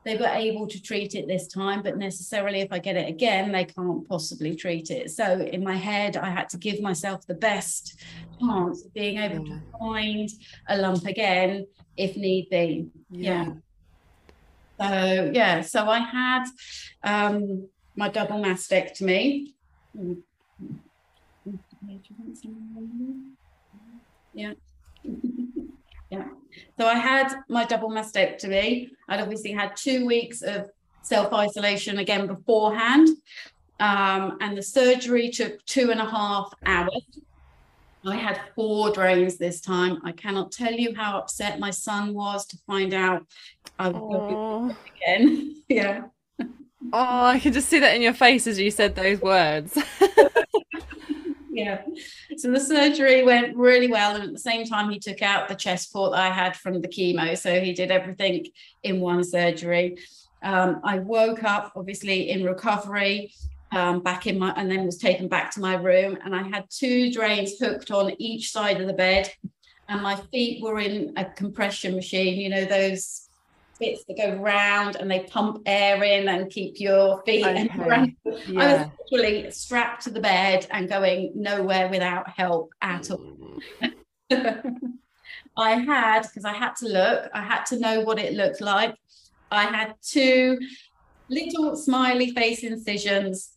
they 0.07 0.16
were 0.16 0.30
able 0.32 0.68
to 0.68 0.80
treat 0.80 1.16
it 1.16 1.26
this 1.26 1.48
time, 1.48 1.82
but 1.82 1.98
necessarily 1.98 2.61
if 2.61 2.72
I 2.72 2.78
get 2.78 2.94
it 2.94 3.09
again, 3.09 3.50
they 3.50 3.64
can't 3.64 4.09
possibly 4.09 4.54
treat 4.54 4.88
it. 4.92 5.11
So 5.11 5.40
in 5.40 5.64
my 5.64 5.74
head, 5.74 6.16
I 6.16 6.30
had 6.30 6.48
to 6.50 6.59
give 6.59 6.80
myself 6.80 7.26
the 7.26 7.34
best 7.34 8.00
chance 8.38 8.84
of 8.84 8.94
being 8.94 9.18
able 9.18 9.44
yeah. 9.44 9.57
to 9.57 9.62
find 9.80 10.28
a 10.68 10.78
lump 10.78 11.05
again 11.06 11.66
if 11.97 12.16
need 12.16 12.48
be. 12.51 12.86
Yeah. 13.10 13.47
yeah. 14.78 14.86
So 14.86 15.31
yeah, 15.35 15.60
so 15.62 15.89
I 15.89 15.98
had 15.98 16.44
um, 17.02 17.68
my 17.97 18.09
double 18.09 18.39
mastectomy. 18.40 19.55
Yeah. 24.32 24.52
Yeah. 26.09 26.28
So 26.78 26.86
I 26.86 26.94
had 26.94 27.35
my 27.48 27.65
double 27.65 27.90
mastectomy. 27.90 28.90
I'd 29.09 29.20
obviously 29.20 29.53
had 29.53 29.77
two 29.77 30.05
weeks 30.05 30.43
of 30.43 30.70
self 31.03 31.32
isolation 31.32 31.98
again 31.98 32.27
beforehand. 32.27 33.09
Um, 33.81 34.39
and 34.40 34.57
the 34.57 34.62
surgery 34.62 35.31
took 35.31 35.65
two 35.66 35.90
and 35.90 36.01
a 36.01 36.07
half 36.07 36.53
hours. 36.65 37.20
I 38.07 38.16
had 38.16 38.40
four 38.55 38.93
drains 38.93 39.36
this 39.36 39.61
time. 39.61 40.01
I 40.05 40.12
cannot 40.12 40.53
tell 40.53 40.73
you 40.73 40.94
how 40.94 41.19
upset 41.19 41.59
my 41.59 41.70
son 41.70 42.15
was 42.15 42.47
to 42.47 42.59
find 42.66 42.94
out 42.94 43.27
I 43.78 43.89
was 43.89 44.74
again. 44.97 45.62
yeah. 45.69 46.05
Oh, 46.93 47.24
I 47.27 47.40
can 47.40 47.53
just 47.53 47.69
see 47.69 47.81
that 47.81 47.97
in 47.97 48.03
your 48.03 48.15
face 48.15 48.47
as 48.47 48.59
you 48.59 48.70
said 48.70 48.94
those 48.94 49.20
words. 49.20 49.77
yeah. 51.57 51.83
So 52.37 52.51
the 52.51 52.61
surgery 52.61 53.24
went 53.24 53.57
really 53.57 53.89
well. 53.89 54.15
And 54.15 54.24
at 54.24 54.33
the 54.33 54.39
same 54.39 54.66
time, 54.66 54.91
he 54.91 54.99
took 54.99 55.23
out 55.23 55.49
the 55.49 55.55
chest 55.55 55.91
port 55.91 56.12
I 56.12 56.28
had 56.28 56.55
from 56.55 56.83
the 56.83 56.89
chemo. 56.89 57.37
So 57.37 57.61
he 57.61 57.73
did 57.73 57.91
everything 57.91 58.49
in 58.83 59.01
one 59.01 59.24
surgery. 59.24 59.97
Um, 60.43 60.83
I 60.85 60.99
woke 60.99 61.45
up 61.45 61.73
obviously 61.74 62.31
in 62.31 62.45
recovery. 62.45 63.33
Um, 63.73 64.01
back 64.01 64.28
in 64.28 64.39
my 64.39 64.53
and 64.57 64.70
then 64.70 64.87
was 64.87 64.97
taken 64.97 65.27
back 65.27 65.51
to 65.53 65.61
my 65.61 65.74
room 65.74 66.16
and 66.24 66.37
I 66.37 66.45
had 66.45 66.66
two 66.70 67.12
drains 67.12 67.59
hooked 67.59 67.91
on 67.91 68.12
each 68.20 68.53
side 68.53 68.81
of 68.81 68.87
the 68.87 68.93
bed 68.93 69.28
and 69.89 70.01
my 70.01 70.15
feet 70.15 70.62
were 70.62 70.78
in 70.78 71.12
a 71.16 71.24
compression 71.24 71.97
machine 71.97 72.39
you 72.39 72.49
know 72.49 72.65
those 72.65 73.26
bits 73.78 74.05
that 74.05 74.16
go 74.16 74.35
round 74.36 74.97
and 74.97 75.11
they 75.11 75.20
pump 75.20 75.62
air 75.66 76.03
in 76.03 76.28
and 76.28 76.51
keep 76.51 76.81
your 76.81 77.23
feet 77.23 77.47
okay. 77.47 78.15
yeah. 78.47 78.61
I 78.61 78.73
was 78.73 78.86
literally 79.11 79.51
strapped 79.51 80.05
to 80.05 80.11
the 80.11 80.20
bed 80.20 80.66
and 80.70 80.89
going 80.89 81.32
nowhere 81.35 81.89
without 81.89 82.28
help 82.28 82.73
at 82.82 83.11
all. 83.11 83.61
I 85.57 85.70
had, 85.70 86.23
because 86.23 86.44
I 86.44 86.53
had 86.53 86.74
to 86.77 86.89
look, 86.89 87.31
I 87.32 87.43
had 87.43 87.65
to 87.66 87.78
know 87.78 88.01
what 88.01 88.19
it 88.19 88.35
looked 88.35 88.61
like. 88.61 88.94
I 89.51 89.65
had 89.65 89.94
two 90.03 90.59
little 91.28 91.77
smiley 91.77 92.31
face 92.32 92.62
incisions 92.62 93.53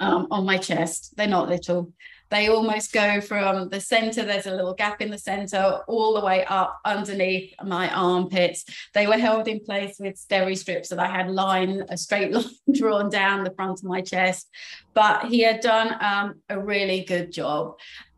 um, 0.00 0.26
on 0.30 0.44
my 0.44 0.58
chest. 0.58 1.14
They're 1.16 1.26
not 1.26 1.48
little. 1.48 1.92
They 2.34 2.48
almost 2.48 2.92
go 2.92 3.20
from 3.20 3.68
the 3.68 3.78
center, 3.78 4.24
there's 4.24 4.48
a 4.48 4.54
little 4.56 4.74
gap 4.74 5.00
in 5.00 5.12
the 5.12 5.18
center, 5.18 5.82
all 5.86 6.14
the 6.14 6.26
way 6.26 6.44
up 6.46 6.80
underneath 6.84 7.54
my 7.62 7.88
armpits. 7.94 8.64
They 8.92 9.06
were 9.06 9.18
held 9.18 9.46
in 9.46 9.60
place 9.60 10.00
with 10.00 10.16
steri 10.16 10.58
strips 10.58 10.88
that 10.88 10.98
I 10.98 11.06
had 11.06 11.30
line, 11.30 11.84
a 11.90 11.96
straight 11.96 12.32
line 12.34 12.46
drawn 12.72 13.08
down 13.08 13.44
the 13.44 13.54
front 13.54 13.78
of 13.78 13.84
my 13.84 14.00
chest. 14.00 14.48
But 14.94 15.26
he 15.26 15.42
had 15.42 15.60
done 15.60 15.94
um, 16.00 16.40
a 16.48 16.58
really 16.58 17.04
good 17.04 17.30
job 17.30 17.76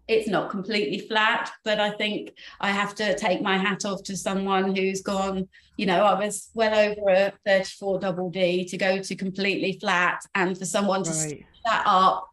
it's 0.09 0.28
not 0.28 0.51
completely 0.51 1.01
flat, 1.01 1.51
but 1.64 1.80
I 1.80 1.90
think 1.90 2.32
I 2.60 2.70
have 2.70 2.94
to 2.94 3.16
take 3.16 3.43
my 3.43 3.59
hat 3.59 3.84
off 3.84 4.05
to 4.05 4.16
someone 4.16 4.76
who's 4.76 5.02
gone, 5.02 5.48
you 5.76 5.84
know, 5.84 6.05
I 6.05 6.14
was 6.14 6.51
well 6.55 6.72
over 6.72 7.10
a 7.10 7.32
34 7.44 7.98
double 7.98 8.30
D 8.30 8.64
to 8.66 8.76
go 8.76 9.02
to 9.02 9.16
completely 9.16 9.78
flat 9.80 10.20
and 10.36 10.56
for 10.56 10.64
someone 10.64 11.02
to 11.02 11.10
right. 11.10 11.44
that 11.64 11.82
up. 11.86 12.28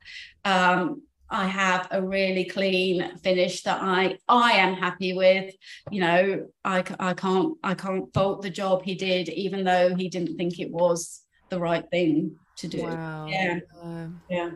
Um, 0.45 1.01
I 1.34 1.47
have 1.47 1.88
a 1.89 1.99
really 2.01 2.45
clean 2.45 3.18
finish 3.18 3.64
that 3.64 3.81
I 3.81 4.18
I 4.30 4.51
am 4.53 4.76
happy 4.76 5.14
with. 5.14 5.53
You 5.89 6.01
know, 6.01 6.47
I, 6.64 6.84
I 6.99 7.14
can't 7.15 7.57
I 7.64 7.73
can't 7.73 8.14
fault 8.14 8.43
the 8.43 8.51
job 8.51 8.84
he 8.84 8.93
did, 8.93 9.30
even 9.30 9.64
though 9.64 9.95
he 9.95 10.10
didn't 10.10 10.38
think 10.38 10.60
it 10.60 10.69
was 10.69 11.22
the 11.49 11.60
right 11.60 11.89
thing 11.89 12.35
to 12.57 12.68
do. 12.68 12.84
Wow. 12.84 13.26
Yeah. 13.27 13.60
yeah. 14.30 14.51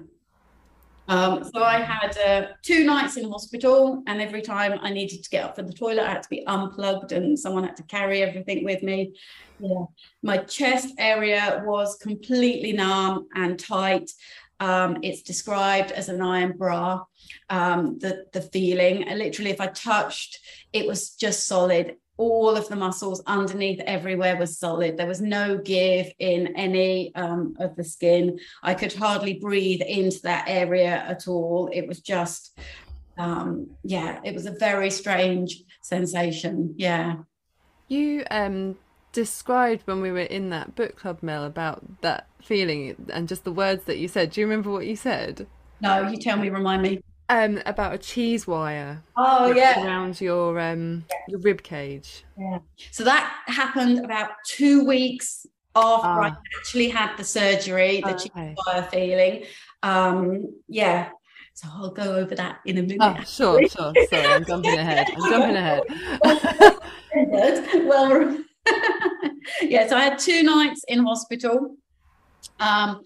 Um, 1.10 1.49
so 1.54 1.64
I 1.64 1.80
had 1.80 2.18
uh, 2.18 2.48
two 2.62 2.84
nights 2.84 3.16
in 3.16 3.32
hospital, 3.32 4.04
and 4.08 4.22
every 4.22 4.41
time 4.41 4.78
I 4.82 4.91
needed 4.91 5.24
to 5.24 5.30
get 5.30 5.45
up 5.45 5.56
for 5.56 5.64
the 5.64 5.72
toilet, 5.74 6.04
I 6.04 6.12
had 6.12 6.24
to 6.24 6.30
be 6.30 6.45
unplugged, 6.45 7.14
and 7.14 7.40
someone 7.40 7.64
had 7.64 7.78
to 7.78 7.84
carry 7.84 8.22
everything 8.22 8.66
with 8.66 8.84
me. 8.84 9.16
Yeah, 9.60 9.86
my 10.22 10.38
chest 10.40 10.94
area 10.99 11.64
was 11.66 11.95
completely 11.95 12.74
numb 12.74 13.28
and 13.36 13.58
tight. 13.58 14.12
Um, 14.60 14.98
it's 15.04 15.22
described 15.22 15.92
as 15.92 16.10
an 16.10 16.22
iron 16.22 16.58
bra. 16.58 17.04
Um, 17.50 18.00
the 18.00 18.26
the 18.34 18.42
feeling, 18.42 19.06
literally, 19.08 19.52
if 19.52 19.62
I 19.62 19.68
touched, 19.68 20.40
it 20.74 20.88
was 20.88 21.12
just 21.12 21.48
solid 21.48 21.96
all 22.18 22.56
of 22.58 22.68
the 22.68 22.76
muscles 22.76 23.22
underneath 23.28 23.80
everywhere 23.82 24.36
was 24.36 24.58
solid. 24.58 24.98
There 24.98 25.08
was 25.08 25.22
no 25.22 25.58
give 25.58 26.12
in 26.20 26.56
any 26.56 27.14
um, 27.16 27.56
of 27.60 27.76
the 27.76 27.84
skin. 27.84 28.40
I 28.64 28.74
could 28.74 28.94
hardly 28.94 29.36
breathe 29.36 29.82
into 29.82 30.22
that 30.24 30.46
area 30.48 31.04
at 31.08 31.28
all. 31.28 31.70
It 31.72 31.88
was 31.88 32.02
just, 32.02 32.58
um, 33.18 33.70
yeah, 33.84 34.20
it 34.24 34.34
was 34.34 34.48
a 34.48 34.52
very 34.52 34.90
strange 34.90 35.64
sensation. 35.84 36.74
Yeah. 36.78 37.18
You 37.88 38.26
um, 38.32 38.78
described 39.12 39.84
when 39.86 40.02
we 40.02 40.12
were 40.12 40.20
in 40.20 40.50
that 40.50 40.76
book 40.76 40.96
club, 40.96 41.20
Mel, 41.22 41.44
about 41.44 42.02
that 42.02 42.28
feeling 42.42 42.96
and 43.12 43.28
just 43.28 43.44
the 43.44 43.52
words 43.52 43.86
that 43.86 43.98
you 43.98 44.08
said. 44.08 44.32
Do 44.32 44.42
you 44.42 44.48
remember 44.48 44.72
what 44.72 44.88
you 44.88 44.96
said? 44.96 45.48
No, 45.82 46.08
you 46.08 46.18
tell 46.18 46.38
me, 46.38 46.50
remind 46.50 46.82
me. 46.82 47.02
Um, 47.30 47.62
about 47.66 47.94
a 47.94 47.98
cheese 47.98 48.48
wire. 48.48 49.04
Oh 49.18 49.52
yeah, 49.52 49.86
around 49.86 50.22
your 50.22 50.60
um 50.62 51.04
yeah. 51.10 51.18
your 51.28 51.40
rib 51.42 51.62
cage. 51.62 52.24
Yeah. 52.38 52.60
So 52.92 53.04
that 53.04 53.42
happened 53.48 54.06
about 54.06 54.30
two 54.48 54.86
weeks 54.86 55.46
after 55.76 56.08
ah. 56.08 56.22
I 56.22 56.28
actually 56.58 56.90
had 56.90 57.18
the 57.18 57.26
surgery, 57.26 58.02
the 58.02 58.14
oh, 58.14 58.18
cheese 58.18 58.32
okay. 58.32 58.56
wire 58.66 58.84
feeling. 58.84 59.44
Um, 59.84 60.54
yeah. 60.68 61.10
So 61.54 61.68
I'll 61.72 61.92
go 61.92 62.16
over 62.16 62.36
that 62.36 62.60
in 62.66 62.78
a 62.78 62.82
minute. 62.84 62.98
Oh, 63.02 63.18
sure, 63.24 63.68
sure. 63.68 63.94
Sorry, 64.10 64.26
I'm 64.26 64.46
jumping 64.46 64.78
ahead. 64.78 65.08
I'm 65.16 65.32
jumping 65.32 65.56
ahead. 65.56 65.84
well, 67.86 68.38
yeah. 69.61 69.88
So 69.88 69.95
I 69.95 70.02
had 70.02 70.19
two 70.19 70.44
nights 70.44 70.84
in 70.88 71.06
hospital. 71.06 71.76
Um, 72.60 73.02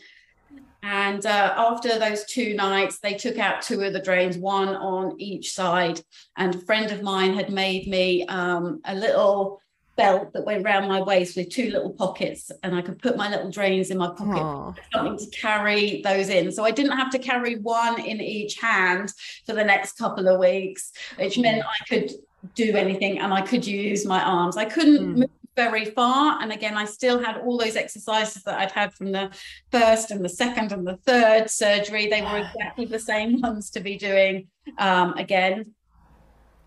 and 0.84 1.24
uh, 1.26 1.54
after 1.58 2.00
those 2.00 2.26
two 2.26 2.56
nights, 2.56 3.00
they 3.00 3.14
took 3.14 3.38
out 3.38 3.62
two 3.62 3.82
of 3.82 3.94
the 3.94 4.02
drains, 4.02 4.38
one 4.38 4.70
on 4.70 5.20
each 5.20 5.54
side. 5.54 6.02
And 6.38 6.56
a 6.56 6.60
friend 6.60 6.92
of 6.92 7.04
mine 7.04 7.36
had 7.36 7.52
made 7.52 7.88
me 7.88 8.26
um, 8.26 8.82
a 8.86 8.96
little 8.96 9.62
belt 9.96 10.34
that 10.34 10.46
went 10.46 10.66
around 10.66 10.88
my 10.88 11.02
waist 11.02 11.38
with 11.38 11.50
two 11.50 11.70
little 11.70 11.92
pockets, 11.92 12.52
and 12.64 12.76
I 12.76 12.82
could 12.82 13.00
put 13.00 13.18
my 13.18 13.30
little 13.30 13.52
drains 13.52 13.92
in 13.92 13.98
my 13.98 14.08
pocket, 14.08 14.82
something 14.94 15.18
to 15.18 15.38
carry 15.38 16.02
those 16.02 16.30
in. 16.30 16.52
So 16.52 16.64
I 16.64 16.72
didn't 16.72 16.98
have 16.98 17.12
to 17.12 17.20
carry 17.20 17.58
one 17.58 18.00
in 18.02 18.20
each 18.20 18.56
hand 18.60 19.14
for 19.46 19.54
the 19.54 19.64
next 19.64 19.98
couple 19.98 20.28
of 20.28 20.40
weeks, 20.40 20.92
which 21.18 21.38
meant 21.38 21.64
I 21.64 21.86
could 21.88 22.12
do 22.56 22.76
anything 22.76 23.20
and 23.20 23.34
I 23.34 23.42
could 23.42 23.66
use 23.66 24.06
my 24.06 24.24
arms. 24.24 24.58
I 24.58 24.66
couldn't 24.66 25.16
mm. 25.16 25.18
move 25.20 25.30
very 25.56 25.86
far. 25.86 26.42
And 26.42 26.52
again, 26.52 26.78
I 26.78 26.86
still 26.86 27.24
had 27.24 27.38
all 27.38 27.58
those 27.58 27.76
exercises 27.76 28.44
that 28.44 28.60
I'd 28.60 28.72
had 28.72 28.94
from 28.94 29.12
the 29.12 29.32
first 29.72 30.12
and 30.12 30.24
the 30.24 30.30
second 30.30 30.72
and 30.72 30.86
the 30.88 30.98
third 30.98 31.50
surgery. 31.50 32.08
They 32.08 32.22
were 32.22 32.38
exactly 32.38 32.86
the 32.86 33.00
same 33.00 33.42
ones 33.42 33.70
to 33.72 33.80
be 33.80 33.98
doing 33.98 34.48
um, 34.78 35.14
again. 35.14 35.74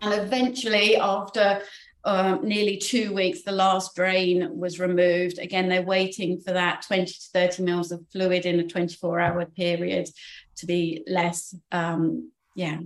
And 0.01 0.13
eventually, 0.13 0.97
after 0.97 1.61
um, 2.03 2.47
nearly 2.47 2.77
two 2.77 3.13
weeks, 3.13 3.41
the 3.41 3.51
last 3.51 3.95
drain 3.95 4.57
was 4.57 4.79
removed. 4.79 5.39
Again, 5.39 5.67
they're 5.67 5.81
waiting 5.81 6.39
for 6.39 6.53
that 6.53 6.83
20 6.83 7.05
to 7.05 7.29
30 7.33 7.63
mils 7.63 7.91
of 7.91 8.05
fluid 8.11 8.45
in 8.45 8.59
a 8.59 8.67
24 8.67 9.19
hour 9.19 9.45
period 9.45 10.09
to 10.57 10.65
be 10.67 11.03
less, 11.07 11.55
um, 11.71 12.31
yeah. 12.55 12.79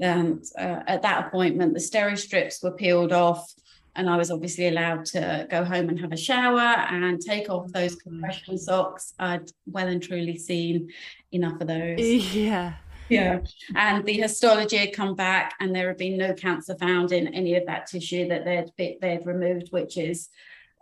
And 0.00 0.44
uh, 0.58 0.80
at 0.86 1.02
that 1.02 1.28
appointment, 1.28 1.74
the 1.74 1.80
steri 1.80 2.18
strips 2.18 2.60
were 2.62 2.72
peeled 2.72 3.12
off 3.12 3.52
and 3.94 4.08
I 4.08 4.16
was 4.16 4.30
obviously 4.30 4.68
allowed 4.68 5.04
to 5.06 5.46
go 5.50 5.64
home 5.64 5.88
and 5.88 6.00
have 6.00 6.12
a 6.12 6.16
shower 6.16 6.60
and 6.60 7.20
take 7.20 7.50
off 7.50 7.70
those 7.72 7.96
mm. 7.96 8.02
compression 8.02 8.56
socks. 8.58 9.14
I'd 9.18 9.50
well 9.66 9.88
and 9.88 10.02
truly 10.02 10.38
seen 10.38 10.90
enough 11.30 11.60
of 11.60 11.68
those. 11.68 12.00
Yeah. 12.34 12.74
Yeah. 13.08 13.40
And 13.74 14.04
the 14.06 14.14
histology 14.14 14.78
had 14.78 14.94
come 14.94 15.14
back 15.14 15.54
and 15.60 15.74
there 15.74 15.88
had 15.88 15.98
been 15.98 16.16
no 16.16 16.32
cancer 16.32 16.74
found 16.76 17.12
in 17.12 17.28
any 17.34 17.54
of 17.56 17.66
that 17.66 17.86
tissue 17.86 18.28
that 18.28 18.44
they'd 18.44 18.98
they'd 19.00 19.26
removed, 19.26 19.68
which 19.70 19.98
is 19.98 20.30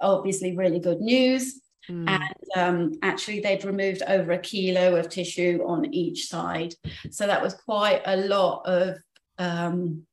obviously 0.01 0.57
really 0.57 0.79
good 0.79 1.01
news. 1.01 1.61
Mm. 1.89 2.09
And 2.09 2.35
um, 2.55 2.93
actually, 3.03 3.41
they'd 3.41 3.65
removed 3.65 4.03
over 4.07 4.33
a 4.33 4.39
kilo 4.39 4.95
of 4.95 5.09
tissue 5.09 5.65
on 5.67 5.93
each 5.93 6.29
side. 6.29 6.75
So 7.11 7.27
that 7.27 7.43
was 7.43 7.55
quite 7.55 8.03
a 8.07 8.17
lot 8.17 8.63
of 8.67 8.99
um, 9.39 10.07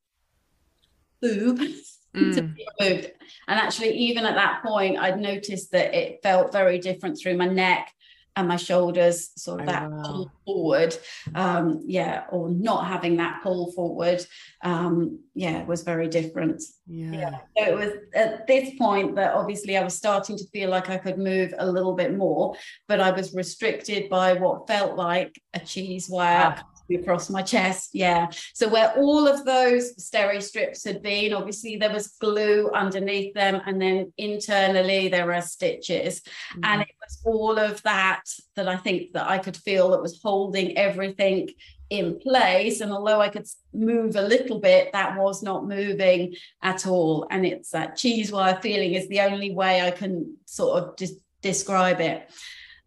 boob 1.21 1.59
mm. 2.17 2.35
to 2.35 2.41
be 2.41 2.67
removed. 2.79 3.11
And 3.47 3.59
actually, 3.59 3.91
even 3.97 4.25
at 4.25 4.35
that 4.35 4.63
point, 4.63 4.97
I'd 4.97 5.19
noticed 5.19 5.71
that 5.71 5.93
it 5.93 6.19
felt 6.23 6.51
very 6.51 6.79
different 6.79 7.19
through 7.19 7.37
my 7.37 7.47
neck 7.47 7.93
and 8.37 8.47
my 8.47 8.55
shoulders, 8.55 9.31
sort 9.35 9.61
of 9.61 9.67
oh, 9.67 9.71
that 9.71 9.91
wow. 9.91 10.03
pull 10.03 10.31
forward. 10.45 10.95
Um, 11.33 11.81
yeah, 11.85 12.25
or 12.29 12.49
not 12.49 12.85
having 12.85 13.17
that 13.17 13.41
pull 13.41 13.71
forward. 13.71 14.23
Um, 14.63 15.19
yeah, 15.33 15.65
was 15.65 15.81
very 15.81 16.07
different. 16.07 16.61
Yeah. 16.85 17.11
yeah. 17.11 17.37
So 17.57 17.71
it 17.71 17.75
was 17.75 17.93
at 18.13 18.45
this 18.45 18.75
point 18.77 19.15
that 19.15 19.33
obviously 19.33 19.75
I 19.75 19.83
was 19.83 19.95
starting 19.95 20.37
to 20.37 20.45
feel 20.53 20.69
like 20.69 20.89
I 20.89 20.97
could 20.97 21.17
move 21.17 21.53
a 21.57 21.69
little 21.69 21.93
bit 21.93 22.15
more, 22.15 22.55
but 22.87 23.01
I 23.01 23.09
was 23.09 23.33
restricted 23.33 24.07
by 24.07 24.33
what 24.33 24.67
felt 24.67 24.95
like 24.95 25.41
a 25.55 25.59
cheese 25.59 26.07
wire. 26.07 26.61
Across 26.95 27.29
my 27.29 27.41
chest. 27.41 27.89
Yeah. 27.93 28.29
So 28.53 28.67
where 28.67 28.93
all 28.93 29.27
of 29.27 29.45
those 29.45 29.95
steri 29.95 30.41
strips 30.41 30.83
had 30.83 31.01
been, 31.01 31.33
obviously 31.33 31.75
there 31.77 31.93
was 31.93 32.07
glue 32.19 32.69
underneath 32.71 33.33
them, 33.33 33.61
and 33.65 33.81
then 33.81 34.13
internally 34.17 35.07
there 35.09 35.31
are 35.33 35.41
stitches. 35.41 36.21
Mm-hmm. 36.21 36.59
And 36.63 36.81
it 36.81 36.95
was 37.01 37.21
all 37.25 37.59
of 37.59 37.81
that 37.83 38.23
that 38.55 38.67
I 38.67 38.77
think 38.77 39.13
that 39.13 39.29
I 39.29 39.37
could 39.37 39.57
feel 39.57 39.91
that 39.91 40.01
was 40.01 40.21
holding 40.21 40.77
everything 40.77 41.49
in 41.89 42.19
place. 42.19 42.81
And 42.81 42.91
although 42.91 43.21
I 43.21 43.29
could 43.29 43.47
move 43.73 44.15
a 44.15 44.21
little 44.21 44.59
bit, 44.59 44.91
that 44.93 45.17
was 45.17 45.41
not 45.41 45.67
moving 45.67 46.35
at 46.61 46.85
all. 46.85 47.27
And 47.31 47.45
it's 47.45 47.71
that 47.71 47.95
cheese 47.95 48.31
wire 48.31 48.59
feeling 48.61 48.93
is 48.93 49.07
the 49.07 49.21
only 49.21 49.51
way 49.51 49.81
I 49.81 49.91
can 49.91 50.35
sort 50.45 50.83
of 50.83 50.97
just 50.97 51.15
describe 51.41 52.01
it. 52.01 52.29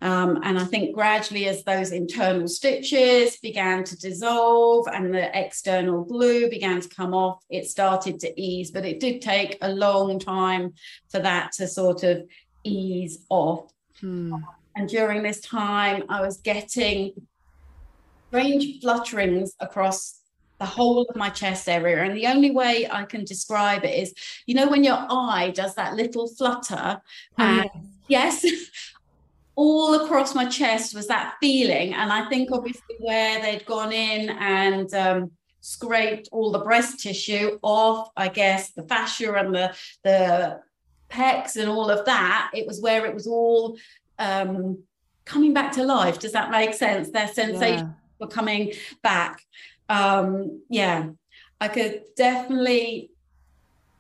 Um, 0.03 0.41
and 0.43 0.59
I 0.59 0.65
think 0.65 0.95
gradually, 0.95 1.47
as 1.47 1.63
those 1.65 1.93
internal 1.93 2.49
stitches 2.49 3.37
began 3.39 3.85
to 3.85 3.99
dissolve 3.99 4.89
and 4.89 5.13
the 5.15 5.39
external 5.39 6.05
glue 6.05 6.49
began 6.49 6.81
to 6.81 6.89
come 6.89 7.13
off, 7.13 7.43
it 7.51 7.67
started 7.67 8.19
to 8.21 8.41
ease. 8.41 8.71
But 8.71 8.87
it 8.87 9.01
did 9.01 9.21
take 9.21 9.59
a 9.61 9.71
long 9.71 10.19
time 10.19 10.73
for 11.11 11.21
that 11.21 11.53
to 11.53 11.69
sort 11.69 12.03
of 12.03 12.27
ease 12.65 13.25
off. 13.29 13.71
Hmm. 14.01 14.37
And 14.77 14.89
during 14.89 15.23
this 15.23 15.41
time, 15.41 16.05
I 16.09 16.21
was 16.23 16.39
getting 16.39 17.13
strange 18.29 18.81
flutterings 18.81 19.51
across 19.61 20.21
the 20.59 20.67
whole 20.67 21.03
of 21.03 21.17
my 21.17 21.31
chest 21.31 21.69
area. 21.69 22.03
And 22.05 22.17
the 22.17 22.27
only 22.27 22.51
way 22.51 22.89
I 22.91 23.05
can 23.05 23.25
describe 23.25 23.85
it 23.85 23.95
is, 23.95 24.15
you 24.47 24.55
know, 24.55 24.69
when 24.69 24.85
your 24.85 24.99
eye 25.11 25.53
does 25.55 25.75
that 25.75 25.95
little 25.95 26.29
flutter. 26.29 27.01
Oh, 27.39 27.43
and 27.43 27.71
yes, 28.09 28.47
all 29.57 29.95
across 29.95 30.35
my 30.35 30.47
chest 30.47 30.95
was 30.95 31.07
that 31.09 31.35
feeling. 31.41 31.95
And 31.95 32.13
I 32.13 32.29
think 32.29 32.51
obviously 32.53 32.97
where 33.01 33.41
they'd 33.43 33.67
gone 33.67 33.93
in 33.93 34.31
and 34.31 34.93
um, 34.95 35.31
scraped 35.61 36.29
all 36.33 36.51
the 36.51 36.61
breast 36.61 37.01
tissue 37.01 37.59
off, 37.63 38.11
I 38.17 38.29
guess, 38.29 38.73
the 38.73 38.83
fascia 38.85 39.35
and 39.35 39.55
the 39.55 39.75
the 40.05 40.61
pecs 41.11 41.57
and 41.57 41.69
all 41.69 41.91
of 41.91 42.07
that. 42.07 42.51
It 42.55 42.67
was 42.67 42.81
where 42.81 43.05
it 43.07 43.15
was 43.15 43.27
all 43.27 43.77
um, 44.19 44.83
coming 45.25 45.53
back 45.53 45.73
to 45.73 45.85
life. 45.85 46.19
Does 46.19 46.33
that 46.33 46.51
make 46.51 46.75
sense? 46.75 47.11
Their 47.11 47.29
sensations 47.29 47.83
yeah. 47.83 47.93
were 48.19 48.29
coming 48.29 48.73
back. 49.03 49.43
Um, 49.89 50.63
yeah, 50.69 51.11
I 51.61 51.69
could 51.69 52.05
definitely 52.17 53.11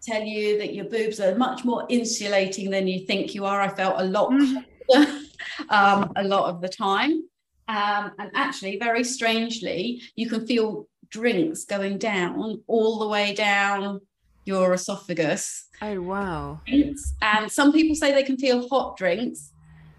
tell 0.03 0.23
you 0.23 0.59
that 0.59 0.75
your 0.75 0.87
boobs 0.87 1.21
are 1.21 1.35
much 1.35 1.65
more 1.65 1.85
insulating 1.89 2.71
than 2.71 2.87
you 2.87 3.01
think 3.07 3.35
you 3.35 3.45
are. 3.45 3.61
I 3.61 3.69
felt 3.69 4.01
a 4.01 4.05
lot, 4.05 4.31
mm-hmm. 4.31 5.25
um, 5.69 6.13
a 6.17 6.25
lot 6.25 6.51
of 6.51 6.61
the 6.61 6.69
time. 6.69 7.23
Um, 7.69 8.13
and 8.19 8.31
actually, 8.35 8.79
very 8.79 9.05
strangely, 9.05 10.03
you 10.17 10.29
can 10.29 10.47
feel 10.47 10.89
drinks 11.09 11.65
going 11.65 11.99
down 11.99 12.63
all 12.67 12.99
the 12.99 13.09
way 13.09 13.35
down 13.35 14.01
your 14.45 14.73
esophagus. 14.75 15.69
Oh, 15.83 16.01
wow. 16.01 16.61
And 16.67 17.51
some 17.51 17.73
people 17.73 17.95
say 17.95 18.13
they 18.13 18.23
can 18.23 18.37
feel 18.37 18.69
hot 18.69 18.97
drinks. 18.97 19.53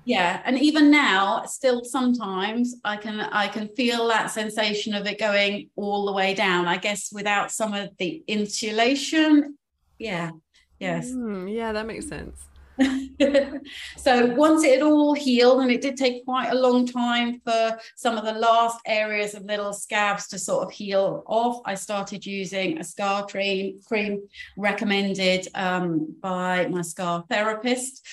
Yeah, 0.04 0.42
and 0.46 0.58
even 0.58 0.90
now, 0.90 1.46
still 1.46 1.84
sometimes 1.84 2.76
I 2.84 2.98
can 2.98 3.20
I 3.20 3.48
can 3.48 3.70
feel 3.76 4.08
that 4.08 4.32
sensation 4.32 4.96
of 4.96 5.06
it 5.06 5.20
going 5.20 5.70
all 5.76 6.08
the 6.08 6.12
way 6.12 6.34
down. 6.34 6.68
I 6.68 6.78
guess 6.78 7.12
without 7.14 7.52
some 7.52 7.74
of 7.76 7.96
the 7.98 8.24
insulation. 8.28 9.58
Yeah. 10.00 10.32
Yes. 10.80 11.12
Mm, 11.12 11.54
yeah, 11.54 11.72
that 11.72 11.86
makes 11.86 12.08
sense. 12.08 12.36
so 13.98 14.28
once 14.36 14.64
it 14.64 14.80
had 14.80 14.82
all 14.82 15.14
healed, 15.14 15.62
and 15.62 15.72
it 15.72 15.82
did 15.82 15.98
take 15.98 16.26
quite 16.26 16.50
a 16.50 16.56
long 16.56 16.86
time 16.86 17.40
for 17.46 17.78
some 17.96 18.18
of 18.18 18.26
the 18.26 18.34
last 18.34 18.80
areas 18.86 19.34
of 19.34 19.44
little 19.46 19.74
scabs 19.74 20.28
to 20.30 20.40
sort 20.40 20.66
of 20.66 20.72
heal 20.72 21.24
off, 21.26 21.62
I 21.66 21.76
started 21.76 22.26
using 22.26 22.78
a 22.80 22.84
scar 22.84 23.26
cream, 23.26 23.80
cream 23.88 24.22
recommended 24.58 25.48
um, 25.56 26.16
by 26.22 26.68
my 26.68 26.82
scar 26.82 27.24
therapist. 27.30 28.06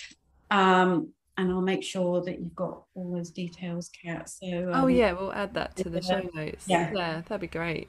Um, 0.50 1.12
and 1.36 1.52
I'll 1.52 1.60
make 1.60 1.84
sure 1.84 2.20
that 2.22 2.40
you've 2.40 2.56
got 2.56 2.82
all 2.94 3.12
those 3.12 3.30
details, 3.30 3.90
Kat. 3.90 4.28
So 4.28 4.46
oh, 4.46 4.72
um, 4.72 4.84
oh 4.84 4.86
yeah, 4.88 5.12
we'll 5.12 5.32
add 5.32 5.54
that 5.54 5.76
to 5.76 5.88
the 5.88 6.02
show 6.02 6.28
notes. 6.34 6.64
Yeah, 6.66 6.90
yeah 6.92 7.22
that'd 7.26 7.40
be 7.40 7.46
great. 7.46 7.88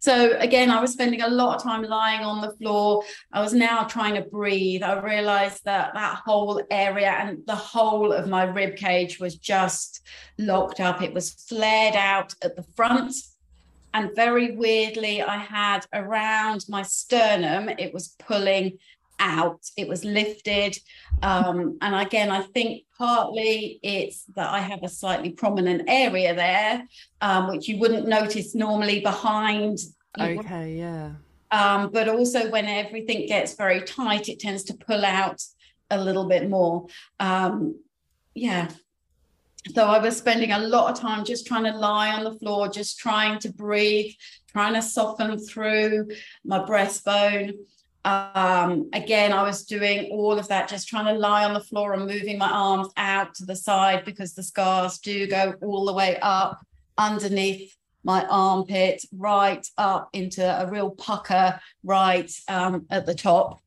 So 0.00 0.36
again, 0.38 0.70
I 0.70 0.80
was 0.80 0.92
spending 0.92 1.22
a 1.22 1.28
lot 1.28 1.56
of 1.56 1.62
time 1.62 1.82
lying 1.82 2.22
on 2.22 2.40
the 2.40 2.52
floor. 2.56 3.04
I 3.32 3.40
was 3.40 3.54
now 3.54 3.84
trying 3.84 4.14
to 4.14 4.22
breathe. 4.22 4.82
I 4.82 5.00
realized 5.00 5.64
that 5.64 5.94
that 5.94 6.22
whole 6.24 6.62
area 6.70 7.10
and 7.10 7.46
the 7.46 7.54
whole 7.54 8.12
of 8.12 8.28
my 8.28 8.44
rib 8.44 8.76
cage 8.76 9.20
was 9.20 9.36
just 9.36 10.02
locked 10.38 10.80
up. 10.80 11.02
It 11.02 11.14
was 11.14 11.30
flared 11.30 11.94
out 11.94 12.34
at 12.42 12.56
the 12.56 12.64
front. 12.74 13.14
And 13.92 14.10
very 14.16 14.56
weirdly, 14.56 15.22
I 15.22 15.36
had 15.36 15.86
around 15.92 16.64
my 16.68 16.82
sternum, 16.82 17.68
it 17.68 17.94
was 17.94 18.16
pulling 18.18 18.78
out, 19.20 19.60
it 19.76 19.86
was 19.86 20.04
lifted. 20.04 20.76
Um, 21.22 21.78
and 21.80 21.94
again, 21.94 22.30
I 22.30 22.42
think 22.42 22.83
partly 23.04 23.78
it's 23.82 24.24
that 24.34 24.50
I 24.50 24.60
have 24.60 24.82
a 24.82 24.88
slightly 24.88 25.30
prominent 25.30 25.82
area 25.88 26.34
there, 26.34 26.86
um, 27.20 27.48
which 27.48 27.68
you 27.68 27.78
wouldn't 27.78 28.08
notice 28.08 28.54
normally 28.54 29.00
behind. 29.00 29.78
Okay, 30.18 30.76
yeah. 30.78 31.12
Um, 31.50 31.90
but 31.92 32.08
also, 32.08 32.50
when 32.50 32.64
everything 32.64 33.26
gets 33.26 33.54
very 33.54 33.82
tight, 33.82 34.28
it 34.28 34.40
tends 34.40 34.64
to 34.64 34.74
pull 34.74 35.04
out 35.04 35.42
a 35.90 36.00
little 36.02 36.26
bit 36.26 36.48
more. 36.48 36.86
Um, 37.20 37.78
yeah. 38.34 38.68
So 39.74 39.84
I 39.84 39.98
was 39.98 40.16
spending 40.16 40.52
a 40.52 40.58
lot 40.58 40.90
of 40.90 40.98
time 40.98 41.24
just 41.24 41.46
trying 41.46 41.64
to 41.64 41.76
lie 41.76 42.10
on 42.12 42.24
the 42.24 42.38
floor, 42.38 42.68
just 42.68 42.98
trying 42.98 43.38
to 43.40 43.52
breathe, 43.52 44.12
trying 44.50 44.74
to 44.74 44.82
soften 44.82 45.38
through 45.38 46.08
my 46.44 46.58
breastbone 46.60 47.54
um, 48.04 48.90
again, 48.92 49.32
I 49.32 49.42
was 49.42 49.64
doing 49.64 50.10
all 50.12 50.38
of 50.38 50.48
that, 50.48 50.68
just 50.68 50.88
trying 50.88 51.06
to 51.06 51.18
lie 51.18 51.44
on 51.44 51.54
the 51.54 51.60
floor 51.60 51.94
and 51.94 52.06
moving 52.06 52.36
my 52.36 52.50
arms 52.50 52.88
out 52.96 53.34
to 53.36 53.46
the 53.46 53.56
side 53.56 54.04
because 54.04 54.34
the 54.34 54.42
scars 54.42 54.98
do 54.98 55.26
go 55.26 55.54
all 55.62 55.86
the 55.86 55.92
way 55.92 56.18
up 56.20 56.60
underneath 56.98 57.74
my 58.04 58.26
armpit, 58.26 59.02
right 59.16 59.66
up 59.78 60.10
into 60.12 60.44
a 60.44 60.70
real 60.70 60.90
pucker 60.90 61.58
right 61.82 62.30
um, 62.48 62.84
at 62.90 63.06
the 63.06 63.14
top. 63.14 63.60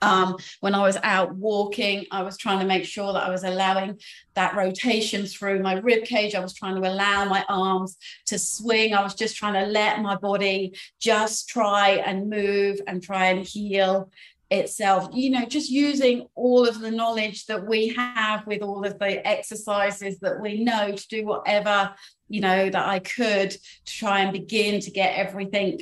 Um, 0.00 0.36
when 0.60 0.74
I 0.74 0.82
was 0.82 0.96
out 1.02 1.34
walking, 1.34 2.06
I 2.10 2.22
was 2.22 2.36
trying 2.36 2.60
to 2.60 2.66
make 2.66 2.84
sure 2.84 3.12
that 3.12 3.24
I 3.24 3.30
was 3.30 3.44
allowing 3.44 4.00
that 4.34 4.54
rotation 4.56 5.26
through 5.26 5.62
my 5.62 5.74
rib 5.74 6.04
cage. 6.04 6.34
I 6.34 6.40
was 6.40 6.54
trying 6.54 6.80
to 6.80 6.88
allow 6.88 7.24
my 7.24 7.44
arms 7.48 7.96
to 8.26 8.38
swing. 8.38 8.94
I 8.94 9.02
was 9.02 9.14
just 9.14 9.36
trying 9.36 9.54
to 9.54 9.66
let 9.70 10.00
my 10.00 10.16
body 10.16 10.74
just 11.00 11.48
try 11.48 11.90
and 12.04 12.30
move 12.30 12.80
and 12.86 13.02
try 13.02 13.26
and 13.26 13.46
heal 13.46 14.10
itself 14.50 15.10
you 15.12 15.28
know 15.28 15.44
just 15.44 15.68
using 15.68 16.26
all 16.34 16.66
of 16.66 16.80
the 16.80 16.90
knowledge 16.90 17.44
that 17.46 17.66
we 17.66 17.88
have 17.88 18.46
with 18.46 18.62
all 18.62 18.82
of 18.86 18.98
the 18.98 19.26
exercises 19.26 20.18
that 20.20 20.40
we 20.40 20.64
know 20.64 20.90
to 20.90 21.08
do 21.08 21.26
whatever 21.26 21.92
you 22.30 22.40
know 22.40 22.70
that 22.70 22.88
i 22.88 22.98
could 22.98 23.50
to 23.50 23.58
try 23.84 24.20
and 24.20 24.32
begin 24.32 24.80
to 24.80 24.90
get 24.90 25.14
everything 25.16 25.78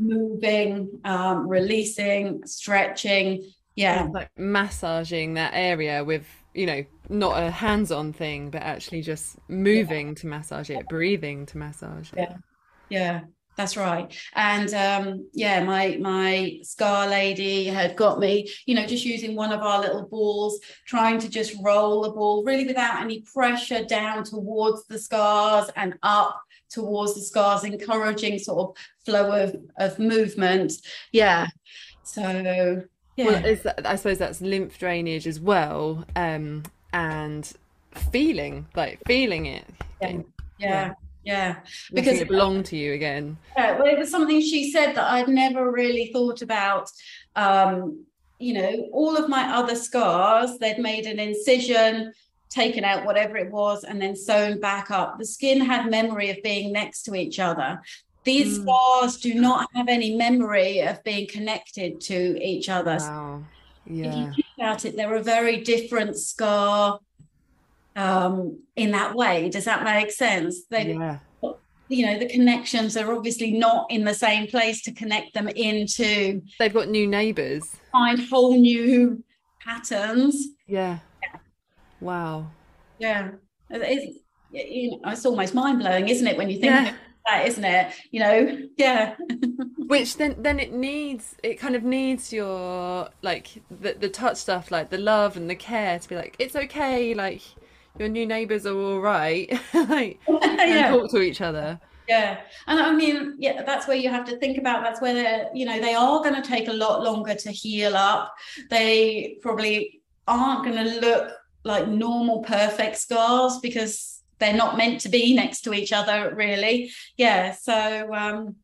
moving, 0.00 1.00
um, 1.04 1.46
releasing, 1.48 2.46
stretching. 2.46 3.50
Yeah. 3.76 4.08
Like 4.12 4.30
massaging 4.36 5.34
that 5.34 5.52
area 5.54 6.02
with, 6.04 6.26
you 6.54 6.66
know, 6.66 6.84
not 7.08 7.42
a 7.42 7.50
hands 7.50 7.92
on 7.92 8.12
thing, 8.12 8.50
but 8.50 8.62
actually 8.62 9.02
just 9.02 9.36
moving 9.48 10.08
yeah. 10.08 10.14
to 10.14 10.26
massage 10.26 10.70
it, 10.70 10.88
breathing 10.88 11.46
to 11.46 11.58
massage 11.58 12.12
it. 12.12 12.18
Yeah. 12.18 12.36
Yeah. 12.88 13.20
That's 13.56 13.76
right. 13.76 14.16
And 14.34 14.72
um, 14.72 15.28
yeah, 15.34 15.62
my 15.62 15.98
my 16.00 16.60
scar 16.62 17.06
lady 17.06 17.66
had 17.66 17.94
got 17.94 18.18
me, 18.18 18.48
you 18.64 18.74
know, 18.74 18.86
just 18.86 19.04
using 19.04 19.36
one 19.36 19.52
of 19.52 19.60
our 19.60 19.80
little 19.80 20.06
balls, 20.06 20.60
trying 20.86 21.18
to 21.18 21.28
just 21.28 21.54
roll 21.62 22.02
the 22.02 22.10
ball 22.10 22.42
really 22.42 22.66
without 22.66 23.02
any 23.02 23.20
pressure 23.20 23.84
down 23.84 24.24
towards 24.24 24.86
the 24.86 24.98
scars 24.98 25.68
and 25.76 25.98
up 26.02 26.40
towards 26.70 27.14
the 27.14 27.20
scars, 27.20 27.64
encouraging 27.64 28.38
sort 28.38 28.70
of 28.70 28.76
flow 29.04 29.44
of, 29.44 29.56
of 29.78 29.98
movement. 29.98 30.72
Yeah. 31.12 31.46
So 32.02 32.84
yeah. 33.16 33.24
Well, 33.42 33.56
that, 33.64 33.86
I 33.86 33.96
suppose 33.96 34.18
that's 34.18 34.40
lymph 34.40 34.78
drainage 34.78 35.26
as 35.26 35.40
well. 35.40 36.04
Um, 36.16 36.62
and 36.92 37.52
feeling, 37.92 38.66
like 38.74 39.00
feeling 39.06 39.46
it. 39.46 39.64
Yeah. 40.00 40.22
yeah. 40.58 40.94
yeah. 41.24 41.56
because 41.92 42.20
it 42.20 42.28
belonged 42.28 42.66
to 42.66 42.76
you 42.76 42.92
again. 42.94 43.36
Yeah, 43.56 43.78
well, 43.78 43.86
it 43.86 43.98
was 43.98 44.10
something 44.10 44.40
she 44.40 44.72
said 44.72 44.94
that 44.94 45.10
I'd 45.10 45.28
never 45.28 45.70
really 45.70 46.10
thought 46.12 46.42
about. 46.42 46.90
Um, 47.36 48.04
you 48.38 48.54
know, 48.54 48.88
all 48.92 49.16
of 49.16 49.28
my 49.28 49.54
other 49.54 49.76
scars, 49.76 50.58
they'd 50.58 50.78
made 50.78 51.04
an 51.04 51.18
incision, 51.18 52.12
taken 52.50 52.84
out 52.84 53.06
whatever 53.06 53.36
it 53.36 53.50
was 53.50 53.84
and 53.84 54.02
then 54.02 54.16
sewn 54.16 54.60
back 54.60 54.90
up. 54.90 55.18
The 55.18 55.24
skin 55.24 55.60
had 55.60 55.88
memory 55.88 56.30
of 56.30 56.42
being 56.42 56.72
next 56.72 57.04
to 57.04 57.14
each 57.14 57.38
other. 57.38 57.80
These 58.24 58.58
mm. 58.58 58.62
scars 58.62 59.16
do 59.18 59.34
not 59.34 59.68
have 59.74 59.88
any 59.88 60.16
memory 60.16 60.80
of 60.80 61.02
being 61.04 61.26
connected 61.28 62.00
to 62.02 62.44
each 62.44 62.68
other. 62.68 62.98
Wow. 63.00 63.44
Yeah. 63.86 64.08
If 64.08 64.14
you 64.14 64.32
think 64.32 64.46
about 64.58 64.84
it, 64.84 64.96
they're 64.96 65.14
a 65.14 65.22
very 65.22 65.62
different 65.62 66.16
scar 66.16 66.98
um, 67.96 68.58
in 68.76 68.90
that 68.90 69.14
way. 69.14 69.48
Does 69.48 69.64
that 69.64 69.84
make 69.84 70.10
sense? 70.10 70.64
They, 70.66 70.94
yeah. 70.94 71.18
You 71.88 72.06
know, 72.06 72.18
the 72.20 72.28
connections 72.28 72.96
are 72.96 73.12
obviously 73.12 73.50
not 73.50 73.90
in 73.90 74.04
the 74.04 74.14
same 74.14 74.46
place 74.46 74.80
to 74.82 74.92
connect 74.92 75.34
them 75.34 75.48
into. 75.48 76.40
They've 76.60 76.72
got 76.72 76.88
new 76.88 77.08
neighbours. 77.08 77.64
Find 77.90 78.20
whole 78.28 78.56
new 78.56 79.24
patterns. 79.64 80.46
Yeah 80.68 81.00
Wow. 82.00 82.50
Yeah. 82.98 83.30
It's, 83.70 84.18
you 84.50 84.90
know, 84.90 85.00
it's 85.06 85.24
almost 85.24 85.54
mind 85.54 85.80
blowing, 85.80 86.08
isn't 86.08 86.26
it, 86.26 86.36
when 86.36 86.50
you 86.50 86.58
think 86.58 86.72
yeah. 86.72 86.94
that, 87.26 87.46
isn't 87.46 87.64
it? 87.64 87.92
You 88.10 88.20
know, 88.20 88.58
yeah. 88.76 89.16
Which 89.78 90.16
then 90.16 90.36
then 90.38 90.58
it 90.58 90.72
needs 90.72 91.36
it 91.42 91.54
kind 91.54 91.76
of 91.76 91.84
needs 91.84 92.32
your 92.32 93.08
like 93.22 93.62
the 93.70 93.94
the 93.94 94.08
touch 94.08 94.36
stuff, 94.36 94.70
like 94.70 94.90
the 94.90 94.98
love 94.98 95.36
and 95.36 95.48
the 95.48 95.54
care 95.54 95.98
to 95.98 96.08
be 96.08 96.16
like, 96.16 96.36
it's 96.38 96.56
okay, 96.56 97.14
like 97.14 97.42
your 97.98 98.08
new 98.08 98.26
neighbours 98.26 98.66
are 98.66 98.76
all 98.76 99.00
right. 99.00 99.50
like 99.74 100.20
yeah. 100.28 100.90
talk 100.90 101.10
to 101.10 101.20
each 101.20 101.40
other. 101.40 101.80
Yeah. 102.08 102.40
And 102.66 102.80
I 102.80 102.92
mean, 102.92 103.36
yeah, 103.38 103.62
that's 103.62 103.86
where 103.86 103.96
you 103.96 104.08
have 104.08 104.24
to 104.26 104.36
think 104.38 104.58
about 104.58 104.82
that's 104.82 105.00
where 105.00 105.14
they're, 105.14 105.48
you 105.54 105.64
know, 105.64 105.78
they 105.78 105.94
are 105.94 106.20
going 106.22 106.34
to 106.34 106.42
take 106.42 106.66
a 106.66 106.72
lot 106.72 107.04
longer 107.04 107.36
to 107.36 107.52
heal 107.52 107.96
up. 107.96 108.34
They 108.68 109.38
probably 109.42 110.00
aren't 110.26 110.64
going 110.64 110.76
to 110.76 111.00
look 111.00 111.32
like 111.64 111.88
normal 111.88 112.42
perfect 112.42 112.96
scars 112.96 113.58
because 113.60 114.22
they're 114.38 114.54
not 114.54 114.76
meant 114.78 115.00
to 115.02 115.08
be 115.08 115.34
next 115.34 115.62
to 115.62 115.74
each 115.74 115.92
other 115.92 116.32
really. 116.34 116.90
Yeah 117.16 117.52
so 117.52 118.12
um 118.14 118.56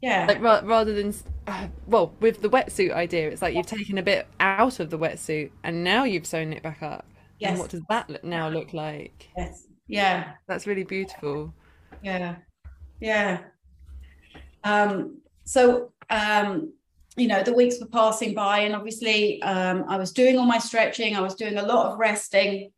yeah. 0.00 0.26
Like 0.26 0.42
ra- 0.42 0.62
rather 0.64 0.92
than 0.92 1.14
uh, 1.46 1.68
well 1.86 2.12
with 2.20 2.42
the 2.42 2.50
wetsuit 2.50 2.92
idea 2.92 3.28
it's 3.28 3.42
like 3.42 3.54
you've 3.54 3.66
taken 3.66 3.98
a 3.98 4.02
bit 4.02 4.26
out 4.40 4.80
of 4.80 4.90
the 4.90 4.98
wetsuit 4.98 5.50
and 5.62 5.84
now 5.84 6.04
you've 6.04 6.26
sewn 6.26 6.52
it 6.52 6.62
back 6.62 6.82
up. 6.82 7.06
Yes. 7.38 7.50
and 7.50 7.58
what 7.58 7.70
does 7.70 7.82
that 7.88 8.24
now 8.24 8.48
look 8.48 8.72
like? 8.72 9.28
Yes. 9.36 9.66
Yeah. 9.88 10.32
That's 10.46 10.66
really 10.66 10.84
beautiful. 10.84 11.52
Yeah. 12.02 12.36
Yeah. 13.00 13.40
Um, 14.64 15.18
so, 15.44 15.92
um, 16.08 16.72
you 17.16 17.28
know, 17.28 17.42
the 17.42 17.52
weeks 17.52 17.78
were 17.80 17.86
passing 17.86 18.34
by, 18.34 18.60
and 18.60 18.74
obviously, 18.74 19.42
um, 19.42 19.84
I 19.88 19.96
was 19.98 20.12
doing 20.12 20.38
all 20.38 20.46
my 20.46 20.58
stretching, 20.58 21.14
I 21.14 21.20
was 21.20 21.34
doing 21.34 21.58
a 21.58 21.62
lot 21.62 21.92
of 21.92 21.98
resting. 21.98 22.70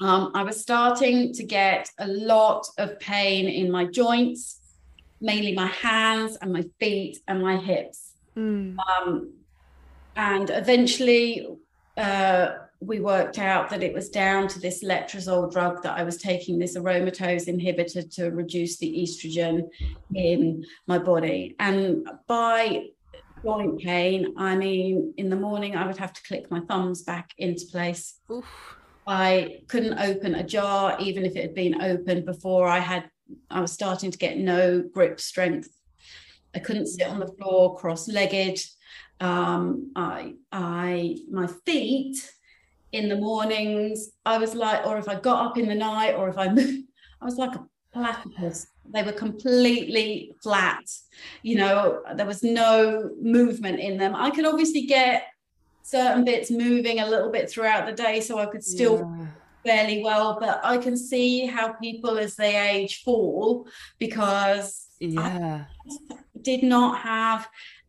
Um, 0.00 0.32
I 0.34 0.42
was 0.42 0.58
starting 0.58 1.34
to 1.34 1.44
get 1.44 1.90
a 1.98 2.06
lot 2.06 2.66
of 2.78 2.98
pain 3.00 3.48
in 3.48 3.70
my 3.70 3.84
joints, 3.84 4.60
mainly 5.20 5.54
my 5.54 5.66
hands 5.66 6.38
and 6.40 6.52
my 6.52 6.64
feet 6.78 7.18
and 7.28 7.42
my 7.42 7.56
hips. 7.58 8.12
Mm. 8.34 8.76
Um, 8.78 9.34
and 10.16 10.48
eventually, 10.48 11.46
uh, 11.98 12.52
we 12.80 12.98
worked 12.98 13.38
out 13.38 13.68
that 13.68 13.82
it 13.82 13.92
was 13.92 14.08
down 14.08 14.48
to 14.48 14.58
this 14.58 14.82
letrozole 14.82 15.52
drug 15.52 15.82
that 15.82 15.98
I 15.98 16.02
was 16.02 16.16
taking, 16.16 16.58
this 16.58 16.78
aromatase 16.78 17.46
inhibitor 17.46 18.10
to 18.14 18.30
reduce 18.30 18.78
the 18.78 18.90
estrogen 19.02 19.68
in 20.14 20.64
my 20.86 20.98
body. 20.98 21.56
And 21.58 22.08
by 22.26 22.86
joint 23.42 23.80
pain, 23.80 24.34
I 24.36 24.56
mean, 24.56 25.14
in 25.16 25.30
the 25.30 25.36
morning, 25.36 25.76
I 25.76 25.86
would 25.86 25.98
have 25.98 26.12
to 26.12 26.22
click 26.22 26.50
my 26.50 26.60
thumbs 26.60 27.02
back 27.02 27.32
into 27.38 27.66
place. 27.66 28.18
Oof. 28.30 28.76
I 29.06 29.62
couldn't 29.68 29.98
open 29.98 30.34
a 30.34 30.44
jar, 30.44 30.96
even 31.00 31.24
if 31.24 31.36
it 31.36 31.42
had 31.42 31.54
been 31.54 31.82
opened 31.82 32.26
before 32.26 32.68
I 32.68 32.78
had, 32.78 33.10
I 33.50 33.60
was 33.60 33.72
starting 33.72 34.10
to 34.10 34.18
get 34.18 34.38
no 34.38 34.82
grip 34.82 35.20
strength. 35.20 35.68
I 36.54 36.58
couldn't 36.58 36.86
sit 36.86 37.06
on 37.06 37.20
the 37.20 37.26
floor 37.26 37.76
cross 37.76 38.08
legged. 38.08 38.60
Um, 39.20 39.92
I, 39.96 40.34
I, 40.52 41.16
my 41.30 41.46
feet 41.66 42.16
in 42.92 43.08
the 43.08 43.16
mornings, 43.16 44.10
I 44.24 44.38
was 44.38 44.54
like, 44.54 44.86
or 44.86 44.98
if 44.98 45.08
I 45.08 45.14
got 45.14 45.46
up 45.46 45.58
in 45.58 45.68
the 45.68 45.74
night, 45.74 46.14
or 46.14 46.28
if 46.28 46.38
I 46.38 46.48
moved, 46.48 46.84
I 47.20 47.24
was 47.24 47.36
like 47.36 47.54
a 47.54 47.66
platypus. 47.92 48.66
They 48.92 49.02
were 49.02 49.12
completely 49.12 50.34
flat. 50.42 50.84
You 51.42 51.56
know, 51.56 52.02
there 52.14 52.26
was 52.26 52.42
no 52.42 53.10
movement 53.20 53.78
in 53.80 53.96
them. 53.98 54.14
I 54.14 54.30
could 54.30 54.46
obviously 54.46 54.82
get 54.82 55.24
certain 55.82 56.24
bits 56.24 56.50
moving 56.50 57.00
a 57.00 57.06
little 57.06 57.30
bit 57.30 57.50
throughout 57.50 57.86
the 57.86 57.92
day, 57.92 58.20
so 58.20 58.38
I 58.38 58.46
could 58.46 58.64
still 58.64 58.98
Yeah. 58.98 59.26
fairly 59.64 60.02
well. 60.02 60.38
But 60.40 60.60
I 60.64 60.78
can 60.78 60.96
see 60.96 61.46
how 61.46 61.72
people 61.72 62.18
as 62.18 62.36
they 62.36 62.56
age 62.56 63.02
fall 63.02 63.68
because 63.98 64.88
Yeah. 65.00 65.66
did 66.40 66.62
not 66.62 67.00
have 67.00 67.48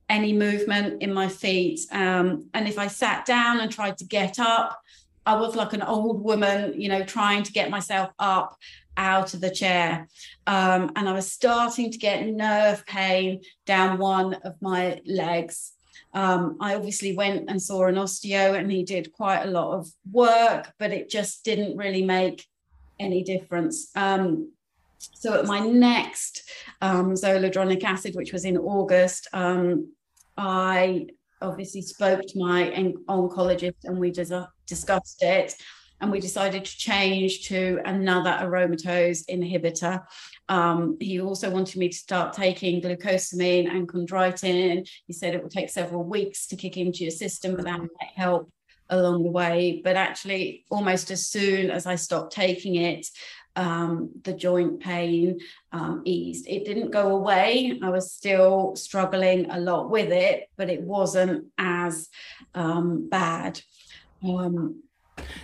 any 0.10 0.34
movement 0.34 1.02
in 1.02 1.14
my 1.14 1.28
feet. 1.30 1.80
Um, 1.92 2.50
and 2.54 2.68
if 2.68 2.78
I 2.78 2.88
sat 2.88 3.26
down 3.26 3.62
and 3.62 3.72
tried 3.72 3.98
to 4.00 4.06
get 4.06 4.40
up, 4.40 4.78
I 5.26 5.36
was 5.40 5.56
like 5.56 5.74
an 5.74 5.84
old 5.84 6.22
woman, 6.24 6.80
you 6.82 6.90
know, 6.90 7.04
trying 7.04 7.44
to 7.44 7.52
get 7.52 7.70
myself 7.70 8.10
up 8.20 8.58
out 8.98 9.34
of 9.34 9.42
the 9.42 9.50
chair. 9.50 10.08
Um, 10.48 10.92
and 10.96 11.08
I 11.08 11.14
was 11.14 11.32
starting 11.32 11.92
to 11.92 11.98
get 11.98 12.26
nerve 12.26 12.86
pain 12.86 13.42
down 13.66 13.98
one 13.98 14.36
of 14.36 14.62
my 14.62 15.02
legs. 15.06 15.74
Um, 16.14 16.58
I 16.60 16.76
obviously 16.76 17.16
went 17.16 17.50
and 17.50 17.62
saw 17.62 17.86
an 17.86 17.96
osteo, 17.96 18.58
and 18.58 18.72
he 18.72 18.84
did 18.84 19.14
quite 19.14 19.44
a 19.44 19.52
lot 19.52 19.78
of 19.78 19.90
work, 20.12 20.74
but 20.78 20.92
it 20.92 21.10
just 21.10 21.46
didn't 21.46 21.78
really 21.78 22.04
make 22.04 22.46
any 23.00 23.24
difference. 23.24 23.90
Um, 23.96 24.52
so 24.98 25.40
at 25.40 25.46
my 25.46 25.60
next 25.60 26.50
um, 26.82 27.14
zoledronic 27.14 27.84
acid, 27.84 28.16
which 28.16 28.34
was 28.34 28.46
in 28.46 28.58
August, 28.58 29.28
um, 29.34 29.92
I 30.38 31.08
obviously 31.42 31.82
spoke 31.82 32.22
to 32.22 32.40
my 32.40 32.72
oncologist 33.10 33.84
and 33.84 33.98
we 33.98 34.12
dis- 34.12 34.34
discussed 34.68 35.24
it. 35.24 35.56
And 36.02 36.12
we 36.12 36.20
decided 36.20 36.66
to 36.66 36.78
change 36.78 37.48
to 37.48 37.80
another 37.86 38.32
aromatase 38.32 39.26
inhibitor. 39.30 40.04
Um, 40.50 40.98
he 41.00 41.22
also 41.22 41.50
wanted 41.50 41.78
me 41.78 41.90
to 41.90 41.98
start 41.98 42.34
taking 42.34 42.82
glucosamine 42.82 43.70
and 43.70 43.88
chondroitin. 43.88 44.90
He 45.06 45.14
said 45.14 45.36
it 45.36 45.42
will 45.42 45.50
take 45.50 45.70
several 45.70 46.04
weeks 46.04 46.48
to 46.48 46.56
kick 46.56 46.76
into 46.76 47.04
your 47.04 47.12
system, 47.12 47.56
but 47.56 47.66
that 47.66 47.80
might 47.80 48.12
help 48.16 48.52
along 48.90 49.24
the 49.24 49.32
way. 49.32 49.80
But 49.84 49.96
actually, 49.96 50.66
almost 50.70 51.12
as 51.12 51.28
soon 51.28 51.70
as 51.70 51.86
I 51.86 51.96
stopped 51.96 52.34
taking 52.34 52.76
it, 52.76 53.08
um, 53.56 54.12
the 54.24 54.34
joint 54.34 54.80
pain 54.80 55.40
um, 55.72 56.02
eased. 56.06 56.48
It 56.48 56.66
didn't 56.66 56.92
go 56.92 57.16
away. 57.16 57.80
I 57.84 57.90
was 57.90 58.14
still 58.14 58.76
struggling 58.76 59.50
a 59.52 59.60
lot 59.60 59.90
with 59.90 60.12
it, 60.12 60.50
but 60.58 60.70
it 60.70 60.82
wasn't 60.82 61.48
as 61.58 62.10
um, 62.56 63.10
bad. 63.10 63.62
Um, 64.24 64.84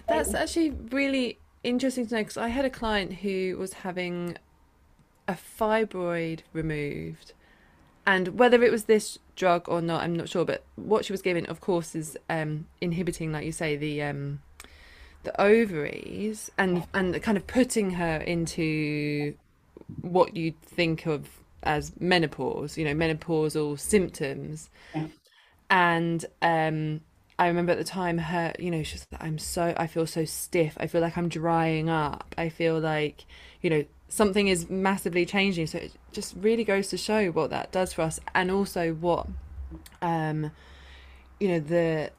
That's 0.07 0.33
actually 0.33 0.71
really 0.71 1.39
interesting 1.63 2.07
to 2.07 2.15
know 2.15 2.21
because 2.21 2.37
I 2.37 2.47
had 2.49 2.65
a 2.65 2.69
client 2.69 3.13
who 3.15 3.57
was 3.59 3.73
having 3.73 4.37
a 5.27 5.33
fibroid 5.59 6.39
removed, 6.53 7.33
and 8.05 8.39
whether 8.39 8.63
it 8.63 8.71
was 8.71 8.85
this 8.85 9.19
drug 9.35 9.67
or 9.67 9.81
not, 9.81 10.03
I'm 10.03 10.15
not 10.15 10.29
sure. 10.29 10.45
But 10.45 10.63
what 10.75 11.05
she 11.05 11.11
was 11.13 11.21
given, 11.21 11.45
of 11.47 11.59
course, 11.61 11.95
is 11.95 12.17
um, 12.29 12.67
inhibiting, 12.79 13.31
like 13.31 13.45
you 13.45 13.51
say, 13.51 13.75
the 13.75 14.01
um, 14.03 14.41
the 15.23 15.39
ovaries 15.41 16.49
and 16.57 16.85
and 16.93 17.21
kind 17.21 17.37
of 17.37 17.45
putting 17.47 17.91
her 17.91 18.17
into 18.17 19.35
what 20.01 20.35
you'd 20.35 20.59
think 20.61 21.05
of 21.05 21.27
as 21.63 21.91
menopause. 21.99 22.77
You 22.77 22.85
know, 22.85 22.93
menopausal 22.93 23.77
symptoms, 23.79 24.69
Yeah. 24.95 25.07
and 25.69 26.25
um, 26.41 27.01
I 27.39 27.47
remember 27.47 27.71
at 27.71 27.77
the 27.77 27.83
time 27.83 28.17
her, 28.17 28.53
you 28.57 28.71
know, 28.71 28.81
she's 28.81 29.05
like, 29.11 29.23
I'm 29.23 29.37
so, 29.37 29.73
I 29.77 29.85
feel 29.87 30.07
so 30.07 30.25
stiff. 30.25 30.75
I 30.79 30.87
feel 30.87 31.01
like 31.01 31.17
I'm 31.17 31.29
drying 31.29 31.89
up. 31.89 32.33
I 32.37 32.49
feel 32.49 32.79
like, 32.79 33.25
you 33.61 33.69
know, 33.69 33.85
something 34.09 34.47
is 34.47 34.69
massively 34.69 35.25
changing. 35.25 35.67
So 35.67 35.77
it 35.77 35.91
just 36.11 36.35
really 36.37 36.63
goes 36.63 36.87
to 36.89 36.97
show 36.97 37.27
what 37.27 37.51
that 37.51 37.71
does 37.71 37.93
for 37.93 38.01
us 38.01 38.19
and 38.33 38.49
also 38.49 38.93
what, 38.93 39.27
um, 40.01 40.51
you 41.39 41.47
know, 41.49 41.59
the, 41.59 42.11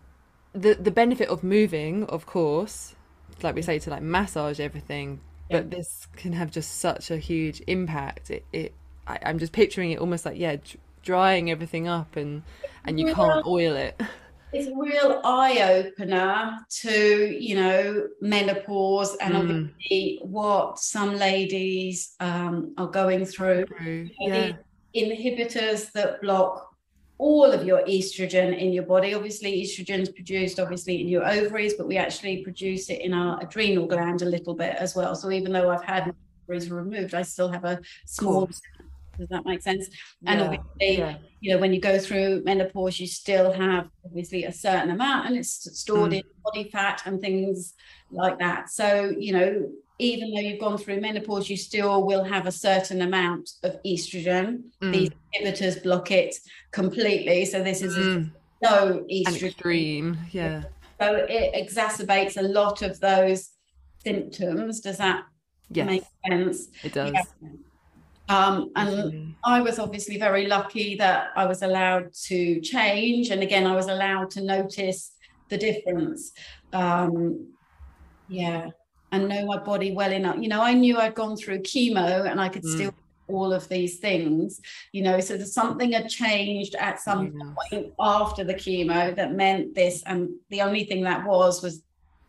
the, 0.52 0.74
the 0.74 0.92
benefit 0.92 1.28
of 1.28 1.42
moving, 1.42 2.04
of 2.04 2.24
course, 2.24 2.94
like 3.42 3.56
we 3.56 3.62
say 3.62 3.80
to 3.80 3.90
like 3.90 4.02
massage 4.02 4.60
everything, 4.60 5.20
but 5.50 5.70
this 5.70 6.06
can 6.14 6.32
have 6.32 6.52
just 6.52 6.78
such 6.78 7.10
a 7.10 7.16
huge 7.16 7.60
impact. 7.66 8.30
It, 8.30 8.44
it, 8.52 8.72
I, 9.08 9.18
I'm 9.24 9.40
just 9.40 9.52
picturing 9.52 9.90
it 9.90 9.98
almost 9.98 10.24
like, 10.24 10.38
yeah, 10.38 10.56
d- 10.56 10.78
drying 11.02 11.50
everything 11.50 11.88
up 11.88 12.14
and, 12.14 12.42
and 12.84 13.00
you 13.00 13.12
can't 13.12 13.44
oil 13.46 13.74
it. 13.74 14.00
it's 14.52 14.68
a 14.68 14.74
real 14.76 15.20
eye 15.24 15.60
opener 15.62 16.58
to 16.70 17.36
you 17.38 17.54
know 17.54 18.08
menopause 18.20 19.16
and 19.16 19.34
Mm. 19.34 19.38
obviously 19.40 20.18
what 20.22 20.78
some 20.78 21.16
ladies 21.16 22.14
um, 22.20 22.74
are 22.78 22.86
going 22.88 23.24
through. 23.24 23.66
Yeah. 24.20 24.52
inhibitors 24.94 25.92
that 25.92 26.20
block 26.22 26.64
all 27.18 27.44
of 27.44 27.64
your 27.66 27.82
estrogen 27.82 28.56
in 28.58 28.72
your 28.72 28.84
body. 28.84 29.12
Obviously, 29.14 29.62
estrogen 29.62 30.00
is 30.00 30.08
produced 30.08 30.58
obviously 30.58 31.00
in 31.00 31.08
your 31.08 31.28
ovaries, 31.28 31.74
but 31.74 31.86
we 31.86 31.96
actually 31.96 32.42
produce 32.42 32.88
it 32.90 33.00
in 33.00 33.12
our 33.12 33.40
adrenal 33.42 33.86
gland 33.86 34.22
a 34.22 34.24
little 34.24 34.54
bit 34.54 34.74
as 34.76 34.94
well. 34.96 35.14
So 35.14 35.30
even 35.30 35.52
though 35.52 35.68
I've 35.70 35.84
had 35.84 36.14
ovaries 36.48 36.70
removed, 36.70 37.14
I 37.14 37.22
still 37.22 37.48
have 37.48 37.64
a 37.64 37.80
small. 38.06 38.48
Does 39.18 39.28
that 39.28 39.44
make 39.44 39.60
sense? 39.62 39.88
And 40.26 40.40
Yeah. 40.40 40.46
obviously, 40.46 40.98
Yeah. 40.98 41.18
you 41.40 41.52
know, 41.52 41.58
when 41.58 41.72
you 41.74 41.80
go 41.80 41.98
through 41.98 42.42
menopause, 42.44 43.00
you 43.00 43.06
still 43.06 43.52
have 43.52 43.88
obviously 44.04 44.44
a 44.44 44.52
certain 44.52 44.90
amount, 44.90 45.26
and 45.26 45.36
it's 45.36 45.78
stored 45.78 46.12
Mm. 46.12 46.16
in 46.18 46.22
body 46.44 46.64
fat 46.70 47.02
and 47.04 47.20
things 47.20 47.74
like 48.10 48.38
that. 48.38 48.70
So, 48.70 49.12
you 49.18 49.32
know, 49.32 49.70
even 49.98 50.32
though 50.32 50.40
you've 50.40 50.60
gone 50.60 50.78
through 50.78 51.00
menopause, 51.00 51.50
you 51.50 51.56
still 51.56 52.04
will 52.04 52.22
have 52.22 52.46
a 52.46 52.52
certain 52.52 53.02
amount 53.02 53.50
of 53.64 53.82
estrogen. 53.84 54.62
Mm. 54.80 54.92
These 54.92 55.10
inhibitors 55.34 55.82
block 55.82 56.12
it 56.12 56.36
completely. 56.70 57.44
So 57.44 57.62
this 57.64 57.82
is 57.82 57.96
Mm. 57.96 58.30
no 58.62 58.98
An 58.98 59.08
estrogen. 59.08 59.42
extreme. 59.48 60.18
Yeah. 60.30 60.64
So 61.00 61.26
it 61.28 61.54
exacerbates 61.54 62.36
a 62.36 62.42
lot 62.42 62.82
of 62.82 63.00
those 63.00 63.50
symptoms. 64.04 64.80
Does 64.80 64.98
that 64.98 65.24
Yes, 65.70 65.86
make 65.86 66.04
sense? 66.26 66.68
it 66.84 66.92
does. 66.94 67.12
Yeah. 67.12 67.48
Um, 68.28 68.70
and. 68.76 69.24
I 69.44 69.60
was 69.60 69.78
obviously 69.78 70.18
very 70.18 70.48
lucky 70.48 70.96
that 70.96 71.28
I 71.36 71.46
was 71.46 71.62
allowed 71.62 72.12
to 72.24 72.60
change. 72.60 73.30
And 73.30 73.40
again, 73.40 73.68
I 73.68 73.74
was 73.76 73.86
allowed 73.86 74.30
to 74.32 74.42
notice 74.42 75.12
the 75.48 75.56
difference. 75.56 76.32
Um, 76.72 77.54
yeah. 78.26 78.70
And 79.12 79.28
know 79.28 79.46
my 79.46 79.58
body 79.58 79.92
well 79.92 80.12
enough. 80.12 80.36
You 80.40 80.48
know, 80.48 80.60
I 80.60 80.74
knew 80.74 80.98
I'd 80.98 81.14
gone 81.14 81.36
through 81.36 81.60
chemo 81.60 82.28
and 82.28 82.40
I 82.40 82.48
could 82.48 82.64
Mm. 82.64 82.74
still 82.74 82.94
all 83.28 83.52
of 83.52 83.68
these 83.68 84.00
things, 84.00 84.60
you 84.92 85.02
know, 85.02 85.20
so 85.20 85.36
that 85.36 85.46
something 85.46 85.92
had 85.92 86.08
changed 86.08 86.74
at 86.74 86.98
some 87.00 87.26
Yeah. 87.26 87.54
point 87.70 87.92
after 88.00 88.42
the 88.42 88.54
chemo 88.54 89.14
that 89.14 89.34
meant 89.34 89.74
this. 89.76 90.02
And 90.04 90.30
the 90.50 90.62
only 90.62 90.84
thing 90.84 91.04
that 91.04 91.24
was 91.24 91.62
was 91.62 91.82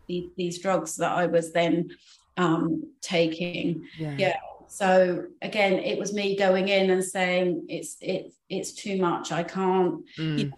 the, 0.08 0.28
these 0.36 0.60
drugs 0.60 0.96
that 0.96 1.10
I 1.10 1.26
was 1.26 1.52
then 1.52 1.90
um, 2.36 2.94
taking 3.02 3.84
Yeah. 3.98 4.16
yeah 4.16 4.36
so 4.70 5.24
again 5.42 5.74
it 5.74 5.98
was 5.98 6.12
me 6.12 6.36
going 6.36 6.68
in 6.68 6.90
and 6.90 7.04
saying 7.04 7.66
it's 7.68 7.96
it's 8.00 8.34
it's 8.48 8.72
too 8.72 8.96
much. 8.98 9.32
I 9.32 9.42
can't. 9.42 10.02
You 10.16 10.24
Mm. 10.24 10.50
know, 10.50 10.56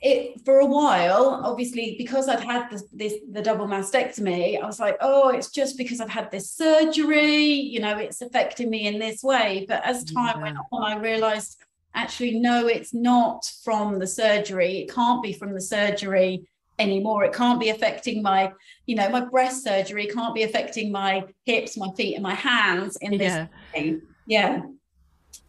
it 0.00 0.40
for 0.44 0.60
a 0.60 0.66
while 0.66 1.40
obviously 1.42 1.96
because 1.98 2.28
i'd 2.28 2.38
had 2.38 2.70
this, 2.70 2.84
this 2.92 3.14
the 3.32 3.42
double 3.42 3.66
mastectomy 3.66 4.62
i 4.62 4.64
was 4.64 4.78
like 4.78 4.96
oh 5.00 5.30
it's 5.30 5.50
just 5.50 5.76
because 5.76 6.00
i've 6.00 6.08
had 6.08 6.30
this 6.30 6.48
surgery. 6.50 7.42
You 7.72 7.80
know 7.80 7.98
it's 7.98 8.22
affecting 8.22 8.70
me 8.70 8.86
in 8.86 9.00
this 9.00 9.24
way. 9.24 9.64
But 9.68 9.84
as 9.84 10.04
time 10.04 10.40
went 10.40 10.56
on 10.70 10.82
i 10.92 10.96
realized 11.00 11.56
actually, 11.94 12.38
no, 12.38 12.68
it's 12.68 12.94
not 12.94 13.50
from 13.64 13.98
the 13.98 14.06
surgery. 14.06 14.72
It 14.82 14.94
can't 14.94 15.20
be 15.22 15.32
from 15.32 15.52
the 15.52 15.60
surgery 15.60 16.46
anymore. 16.78 17.24
It 17.24 17.32
can't 17.32 17.60
be 17.60 17.70
affecting 17.70 18.22
my, 18.22 18.52
you 18.86 18.96
know, 18.96 19.08
my 19.08 19.24
breast 19.24 19.64
surgery 19.64 20.06
can't 20.06 20.34
be 20.34 20.44
affecting 20.44 20.92
my 20.92 21.24
hips, 21.44 21.76
my 21.76 21.90
feet, 21.96 22.14
and 22.14 22.22
my 22.22 22.34
hands 22.34 22.96
in 23.00 23.12
this 23.18 23.32
Yeah. 23.32 23.46
way. 23.74 23.96
Yeah. 24.26 24.62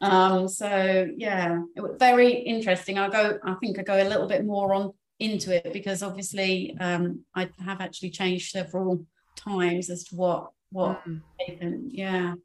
Um, 0.02 0.48
so 0.48 1.08
yeah, 1.18 1.62
it 1.76 1.82
was 1.82 1.96
very 2.00 2.32
interesting. 2.34 2.98
I'll 2.98 3.12
go, 3.12 3.38
I 3.44 3.54
think 3.56 3.80
I 3.80 3.84
go 3.84 4.02
a 4.02 4.08
little 4.08 4.28
bit 4.28 4.46
more 4.46 4.74
on 4.74 4.94
into 5.20 5.54
it 5.54 5.74
because 5.74 6.02
obviously 6.02 6.74
um 6.80 7.26
I 7.36 7.50
have 7.66 7.82
actually 7.82 8.10
changed 8.12 8.52
several 8.52 9.06
times 9.36 9.90
as 9.90 10.06
to 10.06 10.16
what 10.16 10.52
what 10.72 11.04
Mm. 11.06 11.22
happened. 11.46 11.92
Yeah. 11.92 12.36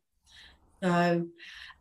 So 0.82 1.26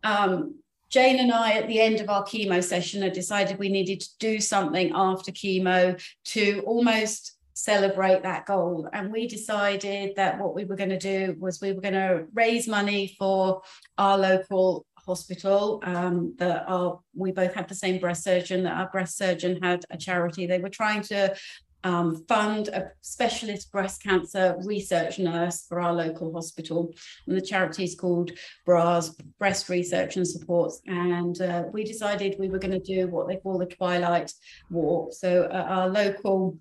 um 0.03 0.59
Jane 0.93 1.19
and 1.19 1.31
I, 1.31 1.53
at 1.53 1.67
the 1.67 1.81
end 1.81 2.01
of 2.01 2.09
our 2.11 2.23
chemo 2.23 2.63
session, 2.63 3.01
had 3.01 3.13
decided 3.13 3.57
we 3.57 3.67
needed 3.67 3.99
to 4.01 4.09
do 4.19 4.39
something 4.39 4.91
after 4.93 5.31
chemo 5.31 5.99
to 6.25 6.61
almost 6.67 7.35
celebrate 7.55 8.21
that 8.21 8.45
goal. 8.45 8.87
And 8.93 9.11
we 9.11 9.27
decided 9.27 10.15
that 10.17 10.39
what 10.39 10.53
we 10.53 10.65
were 10.65 10.75
going 10.75 10.91
to 10.91 10.99
do 10.99 11.35
was 11.39 11.59
we 11.59 11.73
were 11.73 11.81
going 11.81 11.95
to 11.95 12.25
raise 12.35 12.67
money 12.67 13.15
for 13.17 13.63
our 13.97 14.19
local 14.19 14.85
hospital. 15.03 15.81
Um, 15.83 16.35
that 16.37 16.65
our 16.67 16.99
we 17.15 17.31
both 17.31 17.55
had 17.55 17.67
the 17.67 17.75
same 17.75 17.99
breast 17.99 18.23
surgeon. 18.23 18.61
That 18.61 18.77
our 18.77 18.89
breast 18.91 19.17
surgeon 19.17 19.63
had 19.63 19.83
a 19.89 19.97
charity. 19.97 20.45
They 20.45 20.59
were 20.59 20.69
trying 20.69 21.01
to 21.03 21.35
um, 21.83 22.23
fund 22.27 22.69
a 22.69 22.91
specialist 23.01 23.71
breast 23.71 24.01
cancer 24.03 24.55
research 24.63 25.19
nurse 25.19 25.65
for 25.67 25.81
our 25.81 25.93
local 25.93 26.33
hospital, 26.33 26.93
and 27.27 27.35
the 27.35 27.41
charity 27.41 27.83
is 27.83 27.95
called 27.95 28.31
BRAS, 28.65 29.15
Breast 29.39 29.69
Research 29.69 30.15
and 30.15 30.27
Supports. 30.27 30.81
And 30.87 31.39
uh, 31.41 31.63
we 31.71 31.83
decided 31.83 32.35
we 32.39 32.49
were 32.49 32.59
going 32.59 32.79
to 32.79 32.79
do 32.79 33.07
what 33.07 33.27
they 33.27 33.37
call 33.37 33.57
the 33.57 33.65
Twilight 33.65 34.31
Walk. 34.69 35.13
So 35.13 35.45
at 35.45 35.65
our 35.67 35.89
local 35.89 36.57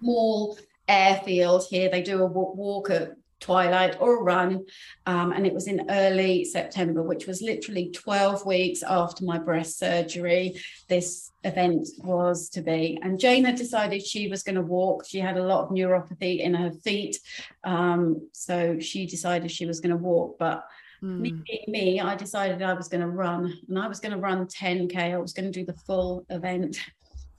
mall 0.00 0.58
airfield 0.86 1.64
here, 1.68 1.88
they 1.90 2.02
do 2.02 2.22
a 2.22 2.26
walk 2.26 2.90
at 2.90 3.12
twilight 3.40 3.96
or 4.00 4.18
a 4.18 4.22
run. 4.22 4.64
Um, 5.06 5.32
and 5.32 5.46
it 5.46 5.54
was 5.54 5.68
in 5.68 5.86
early 5.90 6.44
September, 6.44 7.02
which 7.02 7.26
was 7.26 7.42
literally 7.42 7.90
12 7.90 8.44
weeks 8.44 8.82
after 8.82 9.24
my 9.24 9.38
breast 9.38 9.78
surgery. 9.78 10.60
This 10.88 11.30
event 11.44 11.88
was 11.98 12.48
to 12.50 12.62
be. 12.62 12.98
And 13.02 13.18
Jane 13.18 13.44
had 13.44 13.56
decided 13.56 14.04
she 14.04 14.28
was 14.28 14.42
going 14.42 14.56
to 14.56 14.62
walk. 14.62 15.06
She 15.06 15.18
had 15.18 15.36
a 15.36 15.44
lot 15.44 15.64
of 15.64 15.70
neuropathy 15.70 16.40
in 16.40 16.54
her 16.54 16.72
feet. 16.72 17.18
Um, 17.64 18.28
so 18.32 18.78
she 18.80 19.06
decided 19.06 19.50
she 19.50 19.66
was 19.66 19.80
going 19.80 19.96
to 19.96 20.02
walk. 20.02 20.36
But 20.38 20.64
me 21.02 21.30
Mm. 21.30 21.44
being 21.46 21.64
me, 21.68 22.00
I 22.00 22.16
decided 22.16 22.60
I 22.60 22.74
was 22.74 22.88
going 22.88 23.02
to 23.02 23.08
run 23.08 23.54
and 23.68 23.78
I 23.78 23.86
was 23.86 24.00
going 24.00 24.12
to 24.12 24.18
run 24.18 24.46
10K. 24.46 25.14
I 25.14 25.18
was 25.18 25.32
going 25.32 25.50
to 25.50 25.58
do 25.58 25.64
the 25.64 25.78
full 25.86 26.26
event. 26.28 26.76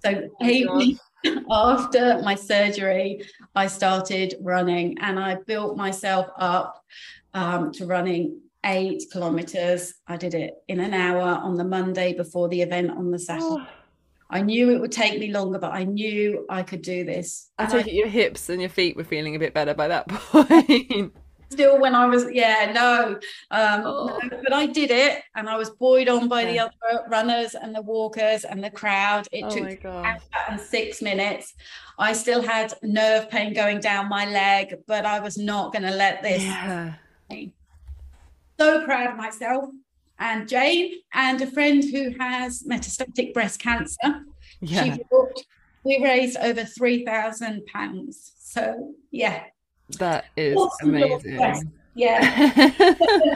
So 0.03 0.29
eight 0.41 0.71
weeks 0.71 1.01
after 1.51 2.21
my 2.23 2.35
surgery, 2.35 3.21
I 3.55 3.67
started 3.67 4.35
running 4.41 4.97
and 5.01 5.19
I 5.19 5.35
built 5.45 5.75
myself 5.75 6.27
up 6.37 6.81
um, 7.33 7.73
to 7.73 7.85
running 7.85 8.39
eight 8.65 9.03
kilometers. 9.11 9.93
I 10.07 10.15
did 10.15 10.33
it 10.33 10.53
in 10.67 10.79
an 10.79 10.93
hour 10.93 11.21
on 11.21 11.55
the 11.55 11.63
Monday 11.65 12.13
before 12.13 12.47
the 12.47 12.61
event 12.61 12.91
on 12.91 13.11
the 13.11 13.19
Saturday. 13.19 13.45
Oh, 13.45 13.67
I 14.29 14.41
knew 14.41 14.69
it 14.71 14.79
would 14.79 14.91
take 14.91 15.19
me 15.19 15.31
longer, 15.31 15.57
but 15.59 15.73
I 15.73 15.85
knew 15.85 16.45
I 16.49 16.61
could 16.63 16.83
do 16.83 17.03
this. 17.03 17.49
I 17.57 17.65
take 17.65 17.87
it 17.87 17.93
your 17.93 18.07
hips 18.07 18.49
and 18.49 18.61
your 18.61 18.69
feet 18.69 18.95
were 18.95 19.03
feeling 19.03 19.35
a 19.35 19.39
bit 19.39 19.53
better 19.53 19.73
by 19.73 19.87
that 19.87 20.07
point. 20.09 21.13
still 21.51 21.79
when 21.81 21.95
I 21.95 22.05
was 22.05 22.27
yeah 22.31 22.71
no 22.75 23.19
um 23.49 23.81
Oh. 23.83 24.19
no, 24.21 24.37
but 24.43 24.53
I 24.53 24.67
did 24.67 24.91
it 24.91 25.23
and 25.35 25.49
I 25.49 25.57
was 25.57 25.71
buoyed 25.71 26.07
on 26.07 26.27
by 26.27 26.45
the 26.45 26.59
other 26.59 26.71
runners 27.09 27.55
and 27.55 27.73
the 27.73 27.81
walkers 27.81 28.43
and 28.43 28.63
the 28.63 28.69
crowd 28.69 29.27
it 29.31 29.45
Oh 29.45 29.49
took 29.49 29.83
and 29.83 30.61
six 30.61 31.01
minutes 31.01 31.55
I 31.97 32.13
still 32.13 32.43
had 32.43 32.75
nerve 32.83 33.31
pain 33.31 33.53
going 33.53 33.79
down 33.79 34.09
my 34.09 34.25
leg 34.29 34.75
but 34.85 35.05
I 35.07 35.19
was 35.21 35.39
not 35.39 35.73
going 35.73 35.85
to 35.89 35.95
let 35.95 36.21
this 36.21 36.43
Yeah. 36.43 36.93
so 38.59 38.85
proud 38.85 39.09
of 39.09 39.17
myself 39.17 39.65
and 40.19 40.47
Jane 40.47 40.95
and 41.13 41.41
a 41.41 41.47
friend 41.47 41.83
who 41.83 42.11
has 42.19 42.63
metastatic 42.63 43.33
breast 43.33 43.59
cancer 43.61 44.23
Yeah. 44.61 44.97
we 45.83 46.03
raised 46.03 46.37
over 46.37 46.63
three 46.65 47.05
thousand 47.05 47.65
pounds 47.67 48.33
so 48.39 48.93
yeah 49.11 49.43
That 49.97 50.25
is 50.37 50.57
Awesome 50.57 50.89
amazing. 50.95 51.71
yeah 51.95 53.35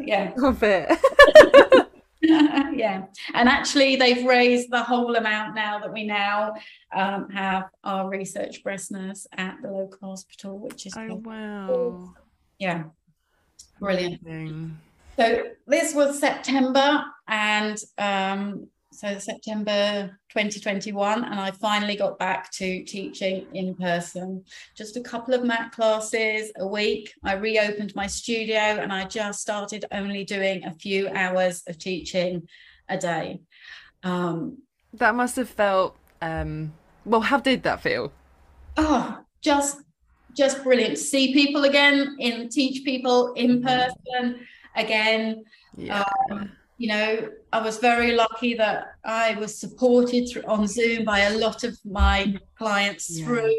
yeah 0.00 0.32
Love 0.36 0.62
it. 0.62 0.88
yeah 2.20 3.04
and 3.34 3.48
actually 3.48 3.96
they've 3.96 4.26
raised 4.26 4.70
the 4.70 4.82
whole 4.82 5.14
amount 5.16 5.54
now 5.54 5.78
that 5.78 5.92
we 5.92 6.04
now 6.04 6.52
um, 6.94 7.28
have 7.30 7.70
our 7.84 8.08
research 8.10 8.62
breast 8.62 8.90
nurse 8.90 9.26
at 9.36 9.56
the 9.62 9.70
local 9.70 10.10
hospital 10.10 10.58
which 10.58 10.86
is 10.86 10.94
Oh 10.96 11.14
wow. 11.24 12.14
yeah 12.58 12.84
brilliant 13.80 14.20
Amazing. 14.26 14.78
So 15.18 15.42
this 15.66 15.94
was 15.94 16.18
september 16.18 17.02
and 17.26 17.76
um, 17.98 18.66
so 18.92 19.18
september 19.18 20.16
2021 20.30 21.24
and 21.24 21.40
i 21.40 21.50
finally 21.50 21.96
got 21.96 22.18
back 22.18 22.50
to 22.52 22.84
teaching 22.84 23.46
in 23.52 23.74
person 23.74 24.44
just 24.76 24.96
a 24.96 25.00
couple 25.00 25.34
of 25.34 25.44
mat 25.44 25.72
classes 25.72 26.52
a 26.58 26.66
week 26.66 27.12
i 27.24 27.34
reopened 27.34 27.92
my 27.94 28.06
studio 28.06 28.54
and 28.82 28.92
i 28.92 29.04
just 29.04 29.40
started 29.40 29.84
only 29.92 30.24
doing 30.24 30.64
a 30.64 30.72
few 30.74 31.08
hours 31.08 31.62
of 31.66 31.78
teaching 31.78 32.46
a 32.88 32.96
day 32.96 33.40
um, 34.04 34.58
That 34.94 35.14
must 35.14 35.36
have 35.36 35.48
felt 35.50 35.96
um 36.22 36.72
well, 37.04 37.20
how 37.22 37.38
did 37.40 37.62
that 37.62 37.80
feel? 37.80 38.12
oh 38.76 39.18
just 39.42 39.78
just 40.36 40.62
brilliant 40.62 40.96
to 40.96 41.02
see 41.02 41.32
people 41.32 41.64
again 41.64 42.16
in 42.20 42.48
teach 42.48 42.84
people 42.84 43.32
in 43.34 43.60
Mhm. 43.60 43.64
person 43.66 44.46
again 44.76 45.44
Yeah. 45.76 46.04
you 46.76 46.88
know 46.88 47.28
i 47.52 47.60
was 47.60 47.78
very 47.78 48.12
lucky 48.12 48.54
that 48.54 48.86
i 49.04 49.34
was 49.34 49.58
supported 49.58 50.28
through, 50.28 50.42
on 50.46 50.66
zoom 50.66 51.04
by 51.04 51.20
a 51.20 51.38
lot 51.38 51.64
of 51.64 51.76
my 51.84 52.36
clients 52.56 53.10
Yeah. 53.10 53.24
through 53.26 53.54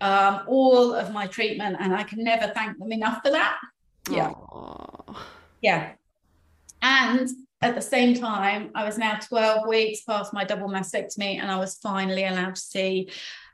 um, 0.00 0.42
all 0.46 0.94
of 0.94 1.12
my 1.12 1.26
treatment 1.26 1.76
and 1.80 1.94
i 1.94 2.02
can 2.02 2.22
never 2.22 2.52
thank 2.52 2.78
them 2.78 2.92
enough 2.92 3.20
for 3.24 3.30
that 3.30 3.58
yeah 4.10 4.28
Aw. 4.28 5.26
yeah 5.62 5.92
and 6.82 7.28
at 7.62 7.74
the 7.74 7.80
same 7.80 8.14
time 8.14 8.70
i 8.74 8.84
was 8.84 8.98
now 8.98 9.18
12 9.18 9.66
weeks 9.66 10.02
past 10.02 10.34
my 10.34 10.44
double 10.44 10.68
mastectomy 10.68 11.40
and 11.40 11.50
i 11.50 11.56
was 11.56 11.76
finally 11.76 12.24
allowed 12.24 12.54
to 12.56 12.60
see 12.60 13.08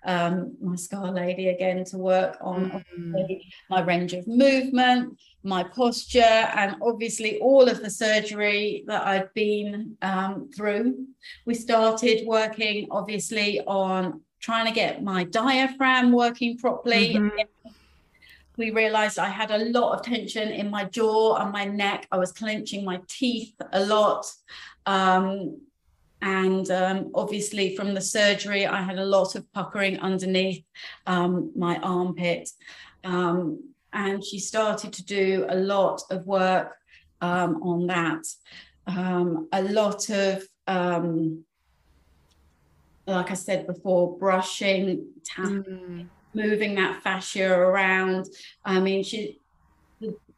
um, 0.05 0.57
my 0.61 0.77
scar 0.77 1.11
lady 1.11 1.49
again 1.49 1.85
to 1.85 1.99
work 1.99 2.37
on 2.41 2.85
Mm. 2.99 3.41
my 3.69 3.81
range 3.83 4.13
of 4.13 4.27
movement, 4.27 5.19
my 5.43 5.63
posture, 5.63 6.21
and 6.21 6.77
obviously 6.83 7.39
all 7.39 7.69
of 7.69 7.83
the 7.83 7.91
surgery 7.91 8.85
that 8.87 9.07
I've 9.07 9.33
been 9.35 9.97
um, 10.03 10.51
through. 10.57 11.07
We 11.47 11.55
started 11.55 12.27
working 12.27 12.89
obviously 12.91 13.61
on 13.67 14.23
trying 14.41 14.67
to 14.67 14.73
get 14.73 15.03
my 15.03 15.25
diaphragm 15.25 16.13
working 16.13 16.57
properly. 16.59 17.15
Mhm. 17.15 17.31
We 18.57 18.71
realized 18.71 19.19
I 19.19 19.29
had 19.29 19.51
a 19.51 19.65
lot 19.71 19.95
of 19.95 20.03
tension 20.03 20.49
in 20.51 20.71
my 20.71 20.85
jaw 20.85 21.37
and 21.37 21.51
my 21.53 21.65
neck. 21.65 22.07
I 22.13 22.19
was 22.19 22.33
clenching 22.33 22.85
my 22.85 23.01
teeth 23.09 23.55
a 23.73 23.85
lot. 23.85 24.27
Um, 24.87 25.61
and 26.23 26.71
um, 26.71 27.11
obviously, 27.15 27.75
from 27.77 27.95
the 27.95 28.01
surgery, 28.01 28.67
I 28.67 28.83
had 28.83 28.99
a 28.99 29.05
lot 29.05 29.35
of 29.37 29.51
puckering 29.53 29.99
underneath 30.01 30.65
um, 31.07 31.53
my 31.57 31.79
armpit. 31.79 32.51
Um, 33.05 33.73
and 33.93 34.25
she 34.25 34.39
started 34.39 34.93
to 34.95 35.05
do 35.05 35.47
a 35.49 35.57
lot 35.57 36.03
of 36.11 36.27
work 36.27 36.77
um, 37.21 37.63
on 37.63 37.87
that. 37.87 38.25
Um, 38.87 39.49
a 39.53 39.63
lot 39.63 40.11
of, 40.11 40.45
um, 40.67 41.45
like 43.07 43.31
I 43.31 43.35
said 43.35 43.67
before, 43.67 44.19
brushing, 44.19 45.07
tapping 45.25 45.65
Mm. 45.65 46.09
moving 46.33 46.77
that 46.77 47.03
fascia 47.03 47.51
around. 47.51 48.27
I 48.65 48.79
mean, 48.79 49.03
she, 49.03 49.41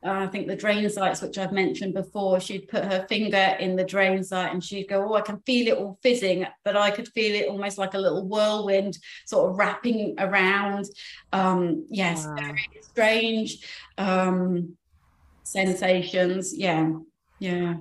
I 0.04 0.26
think 0.26 0.48
the 0.48 0.56
drain 0.56 0.88
sites, 0.90 1.22
which 1.22 1.38
I've 1.38 1.52
mentioned 1.52 1.94
before, 1.94 2.40
she'd 2.40 2.68
put 2.68 2.84
her 2.84 3.06
finger 3.08 3.56
in 3.60 3.76
the 3.76 3.84
drain 3.84 4.24
site 4.24 4.52
and 4.52 4.62
she'd 4.62 4.88
go, 4.88 5.08
Oh, 5.08 5.14
I 5.14 5.20
can 5.20 5.40
feel 5.46 5.68
it 5.68 5.78
all 5.78 5.98
fizzing, 6.02 6.44
but 6.64 6.76
I 6.76 6.90
could 6.90 7.08
feel 7.08 7.34
it 7.34 7.48
almost 7.48 7.78
like 7.78 7.94
a 7.94 7.98
little 7.98 8.26
whirlwind 8.26 8.98
sort 9.26 9.50
of 9.50 9.58
wrapping 9.58 10.16
around. 10.18 10.86
Um, 11.32 11.86
yes, 11.88 12.26
Wow. 12.26 12.34
very 12.36 12.68
strange 12.82 13.64
um, 13.96 14.76
sensations. 15.44 16.56
Yeah, 16.56 16.94
yeah. 17.38 17.74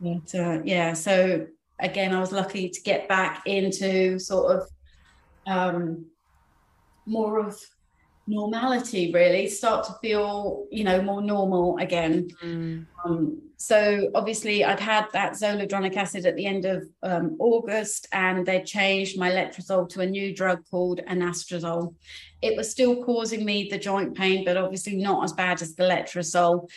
But, 0.00 0.34
uh, 0.34 0.58
yeah, 0.64 0.94
so 0.94 1.46
again, 1.78 2.12
I 2.14 2.20
was 2.20 2.32
lucky 2.32 2.68
to 2.68 2.80
get 2.82 3.08
back 3.08 3.42
into 3.46 4.18
sort 4.18 4.56
of 4.56 4.68
um, 5.46 6.06
more 7.06 7.38
of 7.38 7.56
normality 8.26 9.12
really 9.12 9.48
start 9.48 9.84
to 9.86 9.94
feel 10.02 10.66
you 10.70 10.84
know 10.84 11.00
more 11.00 11.22
normal 11.22 11.76
again. 11.78 12.28
Mm. 12.42 12.86
um, 13.04 13.40
so 13.58 14.10
obviously 14.14 14.64
i'd 14.64 14.80
had 14.80 15.06
that 15.12 15.32
zoledronic 15.32 15.96
acid 15.96 16.26
at 16.26 16.36
the 16.36 16.44
end 16.44 16.64
of 16.66 16.82
um, 17.02 17.36
august 17.38 18.06
and 18.12 18.44
they 18.44 18.62
changed 18.62 19.18
my 19.18 19.30
letrozole 19.30 19.88
to 19.88 20.00
a 20.00 20.06
new 20.06 20.34
drug 20.34 20.60
called 20.70 21.00
anastrozole. 21.08 21.94
It 22.42 22.54
was 22.54 22.70
still 22.70 23.02
causing 23.02 23.44
me 23.44 23.68
the 23.70 23.78
joint 23.78 24.14
pain 24.14 24.44
but 24.44 24.56
obviously 24.56 24.96
not 24.96 25.24
as 25.24 25.32
bad 25.32 25.62
as 25.62 25.74
the 25.74 25.84
letrozole 25.84 26.68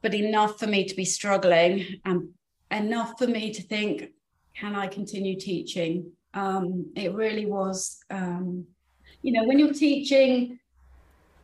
but 0.00 0.14
enough 0.14 0.58
for 0.58 0.66
me 0.66 0.84
to 0.84 0.94
be 0.94 1.04
struggling 1.04 2.00
and 2.04 2.30
enough 2.70 3.18
for 3.18 3.26
me 3.26 3.52
to 3.52 3.62
think 3.62 4.10
can 4.54 4.74
i 4.74 4.86
continue 4.86 5.38
teaching? 5.38 6.12
Um, 6.34 6.92
it 6.96 7.12
really 7.12 7.46
was 7.46 7.98
um, 8.10 8.66
you 9.20 9.32
know 9.32 9.44
when 9.44 9.58
you're 9.58 9.74
teaching 9.74 10.58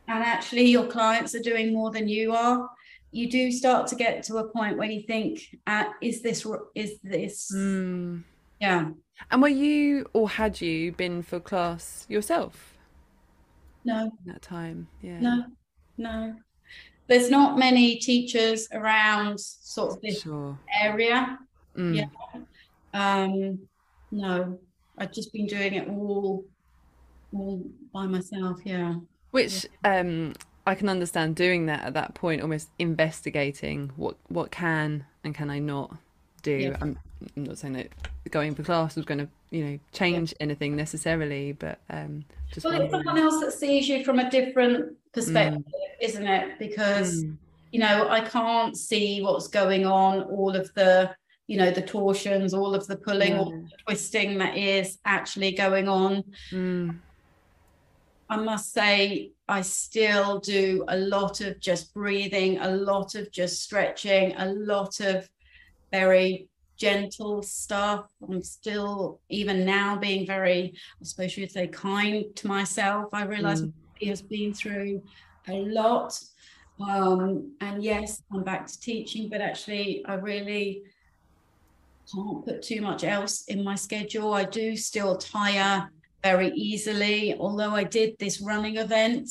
and 0.09 0.23
actually 0.23 0.65
your 0.65 0.87
clients 0.87 1.35
are 1.35 1.39
doing 1.39 1.71
more 1.71 1.91
than 1.91 2.07
you 2.07 2.33
are. 2.33 2.67
You 3.11 3.29
do 3.29 3.51
start 3.51 3.87
to 3.87 3.95
get 3.95 4.23
to 4.23 4.37
a 4.37 4.47
point 4.49 4.77
where 4.77 4.89
you 4.89 5.01
think 5.03 5.39
uh, 5.67 5.85
is 6.01 6.21
this 6.21 6.45
is 6.75 6.99
this 7.03 7.51
mm. 7.55 8.23
yeah. 8.59 8.89
And 9.31 9.41
were 9.41 9.47
you 9.47 10.05
or 10.13 10.29
had 10.29 10.61
you 10.61 10.91
been 10.91 11.21
for 11.21 11.39
class 11.39 12.05
yourself? 12.09 12.77
No. 13.85 14.11
That 14.25 14.41
time 14.41 14.87
yeah. 15.01 15.19
No. 15.19 15.45
No. 15.97 16.35
There's 17.07 17.31
not 17.31 17.57
many 17.57 17.95
teachers 17.95 18.67
around 18.71 19.39
sort 19.39 19.91
of 19.93 20.01
this 20.01 20.21
sure. 20.21 20.57
area. 20.81 21.37
Mm. 21.77 21.95
yeah. 21.95 22.41
Um 22.93 23.59
no. 24.11 24.59
I've 24.97 25.13
just 25.13 25.31
been 25.33 25.45
doing 25.45 25.73
it 25.75 25.87
all 25.87 26.45
all 27.31 27.63
by 27.93 28.07
myself 28.07 28.59
yeah 28.65 28.95
which 29.31 29.65
um, 29.83 30.33
I 30.65 30.75
can 30.75 30.89
understand 30.89 31.35
doing 31.35 31.65
that 31.67 31.83
at 31.83 31.93
that 31.93 32.13
point, 32.13 32.41
almost 32.41 32.69
investigating 32.77 33.91
what 33.95 34.17
what 34.27 34.51
can 34.51 35.05
and 35.23 35.33
can 35.33 35.49
I 35.49 35.59
not 35.59 35.95
do. 36.43 36.51
Yeah. 36.51 36.77
I'm, 36.81 36.97
I'm, 37.35 37.43
not 37.43 37.57
saying 37.57 37.73
that 37.73 37.89
going 38.31 38.55
for 38.55 38.63
class 38.63 38.95
was 38.95 39.05
going 39.05 39.17
to 39.19 39.27
you 39.49 39.65
know 39.65 39.79
change 39.91 40.31
yeah. 40.31 40.43
anything 40.43 40.75
necessarily, 40.75 41.53
but 41.53 41.79
um, 41.89 42.23
just 42.51 42.65
well, 42.65 42.79
it's 42.79 42.91
someone 42.91 43.17
else 43.17 43.39
that 43.39 43.53
sees 43.53 43.87
you 43.87 44.03
from 44.03 44.19
a 44.19 44.29
different 44.29 44.95
perspective, 45.13 45.63
mm. 45.63 45.91
isn't 46.01 46.27
it? 46.27 46.59
Because 46.59 47.23
mm. 47.23 47.35
you 47.71 47.79
know 47.79 48.07
I 48.09 48.21
can't 48.21 48.77
see 48.77 49.21
what's 49.21 49.47
going 49.47 49.85
on, 49.85 50.21
all 50.23 50.55
of 50.55 50.73
the 50.75 51.15
you 51.47 51.57
know 51.57 51.71
the 51.71 51.81
torsions, 51.81 52.53
all 52.53 52.75
of 52.75 52.85
the 52.87 52.95
pulling, 52.95 53.31
yeah. 53.31 53.39
all 53.39 53.51
the 53.51 53.69
twisting 53.87 54.37
that 54.37 54.55
is 54.55 54.99
actually 55.05 55.51
going 55.51 55.87
on. 55.87 56.23
Mm 56.51 56.99
I 58.29 58.37
must 58.37 58.73
say, 58.73 59.31
I 59.47 59.61
still 59.61 60.39
do 60.39 60.85
a 60.87 60.97
lot 60.97 61.41
of 61.41 61.59
just 61.59 61.93
breathing, 61.93 62.59
a 62.59 62.69
lot 62.69 63.15
of 63.15 63.31
just 63.31 63.63
stretching, 63.63 64.35
a 64.37 64.53
lot 64.53 64.99
of 64.99 65.27
very 65.91 66.47
gentle 66.77 67.41
stuff. 67.41 68.05
I'm 68.27 68.43
still, 68.43 69.19
even 69.29 69.65
now, 69.65 69.97
being 69.97 70.27
very, 70.27 70.75
I 71.01 71.03
suppose 71.03 71.35
you'd 71.37 71.51
say, 71.51 71.67
kind 71.67 72.25
to 72.35 72.47
myself. 72.47 73.09
I 73.13 73.23
realize 73.23 73.63
mm. 73.63 73.73
he 73.95 74.07
has 74.07 74.21
been 74.21 74.53
through 74.53 75.01
a 75.47 75.53
lot. 75.65 76.21
Um, 76.79 77.55
and 77.61 77.83
yes, 77.83 78.21
I'm 78.31 78.43
back 78.43 78.67
to 78.67 78.79
teaching, 78.79 79.27
but 79.27 79.41
actually, 79.41 80.05
I 80.05 80.13
really 80.13 80.83
can't 82.13 82.45
put 82.45 82.61
too 82.61 82.81
much 82.81 83.03
else 83.03 83.45
in 83.45 83.63
my 83.63 83.75
schedule. 83.75 84.33
I 84.33 84.45
do 84.45 84.77
still 84.77 85.17
tire 85.17 85.89
very 86.23 86.49
easily. 86.49 87.35
Although 87.39 87.71
I 87.71 87.83
did 87.83 88.17
this 88.19 88.41
running 88.41 88.77
event, 88.77 89.29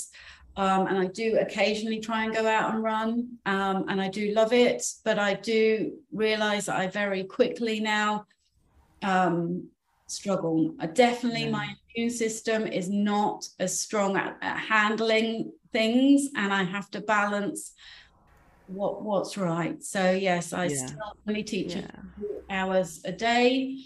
um, 0.57 0.89
and 0.89 0.99
I 0.99 1.07
do 1.07 1.39
occasionally 1.39 2.01
try 2.01 2.25
and 2.25 2.35
go 2.35 2.47
out 2.47 2.75
and 2.75 2.83
run, 2.83 3.39
um, 3.47 3.85
and 3.89 4.01
I 4.01 4.09
do 4.09 4.33
love 4.33 4.53
it. 4.53 4.83
But 5.05 5.19
I 5.19 5.35
do 5.35 5.93
realize 6.13 6.67
that 6.67 6.77
I 6.77 6.89
very 6.89 7.25
quickly 7.25 7.79
now 7.79 8.27
um, 9.03 9.69
struggle. 10.09 10.75
I 10.81 10.87
definitely, 10.87 11.45
yeah. 11.45 11.51
my 11.51 11.75
immune 11.95 12.11
system 12.11 12.67
is 12.67 12.89
not 12.89 13.47
as 13.61 13.79
strong 13.79 14.17
at, 14.17 14.37
at 14.43 14.59
handling 14.59 15.53
things, 15.73 16.29
and 16.35 16.53
I 16.53 16.65
have 16.65 16.91
to 16.91 17.01
balance 17.01 17.75
what 18.67 19.03
what's 19.03 19.37
right. 19.37 19.83
So 19.83 20.11
yes, 20.11 20.53
I 20.53 20.65
yeah. 20.67 20.87
still 20.87 21.13
only 21.29 21.43
teach 21.43 21.77
yeah. 21.77 21.87
hours 22.51 23.01
a 23.05 23.13
day, 23.13 23.79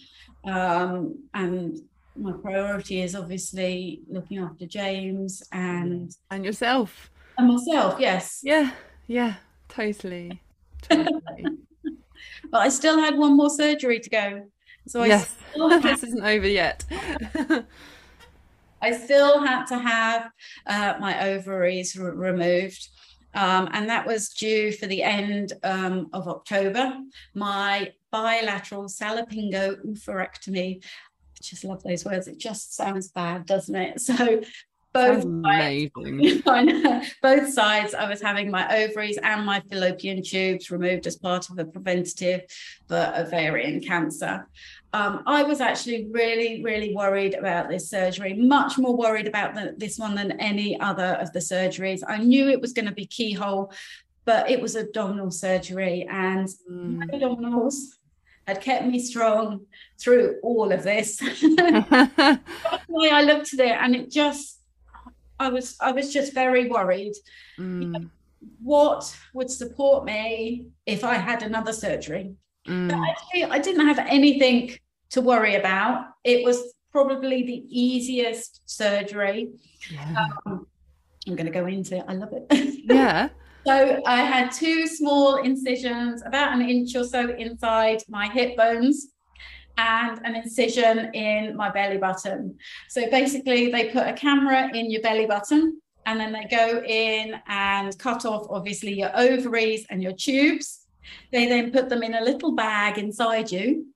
um, 0.45 1.19
and 1.35 1.79
my 2.17 2.33
priority 2.33 3.01
is 3.01 3.15
obviously 3.15 4.03
looking 4.09 4.39
after 4.39 4.67
James 4.67 5.43
and 5.53 6.15
and 6.31 6.45
yourself 6.45 7.11
and 7.39 7.49
myself. 7.49 7.97
Yes. 7.99 8.41
Yeah. 8.43 8.73
Yeah. 9.07 9.35
Totally. 9.69 10.41
Totally. 10.83 11.45
but 12.51 12.59
I 12.59 12.69
still 12.69 12.99
had 12.99 13.17
one 13.17 13.37
more 13.37 13.51
surgery 13.51 14.01
to 14.01 14.11
go. 14.11 14.47
So 14.87 15.03
I 15.03 15.07
yes, 15.07 15.37
this 15.83 16.03
isn't 16.03 16.25
over 16.25 16.47
yet. 16.47 16.85
I 18.83 18.91
still 18.91 19.41
had 19.41 19.65
to 19.67 19.79
have 19.79 20.31
uh, 20.67 20.95
my 20.99 21.29
ovaries 21.29 21.97
re- 21.97 22.11
removed. 22.11 22.89
Um, 23.35 23.69
and 23.73 23.89
that 23.89 24.07
was 24.07 24.29
due 24.31 24.73
for 24.73 24.87
the 24.87 25.03
end 25.03 25.55
um, 25.63 26.09
of 26.13 26.29
October. 26.29 26.99
My 27.35 27.93
bilateral 28.11 28.85
salpingo 28.85 29.83
oophorectomy 29.87 30.85
just 31.43 31.65
love 31.65 31.83
those 31.83 32.05
words. 32.05 32.29
It 32.29 32.39
just 32.39 32.75
sounds 32.75 33.09
bad, 33.09 33.47
doesn't 33.47 33.75
it? 33.75 34.01
So 34.13 34.43
both 34.93 35.25
sides, 35.43 35.91
both 37.23 37.53
sides 37.53 37.95
I 37.95 38.09
was 38.09 38.21
having 38.21 38.51
my 38.51 38.83
ovaries 38.83 39.19
and 39.23 39.47
my 39.47 39.63
fallopian 39.71 40.23
tubes 40.23 40.71
removed 40.71 41.07
as 41.07 41.17
part 41.17 41.49
of 41.49 41.59
a 41.59 41.65
preventative 41.65 42.43
for 42.89 43.13
ovarian 43.17 43.81
cancer. 43.81 44.47
Um, 44.93 45.23
I 45.27 45.45
was 45.45 45.63
actually 45.63 46.09
really, 46.11 46.63
really 46.63 46.95
worried 46.95 47.35
about 47.35 47.71
this 47.71 47.89
surgery, 47.89 48.35
much 48.35 48.77
more 48.77 48.95
worried 48.95 49.27
about 49.27 49.55
the, 49.55 49.75
this 49.79 49.99
one 49.99 50.15
than 50.15 50.33
any 50.33 50.79
other 50.79 51.17
of 51.21 51.33
the 51.33 51.39
surgeries. 51.39 52.03
I 52.07 52.19
knew 52.19 52.51
it 52.51 52.61
was 52.61 52.75
going 52.75 52.87
to 52.87 52.93
be 52.93 53.07
keyhole, 53.07 53.73
but 54.27 54.51
it 54.51 54.61
was 54.61 54.77
abdominal 54.77 55.31
surgery, 55.31 56.07
and 56.11 56.47
mm. 56.71 56.99
abdominals 57.11 57.77
had 58.47 58.61
kept 58.61 58.87
me 58.87 58.99
strong 58.99 59.67
through 60.01 60.39
all 60.43 60.73
of 60.73 60.83
this. 60.83 61.17
the 61.41 62.41
way 62.89 63.11
I 63.11 63.23
looked 63.23 63.55
at 63.55 63.61
it, 63.61 63.77
and 63.81 63.95
it 63.95 64.11
just, 64.11 64.61
I 65.39 65.49
was, 65.49 65.77
I 65.81 65.93
was 65.93 66.13
just 66.13 66.35
very 66.35 66.69
worried. 66.69 67.15
Mm. 67.59 67.83
You 67.83 67.89
know, 67.89 68.05
what 68.63 69.17
would 69.35 69.51
support 69.51 70.05
me 70.05 70.67
if 70.87 71.05
I 71.05 71.15
had 71.15 71.43
another 71.43 71.73
surgery? 71.73 72.35
Mm. 72.67 72.89
But 72.89 72.99
actually, 73.09 73.45
I 73.45 73.59
didn't 73.59 73.87
have 73.87 73.99
anything 73.99 74.77
to 75.11 75.21
worry 75.21 75.55
about. 75.57 76.07
It 76.25 76.45
was 76.45 76.75
probably 76.91 77.43
the 77.43 77.65
easiest 77.69 78.63
surgery. 78.67 79.53
Yeah. 79.91 80.27
Um, 80.47 80.67
I'm 81.27 81.37
going 81.37 81.47
to 81.47 81.53
go 81.53 81.67
into 81.67 81.97
it. 81.97 82.05
I 82.09 82.15
love 82.15 82.33
it. 82.33 82.79
Yeah. 82.85 83.29
So 83.65 84.03
I 84.07 84.17
had 84.23 84.51
two 84.51 84.87
small 84.87 85.37
incisions, 85.37 86.23
about 86.25 86.53
an 86.53 86.69
inch 86.69 86.97
or 86.97 87.05
so 87.05 87.31
inside 87.31 88.03
my 88.09 88.29
hip 88.29 88.57
bones, 88.57 89.09
and 89.79 90.21
an 90.25 90.35
incision 90.35 91.15
in 91.15 91.57
my 91.57 91.71
belly 91.71 91.99
button. 91.99 92.59
So 92.89 93.09
basically, 93.11 93.71
they 93.71 93.91
put 93.91 94.07
a 94.07 94.13
camera 94.13 94.71
in 94.75 94.91
your 94.91 95.01
belly 95.01 95.27
button 95.27 95.81
and 96.07 96.19
then 96.19 96.33
they 96.33 96.47
go 96.51 96.83
in 96.85 97.41
and 97.47 97.97
cut 97.99 98.25
off, 98.25 98.47
obviously, 98.51 98.93
your 98.93 99.11
ovaries 99.15 99.87
and 99.91 100.03
your 100.03 100.13
tubes. 100.13 100.87
They 101.31 101.47
then 101.47 101.71
put 101.71 101.89
them 101.89 102.03
in 102.03 102.15
a 102.15 102.21
little 102.21 102.53
bag 102.53 102.99
inside 102.99 103.51
you 103.51 103.87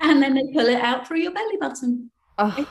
and 0.00 0.22
then 0.22 0.34
they 0.34 0.52
pull 0.52 0.66
it 0.66 0.80
out 0.80 1.06
through 1.06 1.20
your 1.20 1.32
belly 1.32 1.56
button. 1.60 2.10
Oh. 2.38 2.66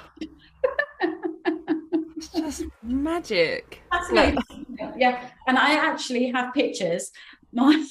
It's 2.15 2.29
just 2.29 2.63
magic. 2.83 3.81
That's 3.91 4.11
yeah. 4.95 5.29
And 5.47 5.57
I 5.57 5.73
actually 5.73 6.31
have 6.31 6.53
pictures. 6.53 7.11
My 7.53 7.85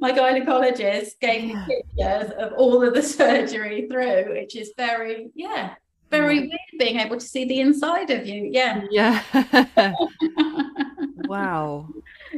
my 0.00 0.12
gynecologist 0.12 1.18
gave 1.20 1.44
me 1.44 1.56
pictures 1.66 2.30
of 2.38 2.52
all 2.54 2.82
of 2.82 2.94
the 2.94 3.02
surgery 3.02 3.88
through, 3.90 4.32
which 4.32 4.56
is 4.56 4.72
very, 4.76 5.30
yeah, 5.34 5.74
very 6.10 6.40
weird 6.40 6.78
being 6.78 6.98
able 6.98 7.16
to 7.16 7.24
see 7.24 7.44
the 7.44 7.60
inside 7.60 8.10
of 8.10 8.26
you. 8.26 8.48
Yeah. 8.50 8.82
Yeah. 8.90 9.22
wow. 11.16 11.88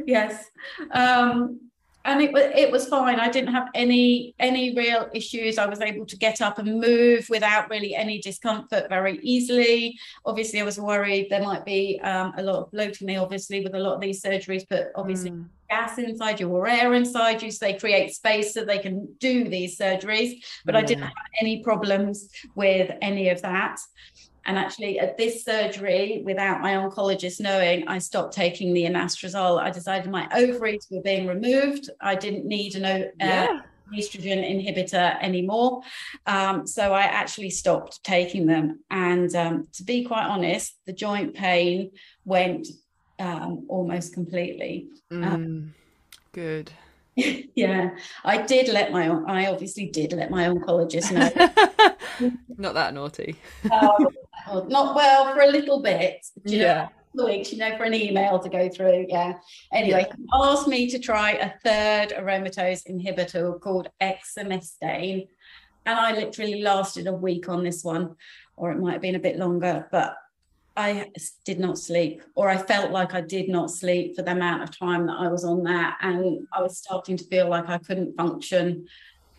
Yes. 0.05 0.49
Um, 0.91 1.71
and 2.05 2.21
it 2.21 2.33
was 2.33 2.43
it 2.55 2.71
was 2.71 2.87
fine. 2.87 3.19
I 3.19 3.29
didn't 3.29 3.53
have 3.53 3.69
any 3.73 4.35
any 4.39 4.75
real 4.75 5.09
issues. 5.13 5.57
I 5.57 5.65
was 5.65 5.79
able 5.79 6.05
to 6.05 6.17
get 6.17 6.41
up 6.41 6.59
and 6.59 6.79
move 6.79 7.27
without 7.29 7.69
really 7.69 7.95
any 7.95 8.19
discomfort 8.19 8.89
very 8.89 9.19
easily. 9.21 9.97
Obviously, 10.25 10.59
I 10.59 10.63
was 10.63 10.79
worried 10.79 11.27
there 11.29 11.41
might 11.41 11.65
be 11.65 11.99
um, 12.03 12.33
a 12.37 12.43
lot 12.43 12.55
of 12.63 12.71
bloating, 12.71 13.17
obviously, 13.17 13.61
with 13.61 13.73
a 13.73 13.79
lot 13.79 13.95
of 13.95 14.01
these 14.01 14.21
surgeries, 14.21 14.65
but 14.69 14.91
obviously. 14.95 15.31
Mm. 15.31 15.45
Gas 15.69 15.97
inside 15.97 16.39
you 16.39 16.49
or 16.49 16.67
air 16.67 16.93
inside 16.93 17.41
you, 17.41 17.49
so 17.49 17.65
they 17.65 17.73
create 17.73 18.13
space 18.13 18.53
so 18.53 18.63
they 18.63 18.77
can 18.77 19.07
do 19.19 19.47
these 19.47 19.75
surgeries. 19.75 20.43
But 20.65 20.75
yeah. 20.75 20.81
I 20.81 20.83
didn't 20.83 21.03
have 21.03 21.13
any 21.41 21.63
problems 21.63 22.29
with 22.53 22.91
any 23.01 23.29
of 23.29 23.41
that. 23.41 23.79
And 24.45 24.57
actually, 24.57 24.99
at 24.99 25.17
this 25.17 25.43
surgery, 25.43 26.21
without 26.25 26.61
my 26.61 26.73
oncologist 26.73 27.39
knowing, 27.39 27.87
I 27.87 27.99
stopped 27.99 28.33
taking 28.33 28.73
the 28.73 28.83
anastrozole. 28.83 29.59
I 29.59 29.69
decided 29.69 30.11
my 30.11 30.27
ovaries 30.35 30.87
were 30.91 31.01
being 31.01 31.27
removed. 31.27 31.89
I 32.01 32.15
didn't 32.15 32.45
need 32.45 32.75
an 32.75 32.85
uh, 32.85 33.09
yeah. 33.19 33.59
estrogen 33.93 34.43
inhibitor 34.43 35.17
anymore. 35.21 35.81
Um, 36.25 36.67
so 36.67 36.93
I 36.93 37.03
actually 37.03 37.51
stopped 37.51 38.03
taking 38.03 38.45
them. 38.45 38.83
And 38.89 39.33
um, 39.35 39.67
to 39.73 39.83
be 39.83 40.03
quite 40.03 40.25
honest, 40.25 40.77
the 40.85 40.93
joint 40.93 41.33
pain 41.35 41.91
went 42.25 42.67
um, 43.19 43.65
almost 43.69 44.13
completely. 44.13 44.87
Mm, 45.11 45.69
good. 46.33 46.71
yeah, 47.55 47.91
I 48.23 48.41
did 48.41 48.69
let 48.69 48.91
my 48.91 49.07
I 49.27 49.51
obviously 49.51 49.87
did 49.87 50.13
let 50.13 50.31
my 50.31 50.47
oncologist 50.47 51.11
know. 51.11 51.29
not 52.57 52.73
that 52.73 52.93
naughty. 52.93 53.35
uh, 53.69 53.89
not 54.67 54.95
well 54.95 55.33
for 55.33 55.41
a 55.41 55.47
little 55.47 55.81
bit. 55.81 56.25
yeah. 56.45 56.89
Know, 57.15 57.25
weeks, 57.25 57.51
you 57.51 57.59
know, 57.59 57.77
for 57.77 57.83
an 57.83 57.93
email 57.93 58.39
to 58.39 58.49
go 58.49 58.67
through. 58.69 59.05
Yeah. 59.07 59.33
Anyway, 59.71 60.07
yeah. 60.09 60.15
asked 60.33 60.67
me 60.67 60.89
to 60.89 60.97
try 60.97 61.33
a 61.33 61.51
third 61.63 62.09
aromatase 62.17 62.89
inhibitor 62.89 63.61
called 63.61 63.89
exemestane. 64.01 65.27
And 65.85 65.99
I 65.99 66.13
literally 66.13 66.63
lasted 66.63 67.05
a 67.05 67.13
week 67.13 67.49
on 67.49 67.63
this 67.63 67.83
one, 67.83 68.15
or 68.55 68.71
it 68.71 68.79
might 68.79 68.93
have 68.93 69.01
been 69.01 69.15
a 69.15 69.19
bit 69.19 69.37
longer, 69.37 69.87
but 69.91 70.15
I 70.75 71.11
did 71.45 71.59
not 71.59 71.77
sleep, 71.77 72.23
or 72.35 72.49
I 72.49 72.57
felt 72.57 72.91
like 72.91 73.13
I 73.13 73.21
did 73.21 73.47
not 73.47 73.69
sleep 73.69 74.15
for 74.15 74.23
the 74.23 74.31
amount 74.31 74.63
of 74.63 74.77
time 74.77 75.07
that 75.07 75.17
I 75.19 75.27
was 75.27 75.43
on 75.43 75.63
that. 75.63 75.97
And 76.01 76.47
I 76.51 76.61
was 76.61 76.77
starting 76.77 77.17
to 77.17 77.23
feel 77.25 77.47
like 77.47 77.69
I 77.69 77.77
couldn't 77.77 78.17
function 78.17 78.87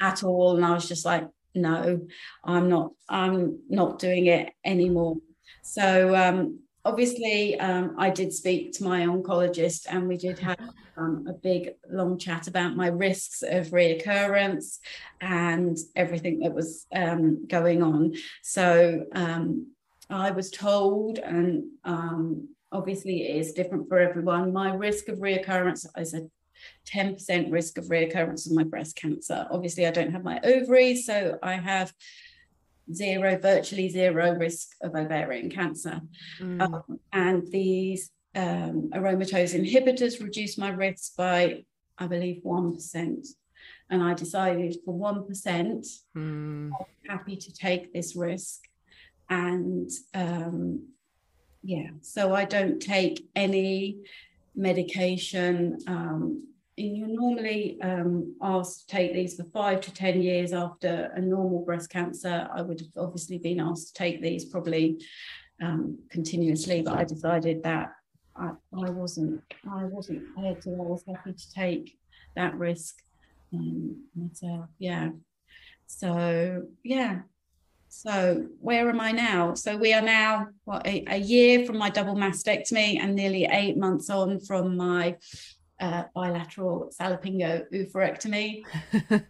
at 0.01 0.23
all. 0.23 0.57
And 0.57 0.65
I 0.65 0.73
was 0.73 0.87
just 0.87 1.05
like, 1.05 1.27
no, 1.55 2.07
I'm 2.45 2.69
not, 2.69 2.93
I'm 3.09 3.59
not 3.69 3.99
doing 3.99 4.27
it 4.27 4.53
anymore. 4.65 5.17
So 5.63 6.15
um, 6.15 6.61
obviously, 6.85 7.59
um, 7.59 7.97
I 7.99 8.11
did 8.11 8.33
speak 8.33 8.73
to 8.75 8.85
my 8.85 9.01
oncologist 9.07 9.87
and 9.89 10.07
we 10.07 10.17
did 10.17 10.39
have 10.39 10.59
um, 10.97 11.27
a 11.29 11.33
big, 11.33 11.71
long 11.91 12.19
chat 12.19 12.47
about 12.47 12.77
my 12.77 12.89
risks 12.89 13.43
of 13.43 13.69
reoccurrence 13.69 14.79
and 15.21 15.77
everything 15.97 16.41
that 16.41 16.55
was 16.55 16.87
um, 16.95 17.47
going 17.49 17.83
on. 17.83 18.15
So 18.43 19.07
um, 19.13 19.74
I 20.11 20.31
was 20.31 20.51
told, 20.51 21.19
and 21.19 21.65
um, 21.85 22.49
obviously 22.73 23.23
it 23.23 23.37
is 23.37 23.53
different 23.53 23.89
for 23.89 23.99
everyone, 23.99 24.53
my 24.53 24.75
risk 24.75 25.09
of 25.09 25.19
reoccurrence 25.19 25.87
is 25.99 26.15
a 26.15 26.29
10% 26.89 27.51
risk 27.51 27.79
of 27.79 27.87
reoccurrence 27.87 28.47
of 28.47 28.53
my 28.53 28.65
breast 28.65 28.97
cancer. 28.97 29.47
Obviously, 29.51 29.87
I 29.87 29.91
don't 29.91 30.13
have 30.13 30.25
my 30.25 30.41
ovaries, 30.45 31.07
so 31.07 31.39
I 31.43 31.55
have 31.55 31.93
zero, 32.93 33.39
virtually 33.39 33.89
zero 33.89 34.33
risk 34.33 34.69
of 34.83 34.95
ovarian 34.95 35.51
cancer. 35.51 36.01
Mm. 36.41 36.63
Um, 36.63 37.01
and 37.13 37.47
these 37.51 38.11
um, 38.35 38.91
aromatase 38.95 39.59
inhibitors 39.59 40.23
reduce 40.23 40.59
my 40.59 40.71
risk 40.71 41.17
by, 41.17 41.65
I 41.99 42.07
believe, 42.07 42.43
1%. 42.45 43.27
And 43.91 44.03
I 44.03 44.15
decided 44.15 44.77
for 44.85 44.95
1%, 44.95 45.87
mm. 46.17 46.71
I'm 46.71 46.71
happy 47.09 47.37
to 47.37 47.53
take 47.53 47.93
this 47.93 48.17
risk 48.17 48.61
and 49.29 49.91
um, 50.15 50.89
yeah, 51.63 51.89
so 52.03 52.35
I 52.35 52.45
don't 52.45 52.81
take 52.81 53.27
any 53.35 53.99
medication. 54.55 55.79
Um, 55.87 56.49
and 56.77 56.97
you're 56.97 57.09
normally 57.09 57.79
um, 57.83 58.37
asked 58.43 58.89
to 58.89 58.97
take 58.97 59.15
these 59.15 59.37
for 59.37 59.45
five 59.45 59.81
to 59.83 59.93
10 59.93 60.23
years 60.23 60.53
after 60.53 61.13
a 61.15 61.21
normal 61.21 61.65
breast 61.65 61.89
cancer. 61.89 62.49
I 62.53 62.63
would 62.63 62.81
have 62.81 62.89
obviously 62.97 63.39
been 63.39 63.61
asked 63.61 63.89
to 63.89 63.95
take 63.95 64.21
these 64.21 64.45
probably 64.45 65.01
um, 65.63 65.99
continuously, 66.11 66.83
but 66.83 66.99
I 66.99 67.05
decided 67.05 67.63
that 67.63 67.93
I, 68.37 68.51
I 68.77 68.91
wasn't 68.91 69.41
I 69.71 69.85
wasn't 69.85 70.25
prepared 70.35 70.63
to. 70.63 70.71
I 70.71 70.83
was 70.83 71.05
happy 71.07 71.33
to 71.33 71.53
take 71.53 71.97
that 72.35 72.57
risk 72.57 72.97
um, 73.53 74.05
myself. 74.17 74.67
Yeah. 74.79 75.11
So 75.87 76.65
yeah, 76.83 77.21
so 77.95 78.47
where 78.61 78.89
am 78.89 79.01
I 79.01 79.13
now? 79.13 79.55
So 79.55 79.77
we 79.77 79.93
are 79.93 80.03
now 80.03 80.49
what 80.65 80.87
a, 80.87 81.05
a 81.09 81.17
year 81.17 81.65
from 81.65 81.79
my 81.79 81.91
double 81.91 82.17
mastectomy 82.17 82.99
and 83.01 83.15
nearly 83.15 83.45
eight 83.45 83.77
months 83.77 84.11
on 84.11 84.41
from 84.41 84.77
my 84.77 85.17
uh, 85.81 86.05
bilateral 86.15 86.91
salpingo 86.99 87.65
oophorectomy. 87.73 88.65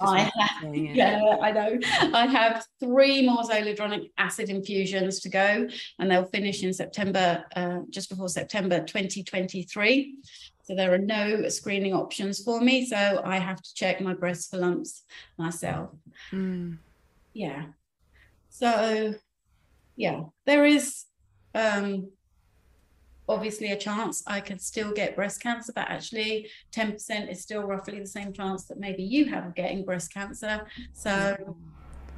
I 0.00 0.30
have, 0.38 0.74
yeah, 0.74 1.36
I 1.40 1.50
know. 1.50 1.78
I 2.14 2.26
have 2.26 2.66
three 2.78 3.26
more 3.26 3.42
zoledronic 3.42 4.10
acid 4.18 4.48
infusions 4.48 5.20
to 5.20 5.28
go, 5.28 5.68
and 5.98 6.10
they'll 6.10 6.24
finish 6.24 6.62
in 6.62 6.72
September, 6.72 7.44
uh, 7.56 7.80
just 7.90 8.10
before 8.10 8.28
September 8.28 8.80
2023. 8.80 10.16
So 10.62 10.74
there 10.74 10.92
are 10.92 10.98
no 10.98 11.48
screening 11.48 11.94
options 11.94 12.42
for 12.42 12.60
me. 12.60 12.86
So 12.86 13.22
I 13.24 13.38
have 13.38 13.60
to 13.60 13.74
check 13.74 14.00
my 14.00 14.14
breast 14.14 14.50
for 14.50 14.58
lumps 14.58 15.02
myself. 15.36 15.90
Mm. 16.32 16.78
Yeah. 17.32 17.66
So, 18.50 19.14
yeah, 19.96 20.22
there 20.44 20.64
is 20.66 21.06
um, 21.54 22.10
obviously 23.28 23.70
a 23.70 23.76
chance 23.76 24.22
I 24.26 24.40
could 24.40 24.60
still 24.60 24.92
get 24.92 25.16
breast 25.16 25.40
cancer, 25.40 25.72
but 25.74 25.88
actually 25.88 26.50
10% 26.72 27.30
is 27.30 27.40
still 27.40 27.62
roughly 27.62 27.98
the 28.00 28.06
same 28.06 28.32
chance 28.32 28.64
that 28.66 28.78
maybe 28.78 29.02
you 29.02 29.26
have 29.26 29.46
of 29.46 29.54
getting 29.54 29.84
breast 29.84 30.12
cancer. 30.12 30.66
So 30.92 31.56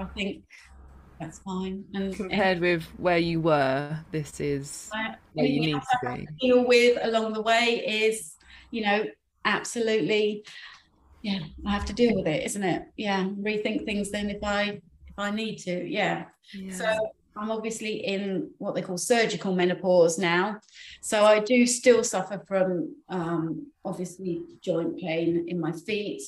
I 0.00 0.04
think 0.16 0.42
that's 1.20 1.38
fine. 1.40 1.84
And 1.94 2.16
compared 2.16 2.58
and, 2.58 2.60
with 2.60 2.82
where 2.96 3.18
you 3.18 3.40
were, 3.40 3.98
this 4.10 4.40
is 4.40 4.90
I, 4.92 5.14
where 5.34 5.46
you 5.46 5.60
need 5.60 5.80
to 5.80 6.16
be. 6.16 6.28
Deal 6.40 6.66
with 6.66 6.98
along 7.02 7.34
the 7.34 7.42
way 7.42 7.84
is, 7.86 8.34
you 8.70 8.82
know, 8.82 9.04
absolutely. 9.44 10.44
Yeah, 11.22 11.38
I 11.66 11.70
have 11.70 11.84
to 11.84 11.92
deal 11.92 12.16
with 12.16 12.26
it, 12.26 12.44
isn't 12.46 12.64
it? 12.64 12.82
Yeah, 12.96 13.24
rethink 13.24 13.84
things 13.84 14.10
then 14.10 14.30
if 14.30 14.42
I 14.42 14.80
if 15.12 15.18
I 15.18 15.30
need 15.30 15.56
to. 15.58 15.88
Yeah. 15.88 16.24
yeah. 16.52 16.74
So 16.74 17.12
I'm 17.36 17.50
obviously 17.50 18.06
in 18.06 18.50
what 18.58 18.74
they 18.74 18.82
call 18.82 18.98
surgical 18.98 19.54
menopause 19.54 20.18
now. 20.18 20.58
So 21.00 21.24
I 21.24 21.40
do 21.40 21.66
still 21.66 22.04
suffer 22.04 22.42
from 22.46 22.94
um, 23.08 23.66
obviously 23.84 24.42
joint 24.60 24.98
pain 24.98 25.46
in 25.48 25.60
my 25.60 25.72
feet, 25.72 26.22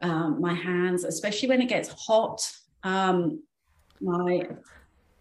um, 0.00 0.40
my 0.40 0.54
hands, 0.54 1.04
especially 1.04 1.48
when 1.48 1.62
it 1.62 1.68
gets 1.68 1.88
hot. 1.88 2.50
Um, 2.82 3.42
my 4.00 4.48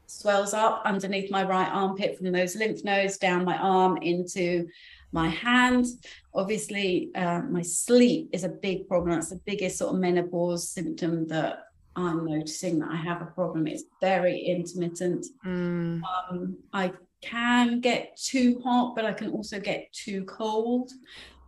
swells 0.08 0.54
up 0.54 0.82
underneath 0.84 1.32
my 1.32 1.44
right 1.44 1.70
armpit 1.72 2.18
from 2.18 2.32
those 2.32 2.56
lymph 2.56 2.84
nodes 2.84 3.18
down 3.18 3.46
my 3.46 3.58
arm 3.58 3.98
into 4.02 4.68
my 5.14 5.30
hand. 5.30 5.86
Obviously, 6.34 7.10
uh, 7.16 7.42
my 7.42 7.62
sleep 7.62 8.30
is 8.34 8.44
a 8.44 8.50
big 8.50 8.88
problem. 8.88 9.14
That's 9.14 9.30
the 9.30 9.42
biggest 9.46 9.78
sort 9.78 9.94
of 9.94 10.02
menopause 10.02 10.70
symptom 10.70 11.28
that 11.28 11.71
I'm 11.96 12.26
noticing 12.26 12.80
that 12.80 12.90
I 12.90 12.96
have 12.96 13.22
a 13.22 13.26
problem. 13.26 13.68
It's 13.68 13.84
very 14.00 14.40
intermittent. 14.40 15.26
Mm. 15.46 16.02
Um, 16.04 16.58
I 16.72 16.94
can 17.22 17.82
get 17.82 18.18
too 18.18 18.62
hot, 18.64 18.96
but 18.96 19.06
I 19.06 19.14
can 19.14 19.30
also 19.32 19.60
get 19.60 19.92
too 19.92 20.24
cold. 20.26 20.92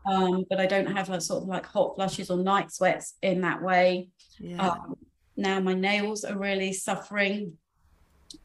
Um, 0.05 0.45
but 0.49 0.59
I 0.59 0.65
don't 0.65 0.87
have 0.87 1.09
a 1.09 1.21
sort 1.21 1.43
of 1.43 1.47
like 1.47 1.65
hot 1.65 1.95
flushes 1.95 2.29
or 2.29 2.37
night 2.37 2.71
sweats 2.71 3.15
in 3.21 3.41
that 3.41 3.61
way. 3.61 4.09
Yeah. 4.39 4.69
Um, 4.69 4.97
now 5.37 5.59
my 5.59 5.73
nails 5.73 6.25
are 6.25 6.37
really 6.37 6.73
suffering. 6.73 7.53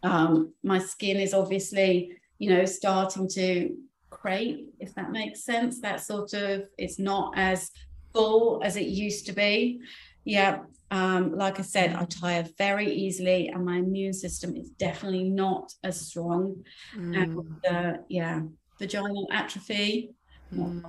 Um, 0.03 0.53
my 0.63 0.79
skin 0.79 1.17
is 1.17 1.35
obviously, 1.35 2.13
you 2.39 2.51
know, 2.51 2.65
starting 2.65 3.29
to 3.31 3.77
crepe, 4.11 4.73
if 4.79 4.95
that 4.95 5.11
makes 5.11 5.45
sense. 5.45 5.81
That 5.81 6.01
sort 6.01 6.33
of 6.35 6.63
it's 6.79 6.99
not 6.99 7.35
as 7.37 7.73
full 8.13 8.61
as 8.63 8.77
it 8.77 8.87
used 8.87 9.27
to 9.27 9.33
be. 9.33 9.81
Yeah. 10.29 10.59
Um, 10.91 11.37
like 11.37 11.59
I 11.59 11.63
said, 11.63 11.95
I 11.95 12.05
tire 12.05 12.47
very 12.57 12.91
easily, 12.93 13.49
and 13.49 13.65
my 13.65 13.77
immune 13.77 14.13
system 14.13 14.57
is 14.57 14.71
definitely 14.71 15.25
not 15.25 15.73
as 15.83 16.01
strong. 16.01 16.65
Mm. 16.97 17.23
And 17.23 17.67
uh, 17.67 17.99
yeah, 18.09 18.41
vaginal 18.79 19.27
atrophy. 19.33 20.11
Mm. 20.55 20.83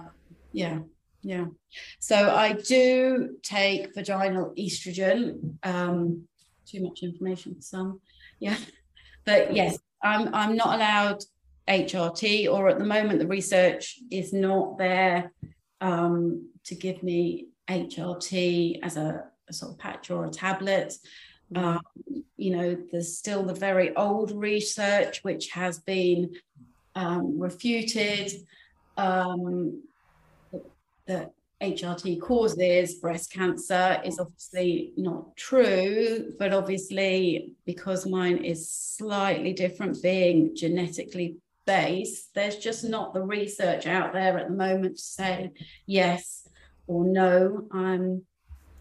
Yeah, 0.52 0.80
yeah. 1.22 1.46
So 2.00 2.36
I 2.36 2.54
do 2.54 3.38
take 3.42 3.94
vaginal 3.96 4.54
estrogen. 4.58 5.56
Um, 5.64 6.28
too 6.66 6.82
much 6.84 7.04
information 7.04 7.56
for 7.56 7.62
some. 7.62 8.02
Yeah, 8.40 8.58
but 9.26 9.54
yes, 9.54 9.80
I'm 10.04 10.34
I'm 10.34 10.56
not 10.56 10.76
allowed 10.76 11.24
HRT, 11.68 12.52
or 12.52 12.70
at 12.70 12.80
the 12.80 12.86
moment 12.86 13.20
the 13.20 13.28
research 13.28 14.00
is 14.12 14.34
not 14.34 14.78
there 14.78 15.32
um, 15.82 16.50
to 16.66 16.76
give 16.76 17.04
me 17.04 17.48
HRT 17.70 18.80
as 18.82 18.98
a 18.98 19.29
a 19.50 19.54
sort 19.54 19.74
of 19.74 19.80
patch 19.80 20.10
or 20.10 20.26
a 20.26 20.30
tablet. 20.30 20.96
Mm. 21.54 21.64
Um, 21.64 22.24
you 22.38 22.56
know, 22.56 22.78
there's 22.92 23.18
still 23.18 23.44
the 23.44 23.54
very 23.54 23.96
old 23.96 24.32
research 24.32 25.24
which 25.24 25.50
has 25.50 25.80
been 25.80 26.36
um, 26.96 27.40
refuted 27.40 28.32
um, 28.98 29.84
that 31.06 31.32
HRT 31.62 32.22
causes 32.22 32.96
breast 32.96 33.34
cancer 33.34 34.02
is 34.06 34.20
obviously 34.20 34.94
not 34.96 35.36
true, 35.36 36.34
but 36.40 36.54
obviously 36.54 37.54
because 37.66 38.06
mine 38.06 38.38
is 38.38 38.72
slightly 38.72 39.52
different, 39.52 40.02
being 40.02 40.56
genetically 40.56 41.38
based, 41.66 42.34
there's 42.34 42.58
just 42.58 42.84
not 42.84 43.14
the 43.14 43.22
research 43.22 43.86
out 43.86 44.14
there 44.14 44.40
at 44.40 44.48
the 44.48 44.56
moment 44.56 44.98
to 44.98 45.04
say 45.04 45.52
yes 45.86 46.48
or 46.88 47.06
no. 47.06 47.68
I'm 47.72 48.24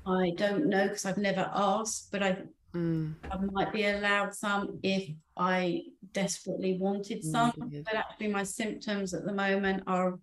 I 0.09 0.31
don't 0.37 0.67
know 0.67 0.89
because 0.89 1.05
I've 1.05 1.19
never 1.19 1.51
asked, 1.53 2.11
but 2.11 2.23
I 2.23 2.39
mm. 2.75 3.15
I 3.31 3.37
might 3.53 3.73
be 3.73 3.87
allowed 3.87 4.35
some 4.35 4.79
if 4.83 5.11
I 5.37 5.83
desperately 6.13 6.79
wanted 6.79 7.23
some. 7.23 7.53
Mm. 7.53 7.85
But 7.85 7.95
actually, 7.95 8.29
my 8.29 8.43
symptoms 8.43 9.13
at 9.13 9.25
the 9.25 9.33
moment 9.33 9.83
are 9.87 10.19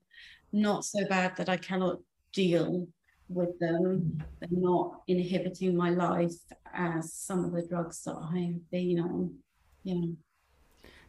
not 0.51 0.85
so 0.85 1.05
bad 1.07 1.35
that 1.37 1.49
I 1.49 1.57
cannot 1.57 1.99
deal 2.33 2.87
with 3.29 3.57
them. 3.59 4.23
They're 4.39 4.49
not 4.51 5.01
inhibiting 5.07 5.75
my 5.75 5.91
life 5.91 6.33
as 6.73 7.13
some 7.13 7.45
of 7.45 7.51
the 7.51 7.65
drugs 7.67 8.03
that 8.03 8.15
I've 8.15 8.69
been 8.71 8.99
on. 8.99 9.35
Yeah. 9.83 10.13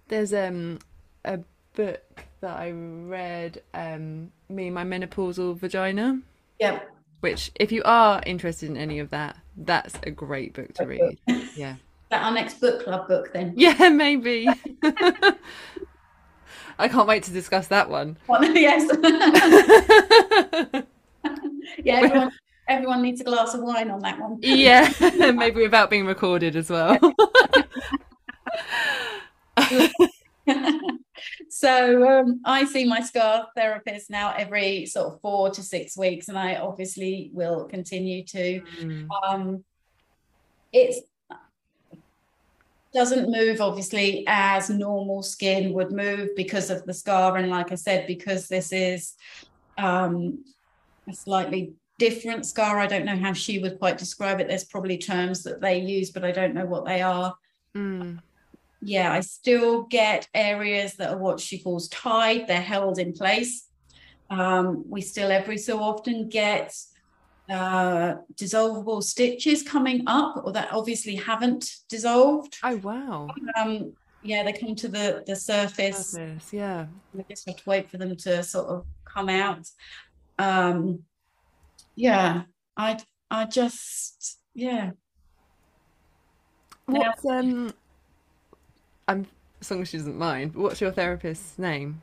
There's 0.08 0.34
um 0.34 0.78
a 1.24 1.40
book 1.74 2.24
that 2.40 2.56
I 2.56 2.70
read, 2.70 3.62
um, 3.74 4.30
Me, 4.48 4.70
My 4.70 4.84
Menopausal 4.84 5.58
Vagina. 5.58 6.20
Yeah. 6.60 6.80
Which, 7.20 7.50
if 7.54 7.72
you 7.72 7.82
are 7.84 8.22
interested 8.26 8.68
in 8.70 8.76
any 8.76 8.98
of 8.98 9.10
that, 9.10 9.36
that's 9.56 9.98
a 10.02 10.10
great 10.10 10.54
book 10.54 10.74
to 10.74 10.86
read. 10.86 11.18
Yeah. 11.56 11.76
that 12.10 12.22
our 12.22 12.30
next 12.30 12.60
book 12.60 12.84
club 12.84 13.08
book 13.08 13.32
then? 13.32 13.54
Yeah, 13.56 13.88
maybe. 13.88 14.48
I 16.78 16.88
can't 16.88 17.08
wait 17.08 17.22
to 17.24 17.30
discuss 17.30 17.68
that 17.68 17.88
one. 17.88 18.18
yes. 18.28 18.86
yeah, 21.82 21.94
everyone, 22.02 22.30
everyone 22.68 23.02
needs 23.02 23.22
a 23.22 23.24
glass 23.24 23.54
of 23.54 23.62
wine 23.62 23.90
on 23.90 24.00
that 24.00 24.20
one. 24.20 24.38
yeah, 24.42 24.92
maybe 25.32 25.62
without 25.62 25.88
being 25.88 26.04
recorded 26.04 26.54
as 26.54 26.68
well. 26.68 26.98
So 31.58 32.06
um, 32.06 32.42
I 32.44 32.66
see 32.66 32.84
my 32.84 33.00
scar 33.00 33.48
therapist 33.56 34.10
now 34.10 34.34
every 34.36 34.84
sort 34.84 35.14
of 35.14 35.22
four 35.22 35.48
to 35.48 35.62
six 35.62 35.96
weeks, 35.96 36.28
and 36.28 36.38
I 36.38 36.56
obviously 36.56 37.30
will 37.32 37.64
continue 37.64 38.24
to. 38.24 38.60
Mm. 38.60 39.08
Um, 39.26 39.64
it's 40.70 41.00
doesn't 42.92 43.30
move 43.30 43.60
obviously 43.60 44.24
as 44.26 44.68
normal 44.68 45.22
skin 45.22 45.72
would 45.72 45.92
move 45.92 46.28
because 46.36 46.70
of 46.70 46.84
the 46.86 46.94
scar 46.94 47.36
and 47.36 47.50
like 47.50 47.70
i 47.70 47.74
said 47.74 48.06
because 48.06 48.48
this 48.48 48.72
is 48.72 49.16
um, 49.76 50.42
a 51.06 51.12
slightly 51.12 51.74
different 51.98 52.46
scar 52.46 52.78
i 52.78 52.86
don't 52.86 53.04
know 53.04 53.16
how 53.16 53.34
she 53.34 53.58
would 53.58 53.78
quite 53.78 53.98
describe 53.98 54.40
it 54.40 54.48
there's 54.48 54.64
probably 54.64 54.96
terms 54.96 55.42
that 55.42 55.60
they 55.60 55.78
use 55.78 56.10
but 56.10 56.24
i 56.24 56.32
don't 56.32 56.54
know 56.54 56.64
what 56.64 56.86
they 56.86 57.02
are 57.02 57.34
mm 57.74 58.18
yeah, 58.80 59.12
I 59.12 59.20
still 59.20 59.84
get 59.84 60.28
areas 60.34 60.94
that 60.94 61.10
are 61.10 61.18
what 61.18 61.40
she 61.40 61.58
calls 61.58 61.88
tied, 61.88 62.46
they're 62.46 62.60
held 62.60 62.98
in 62.98 63.12
place. 63.12 63.66
Um, 64.28 64.84
we 64.88 65.00
still 65.00 65.30
every 65.30 65.58
so 65.58 65.80
often 65.80 66.28
get 66.28 66.74
uh, 67.50 68.14
dissolvable 68.34 69.02
stitches 69.02 69.62
coming 69.62 70.02
up, 70.06 70.42
or 70.44 70.52
that 70.52 70.72
obviously 70.72 71.14
haven't 71.14 71.70
dissolved. 71.88 72.56
Oh 72.62 72.76
wow! 72.78 73.28
Um, 73.56 73.92
yeah, 74.22 74.42
they 74.42 74.52
come 74.52 74.74
to 74.74 74.88
the 74.88 75.22
the 75.26 75.36
surface. 75.36 76.12
surface 76.12 76.52
yeah, 76.52 76.86
we 77.12 77.24
just 77.30 77.46
have 77.46 77.56
to 77.56 77.70
wait 77.70 77.90
for 77.90 77.98
them 77.98 78.16
to 78.16 78.42
sort 78.42 78.66
of 78.66 78.86
come 79.04 79.28
out. 79.28 79.66
Um, 80.38 81.04
yeah, 81.94 82.42
I 82.76 82.98
I 83.30 83.44
just 83.46 84.40
yeah. 84.54 84.90
What's 86.86 87.24
um 87.24 87.72
I'm 89.08 89.26
as 89.60 89.70
long 89.70 89.82
as 89.82 89.88
she 89.88 89.98
doesn't 89.98 90.18
mind. 90.18 90.54
What's 90.54 90.80
your 90.80 90.90
therapist's 90.90 91.58
name? 91.58 92.02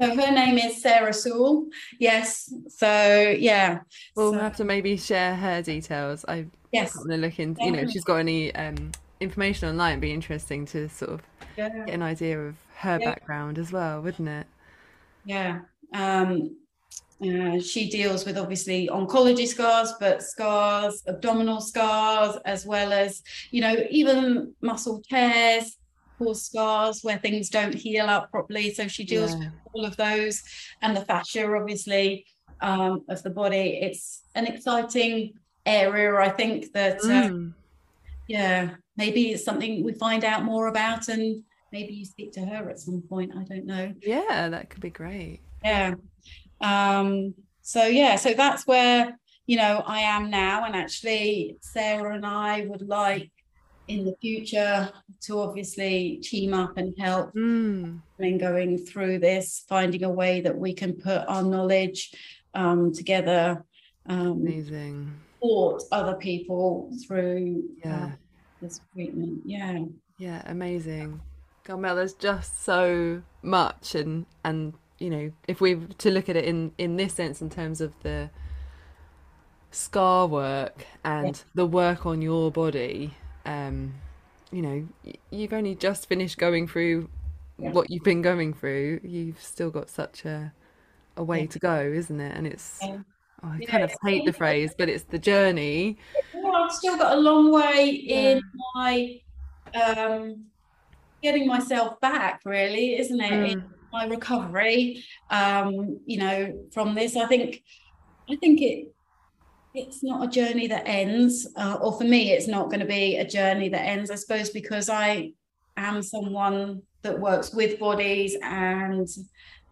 So 0.00 0.14
her 0.14 0.30
name 0.30 0.58
is 0.58 0.82
Sarah 0.82 1.12
Sewell. 1.12 1.66
Yes. 1.98 2.52
So 2.68 3.34
yeah. 3.38 3.80
We'll 4.14 4.32
so, 4.32 4.38
have 4.38 4.56
to 4.56 4.64
maybe 4.64 4.96
share 4.96 5.34
her 5.34 5.62
details. 5.62 6.24
I 6.28 6.46
yes. 6.72 6.94
want 6.96 7.10
to 7.10 7.16
look 7.16 7.38
into. 7.38 7.64
You 7.64 7.72
know, 7.72 7.78
if 7.78 7.90
she's 7.90 8.04
got 8.04 8.16
any 8.16 8.54
um, 8.54 8.92
information 9.20 9.68
online, 9.68 9.92
it'd 9.92 10.02
be 10.02 10.12
interesting 10.12 10.66
to 10.66 10.88
sort 10.88 11.12
of 11.12 11.22
yeah. 11.56 11.70
get 11.70 11.94
an 11.94 12.02
idea 12.02 12.38
of 12.38 12.56
her 12.76 12.98
yeah. 13.00 13.10
background 13.14 13.58
as 13.58 13.72
well, 13.72 14.02
wouldn't 14.02 14.28
it? 14.28 14.46
Yeah. 15.24 15.60
Um, 15.94 16.56
uh, 17.22 17.58
she 17.58 17.88
deals 17.88 18.26
with 18.26 18.36
obviously 18.36 18.90
oncology 18.92 19.46
scars, 19.46 19.94
but 19.98 20.22
scars, 20.22 21.02
abdominal 21.06 21.62
scars, 21.62 22.36
as 22.44 22.66
well 22.66 22.92
as 22.92 23.22
you 23.50 23.62
know 23.62 23.74
even 23.88 24.54
muscle 24.60 25.02
tears 25.08 25.78
cause 26.18 26.42
scars 26.42 27.02
where 27.02 27.18
things 27.18 27.48
don't 27.48 27.74
heal 27.74 28.06
up 28.06 28.30
properly. 28.30 28.72
So 28.72 28.88
she 28.88 29.04
deals 29.04 29.32
yeah. 29.32 29.38
with 29.38 29.48
all 29.72 29.84
of 29.84 29.96
those 29.96 30.42
and 30.82 30.96
the 30.96 31.02
fascia, 31.02 31.46
obviously, 31.54 32.26
um, 32.60 33.04
of 33.08 33.22
the 33.22 33.30
body. 33.30 33.78
It's 33.82 34.22
an 34.34 34.46
exciting 34.46 35.34
area, 35.64 36.14
I 36.16 36.28
think, 36.28 36.72
that, 36.72 36.98
uh, 36.98 37.28
mm. 37.28 37.52
yeah, 38.28 38.70
maybe 38.96 39.32
it's 39.32 39.44
something 39.44 39.84
we 39.84 39.92
find 39.94 40.24
out 40.24 40.44
more 40.44 40.68
about 40.68 41.08
and 41.08 41.42
maybe 41.72 41.92
you 41.92 42.04
speak 42.04 42.32
to 42.32 42.40
her 42.40 42.70
at 42.70 42.78
some 42.78 43.02
point. 43.02 43.32
I 43.36 43.42
don't 43.42 43.66
know. 43.66 43.92
Yeah, 44.00 44.48
that 44.48 44.70
could 44.70 44.80
be 44.80 44.90
great. 44.90 45.40
Yeah. 45.64 45.94
Um, 46.60 47.34
so, 47.62 47.84
yeah, 47.84 48.16
so 48.16 48.32
that's 48.32 48.66
where, 48.66 49.18
you 49.46 49.56
know, 49.56 49.82
I 49.86 50.00
am 50.00 50.30
now. 50.30 50.64
And 50.64 50.74
actually, 50.74 51.56
Sarah 51.60 52.14
and 52.14 52.24
I 52.24 52.66
would 52.66 52.82
like 52.82 53.30
in 53.88 54.04
the 54.04 54.16
future 54.20 54.90
to 55.20 55.40
obviously 55.40 56.16
team 56.22 56.54
up 56.54 56.76
and 56.76 56.94
help 56.98 57.32
mm. 57.34 58.00
and 58.18 58.40
going 58.40 58.78
through 58.78 59.18
this, 59.18 59.64
finding 59.68 60.04
a 60.04 60.10
way 60.10 60.40
that 60.40 60.56
we 60.56 60.72
can 60.72 60.92
put 60.92 61.24
our 61.28 61.42
knowledge 61.42 62.14
um, 62.54 62.92
together. 62.92 63.64
Um, 64.06 64.42
Amazing. 64.42 65.12
Support 65.34 65.82
other 65.92 66.14
people 66.14 66.90
through 67.06 67.62
uh, 67.84 67.88
yeah. 67.88 68.04
Uh, 68.04 68.10
this 68.60 68.80
treatment. 68.94 69.42
Yeah. 69.44 69.80
Yeah, 70.18 70.42
amazing. 70.46 71.20
Carmel, 71.64 71.96
there's 71.96 72.14
just 72.14 72.64
so 72.64 73.22
much 73.42 73.94
and 73.94 74.24
and 74.44 74.72
you 74.98 75.10
know, 75.10 75.30
if 75.46 75.60
we 75.60 75.76
to 75.76 76.10
look 76.10 76.28
at 76.28 76.36
it 76.36 76.44
in 76.46 76.72
in 76.78 76.96
this 76.96 77.12
sense 77.14 77.42
in 77.42 77.50
terms 77.50 77.80
of 77.80 77.92
the 78.02 78.30
scar 79.70 80.26
work 80.26 80.86
and 81.04 81.26
yeah. 81.36 81.42
the 81.54 81.66
work 81.66 82.06
on 82.06 82.22
your 82.22 82.50
body 82.50 83.14
um, 83.46 83.94
you 84.52 84.62
know, 84.62 84.88
you've 85.30 85.52
only 85.52 85.74
just 85.74 86.08
finished 86.08 86.38
going 86.38 86.68
through 86.68 87.08
yeah. 87.58 87.70
what 87.70 87.90
you've 87.90 88.04
been 88.04 88.22
going 88.22 88.52
through. 88.52 89.00
You've 89.02 89.40
still 89.40 89.70
got 89.70 89.88
such 89.88 90.24
a 90.24 90.52
a 91.16 91.24
way 91.24 91.42
yeah. 91.42 91.46
to 91.46 91.58
go, 91.58 91.80
isn't 91.80 92.20
it? 92.20 92.36
And 92.36 92.46
it's 92.46 92.78
yeah. 92.82 92.98
oh, 93.42 93.48
I 93.48 93.64
kind 93.64 93.82
of 93.82 93.92
hate 94.04 94.24
the 94.26 94.32
phrase, 94.32 94.74
but 94.76 94.88
it's 94.88 95.04
the 95.04 95.18
journey. 95.18 95.98
I've 96.34 96.72
still 96.72 96.98
got 96.98 97.16
a 97.16 97.20
long 97.20 97.52
way 97.52 97.90
in 97.90 98.42
my 98.74 99.20
um, 99.74 100.44
getting 101.22 101.46
myself 101.46 102.00
back, 102.00 102.40
really, 102.44 102.98
isn't 102.98 103.20
it? 103.20 103.32
Mm. 103.32 103.52
In 103.52 103.64
my 103.92 104.06
recovery, 104.06 105.02
um, 105.30 105.98
you 106.06 106.18
know, 106.18 106.66
from 106.72 106.94
this, 106.94 107.16
I 107.16 107.26
think, 107.26 107.62
I 108.28 108.36
think 108.36 108.60
it 108.60 108.94
it's 109.76 110.02
not 110.02 110.26
a 110.26 110.30
journey 110.30 110.66
that 110.68 110.84
ends, 110.86 111.46
uh, 111.56 111.78
or 111.82 111.92
for 111.96 112.04
me, 112.04 112.32
it's 112.32 112.48
not 112.48 112.66
going 112.70 112.80
to 112.80 112.86
be 112.86 113.16
a 113.16 113.26
journey 113.26 113.68
that 113.68 113.82
ends, 113.82 114.10
I 114.10 114.14
suppose, 114.14 114.48
because 114.48 114.88
I 114.88 115.32
am 115.76 116.02
someone 116.02 116.82
that 117.02 117.20
works 117.20 117.52
with 117.52 117.78
bodies 117.78 118.36
and, 118.42 119.06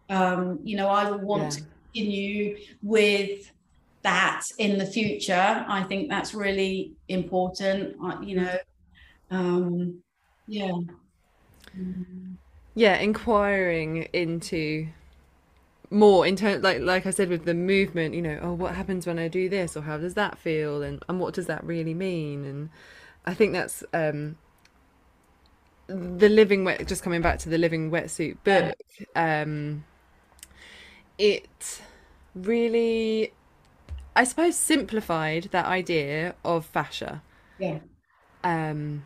um, 0.09 0.59
you 0.63 0.77
know, 0.77 0.87
I 0.87 1.09
will 1.09 1.19
want 1.19 1.43
yeah. 1.43 1.49
to 1.49 1.61
continue 1.93 2.57
with 2.83 3.51
that 4.03 4.43
in 4.59 4.77
the 4.77 4.85
future. 4.85 5.65
I 5.67 5.83
think 5.83 6.09
that's 6.09 6.35
really 6.35 6.93
important, 7.07 7.95
uh, 8.03 8.21
you 8.21 8.35
know. 8.41 8.57
Um, 9.31 10.03
yeah. 10.47 10.71
Yeah, 12.75 12.97
inquiring 12.97 14.03
into 14.13 14.87
more 15.95 16.27
in 16.27 16.35
terms 16.35 16.61
like 16.61 16.81
like 16.81 17.05
I 17.05 17.09
said 17.09 17.29
with 17.29 17.45
the 17.45 17.53
movement, 17.53 18.13
you 18.13 18.21
know, 18.21 18.37
oh 18.41 18.53
what 18.53 18.75
happens 18.75 19.07
when 19.07 19.17
I 19.17 19.27
do 19.29 19.47
this 19.49 19.75
or 19.77 19.81
how 19.81 19.97
does 19.97 20.13
that 20.15 20.37
feel 20.37 20.83
and, 20.83 21.01
and 21.07 21.19
what 21.19 21.33
does 21.33 21.47
that 21.47 21.63
really 21.63 21.93
mean? 21.93 22.43
And 22.43 22.69
I 23.25 23.33
think 23.33 23.53
that's 23.53 23.83
um 23.93 24.37
the 25.87 26.29
living 26.29 26.65
wet 26.65 26.85
just 26.87 27.01
coming 27.01 27.21
back 27.21 27.39
to 27.39 27.49
the 27.49 27.57
living 27.57 27.91
wetsuit 27.91 28.37
book, 28.43 28.75
um 29.15 29.85
it 31.17 31.81
really 32.35 33.31
I 34.15 34.25
suppose 34.25 34.57
simplified 34.57 35.47
that 35.51 35.65
idea 35.65 36.35
of 36.43 36.65
fascia. 36.65 37.23
Yeah. 37.57 37.79
Um 38.43 39.05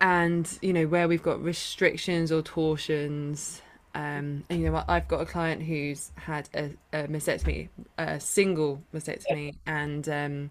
and 0.00 0.58
you 0.62 0.72
know 0.72 0.86
where 0.86 1.06
we've 1.06 1.22
got 1.22 1.42
restrictions 1.42 2.32
or 2.32 2.40
torsions 2.40 3.60
Um, 3.94 4.44
and 4.48 4.60
you 4.60 4.66
know 4.66 4.72
what? 4.72 4.86
I've 4.88 5.08
got 5.08 5.20
a 5.20 5.26
client 5.26 5.62
who's 5.62 6.12
had 6.16 6.48
a, 6.54 6.70
a 6.92 7.08
mastectomy, 7.08 7.68
a 7.98 8.18
single 8.18 8.82
mastectomy, 8.94 9.56
and 9.66 10.08
um, 10.08 10.50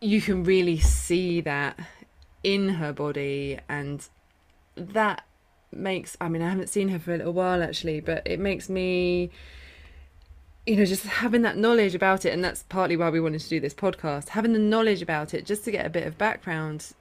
you 0.00 0.20
can 0.20 0.44
really 0.44 0.78
see 0.78 1.40
that 1.42 1.78
in 2.42 2.70
her 2.70 2.92
body, 2.92 3.58
and 3.68 4.08
that 4.76 5.24
makes. 5.72 6.16
I 6.20 6.28
mean, 6.28 6.42
I 6.42 6.48
haven't 6.48 6.68
seen 6.68 6.88
her 6.88 6.98
for 6.98 7.14
a 7.14 7.18
little 7.18 7.34
while 7.34 7.62
actually, 7.62 8.00
but 8.00 8.22
it 8.26 8.40
makes 8.40 8.68
me 8.68 9.30
you 10.66 10.76
know, 10.76 10.84
just 10.84 11.04
having 11.04 11.42
that 11.42 11.56
knowledge 11.58 11.94
about 11.94 12.24
it, 12.24 12.32
and 12.32 12.42
that's 12.42 12.62
partly 12.64 12.96
why 12.96 13.10
we 13.10 13.20
wanted 13.20 13.40
to 13.40 13.48
do 13.48 13.60
this 13.60 13.74
podcast, 13.74 14.30
having 14.30 14.54
the 14.54 14.58
knowledge 14.58 15.02
about 15.02 15.34
it 15.34 15.44
just 15.44 15.64
to 15.64 15.70
get 15.70 15.84
a 15.84 15.90
bit 15.90 16.06
of 16.06 16.16
background 16.16 16.94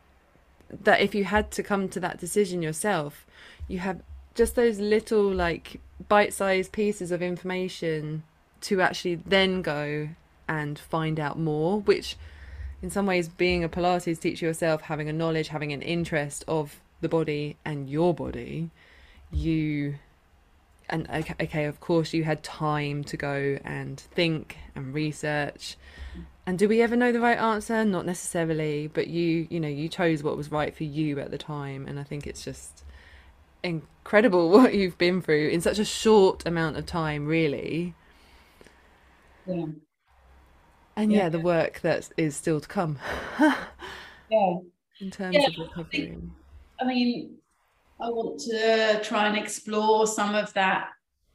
that 0.69 0.99
if 0.99 1.13
you 1.15 1.23
had 1.23 1.51
to 1.51 1.63
come 1.63 1.87
to 1.87 1.99
that 1.99 2.19
decision 2.19 2.61
yourself, 2.61 3.25
you 3.67 3.79
have 3.79 4.01
just 4.35 4.55
those 4.55 4.79
little 4.79 5.31
like 5.31 5.79
bite-sized 6.07 6.71
pieces 6.71 7.11
of 7.11 7.21
information 7.21 8.23
to 8.61 8.81
actually 8.81 9.15
then 9.15 9.61
go 9.61 10.09
and 10.47 10.77
find 10.77 11.19
out 11.19 11.39
more 11.39 11.79
which 11.81 12.17
in 12.81 12.89
some 12.89 13.05
ways 13.05 13.27
being 13.27 13.63
a 13.63 13.69
pilates 13.69 14.19
teacher 14.19 14.45
yourself 14.45 14.81
having 14.81 15.07
a 15.07 15.13
knowledge 15.13 15.49
having 15.49 15.71
an 15.71 15.81
interest 15.81 16.43
of 16.47 16.81
the 17.01 17.09
body 17.09 17.55
and 17.63 17.89
your 17.89 18.13
body 18.13 18.69
you 19.31 19.95
and 20.89 21.09
okay, 21.09 21.35
okay 21.41 21.65
of 21.65 21.79
course 21.79 22.13
you 22.13 22.23
had 22.23 22.43
time 22.43 23.03
to 23.03 23.17
go 23.17 23.57
and 23.63 23.99
think 23.99 24.57
and 24.75 24.93
research. 24.93 25.77
And 26.45 26.59
do 26.59 26.67
we 26.67 26.81
ever 26.81 26.97
know 26.97 27.13
the 27.13 27.21
right 27.21 27.37
answer? 27.37 27.85
Not 27.85 28.05
necessarily 28.05 28.87
but 28.87 29.07
you 29.07 29.47
you 29.49 29.59
know 29.59 29.67
you 29.67 29.89
chose 29.89 30.23
what 30.23 30.37
was 30.37 30.51
right 30.51 30.75
for 30.75 30.83
you 30.83 31.19
at 31.19 31.31
the 31.31 31.37
time 31.37 31.87
and 31.87 31.99
i 31.99 32.03
think 32.03 32.27
it's 32.27 32.43
just 32.43 32.82
incredible 33.63 34.49
what 34.51 34.73
you've 34.73 34.97
been 34.97 35.21
through 35.21 35.49
in 35.49 35.61
such 35.61 35.79
a 35.79 35.85
short 35.85 36.45
amount 36.45 36.77
of 36.77 36.85
time 36.85 37.25
really. 37.25 37.95
Yeah. 39.47 39.65
And 40.95 41.11
yeah, 41.11 41.23
yeah 41.23 41.29
the 41.29 41.39
work 41.39 41.81
that 41.81 42.09
is 42.17 42.35
still 42.35 42.59
to 42.59 42.67
come. 42.67 42.99
Yeah. 44.29 44.55
In 44.99 45.11
terms 45.11 45.35
yeah, 45.35 45.47
of 45.47 45.53
recovery 45.59 46.17
I, 46.79 46.83
I 46.83 46.87
mean 46.87 47.35
i 48.01 48.09
want 48.09 48.39
to 48.39 48.99
try 49.03 49.27
and 49.27 49.37
explore 49.37 50.07
some 50.07 50.33
of 50.33 50.51
that 50.53 50.89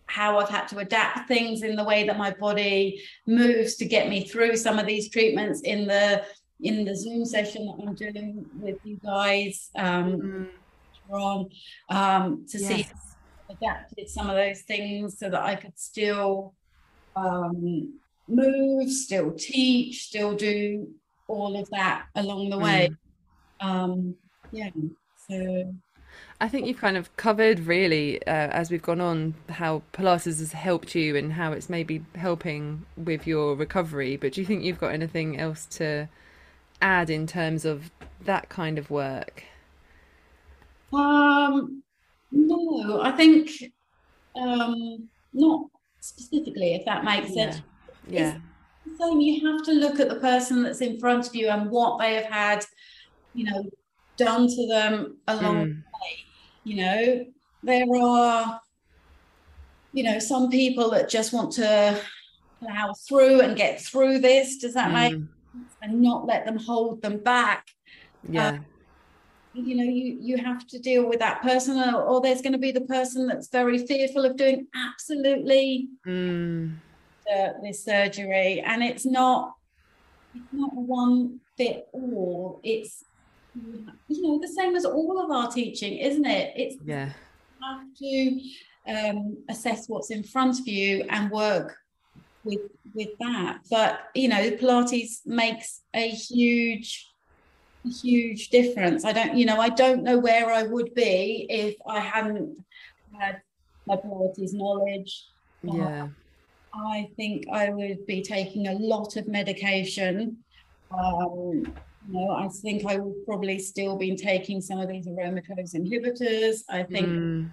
how 0.09 0.39
I've 0.39 0.49
had 0.49 0.67
to 0.69 0.79
adapt 0.79 1.29
things 1.29 1.63
in 1.63 1.77
the 1.77 1.85
way 1.85 2.05
that 2.05 2.17
my 2.17 2.31
body 2.33 3.03
moves 3.27 3.77
to 3.77 3.85
get 3.85 4.09
me 4.09 4.27
through 4.27 4.57
some 4.57 4.79
of 4.79 4.87
these 4.87 5.11
treatments 5.11 5.61
in 5.61 5.87
the 5.87 6.25
in 6.61 6.85
the 6.85 6.97
Zoom 6.97 7.25
session 7.25 7.67
that 7.67 7.87
I'm 7.87 7.95
doing 7.95 8.45
with 8.59 8.79
you 8.85 8.99
guys. 9.05 9.71
Um, 9.77 10.13
mm-hmm. 10.13 10.45
On 11.11 11.49
um, 11.89 12.47
to 12.49 12.59
yes. 12.59 12.69
see 12.69 12.87
adapted 13.51 14.09
some 14.09 14.29
of 14.29 14.37
those 14.37 14.63
things 14.63 15.19
so 15.19 15.31
that 15.31 15.43
I 15.43 15.55
could 15.55 15.79
still 15.79 16.55
um, 17.17 17.99
move, 18.29 18.91
still 18.91 19.33
teach, 19.33 20.05
still 20.05 20.35
do 20.35 20.89
all 21.27 21.59
of 21.59 21.69
that 21.71 22.07
along 22.15 22.51
the 22.51 22.59
way. 22.59 22.91
Mm. 23.61 23.67
Um, 23.67 24.15
yeah, 24.53 24.71
so 25.29 25.75
I 26.41 26.49
think 26.49 26.67
you've 26.67 26.79
kind 26.79 26.97
of 26.97 27.15
covered 27.17 27.61
really 27.61 28.25
uh, 28.27 28.31
as 28.31 28.71
we've 28.71 28.83
gone 28.83 29.01
on 29.01 29.35
how 29.49 29.83
Pilates 29.93 30.39
has 30.39 30.53
helped 30.53 30.95
you 30.95 31.17
and 31.17 31.33
how 31.33 31.53
it's 31.53 31.69
maybe 31.69 32.05
helping 32.15 32.87
with 32.97 33.27
your 33.27 33.55
recovery. 33.55 34.17
But 34.17 34.33
do 34.33 34.41
you 34.41 34.47
think 34.47 34.63
you've 34.63 34.79
got 34.79 34.93
anything 34.93 35.39
else 35.39 35.67
to 35.67 36.09
add 36.81 37.11
in 37.11 37.27
terms 37.27 37.65
of 37.65 37.91
that 38.25 38.49
kind 38.49 38.79
of 38.79 38.91
work? 38.91 39.45
Um, 40.93 41.83
no, 42.31 43.01
I 43.03 43.13
think 43.13 43.51
um, 44.37 45.09
not 45.33 45.67
specifically, 46.01 46.75
if 46.75 46.85
that 46.85 47.05
makes 47.05 47.31
yeah. 47.31 47.51
sense. 47.51 47.63
Yeah. 48.07 48.39
It's 48.87 48.99
the 48.99 49.05
same. 49.05 49.21
You 49.21 49.53
have 49.53 49.65
to 49.65 49.73
look 49.73 50.01
at 50.01 50.09
the 50.09 50.17
person 50.17 50.63
that's 50.63 50.81
in 50.81 50.99
front 50.99 51.29
of 51.29 51.35
you 51.35 51.49
and 51.49 51.71
what 51.71 51.99
they 51.99 52.15
have 52.15 52.25
had, 52.27 52.65
you 53.35 53.45
know, 53.45 53.65
done 54.19 54.49
to 54.49 54.67
them 54.67 55.17
along 55.29 55.57
mm. 55.57 55.69
the 55.69 55.99
way 56.03 56.25
you 56.65 56.77
know 56.77 57.25
there 57.63 57.87
are 58.03 58.61
you 59.93 60.03
know 60.03 60.19
some 60.19 60.51
people 60.51 60.91
that 60.91 61.09
just 61.09 61.33
want 61.33 61.51
to 61.53 61.99
plow 62.61 62.93
through 63.09 63.41
and 63.41 63.57
get 63.57 63.81
through 63.81 64.19
this 64.19 64.59
does 64.59 64.75
that 64.75 64.91
mm. 64.91 64.95
make 64.95 65.13
sense? 65.13 65.75
and 65.83 66.03
not 66.03 66.27
let 66.27 66.45
them 66.45 66.59
hold 66.59 67.01
them 67.01 67.19
back 67.19 67.67
yeah 68.29 68.49
uh, 68.49 68.59
you 69.55 69.77
know 69.77 69.85
you 69.85 70.19
you 70.21 70.37
have 70.37 70.67
to 70.67 70.79
deal 70.79 71.09
with 71.09 71.19
that 71.19 71.43
person 71.43 71.79
or, 71.79 72.03
or 72.03 72.21
there's 72.21 72.43
going 72.43 72.53
to 72.53 72.59
be 72.59 72.71
the 72.71 72.83
person 72.83 73.27
that's 73.27 73.49
very 73.49 73.87
fearful 73.87 74.25
of 74.25 74.37
doing 74.37 74.67
absolutely 74.75 75.89
mm. 76.07 76.75
the, 77.27 77.55
this 77.63 77.85
surgery. 77.85 78.61
And 78.61 78.83
it's 78.83 79.07
not 79.07 79.55
it's 80.35 80.53
not 80.53 80.75
one 80.75 81.41
fit 81.57 81.89
all. 81.93 82.61
It's 82.63 83.05
you 83.55 84.23
know 84.23 84.39
the 84.41 84.49
same 84.49 84.77
as 84.77 84.85
all 84.85 85.23
of 85.23 85.31
our 85.31 85.51
teaching 85.51 85.99
isn't 85.99 86.27
it? 86.27 86.53
It's 86.57 86.77
yeah. 86.85 87.11
have 87.63 87.87
to 87.99 88.41
um, 88.87 89.39
assess 89.49 89.89
what's 89.89 90.11
in 90.11 90.23
front 90.23 90.61
of 90.61 90.69
you 90.69 91.05
and 91.09 91.31
work 91.31 91.77
with 92.45 92.61
with 92.95 93.11
that. 93.21 93.61
But 93.71 94.01
you 94.15 94.29
know 94.29 94.51
pilates 94.53 95.27
makes 95.27 95.81
a 95.95 96.09
huge 96.09 97.09
huge 97.85 98.49
difference 98.49 99.05
i 99.05 99.13
don't 99.13 99.37
you 99.37 99.47
know 99.47 99.61
i 99.61 99.69
don't 99.69 100.03
know 100.03 100.19
where 100.19 100.51
i 100.51 100.63
would 100.63 100.95
be 100.95 101.47
if 101.49 101.77
i 101.87 102.01
hadn't 102.01 102.57
had 103.19 103.41
my 103.87 103.97
pilates 103.97 104.53
knowledge 104.53 105.27
yeah 105.63 106.09
uh, 106.75 106.89
i 106.89 107.09
think 107.17 107.45
i 107.53 107.71
would 107.71 108.05
be 108.07 108.21
taking 108.23 108.69
a 108.69 108.75
lot 108.75 109.17
of 109.17 109.29
medication 109.29 110.37
um, 110.91 111.65
you 112.09 112.15
know, 112.15 112.31
I 112.31 112.49
think 112.49 112.87
I 112.87 112.97
would 112.97 113.27
probably 113.27 113.59
still 113.59 113.97
be 113.97 114.17
taking 114.17 114.61
some 114.61 114.79
of 114.79 114.89
these 114.89 115.07
aromatase 115.07 115.75
inhibitors. 115.75 116.63
I 116.69 116.83
think 116.83 117.07
mm. 117.07 117.51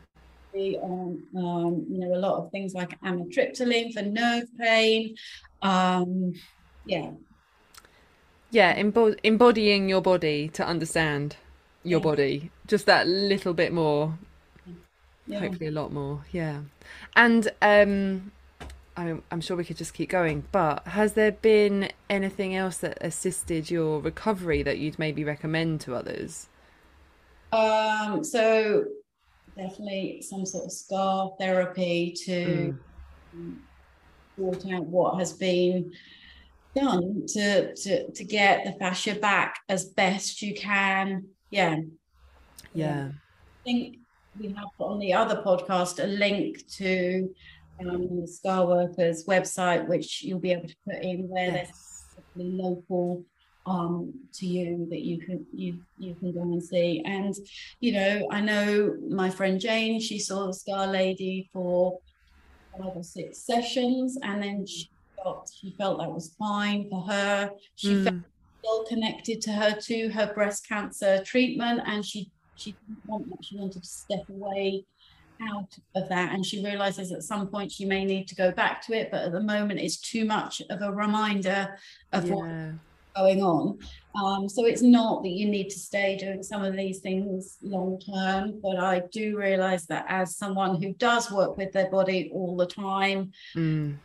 on, 0.81 1.23
um, 1.35 1.85
you 1.89 1.99
know, 1.99 2.15
a 2.15 2.19
lot 2.19 2.37
of 2.37 2.51
things 2.51 2.73
like 2.73 2.99
amitriptyline 3.01 3.93
for 3.93 4.01
nerve 4.01 4.47
pain. 4.57 5.15
Um, 5.61 6.33
yeah. 6.85 7.11
Yeah, 8.55 8.73
embo- 8.81 9.19
embodying 9.21 9.89
your 9.89 9.99
body 9.99 10.47
to 10.53 10.65
understand 10.65 11.35
your 11.83 11.99
yeah. 11.99 12.03
body 12.03 12.51
just 12.67 12.85
that 12.85 13.05
little 13.05 13.53
bit 13.53 13.73
more. 13.73 14.17
Yeah. 15.27 15.39
Hopefully, 15.39 15.67
a 15.67 15.71
lot 15.71 15.91
more. 15.91 16.23
Yeah, 16.31 16.61
and 17.17 17.51
um, 17.61 18.31
I 18.95 19.17
I'm 19.29 19.41
sure 19.41 19.57
we 19.57 19.65
could 19.65 19.75
just 19.75 19.93
keep 19.93 20.07
going, 20.07 20.45
but 20.53 20.87
has 20.87 21.15
there 21.15 21.33
been 21.33 21.91
anything 22.09 22.55
else 22.55 22.77
that 22.77 22.97
assisted 23.01 23.69
your 23.69 23.99
recovery 23.99 24.63
that 24.63 24.77
you'd 24.77 24.97
maybe 24.97 25.25
recommend 25.25 25.81
to 25.81 25.93
others? 25.93 26.47
Um, 27.51 28.23
so 28.23 28.85
definitely 29.57 30.21
some 30.21 30.45
sort 30.45 30.63
of 30.63 30.71
scar 30.71 31.33
therapy 31.37 32.15
to 32.23 32.77
mm. 33.35 33.57
sort 34.37 34.65
out 34.71 34.85
what 34.85 35.19
has 35.19 35.33
been 35.33 35.91
done 36.75 37.25
to, 37.27 37.75
to 37.75 38.11
to 38.11 38.23
get 38.23 38.65
the 38.65 38.73
fascia 38.73 39.15
back 39.15 39.59
as 39.69 39.85
best 39.85 40.41
you 40.41 40.53
can. 40.53 41.25
Yeah. 41.49 41.77
Yeah. 42.73 43.09
I 43.11 43.63
think 43.63 43.97
we 44.39 44.47
have 44.49 44.67
on 44.79 44.99
the 44.99 45.13
other 45.13 45.41
podcast 45.41 46.03
a 46.03 46.07
link 46.07 46.67
to 46.77 47.29
um, 47.79 48.21
the 48.21 48.27
Scar 48.27 48.67
Workers 48.67 49.25
website, 49.25 49.87
which 49.87 50.23
you'll 50.23 50.39
be 50.39 50.51
able 50.51 50.67
to 50.67 50.75
put 50.85 51.01
in 51.01 51.29
where 51.29 51.51
yes. 51.51 52.05
there's 52.35 52.47
local 52.47 53.23
um, 53.65 54.13
to 54.33 54.45
you 54.45 54.87
that 54.89 55.01
you 55.01 55.19
can 55.19 55.45
you 55.53 55.79
you 55.97 56.15
can 56.15 56.33
go 56.33 56.41
and 56.41 56.63
see. 56.63 57.01
And 57.05 57.33
you 57.79 57.93
know, 57.93 58.27
I 58.31 58.41
know 58.41 58.95
my 59.09 59.29
friend 59.29 59.59
Jane, 59.59 59.99
she 59.99 60.19
saw 60.19 60.47
the 60.47 60.53
Scar 60.53 60.87
Lady 60.87 61.49
for 61.51 61.99
five 62.77 62.91
or 62.95 63.03
six 63.03 63.45
sessions, 63.45 64.17
and 64.21 64.43
then 64.43 64.65
she 64.65 64.89
felt 65.23 65.51
she 65.59 65.71
felt 65.77 65.99
that 65.99 66.11
was 66.11 66.35
fine 66.37 66.89
for 66.89 67.01
her. 67.01 67.51
She 67.75 67.89
mm. 67.89 68.03
felt 68.03 68.15
still 68.59 68.85
connected 68.85 69.41
to 69.41 69.51
her 69.51 69.75
to 69.79 70.09
her 70.09 70.33
breast 70.33 70.67
cancer 70.67 71.23
treatment, 71.23 71.81
and 71.85 72.05
she 72.05 72.31
she 72.55 72.71
didn't 72.87 73.05
want 73.05 73.29
that. 73.29 73.43
She 73.43 73.57
wanted 73.57 73.81
to 73.81 73.87
step 73.87 74.27
away 74.29 74.85
out 75.41 75.77
of 75.95 76.07
that 76.09 76.33
and 76.33 76.45
she 76.45 76.63
realizes 76.63 77.11
at 77.11 77.23
some 77.23 77.47
point 77.47 77.71
she 77.71 77.85
may 77.85 78.05
need 78.05 78.27
to 78.27 78.35
go 78.35 78.51
back 78.51 78.81
to 78.85 78.93
it 78.93 79.09
but 79.11 79.21
at 79.23 79.31
the 79.31 79.41
moment 79.41 79.79
it's 79.79 79.97
too 79.97 80.25
much 80.25 80.61
of 80.69 80.81
a 80.81 80.91
reminder 80.91 81.75
of 82.13 82.27
yeah. 82.27 82.33
what's 82.33 82.79
going 83.15 83.43
on 83.43 83.77
um, 84.21 84.47
so 84.47 84.65
it's 84.65 84.81
not 84.81 85.23
that 85.23 85.29
you 85.29 85.47
need 85.47 85.69
to 85.69 85.79
stay 85.79 86.17
doing 86.17 86.43
some 86.43 86.63
of 86.63 86.75
these 86.75 86.99
things 86.99 87.57
long 87.61 87.99
term 87.99 88.59
but 88.61 88.77
i 88.77 89.01
do 89.11 89.37
realize 89.37 89.85
that 89.85 90.05
as 90.07 90.37
someone 90.37 90.81
who 90.81 90.93
does 90.93 91.31
work 91.31 91.57
with 91.57 91.71
their 91.71 91.89
body 91.89 92.29
all 92.33 92.55
the 92.55 92.65
time 92.65 93.31
mm. 93.55 93.95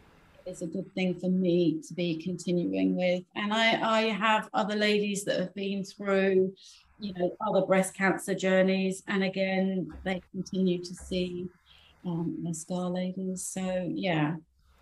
It's 0.46 0.62
a 0.62 0.66
good 0.66 0.92
thing 0.94 1.18
for 1.18 1.28
me 1.28 1.80
to 1.86 1.94
be 1.94 2.22
continuing 2.22 2.96
with 2.96 3.22
and 3.36 3.52
i 3.52 3.98
i 3.98 4.02
have 4.02 4.48
other 4.54 4.74
ladies 4.74 5.24
that 5.24 5.38
have 5.38 5.54
been 5.54 5.84
through 5.84 6.52
you 6.98 7.12
know 7.14 7.36
other 7.46 7.66
breast 7.66 7.94
cancer 7.94 8.34
journeys 8.34 9.02
and 9.08 9.22
again 9.22 9.92
they 10.04 10.20
continue 10.32 10.82
to 10.82 10.94
see 10.94 11.48
um, 12.06 12.38
the 12.42 12.54
scar 12.54 12.88
ladies. 12.90 13.46
So 13.46 13.90
yeah, 13.94 14.36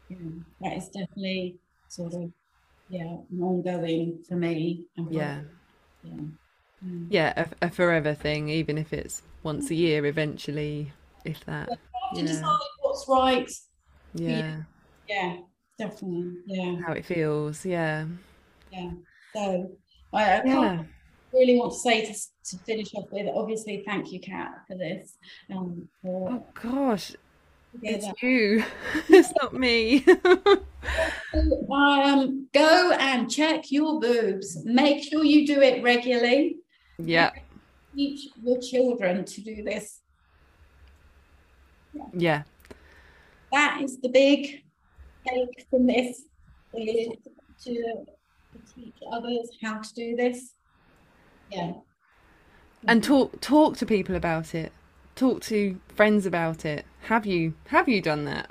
yeah, 0.09 0.17
that 0.61 0.77
is 0.77 0.89
definitely 0.89 1.57
sort 1.89 2.15
of 2.15 2.31
yeah 2.89 3.17
ongoing 3.41 4.25
for 4.29 4.37
me. 4.37 4.87
Yeah. 5.11 5.41
Yeah. 6.03 6.15
Mm. 6.85 7.07
Yeah, 7.09 7.33
a, 7.61 7.67
a 7.67 7.71
forever 7.71 8.15
thing, 8.15 8.49
even 8.49 8.79
if 8.79 8.93
it's 8.93 9.23
once 9.43 9.71
a 9.71 9.75
year 9.75 10.07
eventually, 10.07 10.93
if 11.25 11.45
that. 11.47 11.69
To 11.69 11.77
Yeah. 12.15 12.27
decide 12.27 12.59
what's 12.83 13.07
right. 13.09 13.51
Yeah, 14.15 14.63
Yeah. 15.09 15.35
yeah, 15.35 15.37
definitely. 15.79 16.35
Yeah, 16.47 16.77
How 16.87 16.93
it 16.93 17.05
feels. 17.05 17.65
Yeah. 17.65 18.07
yeah. 18.71 18.91
So 19.35 19.71
I, 20.13 20.41
I 20.41 20.45
Yeah. 20.45 20.83
really 21.33 21.59
want 21.59 21.73
to 21.73 21.79
say 21.79 22.05
to, 22.05 22.13
to 22.13 22.59
finish 22.65 22.95
off 22.95 23.07
with, 23.11 23.27
obviously, 23.35 23.83
thank 23.87 24.13
you, 24.13 24.21
Kat, 24.21 24.51
for 24.67 24.77
this. 24.77 25.17
Um, 25.51 25.89
for 26.03 26.31
Oh 26.33 26.45
gosh, 26.61 27.13
it's 27.83 28.05
together. 28.07 28.15
you. 28.23 28.65
It's 29.09 29.33
not 29.41 29.55
me. 29.55 30.05
Um, 31.71 32.49
go 32.55 32.93
and 32.99 33.31
check 33.31 33.71
your 33.71 34.01
boobs. 34.01 34.65
Make 34.65 35.05
sure 35.05 35.23
you 35.25 35.47
do 35.47 35.61
it 35.61 35.83
regularly. 35.83 36.57
Yeah. 36.99 37.31
Teach 37.95 38.29
your 38.43 38.59
children 38.61 39.25
to 39.27 39.41
do 39.43 39.63
this. 39.63 40.01
Yeah. 42.15 42.45
That 43.53 43.81
is 43.83 44.01
the 44.01 44.09
big 44.09 44.63
take 45.29 45.67
from 45.71 45.87
this 45.87 46.25
is 46.75 47.09
to, 47.65 47.75
to 47.75 48.75
teach 48.75 48.97
others 49.11 49.51
how 49.63 49.81
to 49.81 49.95
do 49.95 50.17
this. 50.17 50.55
Yeah. 51.51 51.73
And 52.87 53.03
talk 53.03 53.41
talk 53.41 53.77
to 53.79 53.87
people 53.87 54.15
about 54.15 54.55
it. 54.55 54.73
Talk 55.17 55.43
to 55.45 55.81
friends 55.95 56.27
about 56.27 56.65
it. 56.65 56.85
Have 57.03 57.27
you 57.27 57.55
have 57.69 57.89
you 57.89 58.01
done 58.01 58.25
that? 58.27 58.51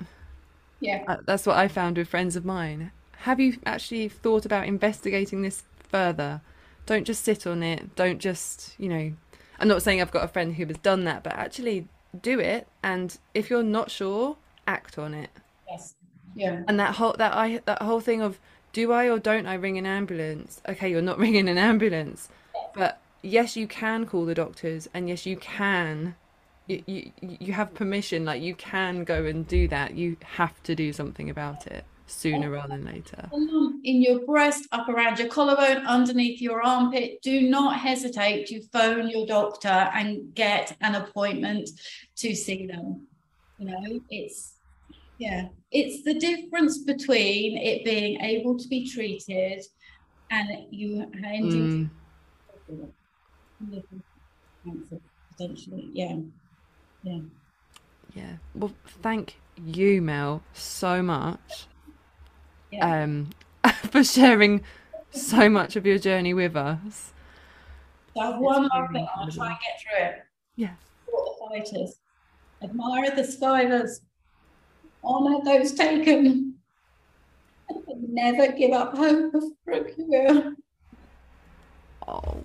Yeah. 0.80 1.04
Uh, 1.08 1.18
That's 1.26 1.46
what 1.46 1.58
I 1.58 1.68
found 1.68 1.98
with 1.98 2.10
friends 2.10 2.36
of 2.36 2.46
mine. 2.46 2.92
Have 3.20 3.40
you 3.40 3.58
actually 3.66 4.10
thought 4.10 4.46
about 4.46 4.68
investigating 4.68 5.42
this 5.42 5.64
further? 5.80 6.42
Don't 6.86 7.06
just 7.06 7.24
sit 7.24 7.48
on 7.48 7.64
it. 7.64 7.96
Don't 7.96 8.20
just, 8.20 8.76
you 8.78 8.88
know, 8.88 9.14
I'm 9.60 9.68
not 9.68 9.82
saying 9.82 10.02
I've 10.02 10.12
got 10.12 10.24
a 10.24 10.28
friend 10.28 10.56
who 10.56 10.66
has 10.68 10.78
done 10.78 11.04
that, 11.06 11.24
but 11.24 11.34
actually 11.34 11.88
do 12.22 12.40
it. 12.40 12.68
And 12.84 13.18
if 13.34 13.50
you're 13.50 13.64
not 13.64 13.90
sure, 13.90 14.38
act 14.68 14.98
on 14.98 15.14
it. 15.14 15.32
Yes. 15.70 15.96
Yeah. 16.38 16.64
And 16.68 16.80
that 16.80 16.96
whole 16.96 17.16
that 17.18 17.34
I 17.34 17.62
that 17.66 17.82
whole 17.82 18.00
thing 18.00 18.22
of 18.22 18.40
do 18.74 18.92
I 18.92 19.10
or 19.10 19.18
don't 19.18 19.48
I 19.48 19.56
ring 19.56 19.78
an 19.78 19.86
ambulance? 19.86 20.62
Okay, 20.70 20.90
you're 20.90 21.02
not 21.02 21.18
ringing 21.26 21.50
an 21.50 21.58
ambulance, 21.58 22.30
but 22.76 23.00
yes, 23.22 23.58
you 23.58 23.68
can 23.68 24.06
call 24.06 24.26
the 24.26 24.36
doctors, 24.36 24.88
and 24.94 25.10
yes, 25.10 25.26
you 25.26 25.38
can. 25.38 26.16
You, 26.68 26.84
you 26.86 27.12
you 27.22 27.54
have 27.54 27.74
permission, 27.74 28.26
like 28.26 28.42
you 28.42 28.54
can 28.54 29.04
go 29.06 29.26
and 29.26 29.48
do 29.48 29.68
that. 29.70 29.96
You 29.96 30.18
have 30.24 30.62
to 30.64 30.76
do 30.76 30.92
something 30.94 31.30
about 31.30 31.66
it 31.66 31.86
sooner 32.08 32.50
rather 32.50 32.70
than 32.70 32.86
later. 32.86 33.30
in 33.84 34.02
your 34.02 34.20
breast, 34.26 34.68
up 34.72 34.88
around 34.90 35.20
your 35.20 35.28
collarbone, 35.28 35.86
underneath 35.86 36.42
your 36.42 36.62
armpit, 36.62 37.22
do 37.22 37.42
not 37.42 37.80
hesitate 37.80 38.48
to 38.48 38.62
phone 38.74 39.10
your 39.10 39.26
doctor 39.26 39.68
and 39.68 40.34
get 40.34 40.76
an 40.82 40.96
appointment 40.96 41.70
to 42.18 42.36
see 42.36 42.68
them. 42.68 43.08
You 43.58 43.68
know, 43.68 44.00
it's 44.10 44.57
yeah, 45.18 45.48
it's 45.72 46.04
the 46.04 46.14
difference 46.14 46.80
between 46.84 47.58
it 47.58 47.84
being 47.84 48.20
able 48.22 48.58
to 48.58 48.68
be 48.68 48.90
treated 48.90 49.64
and 50.32 50.48
you 50.72 51.06
ending 51.24 51.90
Mm, 53.72 53.88
potentially. 55.32 55.90
Yeah, 55.94 56.16
yeah. 57.04 57.20
yeah. 58.14 58.34
Well, 58.56 58.74
thank 58.86 59.38
you, 59.56 60.02
Mel, 60.02 60.44
so 60.54 61.02
much 61.02 61.68
Yeah. 62.72 63.04
um, 63.04 63.30
for 63.92 64.04
sharing 64.04 64.62
so 65.12 65.50
much 65.50 65.76
of 65.76 65.86
your 65.86 65.98
journey 65.98 66.34
with 66.34 66.56
us. 66.56 67.14
So 68.16 68.22
I 68.22 68.32
have 68.32 68.40
one 68.40 68.68
last 68.68 68.92
thing. 68.92 69.08
I'll 69.16 69.32
try 69.32 69.48
and 69.48 69.58
get 69.62 69.82
through 69.82 70.06
it. 70.06 70.24
Yeah. 70.56 70.74
Support 71.06 71.26
the 71.26 71.72
fighters. 71.72 72.00
Admire 72.64 73.16
the 73.16 73.22
skivers. 73.22 74.00
Honour 75.04 75.44
those 75.46 75.74
taken. 75.74 76.56
And 77.70 78.10
never 78.10 78.52
give 78.52 78.72
up 78.72 78.96
hope 78.96 79.34
for 79.64 79.74
a. 79.74 80.54
Oh. 82.08 82.38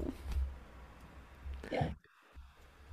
Yeah. 1.70 1.88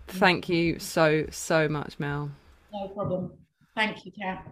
Thank 0.07 0.49
you 0.49 0.79
so, 0.79 1.25
so 1.31 1.67
much, 1.67 1.99
Mel. 1.99 2.31
No 2.71 2.87
problem. 2.89 3.33
Thank 3.75 4.05
you, 4.05 4.11
Kat. 4.11 4.45